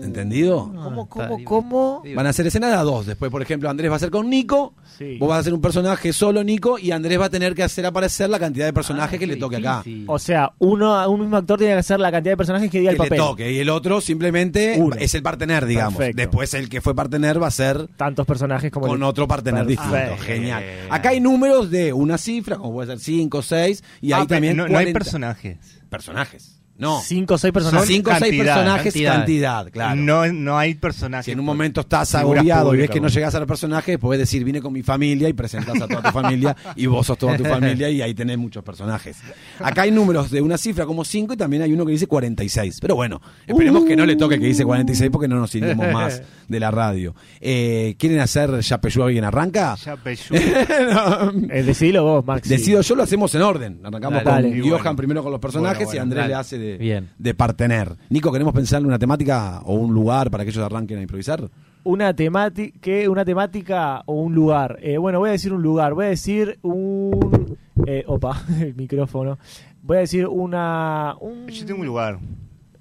¿Entendido? 0.02 0.72
¿Cómo, 0.82 1.08
cómo, 1.08 1.44
cómo? 1.44 2.02
Van 2.14 2.26
a 2.26 2.30
hacer 2.30 2.46
escena 2.46 2.68
de 2.68 2.74
a 2.74 2.82
dos. 2.82 3.06
Después, 3.06 3.30
por 3.30 3.40
ejemplo, 3.42 3.68
Andrés 3.70 3.90
va 3.90 3.94
a 3.94 3.96
hacer 3.96 4.10
con 4.10 4.28
Nico. 4.28 4.74
Sí. 4.98 5.16
Vos 5.18 5.28
vas 5.28 5.36
a 5.38 5.40
hacer 5.40 5.54
un 5.54 5.60
personaje 5.60 6.12
solo, 6.12 6.44
Nico, 6.44 6.78
y 6.78 6.90
Andrés 6.90 7.18
va 7.20 7.26
a 7.26 7.30
tener 7.30 7.54
que 7.54 7.62
hacer 7.62 7.86
aparecer 7.86 8.28
la 8.30 8.38
cantidad 8.38 8.66
de 8.66 8.72
personajes 8.72 9.16
Ah, 9.16 9.18
que 9.18 9.26
le 9.26 9.36
toque 9.36 9.56
acá. 9.56 9.82
O 10.06 10.18
sea, 10.18 10.52
uno, 10.58 11.08
un 11.10 11.20
mismo 11.20 11.36
actor 11.36 11.58
tiene 11.58 11.72
que 11.74 11.78
hacer 11.80 11.98
la 12.00 12.10
cantidad 12.10 12.32
de 12.32 12.36
personajes 12.36 12.70
que 12.70 12.78
diga 12.80 12.90
Que 12.90 12.96
el 12.96 13.02
le 13.02 13.08
papel. 13.08 13.18
toque. 13.18 13.52
Y 13.52 13.58
el 13.58 13.68
otro 13.70 14.00
simplemente 14.00 14.76
Uno. 14.78 14.96
es 14.98 15.14
el 15.14 15.22
partener, 15.22 15.66
digamos. 15.66 15.96
Perfecto. 15.96 16.20
Después 16.20 16.54
el 16.54 16.68
que 16.68 16.80
fue 16.80 16.94
partener 16.94 17.42
va 17.42 17.46
a 17.46 17.50
ser 17.50 17.86
Tantos 17.96 18.26
personajes 18.26 18.70
como 18.70 18.86
con 18.88 18.96
el- 18.98 19.02
otro 19.04 19.26
partener 19.26 19.66
Perfecto. 19.66 19.90
distinto. 19.92 20.22
Genial. 20.24 20.64
Acá 20.90 21.10
hay 21.10 21.20
números 21.20 21.70
de 21.70 21.92
una 21.92 22.18
cifra, 22.18 22.56
como 22.56 22.72
puede 22.74 22.88
ser 22.88 22.98
5, 23.00 23.42
6, 23.42 23.82
y 24.02 24.12
Ah, 24.12 24.18
ahí 24.18 24.26
también 24.26 24.56
no, 24.56 24.64
no 24.64 24.78
hay 24.78 24.84
40 24.84 24.98
personajes. 24.98 25.58
personajes. 25.88 26.58
No. 26.82 27.00
Cinco 27.00 27.34
o 27.34 27.38
seis 27.38 27.52
personajes. 27.52 27.86
Cinco 27.86 28.10
o 28.10 28.14
seis 28.14 28.22
Cantidad, 28.32 28.54
personajes, 28.56 28.92
cantidad. 28.92 29.14
cantidad, 29.14 29.70
claro. 29.70 29.94
No, 29.94 30.26
no 30.32 30.58
hay 30.58 30.74
personajes. 30.74 31.26
Si 31.26 31.30
en 31.30 31.38
un 31.38 31.46
momento 31.46 31.82
estás 31.82 32.12
agobiado 32.16 32.74
y 32.74 32.78
ves 32.78 32.90
que 32.90 33.00
no 33.00 33.06
llegas 33.06 33.32
al 33.36 33.46
personaje, 33.46 33.98
puedes 33.98 34.18
decir, 34.18 34.42
vine 34.42 34.60
con 34.60 34.72
mi 34.72 34.82
familia 34.82 35.28
y 35.28 35.32
presentás 35.32 35.80
a 35.80 35.86
toda 35.86 36.02
tu 36.02 36.10
familia 36.10 36.56
y 36.74 36.86
vos 36.86 37.06
sos 37.06 37.16
toda 37.16 37.36
tu 37.36 37.44
familia 37.44 37.88
y 37.88 38.02
ahí 38.02 38.14
tenés 38.14 38.36
muchos 38.36 38.64
personajes. 38.64 39.18
Acá 39.60 39.82
hay 39.82 39.92
números 39.92 40.30
de 40.32 40.40
una 40.42 40.58
cifra 40.58 40.84
como 40.84 41.04
5 41.04 41.34
y 41.34 41.36
también 41.36 41.62
hay 41.62 41.72
uno 41.72 41.86
que 41.86 41.92
dice 41.92 42.08
46. 42.08 42.78
Pero 42.80 42.96
bueno, 42.96 43.22
esperemos 43.46 43.84
que 43.84 43.94
no 43.94 44.04
le 44.04 44.16
toque 44.16 44.40
que 44.40 44.46
dice 44.46 44.64
46 44.64 45.08
porque 45.12 45.28
no 45.28 45.36
nos 45.36 45.54
iremos 45.54 45.86
más 45.92 46.20
de 46.48 46.58
la 46.60 46.72
radio. 46.72 47.14
Eh, 47.40 47.94
¿Quieren 47.96 48.18
hacer 48.18 48.58
Yapeyú 48.60 49.04
alguien 49.04 49.24
arranca? 49.24 49.76
Ya, 49.76 49.96
Peyú. 49.96 50.34
No. 50.92 51.30
Eh, 51.50 51.62
decidilo 51.62 52.02
vos, 52.02 52.26
Maxi. 52.26 52.48
Decido 52.48 52.80
yo, 52.80 52.94
lo 52.96 53.02
hacemos 53.04 53.32
en 53.36 53.42
orden. 53.42 53.80
Arrancamos 53.84 54.24
Dale. 54.24 54.48
con 54.48 54.58
Y 54.58 54.60
Johan 54.62 54.82
bueno. 54.82 54.96
primero 54.96 55.22
con 55.22 55.30
los 55.32 55.40
personajes 55.40 55.86
Bueno, 55.86 55.88
bueno, 55.90 55.96
y 55.96 56.02
Andrés 56.02 56.22
dale. 56.22 56.28
le 56.28 56.34
hace 56.34 56.58
de, 56.58 56.71
Bien. 56.78 57.10
de 57.18 57.34
partener. 57.34 57.96
Nico, 58.10 58.30
¿queremos 58.32 58.52
pensar 58.54 58.80
en 58.80 58.86
una 58.86 58.98
temática 58.98 59.60
o 59.64 59.74
un 59.74 59.92
lugar 59.94 60.30
para 60.30 60.44
que 60.44 60.50
ellos 60.50 60.64
arranquen 60.64 60.98
a 60.98 61.02
improvisar? 61.02 61.48
Una 61.84 62.14
temática, 62.14 62.90
una 63.08 63.24
temática 63.24 64.02
o 64.06 64.14
un 64.14 64.34
lugar. 64.34 64.78
Eh, 64.82 64.98
bueno, 64.98 65.18
voy 65.18 65.30
a 65.30 65.32
decir 65.32 65.52
un 65.52 65.62
lugar. 65.62 65.94
Voy 65.94 66.06
a 66.06 66.08
decir 66.10 66.58
un. 66.62 67.56
Eh, 67.86 68.04
opa, 68.06 68.40
el 68.60 68.74
micrófono. 68.76 69.38
voy 69.82 69.96
a 69.96 70.00
decir 70.00 70.26
una. 70.28 71.16
Un... 71.20 71.48
Yo 71.48 71.66
tengo 71.66 71.80
un 71.80 71.86
lugar. 71.86 72.18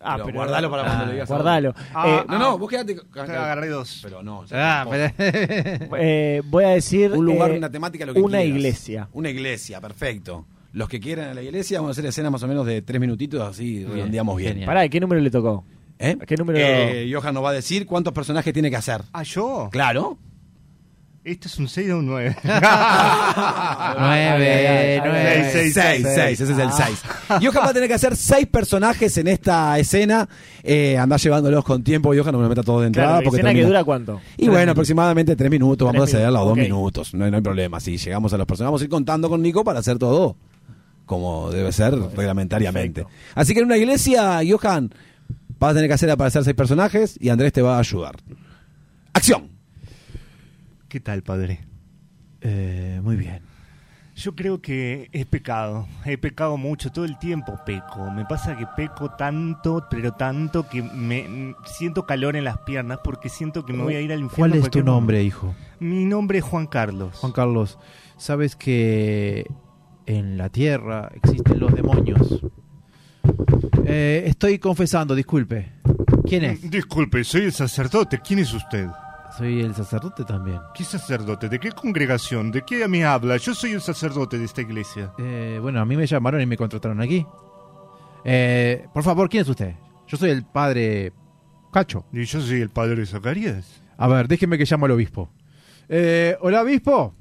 Ah, 0.04 0.14
Pero 0.16 0.26
pero, 0.26 0.38
guardalo 0.40 0.72
para 0.72 0.84
cuando 0.84 1.06
lo 1.06 1.12
digas 1.12 1.30
Guardalo. 1.30 1.74
Ah, 1.94 2.08
Eh, 2.08 2.26
No, 2.28 2.40
no, 2.40 2.58
vos 2.58 2.68
quedate. 2.70 2.96
agarré 3.16 3.68
dos. 3.70 4.00
Pero 4.02 4.24
no. 4.24 4.44
Ah, 4.52 4.84
pero- 4.90 5.14
eh, 6.00 6.42
voy 6.46 6.64
a 6.64 6.70
decir. 6.70 7.12
Un 7.14 7.26
lugar, 7.26 7.52
eh, 7.52 7.58
una 7.60 7.70
temática, 7.70 8.06
lo 8.08 8.14
que 8.16 8.20
Una 8.20 8.40
quieras. 8.40 8.56
iglesia. 8.58 9.08
Una 9.14 9.30
iglesia, 9.30 9.80
perfecto. 9.80 10.46
Los 10.74 10.88
que 10.88 11.00
quieran 11.00 11.30
a 11.30 11.34
la 11.34 11.42
iglesia, 11.42 11.80
vamos 11.80 11.90
a 11.90 11.94
hacer 12.00 12.06
escena 12.06 12.30
más 12.30 12.42
o 12.44 12.48
menos 12.48 12.66
de 12.66 12.82
tres 12.82 13.00
minutitos, 13.02 13.42
así 13.42 13.84
redondeamos 13.86 14.38
bien. 14.38 14.54
genial. 14.54 14.68
Pará, 14.68 14.88
¿qué 14.88 15.00
número 15.00 15.20
le 15.22 15.30
tocó? 15.30 15.66
¿Eh? 16.00 16.18
¿A 16.20 16.26
qué 16.26 16.36
número? 16.38 16.58
Eh, 16.60 17.12
Johan 17.14 17.34
nos 17.34 17.44
va 17.44 17.50
a 17.50 17.54
decir 17.54 17.86
cuántos 17.86 18.14
personajes 18.14 18.54
tiene 18.54 18.70
que 18.70 18.78
hacer. 18.78 19.02
¿Ah, 19.14 19.24
yo? 19.24 19.70
Claro. 19.72 20.18
Este 21.24 21.48
es 21.48 21.60
un 21.60 21.68
6 21.68 21.92
o 21.92 22.00
un 22.00 22.08
9. 22.08 22.36
Nueve, 22.44 22.62
nueve. 25.06 25.50
Seis, 25.52 25.74
seis, 25.74 26.08
seis, 26.16 26.42
ese 26.42 26.54
es 26.54 26.60
el 26.60 26.72
6. 26.72 27.04
Johan 27.42 27.66
va 27.66 27.70
a 27.70 27.74
tener 27.74 27.88
que 27.88 27.94
hacer 27.94 28.16
seis 28.16 28.48
personajes 28.48 29.16
en 29.18 29.28
esta 29.28 29.78
escena. 29.78 30.28
Eh, 30.64 30.98
andá 30.98 31.18
llevándolos 31.18 31.64
con 31.64 31.84
tiempo, 31.84 32.10
Johan, 32.16 32.32
no 32.32 32.40
me 32.40 32.44
lo 32.46 32.50
meta 32.50 32.64
todo 32.64 32.82
de 32.82 32.88
entrada. 32.88 33.10
Claro, 33.10 33.24
porque 33.26 33.38
¿escena 33.38 33.50
que 33.50 33.54
termina- 33.60 33.68
dura 33.68 33.84
cuánto? 33.84 34.22
Y 34.38 34.48
bueno, 34.48 34.72
aproximadamente 34.72 35.36
tres 35.36 35.52
minutos, 35.52 35.86
vamos 35.86 36.02
a 36.02 36.06
Tres 36.06 36.16
hacerla, 36.16 36.42
o 36.42 36.46
dos 36.48 36.58
minutos, 36.58 37.14
no, 37.14 37.26
hay- 37.26 37.32
no 37.32 37.38
hay 37.38 37.44
problema. 37.44 37.80
Si 37.80 37.98
llegamos 37.98 38.34
a 38.34 38.38
los 38.38 38.48
personajes, 38.48 38.70
vamos 38.72 38.82
a 38.82 38.86
ir 38.86 38.90
contando 38.90 39.30
con 39.30 39.42
Nico 39.42 39.64
para 39.64 39.80
hacer 39.80 40.00
todo 40.00 40.36
como 41.12 41.52
debe 41.52 41.74
ser 41.74 41.94
reglamentariamente. 41.94 43.06
Así 43.36 43.54
que 43.54 43.60
en 43.60 43.66
una 43.66 43.76
iglesia, 43.76 44.40
Johan, 44.50 44.94
vas 45.60 45.72
a 45.72 45.74
tener 45.74 45.90
que 45.90 45.96
hacer 45.96 46.10
aparecer 46.10 46.42
seis 46.46 46.56
personajes 46.56 47.18
y 47.20 47.28
Andrés 47.28 47.52
te 47.52 47.62
va 47.62 47.76
a 47.76 47.80
ayudar. 47.80 48.16
¡Acción! 49.12 49.50
¿Qué 50.88 51.02
tal, 51.02 51.22
padre? 51.22 51.66
Eh, 52.40 53.02
muy 53.04 53.18
bien. 53.18 53.42
Yo 54.16 54.38
creo 54.38 54.62
que 54.62 55.10
he 55.12 55.26
pecado, 55.26 55.86
he 56.06 56.18
pecado 56.18 56.56
mucho, 56.56 56.94
todo 56.94 57.04
el 57.04 57.20
tiempo 57.20 57.60
peco. 57.66 58.10
Me 58.12 58.24
pasa 58.24 58.58
que 58.58 58.66
peco 58.78 59.12
tanto, 59.12 59.88
pero 59.92 60.14
tanto 60.14 60.70
que 60.70 60.82
me 60.82 61.56
siento 61.66 62.06
calor 62.06 62.38
en 62.38 62.46
las 62.46 62.60
piernas 62.60 63.00
porque 63.04 63.28
siento 63.28 63.66
que 63.66 63.74
me 63.74 63.84
voy 63.84 63.96
a 63.96 64.00
ir 64.00 64.14
al 64.14 64.22
infierno. 64.22 64.54
¿Cuál 64.54 64.64
es 64.64 64.72
tu 64.72 64.82
nombre, 64.82 65.18
momento. 65.18 65.28
hijo? 65.28 65.56
Mi 65.82 66.06
nombre 66.06 66.38
es 66.38 66.46
Juan 66.46 66.68
Carlos. 66.68 67.18
Juan 67.18 67.34
Carlos, 67.34 67.78
¿sabes 68.16 68.56
que 68.56 69.46
en 70.18 70.38
la 70.38 70.50
tierra 70.50 71.10
existen 71.14 71.60
los 71.60 71.74
demonios? 71.74 72.42
Eh, 73.86 74.24
estoy 74.28 74.60
confesando, 74.60 75.16
disculpe. 75.16 75.74
¿Quién 76.26 76.44
es? 76.46 76.70
Disculpe, 76.70 77.24
soy 77.24 77.44
el 77.44 77.52
sacerdote. 77.52 78.20
¿Quién 78.20 78.40
es 78.40 78.54
usted? 78.54 78.88
Soy 79.38 79.62
el 79.62 79.74
sacerdote 79.74 80.24
también. 80.24 80.60
¿Qué 80.76 80.84
sacerdote? 80.84 81.48
¿De 81.50 81.60
qué 81.60 81.72
congregación? 81.72 82.52
¿De 82.52 82.64
qué 82.64 82.88
me 82.88 83.06
habla? 83.06 83.38
Yo 83.38 83.54
soy 83.54 83.72
el 83.72 83.82
sacerdote 83.82 84.38
de 84.38 84.46
esta 84.46 84.62
iglesia. 84.62 85.14
Eh, 85.18 85.60
bueno, 85.62 85.80
a 85.80 85.86
mí 85.86 85.96
me 85.96 86.06
llamaron 86.06 86.42
y 86.42 86.46
me 86.46 86.58
contrataron 86.58 87.02
aquí. 87.02 87.26
Eh, 88.24 88.88
por 88.94 89.04
favor, 89.04 89.30
¿quién 89.30 89.42
es 89.44 89.50
usted? 89.50 89.76
Yo 90.08 90.18
soy 90.18 90.32
el 90.32 90.44
padre 90.44 91.14
Cacho. 91.72 92.06
Y 92.12 92.26
yo 92.26 92.42
soy 92.42 92.62
el 92.62 92.70
padre 92.70 93.06
Zacarías. 93.06 93.82
A 93.98 94.08
ver, 94.08 94.28
déjeme 94.28 94.58
que 94.58 94.66
llamo 94.66 94.86
al 94.86 94.92
obispo. 94.92 95.30
Eh, 95.88 96.38
Hola, 96.42 96.62
obispo. 96.62 97.16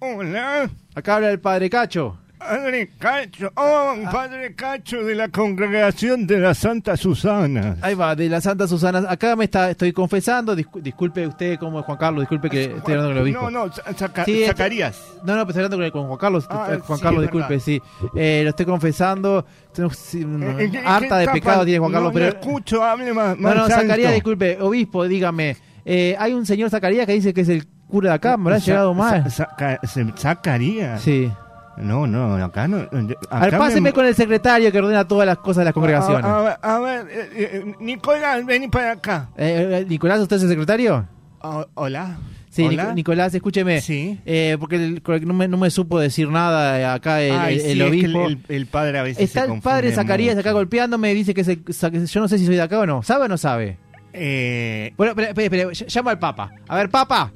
Hola, 0.00 0.68
Acá 0.94 1.16
habla 1.16 1.30
el 1.30 1.40
padre 1.40 1.70
Cacho. 1.70 2.18
padre 2.38 2.90
Cacho. 2.98 3.50
Oh, 3.56 3.94
padre 4.12 4.54
Cacho 4.54 5.02
de 5.02 5.14
la 5.14 5.28
congregación 5.28 6.26
de 6.26 6.38
la 6.38 6.54
Santa 6.54 6.96
Susana. 6.98 7.76
Ahí 7.80 7.94
va, 7.94 8.14
de 8.14 8.28
la 8.28 8.40
Santa 8.42 8.68
Susana. 8.68 9.04
Acá 9.08 9.34
me 9.36 9.44
está, 9.44 9.70
estoy 9.70 9.92
confesando. 9.92 10.54
discu- 10.54 10.82
disculpe 10.82 11.26
usted, 11.26 11.58
como 11.58 11.82
Juan 11.82 11.96
Carlos, 11.96 12.20
disculpe 12.22 12.50
que 12.50 12.64
estoy 12.64 12.92
hablando 12.94 13.08
con 13.08 13.16
el 13.16 13.22
obispo. 13.22 13.50
No, 13.50 13.66
no, 13.66 13.72
Zaca- 13.72 14.24
Sí, 14.26 14.44
Zacarías. 14.46 15.00
No, 15.24 15.34
no, 15.34 15.42
estoy 15.42 15.64
hablando 15.64 15.78
con, 15.78 15.90
con 15.90 16.06
Juan 16.08 16.18
Carlos. 16.18 16.46
Ah, 16.50 16.68
eh, 16.72 16.78
Juan 16.78 16.98
sí, 16.98 17.02
Carlos, 17.02 17.22
disculpe, 17.22 17.60
sí. 17.60 17.80
Eh, 18.14 18.42
lo 18.44 18.50
estoy 18.50 18.66
confesando. 18.66 19.46
Eh, 19.78 20.68
¿qué- 20.70 20.82
harta 20.84 21.18
de 21.18 21.28
pecado 21.28 21.64
tiene 21.64 21.78
Juan 21.78 21.92
Carlos, 21.92 22.12
no, 22.12 22.14
pero. 22.18 22.32
No 22.32 22.40
escucho, 22.40 22.84
hable 22.84 23.14
más, 23.14 23.36
No, 23.36 23.42
más 23.42 23.56
no, 23.56 23.62
alto. 23.64 23.74
Zacarías, 23.76 24.12
disculpe, 24.12 24.58
obispo, 24.60 25.08
dígame. 25.08 25.56
Eh, 25.88 26.16
hay 26.18 26.32
un 26.34 26.44
señor 26.44 26.68
Zacarías 26.68 27.06
que 27.06 27.12
dice 27.12 27.32
que 27.32 27.42
es 27.42 27.48
el 27.48 27.66
cura 27.88 28.10
de 28.10 28.14
acá, 28.16 28.36
me 28.36 28.44
habrá 28.50 28.58
llegado 28.58 28.94
mal. 28.94 29.24
Za- 29.30 29.46
Zaca- 29.46 29.80
se- 29.86 30.12
¿Zacarías? 30.16 31.00
Sí. 31.02 31.30
No, 31.78 32.06
no, 32.06 32.42
acá 32.42 32.66
no. 32.66 32.78
A 32.78 32.90
ver, 32.90 33.16
acá 33.30 33.58
páseme 33.58 33.80
me- 33.82 33.92
con 33.92 34.06
el 34.06 34.14
secretario 34.14 34.72
que 34.72 34.78
ordena 34.78 35.06
todas 35.06 35.26
las 35.26 35.36
cosas 35.38 35.58
de 35.58 35.64
las 35.66 35.74
congregaciones. 35.74 36.24
A, 36.24 36.40
ver, 36.40 36.56
a 36.62 36.78
ver, 36.78 37.06
eh, 37.10 37.28
eh, 37.36 37.74
Nicolás, 37.80 38.46
vení 38.46 38.68
para 38.68 38.92
acá. 38.92 39.28
Eh, 39.36 39.82
eh, 39.82 39.86
Nicolás, 39.86 40.20
¿usted 40.20 40.36
es 40.36 40.42
el 40.44 40.48
secretario? 40.48 41.06
O- 41.42 41.66
hola. 41.74 42.16
Sí, 42.48 42.64
Hola. 42.64 42.94
Nicolás, 42.94 43.34
escúcheme. 43.34 43.82
Sí. 43.82 44.18
Eh, 44.24 44.56
porque 44.58 44.76
el- 44.76 45.02
no, 45.26 45.34
me, 45.34 45.46
no 45.46 45.58
me 45.58 45.68
supo 45.68 46.00
decir 46.00 46.30
nada 46.30 46.80
eh, 46.80 46.86
acá 46.86 47.20
el, 47.20 47.32
Ay, 47.38 47.54
el- 47.56 47.60
sí, 47.60 47.70
el 47.72 47.80
es 47.82 47.90
que 47.90 48.16
obispo. 48.16 48.42
el, 48.48 48.66
padre 48.66 48.98
a 48.98 49.02
veces 49.02 49.22
Está 49.24 49.44
se 49.44 49.52
el 49.52 49.60
padre 49.60 49.92
Zacarías 49.92 50.34
mucho. 50.36 50.40
acá 50.48 50.52
golpeándome, 50.54 51.12
dice 51.12 51.34
que, 51.34 51.44
se, 51.44 51.58
yo 51.62 52.20
no 52.22 52.28
sé 52.28 52.38
si 52.38 52.46
soy 52.46 52.54
de 52.54 52.62
acá 52.62 52.78
o 52.78 52.86
no. 52.86 53.02
¿Sabe 53.02 53.26
o 53.26 53.28
no 53.28 53.36
sabe? 53.36 53.76
Eh, 54.14 54.94
Bueno, 54.96 55.10
espera, 55.10 55.28
espera, 55.28 55.44
espera, 55.44 55.70
ll- 55.70 55.94
llamo 55.94 56.08
al 56.08 56.18
Papa. 56.18 56.50
A 56.66 56.76
ver, 56.76 56.88
Papa, 56.88 57.30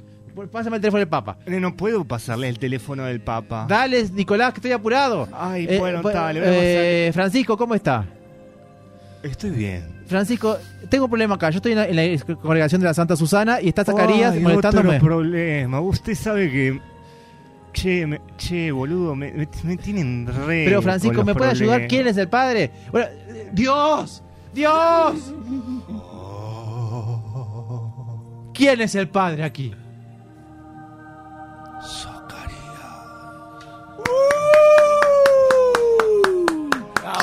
pásame 0.51 0.77
el 0.77 0.81
teléfono 0.81 0.99
del 0.99 1.07
Papa. 1.07 1.37
eh, 1.45 1.59
no 1.59 1.75
puedo 1.75 2.03
pasarle 2.05 2.47
el 2.49 2.57
teléfono 2.59 3.03
del 3.05 3.21
Papa. 3.21 3.65
Dale, 3.67 4.09
Nicolás, 4.13 4.53
que 4.53 4.57
estoy 4.59 4.71
apurado. 4.71 5.27
Ay, 5.31 5.65
Eh, 5.69 5.77
bueno, 5.79 6.01
pues, 6.01 6.13
dale, 6.13 6.39
voy 6.39 6.49
a 6.49 6.53
eh, 7.07 7.11
Francisco, 7.13 7.57
¿cómo 7.57 7.75
está? 7.75 8.05
Estoy 9.23 9.51
bien. 9.51 10.01
Francisco, 10.07 10.57
tengo 10.89 11.05
un 11.05 11.11
problema 11.11 11.35
acá. 11.35 11.49
Yo 11.51 11.57
estoy 11.57 11.73
en 11.73 11.77
la, 11.77 11.87
en 11.87 11.95
la 11.95 12.35
congregación 12.35 12.81
de 12.81 12.87
la 12.87 12.93
Santa 12.93 13.15
Susana 13.15 13.61
y 13.61 13.69
está 13.69 13.85
Zacarías 13.85 14.33
Ay, 14.33 14.39
molestándome. 14.41 14.95
otro 14.97 15.05
problema. 15.07 15.79
Usted 15.79 16.15
sabe 16.15 16.51
que... 16.51 16.79
Che, 17.73 18.05
me- 18.05 18.19
che, 18.37 18.69
boludo, 18.71 19.15
me, 19.15 19.31
me- 19.31 19.47
me 19.63 19.77
tienen 19.77 20.27
re... 20.27 20.65
Pero 20.65 20.81
Francisco, 20.81 21.23
¿me 21.23 21.33
puede 21.33 21.51
ayudar? 21.51 21.87
¿Quién 21.87 22.05
es 22.07 22.17
el 22.17 22.27
padre? 22.27 22.69
Bueno, 22.91 23.07
¡Dios! 23.53 24.21
¡Dios! 24.53 25.33
¿Quién 28.53 28.81
es 28.81 28.95
el 28.95 29.07
padre 29.07 29.43
aquí? 29.43 29.73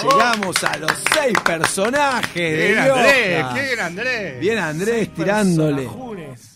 Llegamos 0.03 0.63
a 0.65 0.77
los 0.79 0.93
seis 1.13 1.37
personajes 1.45 2.35
de 2.35 2.69
Bien, 2.69 2.79
Andrés, 2.79 3.43
Johan. 3.43 3.55
qué 3.55 3.63
bien, 3.63 3.81
Andrés. 3.81 4.41
Bien, 4.41 4.59
Andrés, 4.59 5.15
tirándole. 5.15 5.89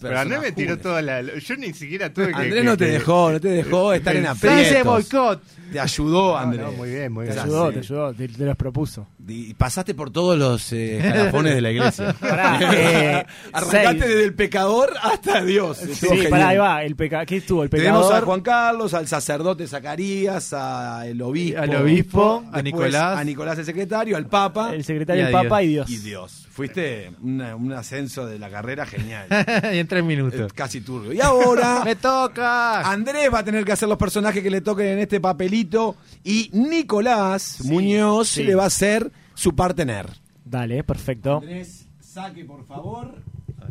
Pero 0.03 0.19
Andrés 0.21 0.41
me 0.41 0.53
tiró 0.53 0.79
toda 0.79 1.01
la... 1.03 1.23
Yo 1.23 1.57
ni 1.57 1.73
siquiera 1.73 2.13
tuve 2.13 2.29
que... 2.29 2.35
Andrés 2.35 2.55
que- 2.55 2.65
no 2.65 2.77
te 2.77 2.87
que- 2.87 2.91
dejó, 2.93 3.33
no 3.33 3.41
te 3.41 3.49
dejó 3.49 3.93
estar 3.93 4.15
en 4.17 4.27
aprietos. 4.27 4.59
Dice 4.61 4.83
boicot. 4.83 5.43
Te 5.73 5.81
ayudó, 5.81 6.37
Andrés. 6.37 6.67
no, 6.67 6.73
muy 6.73 6.91
bien, 6.91 7.11
muy 7.13 7.25
Te 7.27 7.33
bien. 7.33 7.45
ayudó, 7.45 7.69
sí. 7.69 7.73
te 7.75 7.79
ayudó, 7.81 8.13
te, 8.15 8.29
te 8.29 8.45
los 8.45 8.57
propuso. 8.57 9.07
Y 9.27 9.55
pasaste 9.55 9.95
por 9.95 10.11
todos 10.11 10.37
los 10.39 10.71
eh, 10.75 10.99
escalafones 10.99 11.55
de 11.55 11.61
la 11.63 11.71
iglesia. 11.71 12.13
Pará, 12.21 12.59
eh, 12.75 13.27
Arrancaste 13.55 13.89
seis. 13.89 14.01
desde 14.01 14.25
el 14.25 14.35
pecador 14.35 14.93
hasta 15.03 15.43
Dios. 15.43 15.79
Sí, 15.79 16.09
pará, 16.29 16.49
ahí 16.49 16.59
va. 16.59 16.83
El 16.85 16.95
peca... 16.95 17.25
¿Qué 17.25 17.39
estuvo? 17.39 17.63
El 17.63 17.71
Tenemos 17.71 18.03
pecador. 18.03 18.23
a 18.23 18.27
Juan 18.27 18.41
Carlos, 18.43 18.93
al 18.93 19.07
sacerdote 19.09 19.67
Zacarías, 19.67 20.53
al 20.53 21.23
obispo, 21.23 21.59
Al 21.61 21.75
obispo, 21.77 22.45
a 22.53 22.61
Nicolás. 22.61 23.19
a 23.19 23.25
Nicolás 23.25 23.59
el 23.59 23.65
secretario, 23.65 24.17
al 24.19 24.27
Papa 24.27 24.75
El 24.75 24.85
secretario, 24.85 25.27
el 25.27 25.33
Papa 25.33 25.61
Dios. 25.61 25.89
y 25.89 25.97
Dios. 25.97 26.01
y 26.05 26.09
Dios. 26.11 26.47
Fuiste 26.53 27.11
una- 27.23 27.57
un 27.57 27.73
ascenso 27.73 28.27
de 28.27 28.39
la 28.39 28.51
carrera 28.51 28.85
genial. 28.87 29.27
y 29.73 29.79
en 29.79 29.87
tres 29.89 30.01
Eh, 30.01 30.07
minutos. 30.07 30.53
Casi 30.53 30.81
turbio. 30.83 31.13
Y 31.13 31.21
ahora 31.21 31.83
¡Me 31.85 31.97
toca! 31.97 32.81
Andrés 32.91 33.33
va 33.33 33.39
a 33.39 33.45
tener 33.45 33.65
que 33.65 33.73
hacer 33.73 33.89
los 33.89 33.97
personajes 33.99 34.43
que 34.43 34.51
le 34.51 34.61
toquen 34.61 34.87
en 34.89 34.99
este 34.99 35.21
papelito 35.21 35.97
y 36.23 36.51
Nicolás 36.53 37.63
Muñoz 37.65 38.29
sí. 38.29 38.45
le 38.45 38.55
va 38.55 38.65
a 38.65 38.67
hacer 38.67 39.11
su 39.35 39.55
partener. 39.57 40.07
Dale, 40.45 40.85
perfecto. 40.85 41.39
Andrés, 41.39 41.87
saque 42.01 42.45
por 42.45 42.67
favor. 42.67 43.23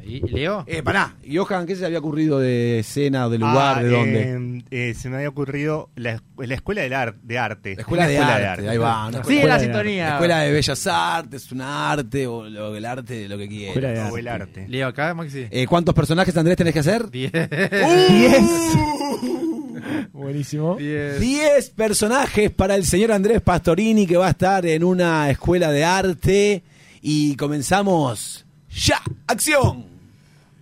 ¿Y 0.03 0.19
Leo? 0.27 0.63
Eh, 0.67 0.81
pará, 0.83 1.15
Johan, 1.31 1.65
¿qué 1.65 1.75
se 1.75 1.81
le 1.81 1.87
había 1.87 1.99
ocurrido 1.99 2.39
de 2.39 2.79
escena, 2.79 3.29
de 3.29 3.37
lugar, 3.37 3.77
Ah, 3.79 3.83
de 3.83 3.89
dónde? 3.89 4.63
eh, 4.69 4.89
eh, 4.89 4.93
se 4.93 5.09
me 5.09 5.17
había 5.17 5.29
ocurrido 5.29 5.89
la, 5.95 6.17
escu- 6.17 6.45
la 6.45 6.55
escuela 6.55 6.81
del 6.81 6.93
ar- 6.93 7.15
de 7.21 7.37
arte. 7.37 7.75
La 7.75 7.81
escuela, 7.81 8.07
de, 8.07 8.17
arte, 8.17 8.69
ahí 8.69 8.77
va. 8.77 9.07
una 9.07 9.19
escuela, 9.19 9.45
la 9.47 9.59
sintonía. 9.59 10.05
la 10.07 10.11
escuela 10.13 10.39
de 10.39 10.51
bellas 10.51 10.87
artes, 10.87 11.51
un 11.51 11.61
arte 11.61 12.27
o 12.27 12.49
lo- 12.49 12.75
el 12.75 12.85
arte, 12.85 13.27
lo 13.29 13.37
que 13.37 13.43
Escuela 13.45 13.87
de 13.89 13.93
quieras. 13.95 14.11
O 14.11 14.17
el 14.17 14.27
arte. 14.27 14.65
Leo 14.67 14.87
acá, 14.87 15.13
Maxi. 15.13 15.47
Eh, 15.51 15.65
¿Cuántos 15.67 15.93
personajes, 15.95 16.35
Andrés, 16.35 16.57
tenés 16.57 16.73
que 16.73 16.79
hacer? 16.79 17.09
Diez. 17.09 17.31
Diez. 17.31 18.41
Buenísimo. 20.13 20.75
Diez. 20.75 21.19
10 21.19 21.69
personajes 21.71 22.51
para 22.51 22.75
el 22.75 22.85
señor 22.85 23.11
Andrés 23.11 23.41
Pastorini 23.41 24.05
que 24.05 24.17
va 24.17 24.27
a 24.27 24.31
estar 24.31 24.65
en 24.65 24.83
una 24.83 25.29
escuela 25.29 25.71
de 25.71 25.83
arte 25.83 26.63
y 27.01 27.35
comenzamos 27.35 28.45
ya. 28.69 29.01
¡Acción! 29.27 29.85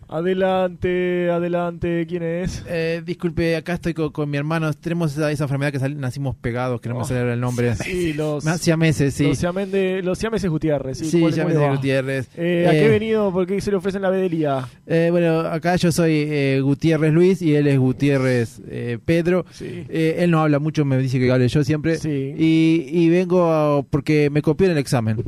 Adelante, 0.09 1.29
adelante, 1.31 2.05
¿quién 2.09 2.23
es? 2.23 2.63
Eh, 2.67 3.01
disculpe, 3.05 3.55
acá 3.55 3.73
estoy 3.75 3.93
con, 3.93 4.11
con 4.11 4.29
mi 4.29 4.37
hermano. 4.37 4.73
Tenemos 4.73 5.13
esa, 5.13 5.31
esa 5.31 5.43
enfermedad 5.43 5.71
que 5.71 5.79
sal- 5.79 5.99
nacimos 5.99 6.35
pegados, 6.35 6.81
que 6.81 6.89
no 6.89 6.95
me 6.95 7.01
Oh, 7.01 7.05
sale 7.05 7.31
el 7.33 7.39
nombre. 7.39 7.75
Sí, 7.75 8.13
los, 8.17 8.43
Más 8.43 8.59
siameses, 8.59 9.13
sí. 9.13 9.25
los, 9.25 9.43
los 10.03 10.17
siameses 10.17 10.49
Gutiérrez. 10.49 10.97
Sí, 10.97 11.05
Sí, 11.05 11.17
¿cómo 11.17 11.27
le- 11.29 11.33
siameses? 11.35 11.69
Gutiérrez. 11.69 12.29
Eh, 12.35 12.65
¿A 12.67 12.73
Eh, 12.73 12.79
qué 12.79 12.85
he 12.85 12.89
venido? 12.89 13.31
¿Por 13.31 13.45
qué 13.45 13.61
se 13.61 13.69
le 13.71 13.77
ofrecen 13.77 14.01
la 14.01 14.09
vedelía? 14.09 14.67
Eh, 14.87 15.09
bueno, 15.11 15.41
acá 15.41 15.75
yo 15.75 15.91
soy 15.91 16.13
eh, 16.27 16.59
Gutiérrez 16.63 17.13
Luis 17.13 17.41
y 17.43 17.55
él 17.55 17.67
es 17.67 17.77
Gutiérrez 17.77 18.61
eh, 18.67 18.97
Pedro. 19.05 19.45
Sí. 19.51 19.85
Eh, 19.89 20.15
él 20.19 20.31
no 20.31 20.41
habla 20.41 20.57
mucho, 20.59 20.85
me 20.85 20.97
dice 20.97 21.19
que 21.19 21.31
hable 21.31 21.47
yo 21.47 21.63
siempre. 21.63 21.97
Y, 22.03 22.85
y 22.89 23.09
vengo 23.09 23.51
a- 23.51 23.83
porque 23.83 24.29
me 24.31 24.41
copió 24.41 24.65
en 24.65 24.71
el 24.71 24.79
examen. 24.79 25.23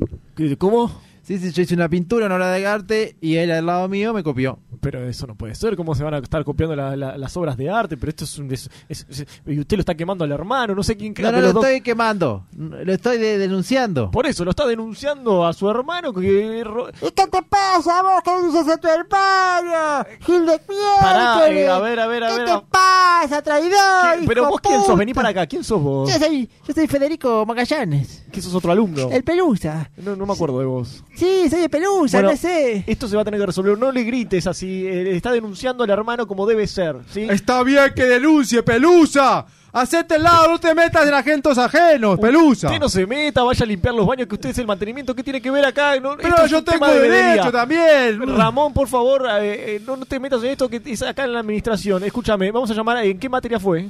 ¿Cómo? 0.57 0.91
Sí, 1.31 1.37
sí, 1.39 1.51
yo 1.53 1.61
hice 1.63 1.75
una 1.75 1.87
pintura, 1.87 2.25
una 2.25 2.35
obra 2.35 2.51
de 2.51 2.67
arte 2.67 3.15
y 3.21 3.35
él 3.37 3.51
al 3.51 3.65
lado 3.65 3.87
mío 3.87 4.13
me 4.13 4.21
copió. 4.21 4.59
Pero 4.81 5.07
eso 5.07 5.27
no 5.27 5.35
puede 5.35 5.53
ser, 5.55 5.75
¿cómo 5.77 5.93
se 5.95 6.03
van 6.03 6.15
a 6.15 6.17
estar 6.17 6.43
copiando 6.43 6.75
la- 6.75 6.95
la- 6.97 7.15
las 7.17 7.37
obras 7.37 7.55
de 7.55 7.69
arte? 7.69 7.95
Pero 7.97 8.09
esto 8.09 8.23
es 8.25 8.37
un... 8.39 8.51
es- 8.51 8.67
es- 8.89 9.05
es- 9.09 9.25
y 9.45 9.59
usted 9.59 9.77
lo 9.77 9.81
está 9.81 9.93
quemando 9.95 10.25
al 10.25 10.31
hermano, 10.31 10.73
no 10.75 10.81
sé 10.83 10.97
quién... 10.97 11.13
No, 11.19 11.31
no 11.31 11.39
lo 11.39 11.53
dos- 11.53 11.63
estoy 11.63 11.81
quemando, 11.81 12.47
lo 12.57 12.91
estoy 12.91 13.17
de- 13.19 13.37
denunciando. 13.37 14.09
Por 14.11 14.25
eso, 14.25 14.43
lo 14.43 14.49
está 14.51 14.65
denunciando 14.65 15.45
a 15.45 15.53
su 15.53 15.69
hermano 15.69 16.11
que... 16.13 16.63
¿Y 17.01 17.11
qué 17.11 17.27
te 17.27 17.41
pasa 17.43 18.01
vos 18.01 18.21
que 18.23 18.47
dices 18.47 18.67
a 18.67 18.77
tu 18.77 18.87
hermano? 18.87 20.05
Gil 20.25 20.45
de 20.47 20.59
Pará, 20.99 21.47
eh, 21.49 21.67
a 21.69 21.79
ver, 21.79 21.99
a 21.99 22.07
ver, 22.07 22.23
a 22.23 22.29
¿Qué 22.31 22.37
ver. 22.39 22.45
te 22.45 22.65
pasa, 22.71 23.41
traidor? 23.43 24.19
¿Qué? 24.19 24.25
Pero 24.27 24.49
vos 24.49 24.59
quién 24.61 24.81
sos, 24.83 24.97
vení 24.97 25.13
para 25.13 25.29
acá, 25.29 25.45
¿quién 25.45 25.63
sos 25.63 25.81
vos? 25.81 26.11
Yo 26.11 26.17
soy, 26.19 26.49
yo 26.67 26.73
soy 26.73 26.87
Federico 26.87 27.45
Magallanes, 27.45 28.25
¿Qué 28.31 28.41
sos 28.41 28.53
otro 28.55 28.71
alumno? 28.71 29.09
el 29.11 29.23
Pelusa. 29.23 29.91
No, 29.97 30.15
no 30.15 30.25
me 30.25 30.33
acuerdo 30.33 30.59
de 30.59 30.65
vos. 30.65 31.03
Sí, 31.21 31.49
soy 31.51 31.63
el 31.63 31.69
Pelusa, 31.69 32.17
Bueno, 32.17 32.31
no 32.31 32.37
sé. 32.37 32.83
Esto 32.87 33.07
se 33.07 33.15
va 33.15 33.21
a 33.21 33.25
tener 33.25 33.39
que 33.39 33.45
resolver. 33.45 33.77
No 33.77 33.91
le 33.91 34.03
grites 34.03 34.47
así. 34.47 34.87
eh, 34.87 35.15
está 35.15 35.31
denunciando 35.31 35.83
al 35.83 35.89
hermano 35.91 36.25
como 36.25 36.47
debe 36.47 36.65
ser. 36.65 36.95
¿sí? 37.13 37.27
Está 37.29 37.61
bien 37.61 37.91
que 37.95 38.05
denuncie, 38.05 38.63
Pelusa. 38.63 39.45
Hacete 39.73 40.15
el 40.15 40.23
lado, 40.23 40.49
no 40.49 40.59
te 40.59 40.73
metas 40.73 41.07
en 41.07 41.13
agentos 41.13 41.57
ajenos, 41.59 42.19
Pelusa. 42.19 42.67
Usted 42.67 42.79
no 42.79 42.89
se 42.89 43.05
meta, 43.05 43.43
vaya 43.43 43.63
a 43.63 43.67
limpiar 43.67 43.93
los 43.93 44.05
baños, 44.07 44.27
que 44.27 44.33
usted 44.35 44.49
es 44.49 44.57
el 44.57 44.65
mantenimiento. 44.67 45.15
¿Qué 45.15 45.23
tiene 45.23 45.39
que 45.41 45.49
ver 45.51 45.63
acá? 45.63 45.97
No, 45.99 46.17
Pero 46.17 46.43
es 46.43 46.49
yo 46.51 46.57
un 46.57 46.65
tema 46.65 46.87
tengo 46.87 47.01
de 47.01 47.09
derecho 47.09 47.51
también. 47.51 48.35
Ramón, 48.35 48.73
por 48.73 48.87
favor, 48.87 49.27
eh, 49.41 49.75
eh, 49.75 49.81
no, 49.85 49.95
no 49.95 50.05
te 50.07 50.19
metas 50.19 50.43
en 50.43 50.49
esto 50.49 50.67
que 50.67 50.81
es 50.83 51.01
acá 51.03 51.23
en 51.25 51.33
la 51.33 51.39
administración. 51.41 52.03
Escúchame, 52.03 52.51
vamos 52.51 52.69
a 52.71 52.73
llamar. 52.73 52.97
a- 52.97 53.03
¿En 53.05 53.17
qué 53.19 53.29
materia 53.29 53.59
fue? 53.59 53.87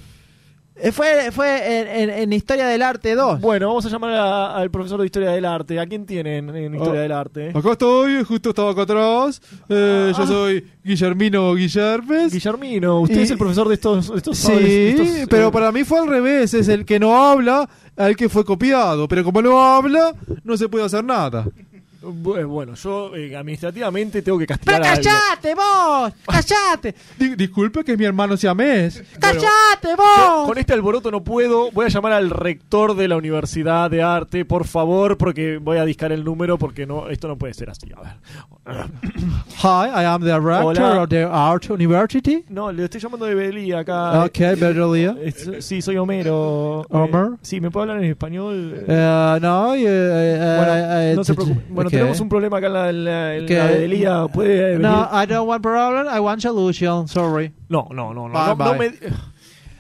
Eh, 0.76 0.92
Fue, 0.92 1.32
fue 1.32 1.82
en, 1.82 2.10
en- 2.10 2.18
en 2.18 2.34
Historia 2.34 2.66
del 2.66 2.82
Arte 2.82 3.14
2. 3.14 3.42
Bueno, 3.42 3.68
vamos 3.68 3.86
a 3.86 3.90
llamar 3.90 4.14
a- 4.14 4.56
al 4.56 4.72
profesor 4.72 5.00
de 5.00 5.06
Historia 5.06 5.30
del 5.32 5.46
Arte. 5.46 5.80
¿A 5.80 5.86
quién 5.86 6.06
tienen 6.06 6.50
en 6.56 6.74
Historia 6.74 7.00
Oh, 7.02 7.04
del 7.04 7.12
Arte? 7.12 7.50
Acá 7.54 7.74
estoy, 7.74 8.24
justo 8.24 8.50
estaba 8.50 8.72
acá 8.72 8.84
atrás. 8.84 9.42
Eh, 9.70 10.12
Yo 10.18 10.26
soy 10.26 10.66
Guillermino 10.84 11.54
Guillermes. 11.56 12.32
Guillermino, 12.34 13.02
usted 13.02 13.20
Y- 13.20 13.24
es 13.24 13.32
el 13.32 13.38
profesor 13.38 13.68
de 13.68 13.74
estos... 13.76 14.12
estos 14.16 14.38
Sí, 14.38 14.54
estos, 14.98 15.08
pero 15.30 15.50
eh, 15.50 15.52
para 15.52 15.72
mí 15.72 15.84
fue 15.84 16.00
al 16.00 16.08
revés. 16.08 16.54
Es 16.54 16.68
el 16.68 16.86
que 16.86 17.00
no 17.00 17.16
habla 17.30 17.70
al 17.98 18.16
que 18.16 18.30
fue 18.30 18.46
copiado. 18.46 19.08
Pero 19.08 19.24
como 19.24 19.42
no 19.42 19.62
habla, 19.62 20.16
no 20.44 20.56
se 20.58 20.68
puede 20.70 20.86
hacer 20.86 21.04
nada. 21.04 21.46
Bu- 22.02 22.46
Bueno, 22.48 22.76
yo 22.76 23.16
eh, 23.16 23.36
administrativamente 23.36 24.22
tengo 24.22 24.38
que 24.40 24.46
¡Pero 24.48 24.58
castigar 24.60 24.84
a 24.84 24.92
alguien. 24.94 25.14
callate 25.14 25.56
vos! 25.56 26.14
¡Callate! 26.28 26.96
Di- 27.18 27.36
disculpe 27.36 27.84
que 27.84 27.96
mi 27.98 28.06
hermano 28.06 28.36
siamés. 28.38 29.04
¡Callate 29.20 29.42
Yo 29.90 29.98
vos! 29.98 30.48
con 30.48 30.58
este 30.58 30.74
alboroto 30.74 31.12
no 31.12 31.24
puedo. 31.24 31.72
Voy 31.72 31.86
a 31.86 31.90
llamar 31.90 32.14
al 32.14 32.30
rector 32.30 32.96
de 32.96 33.08
la 33.08 33.18
Universidad 33.18 33.90
de 33.90 34.02
Arte, 34.04 34.46
por 34.46 34.66
favor, 34.66 35.18
porque 35.18 35.58
voy 35.58 35.78
a 35.78 35.86
discar 35.86 36.12
el 36.12 36.24
número 36.24 36.58
porque 36.58 36.86
no 36.86 37.10
esto 37.10 37.28
no 37.28 37.38
puede 37.38 37.54
ser 37.54 37.70
así. 37.70 37.90
A 37.96 38.02
ver. 38.02 38.12
Hi, 39.64 39.90
I 39.90 40.06
am 40.06 40.22
the 40.24 40.40
rector 40.40 40.66
Hola. 40.78 41.02
of 41.04 41.10
the 41.10 41.24
Art 41.24 41.70
University. 41.70 42.44
No, 42.50 42.72
le 42.72 42.86
estoy 42.86 43.00
llamando 43.02 43.26
de 43.26 43.36
Belía 43.36 43.80
acá. 43.80 44.24
Ok, 44.26 44.38
Bedelia. 44.40 45.16
Es- 45.24 45.50
sí, 45.66 45.82
soy 45.82 45.98
Homero. 45.98 46.82
Homer. 46.90 47.34
Eh, 47.34 47.38
sí, 47.42 47.62
¿me 47.62 47.70
puedo 47.70 47.84
hablar 47.84 48.04
en 48.04 48.10
español? 48.12 48.84
Eh, 48.88 49.38
no, 49.42 49.76
eh, 49.76 49.84
eh, 49.86 50.56
bueno, 50.58 50.74
eh, 51.00 51.14
no 51.16 51.24
se 51.24 51.32
eh, 51.32 51.36
preocupe. 51.36 51.62
Bueno. 51.70 51.90
Tenemos 51.92 52.20
un 52.20 52.30
problema 52.30 52.58
acá 52.58 52.68
en 52.68 52.74
la, 52.74 52.90
en 52.90 53.06
la, 53.06 53.36
en 53.36 53.58
la 53.58 53.66
Belía. 53.68 54.28
¿Puede 54.28 54.62
venir? 54.78 54.80
No, 54.80 55.10
I 55.12 55.26
don't 55.26 55.48
want 55.48 55.62
problem, 55.62 56.08
I 56.08 56.20
want 56.20 56.42
solution, 56.42 57.08
sorry. 57.08 57.54
No, 57.70 57.88
no, 57.92 58.14
no, 58.14 58.28
no. 58.28 58.34
Bye, 58.34 58.56
no, 58.56 58.74
no 58.74 58.78
bye. 58.78 58.90
me, 58.92 58.98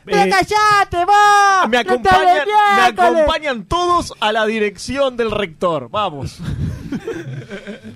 ¡Pero 0.04 0.18
Eh, 0.22 0.30
callate 0.30 1.06
vos! 1.06 1.70
me 1.70 1.84
¡No 1.84 1.92
acompañan, 1.92 2.48
me 2.76 2.82
acompañan 3.04 3.66
todos 3.66 4.14
a 4.20 4.32
la 4.32 4.46
dirección 4.48 5.16
del 5.16 5.30
rector. 5.32 5.90
Vamos. 5.92 6.40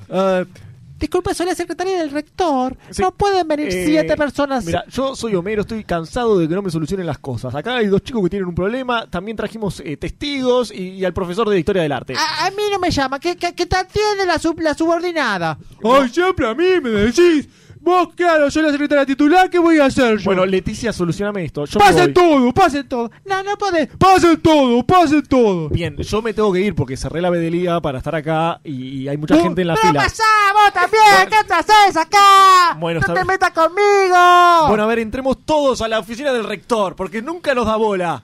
Eh, 0.10 0.46
disculpe, 0.98 1.34
soy 1.34 1.46
la 1.48 1.56
secretaria 1.56 1.98
del 2.00 2.12
rector. 2.12 2.78
No 3.00 3.12
pueden 3.14 3.48
venir 3.48 3.68
Eh, 3.70 3.86
siete 3.86 4.16
personas. 4.16 4.66
Mira, 4.66 4.84
yo 4.90 5.16
soy 5.16 5.36
Homero, 5.36 5.62
estoy 5.62 5.84
cansado 5.84 6.38
de 6.40 6.48
que 6.48 6.56
no 6.56 6.62
me 6.62 6.70
solucionen 6.72 7.06
las 7.06 7.18
cosas. 7.20 7.54
Acá 7.56 7.76
hay 7.78 7.88
dos 7.88 8.02
chicos 8.04 8.24
que 8.24 8.30
tienen 8.30 8.48
un 8.50 8.56
problema, 8.56 9.08
también 9.10 9.36
trajimos 9.38 9.82
eh, 9.86 9.98
testigos 9.98 10.72
y, 10.72 10.90
y 10.90 11.06
al 11.06 11.14
profesor 11.14 11.48
de 11.50 11.60
historia 11.60 11.82
del 11.84 11.92
arte. 11.92 12.14
a, 12.16 12.46
a 12.48 12.52
mí 12.52 12.64
no 12.72 12.80
me 12.80 12.92
llama, 12.92 13.20
que, 13.20 13.36
que, 13.36 13.54
que 13.54 13.66
te 13.66 13.76
atiende 13.76 14.26
la, 14.26 14.40
sub- 14.40 14.60
la 14.62 14.74
subordinada. 14.74 15.58
Ay, 15.84 16.10
siempre 16.10 16.48
a 16.48 16.54
mí 16.54 16.66
me 16.82 16.90
decís. 16.90 17.48
Vos, 17.86 18.10
claro, 18.16 18.49
soy 18.49 18.64
la 18.64 18.72
secretaria 18.72 19.06
titular, 19.06 19.48
¿qué 19.48 19.60
voy 19.60 19.78
a 19.80 19.86
hacer 19.86 20.18
yo? 20.18 20.26
Bueno, 20.26 20.44
Leticia, 20.45 20.91
solucioname 20.91 21.45
esto. 21.45 21.66
Yo 21.66 21.80
me 21.80 21.86
pase 21.86 22.02
voy. 22.02 22.14
todo, 22.14 22.52
pase 22.52 22.84
todo. 22.84 23.12
No, 23.26 23.44
no 23.44 23.56
podés. 23.57 23.90
Pase 23.98 24.38
todo, 24.38 24.84
pase 24.84 25.22
todo. 25.22 25.70
Bien, 25.70 25.95
yo 25.95 26.22
me 26.24 26.34
tengo 26.34 26.52
que 26.52 26.62
ir 26.62 26.74
porque 26.74 26.98
cerré 26.98 27.22
la 27.22 27.30
vedelía 27.30 27.80
para 27.82 27.99
estar 27.99 28.16
acá 28.16 28.60
y, 28.64 29.02
y 29.03 29.07
hay 29.07 29.18
mucha 29.18 29.38
gente 29.40 29.62
en 29.62 29.68
la 29.68 29.76
¡Pero 29.76 29.88
fila. 29.90 30.02
pasá 30.02 30.24
vos 30.53 30.74
también! 30.74 31.30
¿Qué 31.30 31.48
te 31.48 31.53
haces 31.53 31.95
acá? 31.98 32.76
Bueno, 32.80 33.02
¡No 33.02 33.07
está 33.07 33.14
te 33.14 33.24
metas 33.26 33.52
conmigo! 33.52 34.68
Bueno, 34.68 34.84
a 34.84 34.88
ver, 34.88 34.98
entremos 34.99 35.45
todos 35.45 35.82
a 35.84 35.88
la 35.88 35.99
oficina 35.99 36.34
del 36.34 36.44
rector 36.44 36.95
porque 36.95 37.22
nunca 37.22 37.53
nos 37.53 37.68
da 37.68 37.76
bola. 37.76 38.24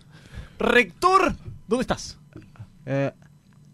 Rector, 0.58 1.34
¿dónde 1.68 1.82
estás? 1.82 2.18
Eh, 2.86 3.12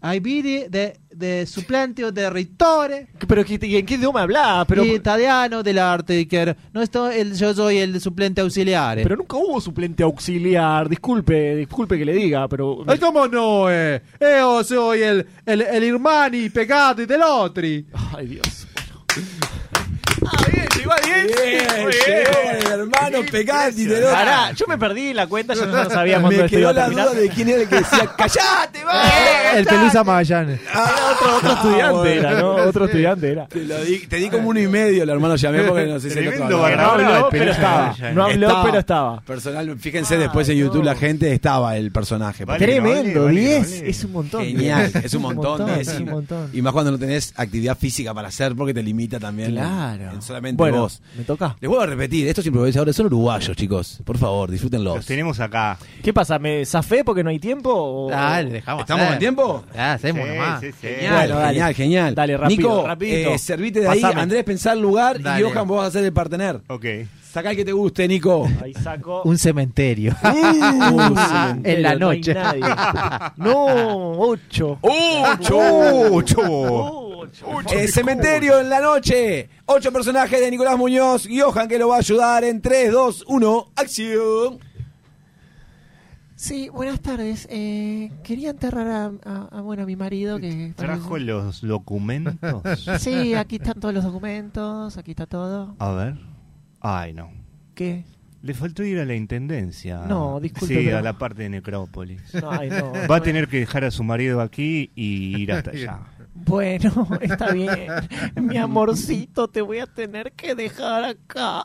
hay 0.00 0.20
vidi 0.20 0.64
de, 0.68 0.96
de 1.10 1.44
suplente 1.46 2.10
de 2.12 2.30
rettore. 2.30 3.08
Pero 3.26 3.44
¿qué- 3.44 3.58
¿en 3.60 3.84
qué 3.86 3.94
idioma 3.94 4.22
hablás? 4.22 4.64
Pero, 4.66 4.84
y 4.84 4.92
italiano 4.94 5.62
dell'arte. 5.62 6.26
che 6.28 6.54
No 6.72 6.80
estoy, 6.82 7.16
el, 7.16 7.34
yo 7.34 7.52
soy 7.54 7.78
el 7.78 8.00
suplente 8.00 8.40
auxiliar. 8.40 8.98
pero 9.02 9.16
nunca 9.16 9.36
hubo 9.36 9.60
suplente 9.60 10.02
auxiliar. 10.02 10.88
Disculpe, 10.88 11.56
disculpe 11.56 11.98
que 11.98 12.04
le 12.04 12.12
diga, 12.12 12.46
pero... 12.48 12.82
Ay, 12.86 12.98
¿cómo 12.98 13.26
no, 13.26 13.70
eh? 13.70 14.00
Io 14.20 14.62
soy 14.62 15.02
el, 15.02 15.26
el, 15.44 15.62
el 15.62 15.82
hermani 15.84 16.48
pegati 16.50 17.04
dell'otri. 17.04 17.86
Ay, 18.16 18.26
Dios. 18.26 18.66
Ah, 20.32 20.46
bien, 20.52 20.66
llegó 20.76 20.92
a 20.92 20.96
10. 21.00 21.26
Bien, 21.26 21.88
llegó 22.06 22.50
el 22.74 22.80
hermano 22.80 23.18
Pegati 23.30 23.84
del 23.84 24.04
otro. 24.04 24.14
Pará, 24.14 24.52
yo 24.52 24.66
me 24.68 24.78
perdí 24.78 25.12
la 25.14 25.26
cuenta, 25.26 25.54
ya 25.54 25.66
no 25.66 25.90
sabía 25.90 26.20
cuándo 26.20 26.38
Me 26.38 26.44
esto 26.46 26.58
iba 26.58 26.72
quedó 26.72 26.80
la 26.80 26.88
duda 26.88 27.14
de 27.14 27.28
quién 27.30 27.48
era 27.48 27.62
el 27.62 27.68
que 27.68 27.76
decía, 27.76 28.10
¡callate, 28.16 28.84
va! 28.84 29.02
el 29.56 29.64
Pelusa 29.66 30.04
Magallanes. 30.04 30.60
Era 30.60 30.84
otro, 31.12 31.36
otro 31.36 31.52
estudiante 31.54 31.92
bueno. 31.98 32.10
era, 32.28 32.32
¿no? 32.40 32.54
Otro 32.54 32.84
estudiante 32.86 33.30
era. 33.32 33.46
Te, 33.46 33.64
lo 33.64 33.84
di, 33.84 33.98
te 34.06 34.16
di 34.16 34.28
como 34.28 34.48
uno 34.48 34.60
y 34.60 34.68
medio, 34.68 35.02
el 35.02 35.10
hermano 35.10 35.36
llamé 35.36 35.62
porque 35.64 35.86
no 35.86 36.00
sé 36.00 36.10
si 36.10 36.18
el 36.18 36.28
otro 36.28 36.44
hablaba. 36.64 36.76
No 36.76 36.90
habló, 36.90 37.14
de 37.14 37.24
pero 37.30 37.50
estaba. 37.52 37.96
No 38.14 38.24
habló, 38.24 38.46
Estaba. 38.48 38.64
pero 38.64 38.78
estaba. 38.78 39.20
Personal, 39.22 39.78
fíjense 39.78 40.16
después 40.18 40.48
en 40.48 40.58
YouTube 40.58 40.84
la 40.84 40.94
gente 40.94 41.32
estaba 41.32 41.76
el 41.76 41.90
personaje. 41.92 42.44
Vale, 42.44 42.64
Tremendo, 42.64 43.24
vale, 43.24 43.40
10 43.40 43.70
vale. 43.80 43.90
es 43.90 44.04
un 44.04 44.12
montón. 44.12 44.44
Genial, 44.44 44.90
es 45.02 45.14
un 45.14 45.22
montón, 45.22 45.68
es 45.70 45.88
un 45.88 46.04
montón. 46.04 46.50
Y 46.52 46.62
más 46.62 46.72
cuando 46.72 46.90
no 46.92 46.98
tenés 46.98 47.32
actividad 47.36 47.76
física 47.76 48.14
para 48.14 48.28
hacer 48.28 48.54
porque 48.54 48.74
te 48.74 48.82
limita 48.82 49.18
también 49.18 49.52
Claro. 49.52 50.12
En 50.18 50.22
solamente 50.22 50.56
Bueno, 50.56 50.82
vos. 50.82 51.00
me 51.16 51.24
toca. 51.24 51.56
Les 51.60 51.68
vuelvo 51.68 51.82
a 51.82 51.86
repetir, 51.86 52.28
estos 52.28 52.44
improvisadores 52.46 52.94
son 52.96 53.06
uruguayos, 53.06 53.56
chicos. 53.56 54.00
Por 54.04 54.18
favor, 54.18 54.50
disfrútenlos. 54.50 54.96
Los 54.96 55.06
tenemos 55.06 55.40
acá. 55.40 55.78
¿Qué 56.02 56.12
pasa? 56.12 56.38
¿Me 56.38 56.64
zafé 56.66 57.04
porque 57.04 57.24
no 57.24 57.30
hay 57.30 57.38
tiempo? 57.38 57.72
o- 57.72 58.10
Dale, 58.10 58.50
dejamos. 58.50 58.82
¿Estamos 58.82 59.02
hacer. 59.04 59.14
en 59.14 59.18
tiempo? 59.18 59.64
Ah, 59.76 59.92
hacemos 59.94 60.26
Sí, 60.28 60.34
nomás. 60.34 60.60
sí, 60.60 60.66
sí. 60.72 60.76
Genial, 60.88 61.14
Bueno, 61.14 61.34
dale. 61.40 61.48
genial, 61.54 61.74
genial. 61.74 62.14
Dale, 62.14 62.36
rápido, 62.36 62.68
Nico, 62.70 62.86
rapidito. 62.86 63.30
eh, 63.30 63.38
servite 63.38 63.80
de 63.80 63.88
ahí. 63.88 64.02
Andrés, 64.02 64.44
pensá 64.44 64.72
el 64.72 64.80
lugar 64.80 65.20
Dale. 65.22 65.40
y 65.40 65.50
Johan, 65.50 65.66
vos 65.68 65.78
vas 65.78 65.88
a 65.88 65.90
ser 65.92 66.04
el 66.04 66.12
partener. 66.12 66.60
Ok. 66.68 66.84
Saca 67.38 67.50
el 67.52 67.56
que 67.56 67.64
te 67.64 67.72
guste, 67.72 68.08
Nico. 68.08 68.48
Ahí 68.62 68.74
saco. 68.74 69.22
Un 69.24 69.38
cementerio. 69.38 70.14
Uh, 70.24 71.60
En 71.64 71.82
la 71.82 71.94
no 71.94 72.08
hay 72.10 72.18
noche. 72.20 72.34
nadie. 72.34 72.60
No, 73.36 74.12
8. 74.18 74.78
¡Ocho! 76.10 77.22
Eh, 77.70 77.86
cementerio 77.88 78.58
en 78.58 78.68
la 78.70 78.80
noche. 78.80 79.48
Ocho 79.66 79.92
personajes 79.92 80.40
de 80.40 80.50
Nicolás 80.50 80.76
Muñoz. 80.76 81.28
Johan 81.30 81.68
que 81.68 81.78
lo 81.78 81.88
va 81.88 81.96
a 81.96 81.98
ayudar 81.98 82.42
en 82.44 82.60
3, 82.60 82.90
2, 82.90 83.24
1. 83.28 83.72
¡Acción! 83.76 84.58
Sí, 86.34 86.68
buenas 86.68 87.00
tardes. 87.00 87.46
Eh, 87.50 88.10
quería 88.22 88.50
enterrar 88.50 88.86
a, 88.88 89.12
a- 89.24 89.58
a, 89.58 89.60
bueno, 89.60 89.82
a 89.82 89.86
mi 89.86 89.96
marido 89.96 90.38
que... 90.38 90.72
¿Trajo 90.76 91.18
los 91.18 91.60
documentos? 91.62 92.34
Sí, 93.00 93.34
aquí 93.34 93.56
están 93.56 93.80
todos 93.80 93.92
los 93.94 94.04
documentos, 94.04 94.96
aquí 94.96 95.10
está 95.12 95.26
todo. 95.26 95.74
A 95.80 95.90
ver. 95.92 96.14
Ay, 96.80 97.12
no. 97.12 97.30
¿Qué? 97.74 98.04
Le 98.40 98.54
faltó 98.54 98.84
ir 98.84 99.00
a 99.00 99.04
la 99.04 99.14
intendencia. 99.16 100.02
No, 100.06 100.38
disculpe, 100.38 100.74
Sí, 100.76 100.82
pero- 100.86 100.98
a 100.98 101.02
la 101.02 101.18
parte 101.18 101.42
de 101.42 101.48
necrópolis. 101.48 102.22
Ay, 102.48 102.70
no. 102.70 102.92
Va 103.10 103.16
a 103.16 103.22
tener 103.22 103.48
que 103.48 103.58
dejar 103.58 103.84
a 103.84 103.90
su 103.90 104.04
marido 104.04 104.40
aquí 104.40 104.90
y 104.94 105.36
ir 105.40 105.52
hasta 105.52 105.70
allá. 105.70 106.00
Bueno, 106.40 107.08
está 107.20 107.52
bien. 107.52 107.88
Mi 108.40 108.56
amorcito, 108.58 109.48
te 109.48 109.60
voy 109.60 109.80
a 109.80 109.86
tener 109.86 110.30
que 110.32 110.54
dejar 110.54 111.02
acá. 111.04 111.64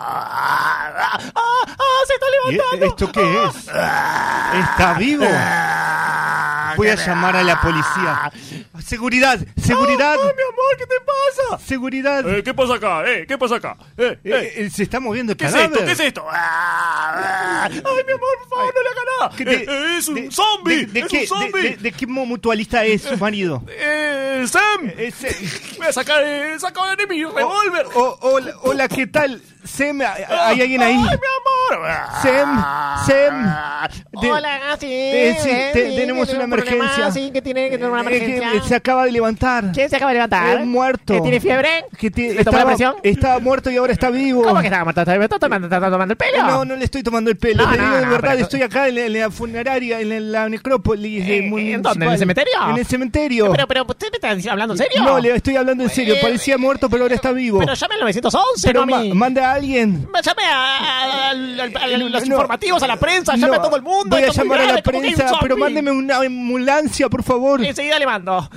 ¡Ah! 0.00 1.18
¡Ah! 1.34 2.00
¡Se 2.06 2.14
está 2.14 2.26
¿Y 2.26 2.52
levantando! 2.52 2.86
¿Esto 2.86 3.12
qué 3.12 3.44
es? 3.44 3.56
¿Está 4.70 4.94
vivo? 4.98 5.24
Voy 6.76 6.88
a 6.88 6.94
llamar 6.94 7.36
a 7.36 7.42
la 7.42 7.60
policía. 7.60 8.30
¡Seguridad! 8.84 9.38
¡Seguridad! 9.60 10.14
¡Ah, 10.14 10.32
mi 10.36 10.42
amor, 10.42 10.76
qué 10.78 10.86
te 10.86 10.94
pasa! 11.00 11.58
¡Seguridad! 11.66 12.26
Eh, 12.28 12.42
¿Qué 12.44 12.54
pasa 12.54 12.74
acá? 12.74 13.02
Eh, 13.06 13.26
¿Qué 13.26 13.36
pasa 13.36 13.56
acá? 13.56 13.76
Eh, 13.96 14.18
eh. 14.24 14.52
Eh, 14.56 14.70
se 14.70 14.84
está 14.84 15.00
moviendo 15.00 15.32
el 15.32 15.36
¿Qué 15.38 15.46
es 15.46 15.52
cadáver. 15.52 15.72
esto? 15.72 15.84
¿Qué 15.86 15.92
es 15.92 16.00
esto? 16.00 16.24
¡Ay, 16.30 17.70
mi 17.72 17.78
amor, 18.12 18.38
por 18.48 18.48
favor, 18.58 18.74
no 18.74 18.82
le 18.82 18.88
haga 18.88 19.00
nada! 19.18 19.36
¿Qué 19.36 19.42
Eh, 19.42 19.66
eh, 19.68 19.96
¡Es 19.98 20.08
un 20.08 20.30
zombie! 20.30 20.76
de- 20.76 20.86
de 20.86 21.00
¡Es 21.00 21.06
qué- 21.08 21.20
un 21.22 21.26
zombie! 21.26 21.62
de- 21.62 21.68
de- 21.70 21.76
de 21.78 21.92
qué 21.92 22.06
mu- 22.06 22.26
mutualista 22.26 22.84
es 22.84 23.02
su 23.02 23.16
marido? 23.18 23.62
¡Eh, 23.68 24.44
Sam! 24.48 24.92
Voy 25.78 25.86
a 25.86 25.92
sacar, 25.92 26.22
eh, 26.22 26.56
sacar 26.60 26.96
de 26.96 27.06
mi 27.08 27.24
revólver. 27.24 27.86
Oh, 28.00 28.16
hola, 28.20 28.52
hola, 28.62 28.86
¿qué 28.88 29.08
tal? 29.08 29.42
Sem, 29.64 30.00
¿hay 30.00 30.60
alguien 30.60 30.80
ahí? 30.80 30.94
¡Ay, 30.94 31.02
mi 31.02 31.08
amor! 31.10 31.98
Sem, 32.22 32.48
Sem. 33.06 33.42
de- 34.22 34.30
Hola, 34.30 34.76
sí. 34.80 34.86
eh, 34.88 35.36
sí, 35.42 35.50
eh, 35.50 35.70
te- 35.72 35.90
sí, 35.90 35.96
tenemos 35.96 36.26
que 36.28 36.36
una 36.36 36.44
tiene 36.44 36.44
un 36.44 36.50
problema, 36.50 36.84
emergencia. 36.84 37.10
Sí, 37.12 37.30
que 37.32 37.42
tiene 37.42 37.68
que 37.68 37.76
tener 37.76 37.90
una 37.90 38.00
Eh, 38.02 38.04
que 38.08 38.16
emergencia. 38.36 38.62
se 38.68 38.74
acaba 38.76 39.04
de 39.04 39.12
levantar. 39.12 39.72
¿Quién 39.72 39.90
se 39.90 39.96
acaba 39.96 40.12
de 40.12 40.14
levantar? 40.14 40.60
Eh, 40.60 40.64
muerto. 40.64 41.12
¿Que 41.14 41.20
tiene 41.20 41.40
fiebre? 41.40 41.84
Que 41.98 42.10
ti- 42.10 42.28
¿Le 42.34 42.44
tomó 42.44 42.56
la 42.56 42.62
estaba, 42.62 42.64
presión? 42.70 42.94
estaba 43.02 43.38
muerto 43.40 43.70
y 43.70 43.76
ahora 43.76 43.92
está 43.92 44.10
vivo. 44.10 44.42
¿Cómo 44.44 44.60
que 44.60 44.66
estaba 44.68 44.84
muerto? 44.84 45.00
¿Está 45.02 45.14
está 45.22 45.38
tomando, 45.38 45.66
está 45.66 45.90
tomando 45.90 46.12
el 46.12 46.16
pelo? 46.16 46.42
No, 46.46 46.64
no 46.64 46.76
le 46.76 46.84
estoy 46.84 47.02
tomando 47.02 47.28
el 47.30 47.36
pelo. 47.36 47.64
No, 47.66 47.70
te 47.72 47.76
no, 47.78 47.84
digo 47.84 47.96
de 47.96 48.04
no, 48.06 48.10
verdad, 48.12 48.30
pero- 48.30 48.42
estoy 48.44 48.62
acá 48.62 48.88
en 48.88 48.94
la, 48.94 49.00
en 49.06 49.20
la 49.20 49.30
funeraria, 49.30 50.00
en 50.00 50.32
la 50.32 50.48
necrópolis 50.48 51.28
eh, 51.28 51.38
¿En 51.38 51.50
municipal. 51.50 51.82
dónde? 51.82 52.06
¿En 52.06 52.12
el 52.12 52.18
cementerio? 52.18 52.52
En 52.70 52.78
el 52.78 52.86
cementerio. 52.86 53.50
Pero, 53.52 53.66
pero, 53.66 53.84
¿usted 53.86 54.06
me 54.10 54.16
está 54.16 54.28
diciendo- 54.34 54.52
hablando 54.52 54.74
en 54.74 54.78
serio? 54.78 55.02
No, 55.02 55.18
le 55.18 55.34
estoy 55.34 55.56
hablando 55.56 55.82
en 55.84 55.90
serio. 55.90 56.14
Eh, 56.14 56.18
Parecía 56.22 56.56
muerto, 56.56 56.88
pero 56.88 57.02
ahora 57.04 57.14
está 57.16 57.32
vivo. 57.32 57.58
Pero 57.58 57.74
llame 57.88 57.94
al 57.94 58.00
911, 58.00 58.66
Pero 58.66 58.82
a 58.82 58.86
ma- 58.86 59.02
manda 59.14 59.50
a 59.50 59.54
alguien. 59.54 60.08
Llame 60.22 60.42
a, 60.44 60.78
a- 60.78 61.30
al- 61.30 61.60
a 61.76 61.86
los 61.88 62.10
No. 62.28 62.34
informativos, 62.34 62.82
a 62.82 62.86
la 62.86 62.96
prensa, 62.96 63.32
llame 63.36 63.48
No, 63.48 63.54
a 63.54 63.62
todo 63.62 63.76
el 63.76 63.82
mundo. 63.82 64.16
Voy 64.16 64.22
a 64.24 64.30
llamar 64.32 64.60
a 64.60 64.72
la 64.74 64.82
prensa, 64.82 65.32
pero 65.40 65.56
mándeme 65.56 65.90
una 65.90 66.16
ambulancia, 66.18 67.08
por 67.08 67.22
favor. 67.22 67.64
Enseguida 67.64 67.98
le 67.98 68.06
mando. 68.06 68.48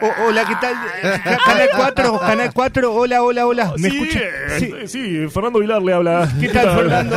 Hola, 0.00 0.44
¿qué 0.46 0.54
tal? 0.60 0.74
Ca- 1.22 1.38
Canal 1.44 1.68
4, 1.76 2.18
Canal 2.20 2.50
4, 2.52 2.94
hola, 2.94 3.22
hola, 3.22 3.46
hola. 3.46 3.74
¿Me 3.78 3.90
sí, 3.90 3.96
escucha? 3.96 4.20
eh, 4.20 4.58
Sí. 4.58 4.72
sí, 4.86 5.28
Fernando 5.28 5.58
Vilar 5.60 5.82
le 5.82 5.92
habla. 5.92 6.30
¿Qué 6.40 6.48
tal, 6.48 6.76
Fernando? 6.76 7.16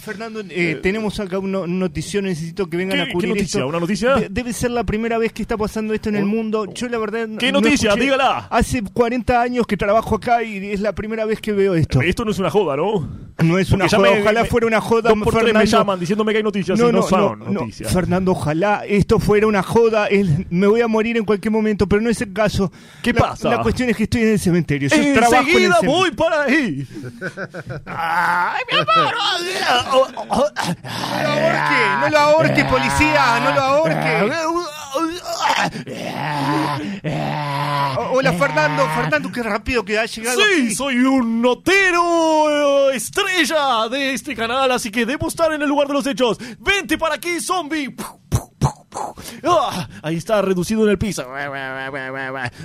Fernando, 0.00 0.40
eh, 0.50 0.78
tenemos 0.82 1.18
acá 1.20 1.38
una 1.38 1.66
notición, 1.66 2.24
necesito 2.26 2.68
que 2.68 2.76
vengan 2.76 2.96
¿Qué- 2.98 3.02
a 3.02 3.06
qué 3.06 3.12
cubrir 3.12 3.28
noticia? 3.30 3.58
esto. 3.58 3.68
¿Una 3.68 3.80
noticia? 3.80 4.14
De- 4.16 4.28
debe 4.28 4.52
ser 4.52 4.70
la 4.70 4.84
primera 4.84 5.18
vez 5.18 5.32
que 5.32 5.42
está 5.42 5.56
pasando 5.56 5.94
esto 5.94 6.08
en 6.10 6.16
el 6.16 6.24
mundo. 6.26 6.66
Yo 6.72 6.88
la 6.88 6.98
verdad... 6.98 7.28
¿Qué 7.38 7.50
no 7.52 7.60
noticia? 7.60 7.88
escuché. 7.90 8.04
Dígala. 8.04 8.46
Hace 8.50 8.82
40 8.82 9.40
años 9.40 9.66
que 9.66 9.76
trabajo 9.76 10.16
acá 10.16 10.42
y 10.42 10.70
es 10.72 10.80
la 10.80 10.92
primera 10.94 11.24
vez 11.24 11.40
que 11.40 11.52
veo 11.52 11.74
esto. 11.74 12.00
Esto 12.02 12.24
no 12.24 12.30
es 12.30 12.38
una 12.38 12.50
joda, 12.50 12.76
¿no? 12.76 13.08
No 13.38 13.56
es 13.56 13.70
una 13.70 13.84
Porque 13.84 13.96
joda, 13.96 14.10
me- 14.16 14.20
ojalá 14.22 14.42
me- 14.42 14.48
fuera 14.48 14.66
una 14.66 14.80
joda, 14.80 15.10
Dos 15.10 15.18
por 15.22 15.32
tres 15.32 15.44
me 15.44 15.48
Fernando. 15.60 15.70
llaman 15.78 16.00
diciéndome 16.00 16.32
que 16.32 16.38
hay 16.38 16.42
noticias 16.42 16.78
y 16.78 16.82
no, 16.82 17.02
son 17.02 17.38
noticias. 17.54 17.92
Fernando, 17.92 18.32
ojalá 18.32 18.82
esto 18.86 19.18
fuera 19.20 19.46
una 19.46 19.62
joda. 19.62 20.08
me 20.50 20.66
voy 20.66 20.80
a 20.80 20.88
morir 20.88 21.16
en 21.16 21.24
cualquier 21.24 21.52
momento, 21.52 21.86
pero 21.88 22.02
no 22.02 22.10
es 22.10 22.17
el 22.24 22.32
caso. 22.32 22.70
¿Qué 23.02 23.12
La- 23.12 23.20
pasa? 23.20 23.48
La 23.48 23.62
cuestión 23.62 23.88
es 23.90 23.96
que 23.96 24.04
estoy 24.04 24.22
en 24.22 24.28
el 24.28 24.38
cementerio. 24.40 24.88
Yo 24.88 24.96
trabajo 25.14 25.42
en 25.42 25.48
el 25.48 25.54
cementerio. 25.54 25.90
voy 25.90 26.10
para 26.12 26.42
ahí. 26.42 26.86
¡Ay, 27.86 28.62
mi 28.72 28.78
amor! 28.78 29.14
No 29.88 31.22
lo 31.22 31.28
ahorque, 31.32 32.00
no 32.00 32.08
lo 32.10 32.18
ahorque, 32.18 32.64
policía, 32.64 33.40
no 33.40 33.54
lo 33.54 33.60
ahorque. 33.60 34.32
Hola, 38.10 38.32
Fernando. 38.32 38.88
Fernando, 38.94 39.30
qué 39.32 39.42
rápido 39.42 39.84
que 39.84 39.98
ha 39.98 40.06
llegado. 40.06 40.38
Sí, 40.38 40.62
aquí. 40.66 40.74
soy 40.74 40.96
un 40.98 41.42
notero 41.42 42.90
eh, 42.90 42.96
estrella 42.96 43.88
de 43.90 44.14
este 44.14 44.34
canal, 44.34 44.70
así 44.72 44.90
que 44.90 45.04
debo 45.06 45.28
estar 45.28 45.52
en 45.52 45.62
el 45.62 45.68
lugar 45.68 45.88
de 45.88 45.94
los 45.94 46.06
hechos. 46.06 46.38
Vente 46.58 46.96
para 46.98 47.16
aquí, 47.16 47.40
zombie. 47.40 47.94
Ah, 49.44 49.88
ahí 50.02 50.16
está, 50.16 50.42
reducido 50.42 50.84
en 50.84 50.90
el 50.90 50.98
piso. 50.98 51.24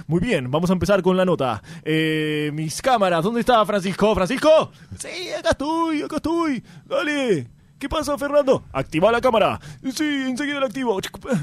Muy 0.07 0.19
bien, 0.19 0.49
vamos 0.49 0.69
a 0.69 0.73
empezar 0.73 1.01
con 1.01 1.15
la 1.17 1.25
nota. 1.25 1.61
Eh, 1.83 2.51
mis 2.53 2.81
cámaras, 2.81 3.23
¿dónde 3.23 3.41
está 3.41 3.63
Francisco? 3.65 4.13
¿Francisco? 4.15 4.71
Sí, 4.97 5.31
acá 5.37 5.51
estoy, 5.51 6.01
acá 6.01 6.15
estoy. 6.17 6.63
Dale. 6.85 7.47
¿Qué 7.77 7.89
pasa, 7.89 8.17
Fernando? 8.17 8.63
Activa 8.71 9.11
la 9.11 9.19
cámara. 9.19 9.59
Sí, 9.93 10.05
enseguida 10.29 10.61
la 10.61 10.67
activo. 10.67 10.97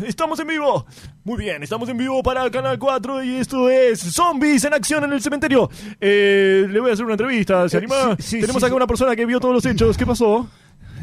Estamos 0.07 0.41
en 0.41 0.47
vivo. 0.47 0.87
Muy 1.23 1.37
bien, 1.37 1.63
estamos 1.63 1.87
en 1.91 1.99
vivo 1.99 2.23
para 2.23 2.51
Canal 2.51 2.79
4 2.79 3.23
y 3.25 3.35
esto 3.37 3.69
es 3.69 4.01
Zombies 4.01 4.65
en 4.65 4.73
acción 4.73 5.05
en 5.05 5.13
el 5.13 5.21
cementerio. 5.21 5.69
Eh, 6.01 6.67
le 6.71 6.81
voy 6.81 6.89
a 6.91 6.95
hacer 6.95 7.05
una 7.05 7.13
entrevista, 7.15 7.69
¿se 7.69 7.77
Eh, 7.77 7.79
anima? 7.81 8.17
sí, 8.17 8.23
sí, 8.23 8.41
Tenemos 8.41 8.61
sí, 8.63 8.67
acá 8.67 8.75
una 8.75 8.87
persona 8.87 9.15
que 9.15 9.27
vio 9.27 9.39
todos 9.39 9.53
los 9.55 9.67
hechos. 9.67 9.99
¿Qué 9.99 10.07
pasó? 10.07 10.49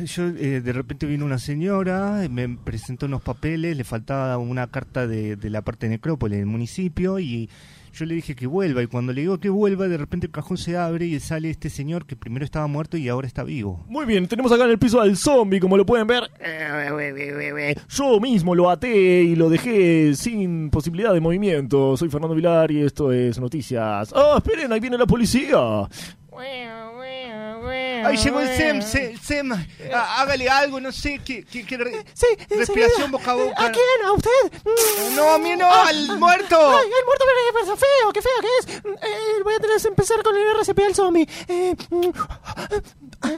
Yo, 0.06 0.28
eh, 0.28 0.62
de 0.62 0.74
repente 0.74 1.06
vino 1.06 1.26
una 1.26 1.40
señora, 1.40 2.28
me 2.30 2.50
presentó 2.50 3.06
unos 3.06 3.22
papeles, 3.22 3.76
le 3.76 3.84
faltaba 3.84 4.38
una 4.38 4.68
carta 4.68 5.08
de, 5.08 5.36
de 5.36 5.50
la 5.50 5.62
parte 5.62 5.88
de 5.88 5.92
necrópolis 5.92 6.38
del 6.38 6.46
municipio 6.46 7.20
y 7.20 7.50
yo 7.98 8.06
le 8.06 8.14
dije 8.16 8.36
que 8.36 8.46
vuelva. 8.46 8.84
Y 8.84 8.88
cuando 8.88 9.12
le 9.12 9.22
digo 9.22 9.40
que 9.40 9.50
vuelva, 9.50 9.88
de 9.88 9.98
repente 9.98 10.28
el 10.28 10.32
cajón 10.32 10.58
se 10.58 10.78
abre 10.78 11.06
y 11.06 11.20
sale 11.20 11.50
este 11.50 11.70
señor 11.70 12.06
que 12.06 12.16
primero 12.16 12.46
estaba 12.46 12.68
muerto 12.68 12.96
y 12.96 13.10
ahora 13.10 13.28
está 13.28 13.44
vivo. 13.44 13.84
Muy 13.88 14.06
bien, 14.06 14.28
tenemos 14.28 14.52
acá 14.52 14.66
en 14.66 14.72
el 14.72 14.78
piso 14.78 15.02
al 15.02 15.18
zombie, 15.18 15.60
como 15.60 15.78
lo 15.78 15.86
pueden 15.86 16.06
ver. 16.06 16.30
Yo 17.90 18.20
mismo 18.20 18.54
lo 18.54 18.70
até 18.70 19.24
y 19.24 19.36
lo 19.36 19.50
dejé 19.50 20.14
sin 20.16 20.70
posibilidad 20.70 21.14
de 21.14 21.22
movimiento. 21.22 21.98
Soy 21.98 22.10
Fernando 22.10 22.36
Vilar 22.36 22.72
y 22.72 22.84
esto 22.84 23.12
es 23.12 23.40
Noticias. 23.40 24.14
¡Ah, 24.16 24.36
esperen! 24.38 24.72
Ahí 24.72 24.80
viene 24.80 24.98
la 24.98 25.08
policía. 25.08 25.88
Ahí 28.08 28.18
llegó 28.18 28.40
el 28.40 28.48
SEM, 28.48 28.82
se- 28.82 29.12
el 29.12 29.20
SEM, 29.20 29.52
ah, 29.94 30.22
hágale 30.22 30.50
algo, 30.50 30.80
no 30.80 30.92
sé, 30.92 31.20
que, 31.20 31.44
que, 31.44 31.66
que 31.66 31.78
re- 31.78 32.06
Sí, 32.14 32.26
respiración 32.50 33.12
boca 33.12 33.32
a 33.32 33.36
boca. 33.36 33.66
¿A 33.66 33.72
quién? 33.72 33.84
¿A 34.06 34.12
usted? 34.14 34.30
No, 35.16 35.30
a 35.34 35.38
mí 35.38 35.52
no, 35.58 35.66
Ah, 35.66 35.88
al 35.90 36.20
muerto. 36.20 36.56
Ay, 36.58 36.86
el 36.88 37.06
muerto, 37.06 37.26
pero, 37.26 37.66
pero 37.66 37.78
feo, 37.78 38.14
qué 38.14 38.22
feo 38.22 38.32
que 38.42 38.48
es. 38.60 38.78
Eh, 38.86 39.44
voy 39.44 39.54
a 39.54 39.60
tener 39.60 39.82
que 39.82 39.88
empezar 39.88 40.24
con 40.24 40.36
el 40.36 40.48
RCP 40.58 40.80
al 40.86 40.96
zombie. 40.96 41.28
Eh, 41.48 41.76
mm, 41.90 42.02
eh, 42.06 43.38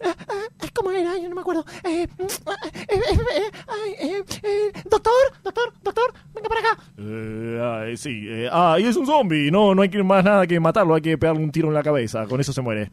eh, 0.00 0.70
¿Cómo 0.74 0.90
era? 0.90 1.16
Yo 1.18 1.28
no 1.28 1.34
me 1.34 1.40
acuerdo. 1.40 1.64
Eh, 1.84 2.06
mm, 2.18 2.22
eh, 2.22 2.28
eh, 2.88 3.00
eh, 3.36 3.94
eh, 4.00 4.24
eh, 4.42 4.72
doctor, 4.84 5.12
doctor, 5.42 5.72
doctor, 5.82 6.12
venga 6.34 6.48
para 6.48 6.60
acá. 6.60 6.82
Eh, 6.98 7.58
ah, 7.62 7.84
sí. 7.96 8.24
eh, 8.28 8.48
ah, 8.50 8.76
y 8.78 8.84
es 8.86 8.96
un 8.96 9.06
zombie. 9.06 9.50
No, 9.50 9.74
no 9.74 9.82
hay 9.82 9.88
que 9.88 10.02
más 10.02 10.24
nada 10.24 10.46
que 10.46 10.58
matarlo. 10.60 10.94
Hay 10.94 11.02
que 11.02 11.16
pegarle 11.18 11.42
un 11.42 11.52
tiro 11.52 11.68
en 11.68 11.74
la 11.74 11.82
cabeza. 11.82 12.26
Con 12.26 12.40
eso 12.40 12.52
se 12.52 12.60
muere. 12.60 12.90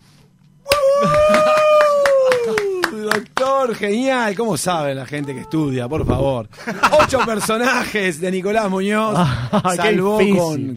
Doctor, 2.92 3.76
genial. 3.76 4.36
¿Cómo 4.36 4.58
sabe 4.58 4.94
la 4.94 5.06
gente 5.06 5.34
que 5.34 5.42
estudia? 5.42 5.88
Por 5.88 6.06
favor. 6.06 6.50
Ocho 7.04 7.20
personajes 7.26 8.20
de 8.20 8.32
Nicolás 8.32 8.70
Muñoz. 8.70 9.18
Ah, 9.50 9.74
salvó 9.76 10.20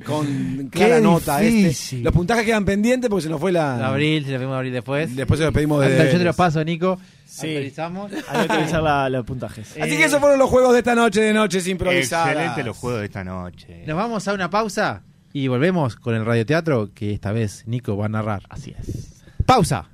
con, 0.04 0.68
Qué 0.70 0.78
clara 0.78 1.00
nota 1.00 1.42
este. 1.42 1.54
difícil. 1.56 2.04
Los 2.04 2.12
puntajes 2.14 2.44
quedan 2.44 2.64
pendientes 2.64 3.10
porque 3.10 3.24
se 3.24 3.28
nos 3.28 3.40
fue 3.40 3.50
la. 3.52 3.86
Abril, 3.86 4.24
se 4.24 4.30
lo 4.32 4.38
pedimos 4.38 4.54
a 4.54 4.58
Abril 4.58 4.72
después. 4.72 5.14
Después 5.16 5.38
se 5.38 5.44
lo 5.46 5.52
pedimos 5.52 5.84
de. 5.84 5.96
Yo 6.12 6.18
te 6.18 6.24
lo 6.24 6.32
paso, 6.32 6.64
Nico. 6.64 6.98
Sí. 7.26 7.48
Actualizamos. 7.48 8.12
Hay 8.28 8.46
que 8.46 8.52
utilizar 8.54 8.82
la- 8.82 9.08
los 9.10 9.24
puntajes. 9.26 9.72
Así 9.80 9.96
que 9.96 10.04
esos 10.04 10.20
fueron 10.20 10.38
los 10.38 10.48
juegos 10.48 10.72
de 10.72 10.78
esta 10.78 10.94
noche 10.94 11.20
de 11.20 11.32
noches 11.32 11.66
improvisadas. 11.68 12.28
Excelente 12.32 12.62
los 12.64 12.76
juegos 12.76 13.00
de 13.00 13.06
esta 13.06 13.24
noche. 13.24 13.84
Nos 13.86 13.96
vamos 13.96 14.26
a 14.28 14.32
una 14.32 14.48
pausa 14.48 15.02
y 15.32 15.48
volvemos 15.48 15.96
con 15.96 16.14
el 16.14 16.24
radioteatro 16.24 16.90
que 16.94 17.12
esta 17.12 17.32
vez 17.32 17.64
Nico 17.66 17.96
va 17.96 18.06
a 18.06 18.08
narrar. 18.08 18.42
Así 18.48 18.74
es. 18.78 19.22
Pausa. 19.46 19.86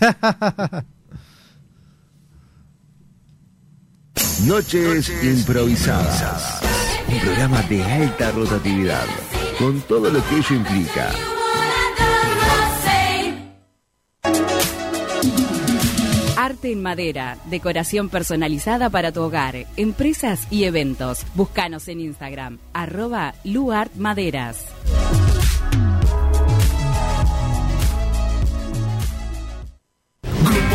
Noches 4.46 5.10
improvisadas. 5.22 6.60
Un 7.08 7.20
programa 7.20 7.62
de 7.62 7.82
alta 7.82 8.30
rotatividad, 8.32 9.06
con 9.58 9.80
todo 9.82 10.10
lo 10.10 10.22
que 10.28 10.36
ello 10.36 10.56
implica. 10.56 11.10
Arte 16.36 16.70
en 16.70 16.82
madera, 16.82 17.38
decoración 17.46 18.08
personalizada 18.08 18.90
para 18.90 19.10
tu 19.10 19.22
hogar, 19.22 19.66
empresas 19.76 20.46
y 20.50 20.64
eventos. 20.64 21.24
Búscanos 21.34 21.88
en 21.88 22.00
Instagram, 22.00 22.58
arroba 22.72 23.34
luartmaderas. 23.42 24.64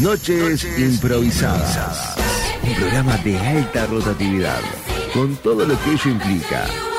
Noches 0.00 0.64
Improvisadas. 0.78 2.16
Un 2.62 2.74
programa 2.74 3.18
de 3.18 3.38
alta 3.38 3.84
rotatividad, 3.84 4.60
con 5.12 5.36
todo 5.36 5.66
lo 5.66 5.78
que 5.82 5.92
ello 5.92 6.10
implica. 6.10 6.89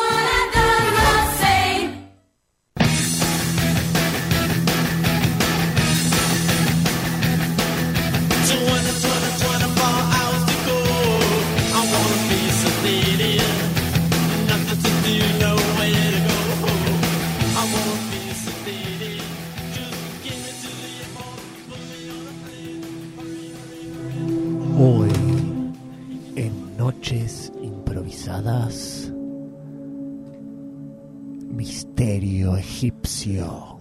Egipcio. 32.61 33.79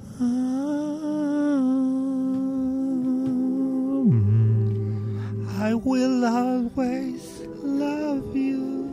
I 5.61 5.75
will 5.75 6.25
always 6.25 7.43
love 7.63 8.35
you. 8.35 8.89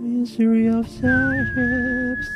Misery 0.00 0.68
of 0.68 0.86
ships. 0.86 2.28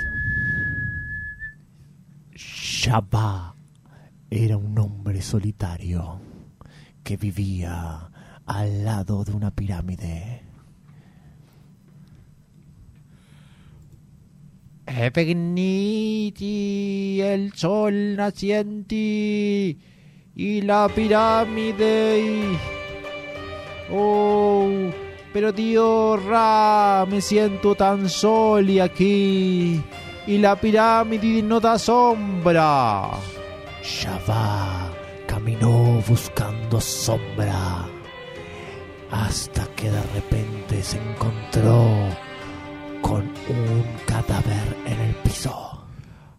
Shabba 2.35 3.55
era 4.31 4.57
un 4.57 4.79
hombre 4.79 5.21
solitario 5.21 6.19
que 7.05 7.19
vivía 7.19 8.11
al 8.47 8.85
lado 8.85 9.23
de 9.25 9.33
una 9.33 9.51
pirámide. 9.51 10.46
Epegniti, 14.99 16.41
el 17.21 17.53
sol 17.53 18.17
naciente 18.17 19.77
y 20.35 20.63
la 20.63 20.89
pirámide. 20.89 22.57
Oh, 23.93 24.71
pero 25.35 25.53
tío 25.53 26.17
Ra, 26.17 27.05
me 27.11 27.21
siento 27.21 27.75
tan 27.75 28.09
sol 28.09 28.71
y 28.71 28.81
aquí. 28.81 29.83
Y 30.27 30.39
la 30.39 30.57
pirámide 30.57 31.43
no 31.43 31.61
da 31.61 31.79
sombra. 31.79 33.11
Shabba 33.83 34.91
caminó 35.27 36.03
buscando 36.09 36.81
sombra 36.81 37.87
hasta 39.11 39.67
que 39.77 39.91
de 39.91 40.03
repente 40.15 40.83
se 40.83 40.97
encontró 40.97 41.85
con 43.03 43.23
un 43.23 43.85
cadáver 44.07 44.77
piso. 45.27 45.85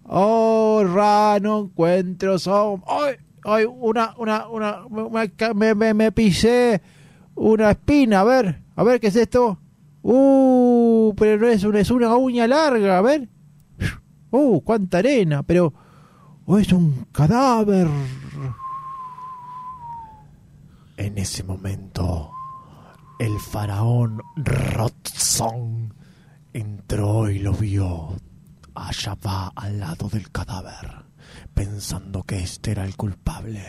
Oh, 0.10 0.84
Ra, 0.86 1.38
no 1.42 1.60
encuentro 1.66 2.40
sombra. 2.40 2.88
¡Ay! 2.90 3.16
¡Ay! 3.44 3.66
Una, 3.66 4.14
una, 4.18 4.48
una. 4.48 4.84
Me, 4.90 5.54
me, 5.54 5.76
me- 5.76 5.94
me 5.94 6.12
pisé 6.12 6.82
una 7.36 7.72
espina. 7.72 8.22
A 8.22 8.24
ver, 8.24 8.62
a 8.76 8.84
ver, 8.84 9.00
¿qué 9.00 9.08
es 9.08 9.16
esto? 9.16 9.60
Uh, 10.04 11.14
pero 11.18 11.38
no 11.42 11.48
es 11.48 11.64
una, 11.64 11.80
es 11.80 11.92
una 11.92 12.16
uña 12.16 12.48
larga. 12.48 12.98
A 12.98 13.02
ver. 13.02 13.28
Uh, 14.32 14.62
cuánta 14.62 15.00
arena, 15.00 15.44
pero. 15.44 15.74
Oh, 16.46 16.58
es 16.58 16.72
un 16.72 17.06
cadáver. 17.12 17.88
En 20.98 21.18
ese 21.18 21.44
momento, 21.44 22.32
el 23.20 23.38
faraón 23.40 24.22
Rotzon 24.38 25.94
entró 26.54 27.30
y 27.30 27.40
lo 27.40 27.52
vio 27.54 28.14
a 28.78 28.92
Shabba 28.92 29.52
al 29.56 29.80
lado 29.80 30.08
del 30.10 30.32
cadáver, 30.32 31.06
pensando 31.54 32.24
que 32.24 32.40
este 32.40 32.72
era 32.72 32.86
el 32.86 32.96
culpable. 32.96 33.64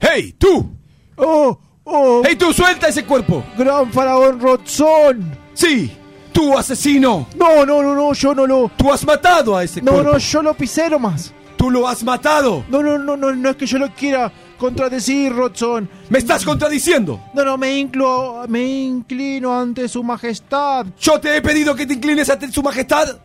¡Hey, 0.00 0.34
tú! 0.38 0.76
¡Oh! 1.16 1.58
¡Oh! 1.84 2.22
¡Hey, 2.24 2.36
tú, 2.36 2.52
suelta 2.52 2.88
ese 2.88 3.04
cuerpo! 3.04 3.44
¡Gran 3.56 3.92
faraón 3.92 4.40
Rotzon! 4.40 5.38
¡Sí! 5.54 5.90
¡Tú, 6.32 6.56
asesino! 6.58 7.28
No, 7.36 7.64
no, 7.64 7.82
no, 7.82 7.94
no, 7.94 8.12
yo 8.12 8.34
no 8.34 8.46
lo. 8.46 8.70
¡Tú 8.76 8.92
has 8.92 9.04
matado 9.06 9.56
a 9.56 9.64
ese 9.64 9.80
No, 9.80 9.92
cuerpo! 9.92 10.12
no, 10.12 10.18
yo 10.18 10.42
lo 10.42 10.54
pisé 10.54 10.90
nomás. 10.90 11.32
¡Tú 11.56 11.70
lo 11.70 11.88
has 11.88 12.02
matado! 12.04 12.64
No, 12.68 12.82
no, 12.82 12.98
no, 12.98 13.16
no, 13.16 13.32
no 13.32 13.50
es 13.50 13.56
que 13.56 13.66
yo 13.66 13.78
lo 13.78 13.88
quiera 13.94 14.30
contradecir, 14.58 15.32
Rotzon. 15.32 15.88
¡Me 16.08 16.18
estás 16.18 16.44
contradiciendo! 16.44 17.20
No, 17.34 17.44
no, 17.44 17.56
me 17.58 17.76
inclo, 17.78 18.44
me 18.48 18.62
inclino 18.62 19.58
ante 19.58 19.88
su 19.88 20.02
majestad. 20.02 20.86
¿Yo 21.00 21.20
te 21.20 21.36
he 21.36 21.42
pedido 21.42 21.74
que 21.74 21.86
te 21.86 21.94
inclines 21.94 22.28
ante 22.30 22.50
su 22.50 22.62
majestad? 22.62 23.18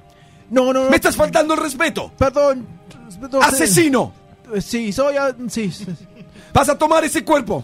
No, 0.50 0.74
no, 0.74 0.84
no. 0.84 0.90
¡Me 0.90 0.96
estás 0.96 1.16
faltando 1.16 1.54
el 1.54 1.60
respeto! 1.62 2.12
Perdón. 2.18 2.68
perdón, 3.20 3.44
¡Asesino! 3.44 4.14
Sí, 4.56 4.62
sí, 4.62 4.92
soy. 4.92 5.16
Sí, 5.50 5.72
sí. 5.72 5.86
Vas 6.54 6.68
a 6.70 6.78
tomar 6.78 7.04
ese 7.06 7.24
cuerpo, 7.24 7.64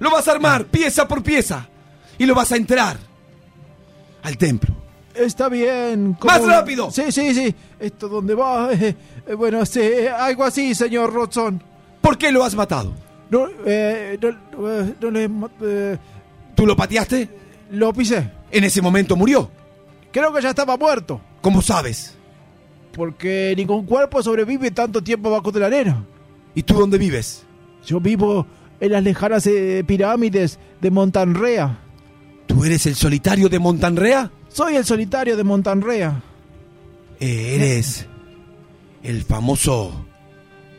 lo 0.00 0.10
vas 0.10 0.26
a 0.26 0.32
armar 0.32 0.64
pieza 0.66 1.06
por 1.06 1.22
pieza 1.22 1.68
y 2.18 2.26
lo 2.26 2.34
vas 2.34 2.50
a 2.50 2.56
entrar 2.56 2.96
al 4.22 4.36
templo. 4.36 4.74
Está 5.14 5.48
bien. 5.48 6.16
¿cómo- 6.18 6.32
¡Más 6.32 6.44
rápido! 6.44 6.90
Sí, 6.90 7.10
sí, 7.10 7.34
sí. 7.34 7.54
¿Esto 7.78 8.08
dónde 8.08 8.34
va? 8.34 8.72
Eh, 8.72 8.96
eh, 9.26 9.34
bueno, 9.34 9.64
sí, 9.66 9.80
eh, 9.80 10.10
algo 10.10 10.44
así, 10.44 10.74
señor 10.74 11.12
Rotzon. 11.12 11.62
¿Por 12.08 12.16
qué 12.16 12.32
lo 12.32 12.42
has 12.42 12.54
matado? 12.54 12.94
No, 13.28 13.46
eh, 13.66 14.18
no, 14.22 14.70
eh, 14.70 14.94
no 14.98 15.10
le. 15.10 15.28
ma- 15.28 15.50
eh, 15.60 15.98
¿Tú 16.54 16.64
lo 16.64 16.74
pateaste? 16.74 17.28
lo 17.72 17.92
pisé. 17.92 18.30
En 18.50 18.64
ese 18.64 18.80
momento 18.80 19.14
murió. 19.14 19.50
Creo 20.10 20.32
que 20.32 20.40
ya 20.40 20.48
estaba 20.48 20.78
muerto. 20.78 21.20
¿Cómo 21.42 21.60
sabes? 21.60 22.14
Porque 22.94 23.52
ningún 23.58 23.84
cuerpo 23.84 24.22
sobrevive 24.22 24.70
tanto 24.70 25.02
tiempo 25.04 25.30
bajo 25.30 25.52
de 25.52 25.60
la 25.60 25.66
arena. 25.66 26.02
¿Y 26.54 26.62
tú 26.62 26.72
dónde 26.78 26.96
vives? 26.96 27.44
Yo 27.84 28.00
vivo 28.00 28.46
en 28.80 28.92
las 28.92 29.02
lejanas 29.02 29.46
eh, 29.46 29.84
pirámides 29.86 30.58
de 30.80 30.90
Montanrea. 30.90 31.78
¿Tú 32.46 32.64
eres 32.64 32.86
el 32.86 32.94
solitario 32.94 33.50
de 33.50 33.58
Montanrea? 33.58 34.30
Soy 34.48 34.76
el 34.76 34.86
solitario 34.86 35.36
de 35.36 35.44
Montanrea. 35.44 36.22
Eh, 37.20 37.56
eres 37.56 38.06
el 39.02 39.24
famoso 39.24 40.06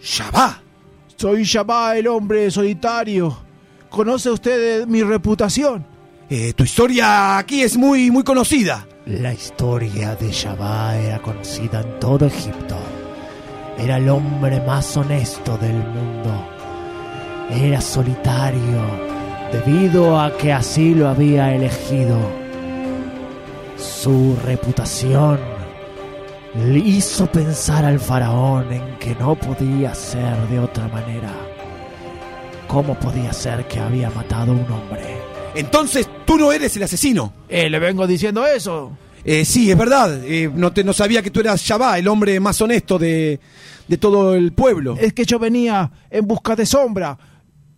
Shabá. 0.01 0.63
Soy 1.19 1.43
Shabá, 1.43 1.97
el 1.97 2.07
hombre 2.07 2.49
solitario. 2.49 3.37
¿Conoce 3.89 4.29
usted 4.29 4.83
eh, 4.83 4.85
mi 4.85 5.03
reputación? 5.03 5.85
Eh, 6.29 6.53
tu 6.53 6.63
historia 6.63 7.37
aquí 7.37 7.61
es 7.61 7.75
muy, 7.75 8.09
muy 8.09 8.23
conocida. 8.23 8.87
La 9.05 9.33
historia 9.33 10.15
de 10.15 10.31
Shabá 10.31 10.95
era 10.95 11.19
conocida 11.21 11.81
en 11.81 11.99
todo 11.99 12.25
Egipto. 12.25 12.77
Era 13.77 13.97
el 13.97 14.07
hombre 14.07 14.61
más 14.61 14.95
honesto 14.95 15.57
del 15.57 15.73
mundo. 15.73 16.47
Era 17.49 17.81
solitario 17.81 18.79
debido 19.51 20.17
a 20.17 20.37
que 20.37 20.53
así 20.53 20.95
lo 20.95 21.09
había 21.09 21.53
elegido. 21.53 22.17
Su 23.75 24.37
reputación 24.45 25.58
le 26.55 26.79
hizo 26.79 27.31
pensar 27.31 27.85
al 27.85 27.99
faraón 27.99 28.71
en 28.71 28.97
que 28.97 29.15
no 29.15 29.35
podía 29.35 29.93
ser 29.93 30.35
de 30.47 30.59
otra 30.59 30.87
manera. 30.87 31.31
¿Cómo 32.67 32.99
podía 32.99 33.33
ser 33.33 33.67
que 33.67 33.79
había 33.79 34.09
matado 34.09 34.51
a 34.51 34.55
un 34.55 34.71
hombre? 34.71 35.17
Entonces 35.55 36.07
tú 36.25 36.37
no 36.37 36.51
eres 36.51 36.75
el 36.77 36.83
asesino. 36.83 37.33
Eh, 37.47 37.69
le 37.69 37.79
vengo 37.79 38.05
diciendo 38.07 38.45
eso. 38.45 38.91
Eh, 39.23 39.45
sí, 39.45 39.69
es 39.69 39.77
verdad. 39.77 40.23
Eh, 40.23 40.49
no, 40.53 40.71
te, 40.71 40.83
no 40.83 40.93
sabía 40.93 41.21
que 41.21 41.31
tú 41.31 41.39
eras 41.39 41.61
Shabá, 41.61 41.97
el 41.99 42.07
hombre 42.07 42.39
más 42.39 42.61
honesto 42.61 42.97
de, 42.97 43.39
de 43.87 43.97
todo 43.97 44.35
el 44.35 44.53
pueblo. 44.53 44.95
Es 44.99 45.13
que 45.13 45.25
yo 45.25 45.39
venía 45.39 45.91
en 46.09 46.27
busca 46.27 46.55
de 46.55 46.65
sombra. 46.65 47.17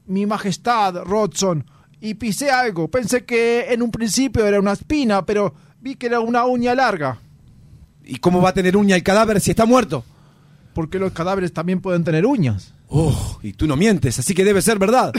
Mi 0.06 0.26
majestad, 0.26 1.04
Rodson. 1.04 1.66
Y 2.00 2.16
pisé 2.16 2.50
algo. 2.50 2.90
Pensé 2.90 3.26
que 3.26 3.68
en 3.70 3.82
un 3.82 3.92
principio 3.92 4.46
era 4.46 4.60
una 4.60 4.74
espina, 4.74 5.26
pero 5.26 5.54
vi 5.80 5.96
que 5.96 6.08
era 6.08 6.20
una 6.20 6.46
uña 6.46 6.76
larga. 6.76 7.20
¿Y 8.06 8.18
cómo 8.18 8.42
va 8.42 8.50
a 8.50 8.54
tener 8.54 8.76
uña 8.78 8.96
el 8.96 9.04
cadáver 9.04 9.40
si 9.42 9.52
está 9.52 9.66
muerto? 9.66 10.04
Porque 10.74 11.00
los 11.00 11.12
cadáveres 11.12 11.54
también 11.54 11.82
pueden 11.82 12.04
tener 12.04 12.26
uñas. 12.26 12.74
Oh, 12.88 13.40
y 13.44 13.54
tú 13.54 13.68
no 13.68 13.76
mientes, 13.76 14.20
así 14.20 14.34
que 14.34 14.44
debe 14.44 14.62
ser 14.62 14.80
verdad. 14.80 15.14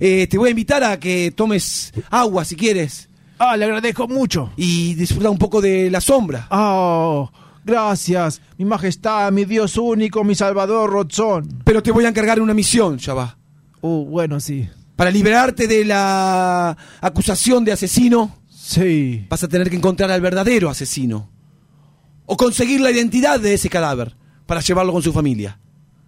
Eh, 0.00 0.26
te 0.28 0.38
voy 0.38 0.48
a 0.48 0.50
invitar 0.50 0.82
a 0.82 0.98
que 0.98 1.32
tomes 1.34 1.92
agua 2.10 2.44
si 2.44 2.56
quieres. 2.56 3.08
Ah, 3.38 3.56
le 3.56 3.64
agradezco 3.64 4.08
mucho. 4.08 4.52
Y 4.56 4.94
disfruta 4.94 5.30
un 5.30 5.38
poco 5.38 5.60
de 5.60 5.90
la 5.90 6.00
sombra. 6.00 6.46
Oh, 6.50 7.30
gracias, 7.64 8.40
mi 8.58 8.64
majestad, 8.64 9.30
mi 9.32 9.44
Dios 9.44 9.76
único, 9.76 10.24
mi 10.24 10.34
salvador, 10.34 10.90
Rodson. 10.90 11.62
Pero 11.64 11.82
te 11.82 11.92
voy 11.92 12.04
a 12.04 12.08
encargar 12.08 12.40
una 12.40 12.54
misión, 12.54 12.96
Shabá. 12.96 13.38
Oh, 13.80 14.04
bueno, 14.04 14.40
sí. 14.40 14.68
Para 14.96 15.10
liberarte 15.10 15.66
de 15.66 15.84
la 15.84 16.76
acusación 17.00 17.64
de 17.64 17.72
asesino, 17.72 18.36
Sí. 18.48 19.26
vas 19.28 19.42
a 19.44 19.48
tener 19.48 19.68
que 19.68 19.76
encontrar 19.76 20.10
al 20.10 20.20
verdadero 20.20 20.70
asesino. 20.70 21.30
O 22.26 22.36
conseguir 22.36 22.80
la 22.80 22.90
identidad 22.90 23.40
de 23.40 23.54
ese 23.54 23.68
cadáver 23.68 24.16
para 24.46 24.60
llevarlo 24.60 24.92
con 24.92 25.02
su 25.02 25.12
familia. 25.12 25.58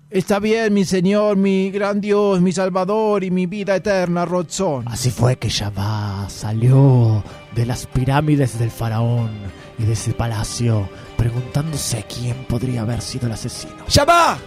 Está 0.09 0.39
bien, 0.39 0.73
mi 0.73 0.85
señor, 0.85 1.37
mi 1.37 1.71
gran 1.71 2.01
Dios, 2.01 2.41
mi 2.41 2.53
salvador 2.53 3.25
y 3.25 3.31
mi 3.31 3.47
vida 3.47 3.75
eterna, 3.75 4.25
Rodson. 4.25 4.87
Así 4.87 5.11
fue 5.11 5.37
que 5.37 5.49
Shabá 5.49 6.29
salió 6.31 7.25
de 7.55 7.67
las 7.67 7.87
pirámides 7.87 8.57
del 8.59 8.71
faraón 8.71 9.31
y 9.79 9.83
de 9.83 9.95
ese 9.95 10.13
palacio 10.13 10.89
preguntándose 11.17 12.05
quién 12.05 12.45
podría 12.45 12.83
haber 12.83 13.01
sido 13.03 13.27
el 13.27 13.33
asesino. 13.33 13.85
¡Shabá! 13.89 14.39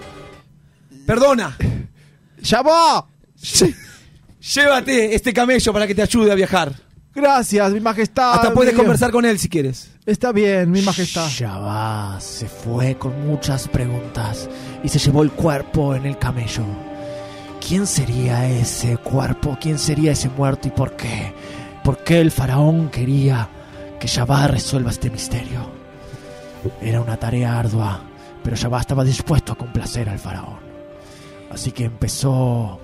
Perdona. 1.06 1.58
¡Shabá! 2.42 3.06
Llévate 4.40 5.14
este 5.14 5.34
camello 5.34 5.74
para 5.74 5.86
que 5.86 5.96
te 5.96 6.02
ayude 6.02 6.32
a 6.32 6.36
viajar. 6.36 6.74
Gracias, 7.14 7.72
mi 7.72 7.80
majestad. 7.80 8.34
Hasta 8.34 8.54
puedes 8.54 8.76
conversar 8.76 9.12
con 9.12 9.26
él 9.26 9.40
si 9.40 9.50
quieres. 9.50 9.92
Está 10.06 10.32
bien, 10.32 10.70
mi 10.70 10.82
majestad. 10.82 11.28
Shabá 11.28 12.20
se 12.20 12.48
fue 12.48 12.98
con 12.98 13.28
muchas 13.28 13.68
preguntas 13.68 14.50
y 14.84 14.90
se 14.90 15.00
llevó 15.00 15.24
el 15.24 15.32
cuerpo 15.32 15.96
en 15.96 16.06
el 16.06 16.18
camello. 16.18 16.64
¿Quién 17.66 17.88
sería 17.88 18.50
ese 18.50 18.98
cuerpo? 18.98 19.58
¿Quién 19.60 19.78
sería 19.78 20.12
ese 20.12 20.30
muerto 20.30 20.68
y 20.68 20.72
por 20.72 20.96
qué? 20.96 21.34
¿Por 21.84 22.04
qué 22.04 22.20
el 22.22 22.32
faraón 22.32 22.90
quería 22.90 23.50
que 24.00 24.08
Shabá 24.08 24.48
resuelva 24.48 24.92
este 24.92 25.10
misterio? 25.10 25.70
Era 26.82 27.02
una 27.02 27.18
tarea 27.18 27.60
ardua, 27.60 28.02
pero 28.44 28.56
Shabá 28.56 28.82
estaba 28.82 29.04
dispuesto 29.04 29.54
a 29.54 29.58
complacer 29.58 30.10
al 30.10 30.20
faraón. 30.20 30.60
Así 31.52 31.72
que 31.72 31.86
empezó... 31.86 32.80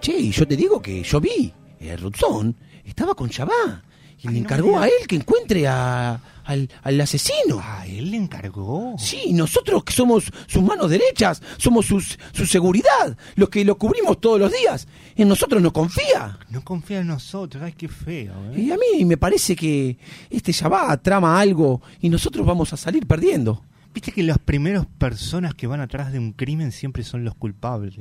Che, 0.00 0.16
y 0.16 0.30
yo 0.30 0.46
te 0.46 0.56
digo 0.56 0.82
que 0.82 1.02
yo 1.02 1.20
vi, 1.20 1.52
el 1.80 1.98
Ruzón 1.98 2.56
estaba 2.84 3.14
con 3.14 3.28
Shabá 3.28 3.82
y 4.22 4.28
le 4.28 4.38
encargó 4.38 4.78
a 4.78 4.86
él 4.86 5.06
que 5.06 5.16
encuentre 5.16 5.66
a, 5.66 6.20
al, 6.44 6.70
al 6.82 7.00
asesino. 7.00 7.60
¿A 7.60 7.86
él 7.86 8.10
le 8.10 8.16
encargó? 8.16 8.94
Sí, 8.98 9.32
nosotros 9.32 9.84
que 9.84 9.92
somos 9.92 10.30
sus 10.46 10.62
manos 10.62 10.90
derechas, 10.90 11.42
somos 11.58 11.86
sus, 11.86 12.18
su 12.32 12.46
seguridad, 12.46 13.16
los 13.36 13.48
que 13.48 13.64
lo 13.64 13.76
cubrimos 13.76 14.20
todos 14.20 14.40
los 14.40 14.52
días. 14.52 14.86
En 15.16 15.28
nosotros 15.28 15.60
nos 15.60 15.72
confía. 15.72 16.38
No 16.50 16.62
confía 16.62 17.00
en 17.00 17.08
nosotros, 17.08 17.62
ay, 17.62 17.72
qué 17.72 17.88
feo, 17.88 18.32
¿eh? 18.54 18.60
Y 18.62 18.70
a 18.70 18.76
mí 18.76 19.04
me 19.04 19.16
parece 19.16 19.54
que 19.56 19.98
este 20.30 20.52
Shabá 20.52 20.96
trama 21.02 21.38
algo 21.38 21.82
y 22.00 22.08
nosotros 22.08 22.46
vamos 22.46 22.72
a 22.72 22.76
salir 22.76 23.06
perdiendo. 23.06 23.62
Viste 23.92 24.10
que 24.10 24.24
las 24.24 24.38
primeras 24.38 24.86
personas 24.86 25.54
que 25.54 25.68
van 25.68 25.80
atrás 25.80 26.12
de 26.12 26.18
un 26.18 26.32
crimen 26.32 26.72
siempre 26.72 27.04
son 27.04 27.24
los 27.24 27.34
culpables. 27.36 27.94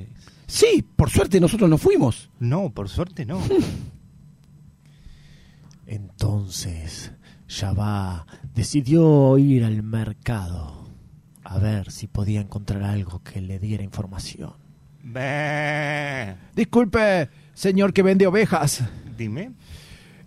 Sí, 0.48 0.84
por 0.96 1.12
suerte 1.12 1.40
nosotros 1.40 1.70
no 1.70 1.78
fuimos. 1.78 2.30
No, 2.40 2.72
por 2.72 2.90
suerte 2.90 3.26
no. 3.26 3.40
Entonces, 5.94 7.12
Shabá 7.48 8.26
decidió 8.56 9.38
ir 9.38 9.64
al 9.64 9.84
mercado 9.84 10.88
a 11.44 11.60
ver 11.60 11.92
si 11.92 12.08
podía 12.08 12.42
encontrar 12.42 12.82
algo 12.82 13.22
que 13.22 13.42
le 13.42 13.60
diera 13.60 13.84
información. 13.84 14.54
Bé. 15.04 16.36
Disculpe, 16.56 17.30
señor 17.54 17.94
que 17.94 18.02
vende 18.02 18.26
ovejas. 18.26 18.84
Dime. 19.16 19.52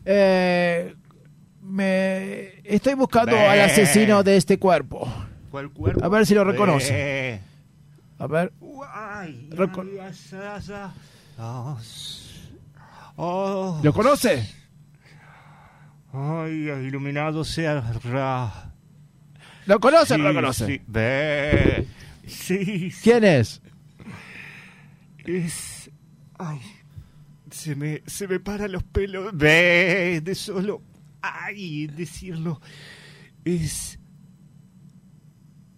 Eh, 0.04 0.94
me 1.62 2.60
estoy 2.62 2.94
buscando 2.94 3.32
Bé. 3.32 3.48
al 3.48 3.60
asesino 3.62 4.22
de 4.22 4.36
este 4.36 4.60
cuerpo. 4.60 5.12
¿Cuál 5.50 5.70
cuerpo? 5.72 6.04
A 6.04 6.08
ver 6.08 6.26
si 6.26 6.34
lo 6.36 6.44
reconoce. 6.44 6.92
Bé. 6.92 7.40
A 8.20 8.26
ver. 8.28 8.52
Reco- 8.60 8.94
ay. 8.94 9.48
Oh, 11.38 11.76
oh. 13.16 13.80
¿Lo 13.82 13.92
conoce? 13.92 14.48
Ay, 16.12 16.70
iluminado 16.86 17.44
sea 17.44 17.80
Ra. 18.04 18.72
¿Lo 19.66 19.80
conoce 19.80 20.14
o 20.14 20.16
Sí, 20.16 20.22
lo 20.22 20.34
conoce? 20.34 20.66
Sí. 20.66 20.82
Sí. 22.26 22.92
¿Quién 23.02 23.24
es? 23.24 23.60
Es. 25.24 25.90
Ay. 26.38 26.60
Se 27.50 27.74
me, 27.74 28.02
se 28.06 28.28
me 28.28 28.40
paran 28.40 28.72
los 28.72 28.82
pelos. 28.82 29.36
Ve, 29.36 30.20
de 30.22 30.34
solo. 30.34 30.82
Ay, 31.22 31.86
decirlo. 31.86 32.60
Es. 33.44 33.98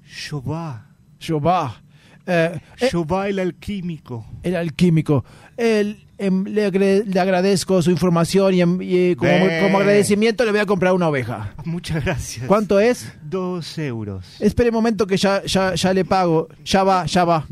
Shabá. 0.05 0.87
Shabá. 1.19 1.83
Eh, 2.27 2.61
eh, 2.81 2.91
el 3.29 3.39
alquímico. 3.39 4.27
el 4.43 4.57
alquímico. 4.57 5.25
El, 5.57 6.08
le, 6.19 6.67
agre- 6.67 7.05
le 7.07 7.21
agradezco 7.21 7.81
su 7.81 7.91
información 7.91 8.55
y, 8.55 8.61
em- 8.61 8.79
y 8.83 9.15
como, 9.15 9.79
agradecimiento 9.79 10.45
le 10.45 10.51
voy 10.51 10.61
a 10.61 10.67
comprar 10.67 10.93
una 10.93 11.09
oveja. 11.09 11.55
Muchas 11.65 12.05
gracias. 12.05 12.47
¿Cuánto 12.47 12.81
es? 12.81 13.13
Dos 13.23 13.79
euros. 13.79 14.27
Espere 14.41 14.71
un 14.71 14.75
momento 14.75 15.07
que 15.07 15.17
ya, 15.17 15.43
ya, 15.45 15.75
ya 15.75 15.93
le 15.95 16.05
pago. 16.05 16.49
Ya 16.65 16.83
va, 16.83 17.07
ya 17.07 17.25
va. 17.25 17.47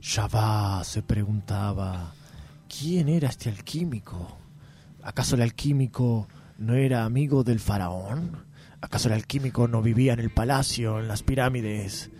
Shabá 0.00 0.82
se 0.84 1.02
preguntaba, 1.02 2.12
¿quién 2.68 3.08
era 3.08 3.28
este 3.28 3.48
alquímico? 3.48 4.38
¿Acaso 5.02 5.36
el 5.36 5.42
alquímico 5.42 6.26
no 6.58 6.74
era 6.74 7.04
amigo 7.04 7.44
del 7.44 7.60
faraón? 7.60 8.44
¿Acaso 8.80 9.08
el 9.08 9.14
alquímico 9.14 9.68
no 9.68 9.82
vivía 9.82 10.12
en 10.14 10.20
el 10.20 10.30
palacio, 10.30 10.98
en 10.98 11.08
las 11.08 11.22
pirámides? 11.22 12.10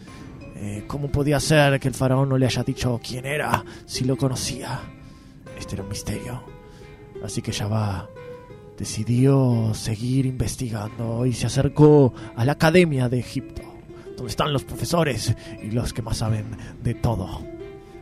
Eh, 0.57 0.85
¿Cómo 0.87 1.09
podía 1.09 1.41
ser 1.41 1.81
que 1.81 1.89
el 1.89 1.95
faraón 1.95 2.29
no 2.29 2.39
le 2.39 2.47
haya 2.47 2.63
dicho 2.63 3.01
quién 3.03 3.27
era 3.27 3.65
si 3.87 4.05
lo 4.05 4.17
conocía? 4.17 4.81
Este 5.59 5.75
era 5.75 5.83
un 5.83 5.89
misterio. 5.89 6.43
Así 7.25 7.43
que 7.43 7.53
Shabá 7.53 8.09
decidió 8.79 9.73
seguir 9.75 10.27
investigando 10.27 11.27
y 11.27 11.33
se 11.33 11.47
acercó 11.47 12.13
a 12.37 12.45
la 12.45 12.53
Academia 12.53 13.09
de 13.09 13.21
Egipto, 13.21 13.63
donde 14.17 14.31
están 14.31 14.53
los 14.53 14.65
profesores 14.65 15.35
y 15.63 15.71
los 15.71 15.93
que 15.93 16.03
más 16.03 16.19
saben 16.19 16.57
de 16.83 16.95
todo. 16.95 17.43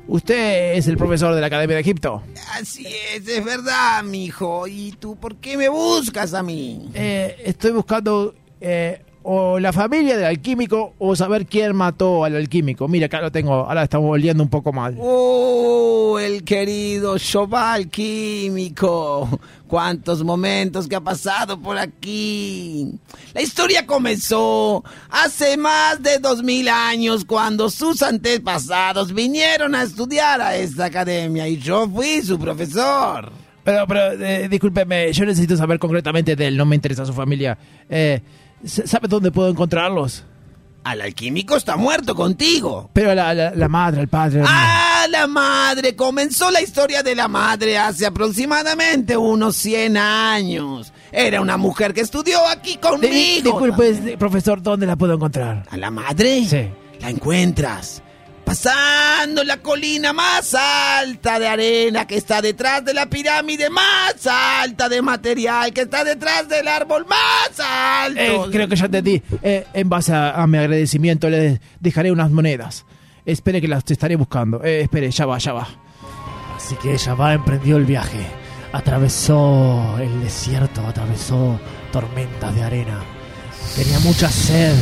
Usted 0.09 0.75
es 0.75 0.89
el 0.89 0.97
profesor 0.97 1.35
de 1.35 1.41
la 1.41 1.47
Academia 1.47 1.77
de 1.77 1.83
Egipto. 1.83 2.23
Así 2.55 2.87
es, 2.87 3.27
es 3.27 3.45
verdad, 3.45 4.03
mijo. 4.03 4.67
¿Y 4.67 4.93
tú 4.93 5.17
por 5.17 5.37
qué 5.37 5.57
me 5.57 5.69
buscas 5.69 6.35
a 6.35 6.43
mí? 6.43 6.91
Eh, 6.93 7.37
estoy 7.45 7.71
buscando 7.71 8.35
eh, 8.61 9.01
o 9.25 9.59
la 9.59 9.73
familia 9.73 10.17
del 10.17 10.27
alquímico 10.27 10.95
o 10.99 11.17
saber 11.17 11.47
quién 11.47 11.75
mató 11.75 12.25
al 12.25 12.37
alquímico. 12.37 12.89
Mira, 12.89 13.07
acá 13.07 13.21
lo 13.21 13.33
tengo, 13.33 13.53
ahora 13.55 13.85
estamos 13.85 14.09
volviendo 14.09 14.43
un 14.43 14.49
poco 14.49 14.73
mal. 14.73 14.97
¡Oh, 14.99 16.19
el 16.19 16.45
querido 16.45 17.19
Choval 17.19 17.89
Químico! 17.89 19.41
¡Cuántos 19.67 20.23
momentos 20.23 20.87
que 20.87 20.97
ha 20.97 21.01
pasado 21.01 21.59
por 21.59 21.79
aquí! 21.79 22.93
La 23.33 23.41
historia 23.41 23.87
comenzó 23.87 24.85
hace 25.09 25.57
más 25.57 26.03
de 26.03 26.19
dos 26.19 26.43
mil 26.43 26.69
años 26.69 27.25
cuando 27.25 27.71
sus 27.71 28.03
antepasados 28.03 29.15
vinieron 29.15 29.75
a 29.75 29.83
estudiar 29.83 30.41
a 30.41 30.57
esta 30.57 30.87
academia 30.87 31.49
y 31.49 31.57
yo 31.59 31.89
fui 31.89 32.21
su 32.23 32.39
profesor. 32.39 33.33
Pero, 33.65 33.87
pero, 33.87 34.13
eh, 34.25 34.49
discúlpeme, 34.49 35.13
yo 35.13 35.25
necesito 35.25 35.57
saber 35.57 35.79
concretamente 35.79 36.35
de 36.35 36.49
él, 36.49 36.57
no 36.57 36.67
me 36.67 36.75
interesa 36.75 37.07
su 37.07 37.13
familia. 37.13 37.57
Eh, 37.89 38.21
¿Sabe 38.65 39.09
dónde 39.09 39.31
puedo 39.31 39.49
encontrarlos? 39.49 40.25
Al 40.85 41.01
alquímico 41.01 41.57
está 41.57 41.77
muerto 41.77 42.15
contigo. 42.15 42.91
Pero 42.93 43.15
la, 43.15 43.33
la, 43.35 43.53
la 43.55 43.69
madre, 43.69 44.01
el 44.01 44.09
padre... 44.09 44.43
¡Ah, 44.45 45.07
la 45.09 45.27
madre! 45.29 45.95
Comenzó 45.95 46.51
la 46.51 46.61
historia 46.61 47.03
de 47.05 47.15
la 47.15 47.29
madre 47.29 47.79
hace 47.79 48.05
aproximadamente 48.05 49.17
unos 49.17 49.55
100 49.57 49.97
años. 49.97 50.93
Era 51.13 51.41
una 51.41 51.57
mujer 51.57 51.95
que 51.95 52.01
estudió 52.01 52.39
aquí 52.49 52.79
conmigo. 52.79 53.13
Disculpe, 53.45 53.93
di- 53.93 54.17
profesor, 54.17 54.61
¿dónde 54.61 54.87
la 54.87 54.97
puedo 54.97 55.15
encontrar? 55.15 55.65
¿A 55.71 55.77
la 55.77 55.91
madre? 55.93 56.45
Sí. 56.47 56.69
La 57.01 57.11
encuentras 57.11 58.03
pasando 58.45 59.45
la 59.45 59.59
colina 59.59 60.13
más 60.13 60.55
alta 60.55 61.39
de 61.39 61.49
arena 61.49 62.07
que 62.07 62.17
está 62.17 62.43
detrás 62.43 62.85
de 62.85 62.95
la 62.95 63.07
pirámide 63.07 63.71
más 63.71 64.15
alta 64.27 64.89
de 64.89 65.01
material 65.03 65.73
que 65.73 65.83
está 65.83 66.05
detrás 66.05 66.49
del 66.49 66.69
árbol 66.69 67.07
más 67.09 67.59
alto. 67.59 68.21
Eh, 68.21 68.41
creo 68.51 68.69
que 68.69 68.77
ya 68.77 68.87
entendí. 68.87 69.23
Eh, 69.43 69.67
en 69.73 69.89
base 69.89 70.13
a, 70.13 70.33
a 70.33 70.47
mi 70.47 70.59
agradecimiento 70.59 71.29
le 71.31 71.61
dejaré 71.81 72.13
unas 72.13 72.31
monedas. 72.31 72.85
Espere 73.25 73.61
que 73.61 73.69
las 73.69 73.85
estaré 73.89 74.17
buscando. 74.17 74.63
Eh, 74.65 74.83
espere, 74.83 75.11
ya 75.11 75.27
va, 75.27 75.39
ya 75.39 75.53
va. 75.53 75.69
Así 76.57 76.75
que 76.77 76.99
Jabá 76.99 77.35
emprendió 77.35 77.77
el 77.77 77.85
viaje. 77.85 78.27
Atravesó 78.73 79.97
el 80.01 80.23
desierto, 80.23 80.87
atravesó 80.87 81.59
tormentas 81.93 82.55
de 82.55 82.63
arena. 82.63 83.01
Tenía 83.77 83.99
mucha 84.01 84.29
sed, 84.31 84.75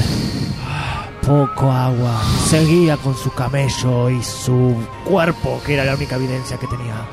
poco 1.23 1.71
agua. 1.71 2.21
Seguía 2.47 2.97
con 2.97 3.15
su 3.17 3.33
camello 3.33 4.11
y 4.11 4.23
su 4.23 4.77
cuerpo, 5.05 5.61
que 5.65 5.75
era 5.75 5.85
la 5.85 5.95
única 5.95 6.17
evidencia 6.17 6.57
que 6.57 6.67
tenía. 6.67 7.07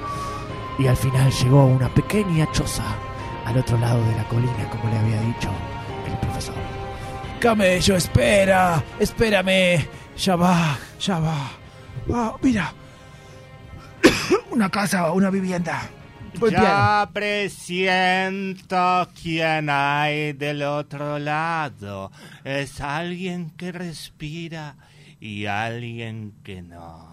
Y 0.80 0.88
al 0.88 0.98
final 0.98 1.32
llegó 1.32 1.62
a 1.62 1.66
una 1.66 1.90
pequeña 1.90 2.52
choza 2.52 2.84
al 3.46 3.58
otro 3.58 3.78
lado 3.78 4.04
de 4.06 4.16
la 4.16 4.28
colina, 4.28 4.70
como 4.70 4.90
le 4.90 4.98
había 4.98 5.22
dicho 5.22 5.50
el 6.06 6.18
profesor. 6.20 6.56
Camello, 7.40 7.96
espera, 7.96 8.84
espérame. 9.00 9.88
Ya 10.18 10.36
va, 10.36 10.78
ya 11.00 11.20
va. 11.20 11.52
Ah, 12.14 12.36
mira. 12.42 12.74
una 14.52 14.70
casa, 14.70 15.12
una 15.12 15.30
vivienda. 15.30 15.90
Ya 16.52 17.10
presiento 17.14 19.08
quién 19.22 19.70
hay 19.70 20.34
del 20.34 20.64
otro 20.64 21.20
lado. 21.20 22.12
Es 22.44 22.80
alguien 22.82 23.50
que 23.52 23.72
respira 23.72 24.76
y 25.20 25.46
alguien 25.46 26.34
que 26.44 26.62
no. 26.62 27.08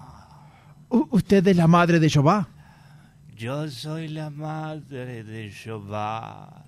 U- 0.91 1.09
¿Usted 1.11 1.47
es 1.49 1.57
la 1.57 1.67
madre 1.67 1.99
de 2.01 2.09
Jehová? 2.11 2.49
Yo 3.37 3.69
soy 3.69 4.09
la 4.09 4.31
madre 4.31 5.25
de 5.25 5.51
Jehová. 5.51 6.61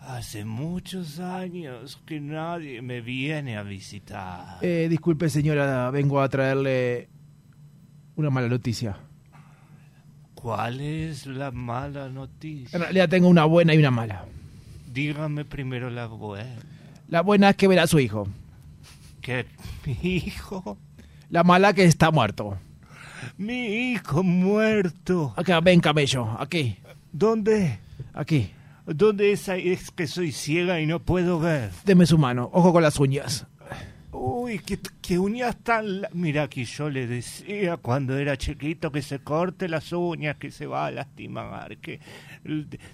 Hace 0.00 0.44
muchos 0.44 1.18
años 1.18 1.98
que 2.06 2.20
nadie 2.20 2.82
me 2.82 3.00
viene 3.00 3.56
a 3.56 3.62
visitar. 3.62 4.58
Eh, 4.60 4.86
disculpe, 4.90 5.28
señora, 5.30 5.90
vengo 5.90 6.20
a 6.20 6.28
traerle 6.28 7.08
una 8.16 8.28
mala 8.30 8.48
noticia. 8.48 8.96
¿Cuál 10.44 10.82
es 10.82 11.24
la 11.24 11.50
mala 11.52 12.10
noticia? 12.10 12.76
En 12.76 12.82
realidad 12.82 13.08
tengo 13.08 13.28
una 13.28 13.46
buena 13.46 13.72
y 13.72 13.78
una 13.78 13.90
mala. 13.90 14.26
Dígame 14.92 15.46
primero 15.46 15.88
la 15.88 16.04
buena. 16.04 16.56
La 17.08 17.22
buena 17.22 17.48
es 17.48 17.56
que 17.56 17.66
verá 17.66 17.84
a 17.84 17.86
su 17.86 17.98
hijo. 17.98 18.28
¿Qué? 19.22 19.46
¿Mi 19.86 19.96
hijo? 20.02 20.76
La 21.30 21.44
mala 21.44 21.72
que 21.72 21.84
está 21.84 22.10
muerto. 22.10 22.58
Mi 23.38 23.92
hijo 23.92 24.22
muerto. 24.22 25.32
Acá, 25.34 25.62
ven, 25.62 25.80
camello, 25.80 26.36
aquí, 26.38 26.76
¿Dónde? 27.10 27.78
aquí. 28.12 28.50
¿Dónde 28.84 29.32
es, 29.32 29.48
es 29.48 29.90
que 29.92 30.06
soy 30.06 30.30
ciega 30.30 30.78
y 30.78 30.84
no 30.84 31.00
puedo 31.00 31.40
ver? 31.40 31.70
Deme 31.86 32.04
su 32.04 32.18
mano, 32.18 32.50
ojo 32.52 32.70
con 32.70 32.82
las 32.82 33.00
uñas. 33.00 33.46
Uy, 34.16 34.60
qué, 34.60 34.78
qué 35.02 35.18
uñas 35.18 35.56
tan... 35.62 36.02
la- 36.02 36.08
Mira 36.12 36.48
que 36.48 36.64
yo 36.64 36.88
le 36.88 37.06
decía 37.06 37.76
cuando 37.78 38.16
era 38.16 38.36
chiquito 38.36 38.92
que 38.92 39.02
se 39.02 39.18
corte 39.18 39.68
las 39.68 39.92
uñas, 39.92 40.36
que 40.36 40.50
se 40.50 40.66
va 40.66 40.86
a 40.86 40.90
lastimar, 40.92 41.76
que 41.78 42.00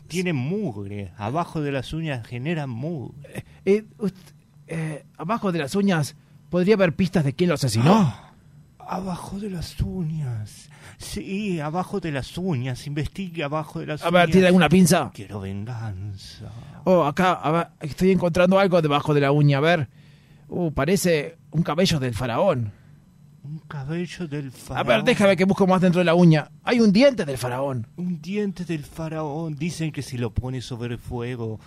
tiene 0.08 0.32
mugre. 0.32 1.12
Abajo 1.18 1.60
de 1.60 1.72
las 1.72 1.92
uñas 1.92 2.26
generan 2.26 2.70
mugre. 2.70 3.44
Eh, 3.64 3.84
ust- 3.98 4.14
eh, 4.66 5.04
abajo 5.18 5.52
de 5.52 5.58
las 5.58 5.74
uñas, 5.74 6.16
¿podría 6.48 6.74
haber 6.74 6.94
pistas 6.94 7.24
de 7.24 7.34
quién 7.34 7.48
lo 7.48 7.54
asesinó? 7.54 8.14
Abajo 8.78 9.38
de 9.38 9.50
las 9.50 9.80
uñas. 9.82 10.68
Sí, 10.98 11.60
abajo 11.60 12.00
de 12.00 12.10
las 12.10 12.36
uñas. 12.36 12.88
Investigue 12.88 13.44
abajo 13.44 13.78
de 13.78 13.86
las 13.86 14.02
A 14.02 14.08
uñas. 14.08 14.12
ver, 14.22 14.30
¿tiene 14.32 14.46
alguna 14.48 14.68
pinza? 14.68 15.12
Quiero 15.14 15.38
venganza. 15.40 16.50
Oh, 16.84 17.04
acá, 17.04 17.34
a 17.34 17.50
ver, 17.52 17.66
estoy 17.80 18.10
encontrando 18.10 18.58
algo 18.58 18.82
debajo 18.82 19.14
de 19.14 19.20
la 19.20 19.30
uña, 19.30 19.58
a 19.58 19.60
ver. 19.60 19.88
Uh, 20.50 20.72
parece 20.72 21.38
un 21.52 21.62
cabello 21.62 22.00
del 22.00 22.12
faraón. 22.14 22.72
Un 23.44 23.60
cabello 23.60 24.26
del 24.28 24.48
A 24.48 24.50
faraón. 24.50 24.86
ver, 24.86 25.04
déjame 25.04 25.36
que 25.36 25.44
busco 25.44 25.66
más 25.66 25.80
dentro 25.80 26.00
de 26.00 26.04
la 26.04 26.14
uña. 26.14 26.50
Hay 26.64 26.80
un 26.80 26.92
diente 26.92 27.24
del 27.24 27.38
faraón. 27.38 27.86
Un 27.96 28.20
diente 28.20 28.64
del 28.64 28.84
faraón. 28.84 29.54
Dicen 29.54 29.92
que 29.92 30.02
si 30.02 30.18
lo 30.18 30.34
pone 30.34 30.60
sobre 30.60 30.98
fuego, 30.98 31.60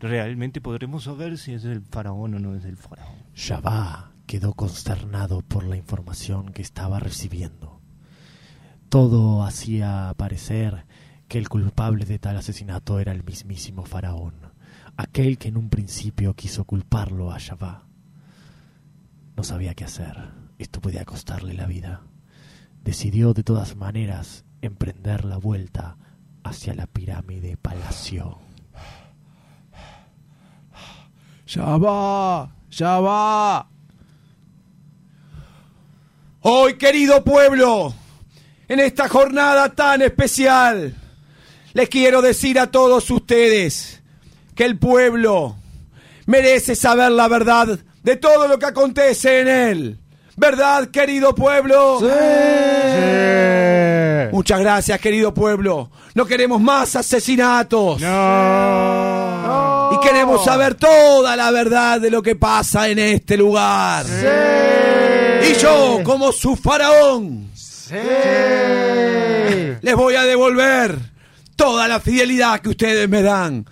realmente 0.00 0.60
podremos 0.60 1.04
saber 1.04 1.38
si 1.38 1.54
es 1.54 1.62
del 1.62 1.80
faraón 1.82 2.34
o 2.34 2.38
no 2.40 2.54
es 2.56 2.64
del 2.64 2.76
faraón. 2.76 3.14
Jabá 3.36 4.10
quedó 4.26 4.52
consternado 4.54 5.42
por 5.42 5.64
la 5.64 5.76
información 5.76 6.52
que 6.52 6.62
estaba 6.62 6.98
recibiendo. 6.98 7.80
Todo 8.88 9.44
hacía 9.44 10.12
parecer 10.16 10.86
que 11.28 11.38
el 11.38 11.48
culpable 11.48 12.04
de 12.04 12.18
tal 12.18 12.36
asesinato 12.36 12.98
era 13.00 13.12
el 13.12 13.24
mismísimo 13.24 13.84
faraón, 13.84 14.34
aquel 14.96 15.38
que 15.38 15.48
en 15.48 15.56
un 15.56 15.68
principio 15.70 16.34
quiso 16.34 16.64
culparlo 16.64 17.32
a 17.32 17.38
Jabá. 17.40 17.86
No 19.36 19.42
sabía 19.42 19.74
qué 19.74 19.84
hacer, 19.84 20.16
esto 20.58 20.80
podía 20.80 21.04
costarle 21.04 21.54
la 21.54 21.66
vida. 21.66 22.02
Decidió 22.82 23.34
de 23.34 23.42
todas 23.42 23.76
maneras 23.76 24.44
emprender 24.62 25.24
la 25.24 25.38
vuelta 25.38 25.96
hacia 26.44 26.74
la 26.74 26.86
pirámide 26.86 27.56
palacio. 27.56 28.38
Ya 31.46 31.76
va, 31.76 32.54
ya 32.70 33.00
va. 33.00 33.68
Hoy, 36.40 36.74
querido 36.74 37.24
pueblo, 37.24 37.94
en 38.68 38.80
esta 38.80 39.08
jornada 39.08 39.74
tan 39.74 40.02
especial, 40.02 40.94
les 41.72 41.88
quiero 41.88 42.22
decir 42.22 42.58
a 42.58 42.70
todos 42.70 43.10
ustedes 43.10 44.02
que 44.54 44.64
el 44.64 44.78
pueblo 44.78 45.56
merece 46.26 46.74
saber 46.74 47.12
la 47.12 47.28
verdad 47.28 47.78
de 48.04 48.16
todo 48.16 48.46
lo 48.46 48.58
que 48.58 48.66
acontece 48.66 49.40
en 49.40 49.48
él. 49.48 49.98
¿Verdad, 50.36 50.88
querido 50.88 51.34
pueblo? 51.34 52.00
Muchas 54.30 54.60
gracias, 54.60 55.00
querido 55.00 55.32
pueblo. 55.32 55.90
No 56.14 56.26
queremos 56.26 56.60
más 56.60 56.96
asesinatos. 56.96 58.00
Y 58.00 58.06
queremos 60.06 60.44
saber 60.44 60.74
toda 60.74 61.34
la 61.34 61.50
verdad 61.50 62.00
de 62.00 62.10
lo 62.10 62.20
que 62.22 62.36
pasa 62.36 62.88
en 62.88 62.98
este 62.98 63.36
lugar. 63.36 64.04
Y 65.48 65.54
yo, 65.54 66.00
como 66.04 66.30
su 66.32 66.56
faraón, 66.56 67.50
les 69.80 69.94
voy 69.94 70.14
a 70.16 70.24
devolver 70.24 70.98
toda 71.56 71.88
la 71.88 72.00
fidelidad 72.00 72.60
que 72.60 72.70
ustedes 72.70 73.08
me 73.08 73.22
dan. 73.22 73.64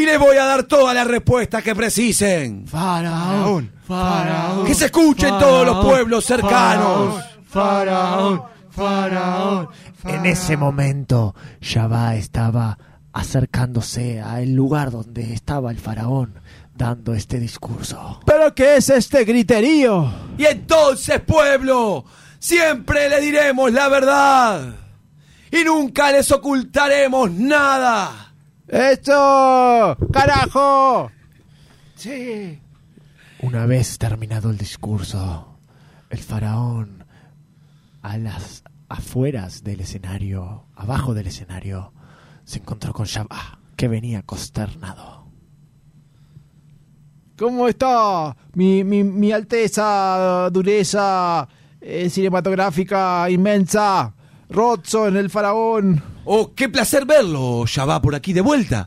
Y 0.00 0.06
les 0.06 0.18
voy 0.18 0.38
a 0.38 0.46
dar 0.46 0.62
todas 0.62 0.94
las 0.94 1.06
respuestas 1.06 1.62
que 1.62 1.74
precisen. 1.74 2.66
Faraón, 2.66 3.70
faraón. 3.86 4.64
Que 4.64 4.74
se 4.74 4.86
escuchen 4.86 5.38
todos 5.38 5.66
los 5.66 5.84
pueblos 5.84 6.24
cercanos. 6.24 7.22
Faraón, 7.44 8.42
faraón. 8.70 9.68
En 10.06 10.24
ese 10.24 10.56
momento, 10.56 11.34
Jabá 11.60 12.14
estaba 12.14 12.78
acercándose 13.12 14.22
al 14.22 14.54
lugar 14.54 14.90
donde 14.90 15.34
estaba 15.34 15.70
el 15.70 15.78
faraón, 15.78 16.40
dando 16.74 17.12
este 17.12 17.38
discurso. 17.38 18.20
¿Pero 18.24 18.54
qué 18.54 18.76
es 18.76 18.88
este 18.88 19.24
griterío? 19.26 20.10
Y 20.38 20.46
entonces, 20.46 21.20
pueblo, 21.20 22.06
siempre 22.38 23.10
le 23.10 23.20
diremos 23.20 23.70
la 23.70 23.88
verdad. 23.88 24.76
Y 25.52 25.62
nunca 25.62 26.10
les 26.10 26.32
ocultaremos 26.32 27.30
nada. 27.30 28.29
¡Esto! 28.70 29.96
¡Carajo! 30.12 31.10
Sí. 31.96 32.60
Una 33.40 33.66
vez 33.66 33.98
terminado 33.98 34.50
el 34.50 34.58
discurso, 34.58 35.58
el 36.08 36.18
faraón, 36.20 37.04
a 38.00 38.16
las 38.16 38.62
afueras 38.88 39.64
del 39.64 39.80
escenario, 39.80 40.66
abajo 40.76 41.14
del 41.14 41.26
escenario, 41.26 41.92
se 42.44 42.60
encontró 42.60 42.92
con 42.92 43.06
Shabbat, 43.06 43.58
que 43.74 43.88
venía 43.88 44.22
consternado. 44.22 45.26
¿Cómo 47.36 47.66
está 47.66 48.36
mi, 48.54 48.84
mi, 48.84 49.02
mi 49.02 49.32
alteza, 49.32 50.48
dureza 50.52 51.48
eh, 51.80 52.08
cinematográfica 52.08 53.28
inmensa? 53.30 54.14
Rodson, 54.48 55.16
el 55.16 55.28
faraón. 55.28 56.09
Oh, 56.24 56.52
qué 56.54 56.68
placer 56.68 57.06
verlo, 57.06 57.64
ya 57.66 57.84
va 57.84 58.00
por 58.02 58.14
aquí 58.14 58.32
de 58.32 58.40
vuelta. 58.40 58.86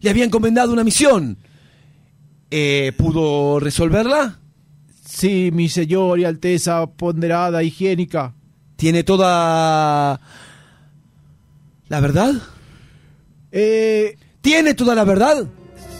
Le 0.00 0.10
había 0.10 0.24
encomendado 0.24 0.72
una 0.72 0.84
misión. 0.84 1.38
Eh, 2.50 2.92
¿Pudo 2.96 3.58
resolverla? 3.60 4.38
Sí, 5.04 5.50
mi 5.52 5.68
señor 5.68 6.20
y 6.20 6.24
alteza 6.24 6.86
ponderada, 6.86 7.62
higiénica. 7.62 8.34
¿Tiene 8.76 9.02
toda 9.02 10.20
la 11.88 12.00
verdad? 12.00 12.32
Eh, 13.50 14.16
¿Tiene 14.40 14.74
toda 14.74 14.94
la 14.94 15.04
verdad? 15.04 15.46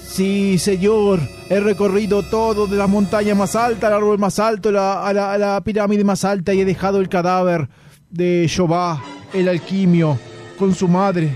Sí, 0.07 0.59
señor. 0.59 1.21
He 1.51 1.61
recorrido 1.61 2.23
todo, 2.23 2.67
de 2.67 2.77
la 2.77 2.87
montaña 2.87 3.35
más 3.35 3.57
alta 3.57 3.89
al 3.89 3.95
árbol 3.95 4.19
más 4.19 4.39
alto, 4.39 4.71
la- 4.71 5.05
a, 5.07 5.13
la, 5.13 5.33
a 5.33 5.39
la 5.39 5.61
pirámide 5.63 6.05
más 6.05 6.25
alta 6.25 6.53
y 6.55 6.61
he 6.61 6.65
dejado 6.65 7.01
el 7.01 7.09
cadáver 7.09 7.69
de 8.11 8.47
Jehová, 8.49 9.03
el 9.33 9.49
alquimio, 9.49 10.19
con 10.59 10.75
su 10.75 10.89
madre. 10.89 11.31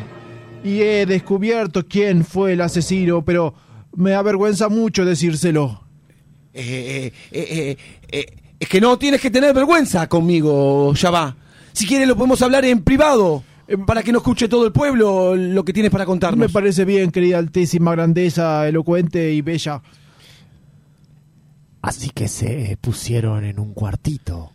Y 0.64 0.80
he 0.80 1.06
descubierto 1.06 1.86
quién 1.86 2.24
fue 2.24 2.52
el 2.52 2.60
asesino, 2.60 3.24
pero 3.24 3.54
me 3.96 4.14
avergüenza 4.14 4.68
mucho 4.68 5.04
decírselo. 5.04 5.82
Eh, 6.52 7.12
eh, 7.30 7.48
eh, 7.50 7.76
eh, 8.10 8.26
es 8.60 8.68
que 8.68 8.80
no 8.80 8.98
tienes 8.98 9.20
que 9.20 9.30
tener 9.30 9.54
vergüenza 9.54 10.08
conmigo, 10.08 10.92
Yabá. 10.94 11.36
Si 11.72 11.86
quieres 11.86 12.06
lo 12.06 12.16
podemos 12.16 12.42
hablar 12.42 12.64
en 12.64 12.82
privado, 12.82 13.42
eh, 13.66 13.76
para 13.78 14.02
que 14.02 14.12
no 14.12 14.18
escuche 14.18 14.48
todo 14.48 14.66
el 14.66 14.72
pueblo 14.72 15.34
lo 15.34 15.64
que 15.64 15.72
tienes 15.72 15.90
para 15.90 16.04
contarnos. 16.06 16.38
Me 16.38 16.48
parece 16.48 16.84
bien, 16.84 17.10
querida 17.10 17.38
altísima 17.38 17.92
grandeza, 17.92 18.68
elocuente 18.68 19.32
y 19.32 19.40
bella. 19.40 19.82
Así 21.80 22.10
que 22.10 22.28
se 22.28 22.78
pusieron 22.80 23.44
en 23.44 23.58
un 23.58 23.74
cuartito 23.74 24.52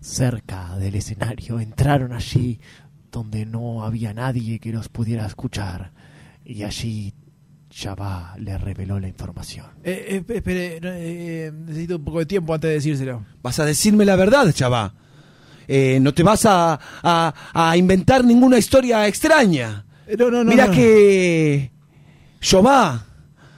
cerca 0.00 0.76
del 0.76 0.96
escenario, 0.96 1.60
entraron 1.60 2.12
allí 2.12 2.60
donde 3.10 3.46
no 3.46 3.84
había 3.84 4.12
nadie 4.14 4.58
que 4.58 4.72
los 4.72 4.88
pudiera 4.88 5.26
escuchar 5.26 5.92
y 6.44 6.62
allí 6.62 7.14
Shabbat 7.70 8.38
le 8.38 8.56
reveló 8.58 8.98
la 8.98 9.08
información. 9.08 9.66
Eh, 9.84 10.22
eh, 10.28 10.34
espere, 10.34 10.80
no, 10.80 10.88
eh, 10.92 11.52
necesito 11.66 11.96
un 11.96 12.04
poco 12.04 12.18
de 12.20 12.26
tiempo 12.26 12.54
antes 12.54 12.68
de 12.68 12.74
decírselo. 12.74 13.24
Vas 13.42 13.58
a 13.58 13.64
decirme 13.64 14.04
la 14.04 14.16
verdad, 14.16 14.50
Chabá. 14.52 14.94
Eh, 15.66 15.98
no 16.00 16.14
te 16.14 16.22
vas 16.22 16.46
a, 16.46 16.78
a- 17.02 17.34
a 17.52 17.76
inventar 17.76 18.24
ninguna 18.24 18.56
historia 18.58 19.06
extraña. 19.06 19.84
Eh, 20.06 20.16
No, 20.18 20.30
no, 20.30 20.42
no. 20.42 20.50
Mira 20.50 20.66
no. 20.66 20.72
que 20.72 21.70
Jobá 22.42 23.04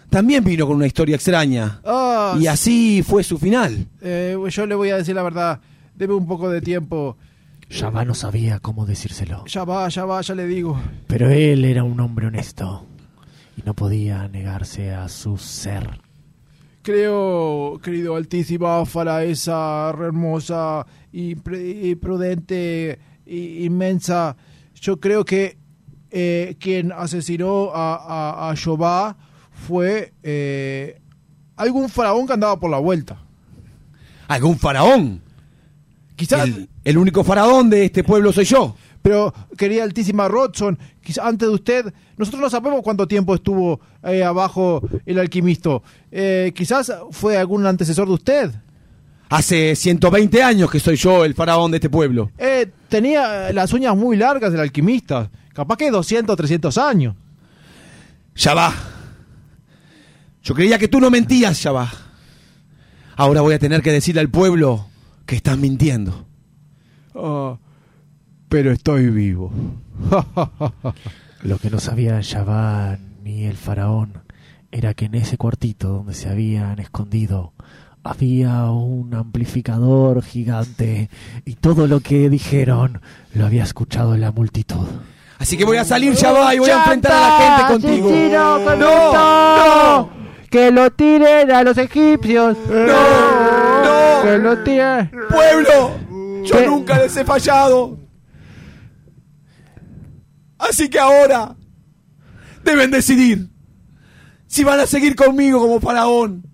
también 0.09 0.43
vino 0.43 0.67
con 0.67 0.77
una 0.77 0.87
historia 0.89 1.15
extraña. 1.15 1.81
Ah, 1.85 2.37
y 2.39 2.49
así 2.49 3.05
fue 3.07 3.23
su 3.23 3.39
final. 3.39 3.87
Eh, 4.01 4.37
yo 4.51 4.67
le 4.67 4.75
voy 4.75 4.91
a 4.91 4.97
decir 4.97 5.15
la 5.15 5.23
verdad. 5.23 5.61
Debe 5.95 6.15
un 6.15 6.27
poco 6.27 6.51
de 6.51 6.61
tiempo. 6.61 7.17
Shabbat 7.71 8.07
no 8.07 8.15
sabía 8.15 8.59
cómo 8.59 8.85
decírselo, 8.85 9.45
Ya 9.47 9.65
va, 9.65 9.89
ya 9.89 10.05
va, 10.05 10.21
ya 10.21 10.35
le 10.35 10.47
digo. 10.47 10.79
pero 11.07 11.31
él 11.31 11.65
era 11.65 11.85
un 11.85 12.01
hombre 12.01 12.27
honesto 12.27 12.87
y 13.57 13.63
no 13.65 13.75
podía 13.75 14.27
negarse 14.29 14.93
a 14.93 15.09
su 15.09 15.39
ser. 15.39 16.01
Creo, 16.83 17.79
querido 17.83 18.17
altísima 18.17 18.83
esa 19.23 19.91
hermosa 19.91 20.87
y, 21.13 21.35
pre- 21.37 21.69
y 21.91 21.95
prudente 21.95 22.99
y 23.27 23.65
inmensa, 23.67 24.35
yo 24.75 24.99
creo 24.99 25.25
que 25.25 25.59
eh, 26.11 26.57
quien 26.59 26.91
asesinó 26.91 27.71
a, 27.73 27.95
a, 28.49 28.51
a 28.51 28.57
Jehová 28.57 29.17
fue 29.53 30.15
eh, 30.23 31.01
algún 31.57 31.89
faraón 31.91 32.27
que 32.27 32.33
andaba 32.33 32.59
por 32.59 32.71
la 32.71 32.79
vuelta. 32.79 33.19
¿Algún 34.27 34.59
faraón? 34.59 35.21
Quizás... 36.17 36.49
El, 36.49 36.70
el 36.85 36.99
único 36.99 37.25
faraón 37.25 37.71
de 37.71 37.85
este 37.85 38.05
pueblo 38.05 38.33
soy 38.33 38.45
yo. 38.45 38.75
Pero, 39.03 39.33
querida 39.57 39.83
altísima 39.83 40.29
Rodson, 40.29 40.79
antes 41.23 41.49
de 41.49 41.55
usted, 41.55 41.95
nosotros 42.17 42.43
no 42.43 42.51
sabemos 42.51 42.83
cuánto 42.83 43.09
tiempo 43.09 43.35
estuvo 43.35 43.81
eh, 44.03 44.23
abajo 44.23 44.83
el 45.07 45.19
alquimista. 45.19 45.81
Eh, 46.11 46.53
quizás 46.55 46.93
fue 47.11 47.39
algún 47.39 47.65
antecesor 47.67 48.09
de 48.09 48.15
usted. 48.15 48.51
Hace 49.31 49.75
120 49.77 50.43
años 50.43 50.71
que 50.71 50.81
soy 50.81 50.97
yo 50.97 51.25
el 51.25 51.35
faraón 51.35 51.71
de 51.71 51.79
este 51.79 51.89
pueblo. 51.89 52.31
Eh, 52.37 52.67
tenía 52.89 53.53
las 53.53 53.73
uñas 53.73 53.97
muy 53.97 54.17
largas 54.17 54.53
del 54.53 54.61
alquimista. 54.61 55.31
Capaz 55.55 55.77
que 55.77 55.91
200, 55.91 56.37
300 56.37 56.77
años. 56.79 57.15
Ya 58.35 58.55
va. 58.55 58.75
Yo 60.43 60.55
creía 60.55 60.79
que 60.79 60.89
tú 60.89 61.01
no 61.01 61.11
mentías, 61.11 61.63
ya 61.63 61.73
va. 61.73 61.91
Ahora 63.17 63.41
voy 63.41 63.55
a 63.55 63.59
tener 63.59 63.83
que 63.83 63.93
decirle 63.93 64.21
al 64.21 64.31
pueblo 64.31 64.87
que 65.27 65.37
estás 65.37 65.57
mintiendo. 65.57 66.27
Ah, 67.15 67.57
pero 68.49 68.73
estoy 68.73 69.09
vivo. 69.11 69.53
Lo 71.43 71.59
que 71.59 71.71
no 71.71 71.79
sabía 71.81 72.21
Shabbat 72.21 72.99
ni 73.23 73.45
el 73.45 73.57
faraón 73.57 74.23
era 74.71 74.95
que 74.95 75.07
en 75.07 75.15
ese 75.15 75.37
cuartito 75.37 75.89
donde 75.89 76.15
se 76.15 76.29
habían 76.29 76.79
escondido 76.79 77.53
había 78.03 78.65
un 78.71 79.15
amplificador 79.15 80.23
gigante 80.23 81.11
y 81.45 81.55
todo 81.57 81.87
lo 81.87 82.01
que 82.01 82.31
dijeron 82.31 83.01
lo 83.35 83.47
había 83.47 83.63
escuchado 83.65 84.17
la 84.17 84.33
multitud. 84.33 84.87
Así 85.39 85.57
que 85.57 85.65
voy 85.65 85.79
a 85.79 85.85
salir, 85.85 86.13
ya 86.15 86.33
va, 86.33 86.55
y 86.55 86.59
voy 86.59 86.71
a 86.71 86.79
enfrentar 86.79 87.13
a 87.13 87.21
la 87.21 87.67
gente 87.69 87.73
contigo. 87.73 88.11
no, 88.31 88.77
no, 88.77 90.11
¡Que 90.51 90.71
lo 90.71 90.91
tiren 90.91 91.51
a 91.51 91.63
los 91.63 91.79
egipcios! 91.79 92.57
no, 92.69 94.23
¡Que 94.23 94.39
lo 94.39 94.59
tiren! 94.63 95.11
pueblo. 95.31 96.10
Yo 96.45 96.57
¿Qué? 96.57 96.67
nunca 96.67 96.99
les 96.99 97.17
he 97.17 97.25
fallado. 97.25 97.99
Así 100.59 100.89
que 100.89 100.99
ahora 100.99 101.57
deben 102.63 102.91
decidir 102.91 103.49
si 104.47 104.65
van 104.65 104.81
a 104.81 104.87
seguir 104.87 105.15
conmigo 105.17 105.61
como 105.61 105.81
faraón 105.81 106.45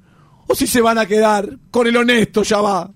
o 0.47 0.55
si 0.55 0.67
se 0.67 0.81
van 0.81 0.99
a 0.99 1.07
quedar 1.07 1.49
con 1.71 1.87
el 1.87 1.97
honesto, 1.97 2.43
ya 2.43 2.61
va. 2.61 2.91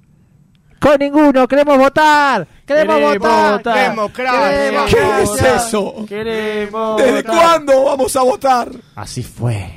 ¡Con 0.80 0.98
ninguno! 0.98 1.46
¡Queremos 1.46 1.76
votar! 1.76 2.46
¡Queremos, 2.66 2.96
Queremos 2.96 3.18
votar! 3.18 3.52
votar. 3.58 3.90
Democracia. 3.90 4.84
¿Qué 4.88 5.22
es 5.22 5.42
eso? 5.66 6.06
Queremos 6.08 6.96
¿Desde 7.02 7.24
cuándo 7.24 7.84
vamos 7.84 8.16
a 8.16 8.22
votar? 8.22 8.70
Así 8.94 9.22
fue 9.22 9.70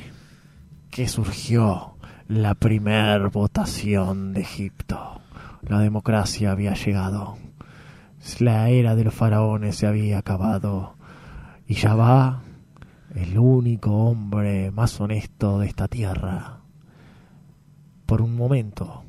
que 0.89 1.07
surgió 1.07 1.97
la 2.29 2.53
primer 2.55 3.29
votación 3.29 4.33
de 4.33 4.41
Egipto. 4.41 5.19
La 5.67 5.79
democracia 5.79 6.51
había 6.51 6.73
llegado. 6.73 7.37
La 8.39 8.69
era 8.69 8.95
de 8.95 9.03
los 9.03 9.13
faraones 9.13 9.75
se 9.75 9.87
había 9.87 10.17
acabado. 10.19 10.95
Y 11.67 11.75
Yahvá, 11.75 12.41
el 13.15 13.37
único 13.37 13.91
hombre 13.91 14.71
más 14.71 14.99
honesto 14.99 15.59
de 15.59 15.67
esta 15.67 15.87
tierra, 15.87 16.59
por 18.05 18.21
un 18.21 18.35
momento 18.35 19.03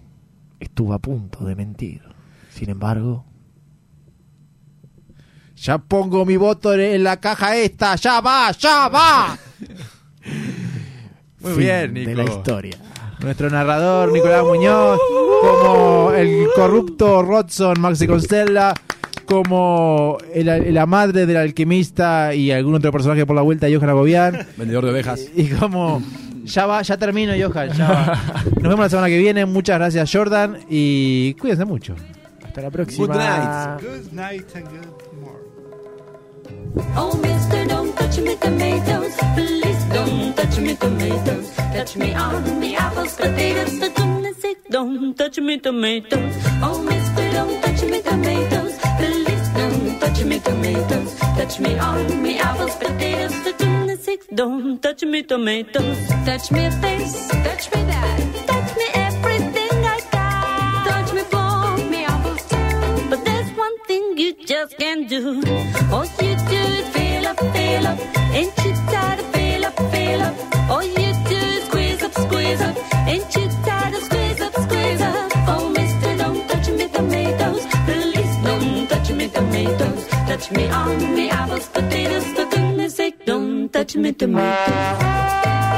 estuvo 0.60 0.94
a 0.94 0.98
punto 0.98 1.44
de 1.44 1.56
mentir. 1.56 2.02
Sin 2.51 2.70
embargo, 2.70 3.24
Ya 5.56 5.78
pongo 5.78 6.24
mi 6.26 6.36
voto 6.36 6.74
en 6.74 7.05
la 7.05 7.18
caja 7.20 7.56
esta. 7.56 7.94
¡Ya 7.97 8.20
va! 8.20 8.51
¡Ya 8.52 8.89
va! 8.89 9.39
Muy 11.40 11.52
fin 11.52 11.59
bien, 11.59 11.94
de 11.94 12.06
Nico. 12.06 12.22
la 12.22 12.24
historia. 12.24 12.76
Nuestro 13.25 13.51
narrador, 13.51 14.13
Nicolás 14.13 14.45
Muñoz, 14.45 14.99
como 15.41 16.13
el 16.13 16.47
corrupto 16.55 17.23
Rodson, 17.23 17.81
Maxi 17.81 18.07
Constella, 18.07 18.75
como 19.27 20.19
el- 20.33 20.75
la 20.75 20.87
madre 20.87 21.25
del 21.27 21.37
alquimista 21.39 22.35
y 22.35 22.51
algún 22.51 22.75
otro 22.75 22.93
personaje 22.93 23.25
por 23.27 23.35
la 23.37 23.43
vuelta, 23.43 23.67
Johan 23.73 23.89
Agobián. 23.91 24.47
Vendedor 24.57 24.85
de 24.85 24.91
ovejas. 24.91 25.21
Y 25.35 25.49
como 25.49 26.03
ya 26.45 26.67
va, 26.67 26.83
ya 26.83 26.97
termino, 26.99 27.33
Johan. 27.33 27.71
Ya 27.73 27.89
va. 27.91 28.23
Nos 28.45 28.63
vemos 28.63 28.81
la 28.81 28.89
semana 28.91 29.09
que 29.09 29.19
viene. 29.19 29.47
Muchas 29.47 29.79
gracias, 29.79 30.11
Jordan. 30.13 30.59
Y 30.69 31.35
cuídense 31.35 31.65
mucho. 31.65 31.95
Hasta 32.45 32.61
la 32.61 32.71
próxima. 32.71 33.07
Good 33.07 33.17
night. 33.17 33.81
Good 33.83 34.13
night 34.13 34.47
and 34.57 34.65
good 34.69 35.21
morning. 35.21 35.41
Oh, 36.97 37.17
mister, 37.23 37.67
don't 37.67 37.95
touch 37.97 38.19
me 38.19 38.37
tomatoes. 38.37 39.15
Please 39.35 39.74
touch 40.36 40.59
me 40.59 40.74
tomatoes. 40.77 41.55
Touch 41.56 41.97
me 41.97 42.15
on 42.15 42.61
the 42.61 42.77
apples, 42.77 43.16
potatoes. 43.16 43.78
For 43.78 43.89
goodness 43.90 44.36
sake, 44.39 44.59
don't 44.70 45.15
touch 45.16 45.39
me 45.39 45.59
tomatoes. 45.59 46.35
Oh, 46.62 46.82
mister, 46.82 47.31
don't 47.32 47.62
touch 47.62 47.82
me 47.90 48.02
tomatoes. 48.02 48.74
Please 48.98 49.48
don't 49.59 50.01
touch 50.01 50.24
me 50.24 50.39
tomatoes. 50.40 51.15
Touch 51.39 51.61
me 51.61 51.78
on 51.78 52.23
me 52.23 52.39
apples, 52.39 52.74
potatoes. 52.77 53.35
For 53.43 53.52
goodness 53.52 54.05
sake, 54.05 54.23
Don't 54.35 54.82
touch 54.82 55.02
me 55.05 55.23
tomatoes. 55.23 55.98
Touch 56.27 56.51
me 56.51 56.69
this, 56.82 57.28
touch 57.28 57.65
me 57.73 57.81
that. 57.90 58.19
Touch 58.51 58.70
me 58.81 58.86
everything 59.06 59.77
I 59.97 59.98
got. 60.12 60.86
Touch 60.89 61.12
me 61.15 61.23
plum, 61.31 61.90
me 61.90 62.05
apples 62.05 62.44
too. 62.51 63.09
But 63.11 63.24
there's 63.24 63.51
one 63.56 63.77
thing 63.86 64.19
you 64.19 64.35
just 64.44 64.77
can't 64.78 65.09
do. 65.09 65.43
All 65.93 66.06
you 66.23 66.35
do 66.51 66.61
is 66.81 66.89
fill 66.94 67.27
up, 67.27 67.39
fill 67.39 67.86
up. 67.86 67.98
Touch 80.45 80.57
me 80.59 80.69
on 80.69 81.15
me 81.15 81.31
apples, 81.31 81.69
potatoes. 81.69 82.27
For 82.37 82.45
goodness 82.45 82.97
sake, 82.97 83.25
don't 83.25 83.73
touch 83.73 83.97
me 83.97 84.12
tomatoes. 84.12 85.74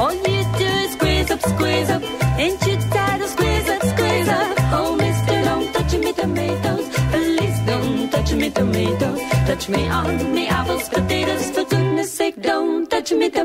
All 0.00 0.14
you 0.14 0.42
do 0.58 0.66
is 0.84 0.92
squeeze 0.92 1.30
up, 1.30 1.40
squeeze 1.40 1.90
up. 1.90 2.02
Ain't 2.38 2.60
you 2.66 2.76
tired 2.90 3.20
of 3.22 3.28
squeeze 3.30 3.68
up, 3.68 3.82
squeeze 3.92 4.28
up? 4.28 4.56
Oh, 4.78 4.96
mister, 4.96 5.36
don't 5.48 5.72
touch 5.74 5.92
me 6.04 6.12
tomatoes. 6.12 6.86
Please 7.12 7.58
don't 7.66 8.10
touch 8.10 8.32
me 8.32 8.50
tomatoes. 8.50 9.20
Touch 9.48 9.68
me 9.68 9.88
on 9.88 10.34
me 10.34 10.46
apples, 10.48 10.88
potatoes. 10.88 11.50
For 11.50 11.64
goodness 11.64 12.12
sake, 12.12 12.40
don't 12.42 12.88
touch 12.90 13.12
me 13.12 13.28
tomatoes. 13.30 13.38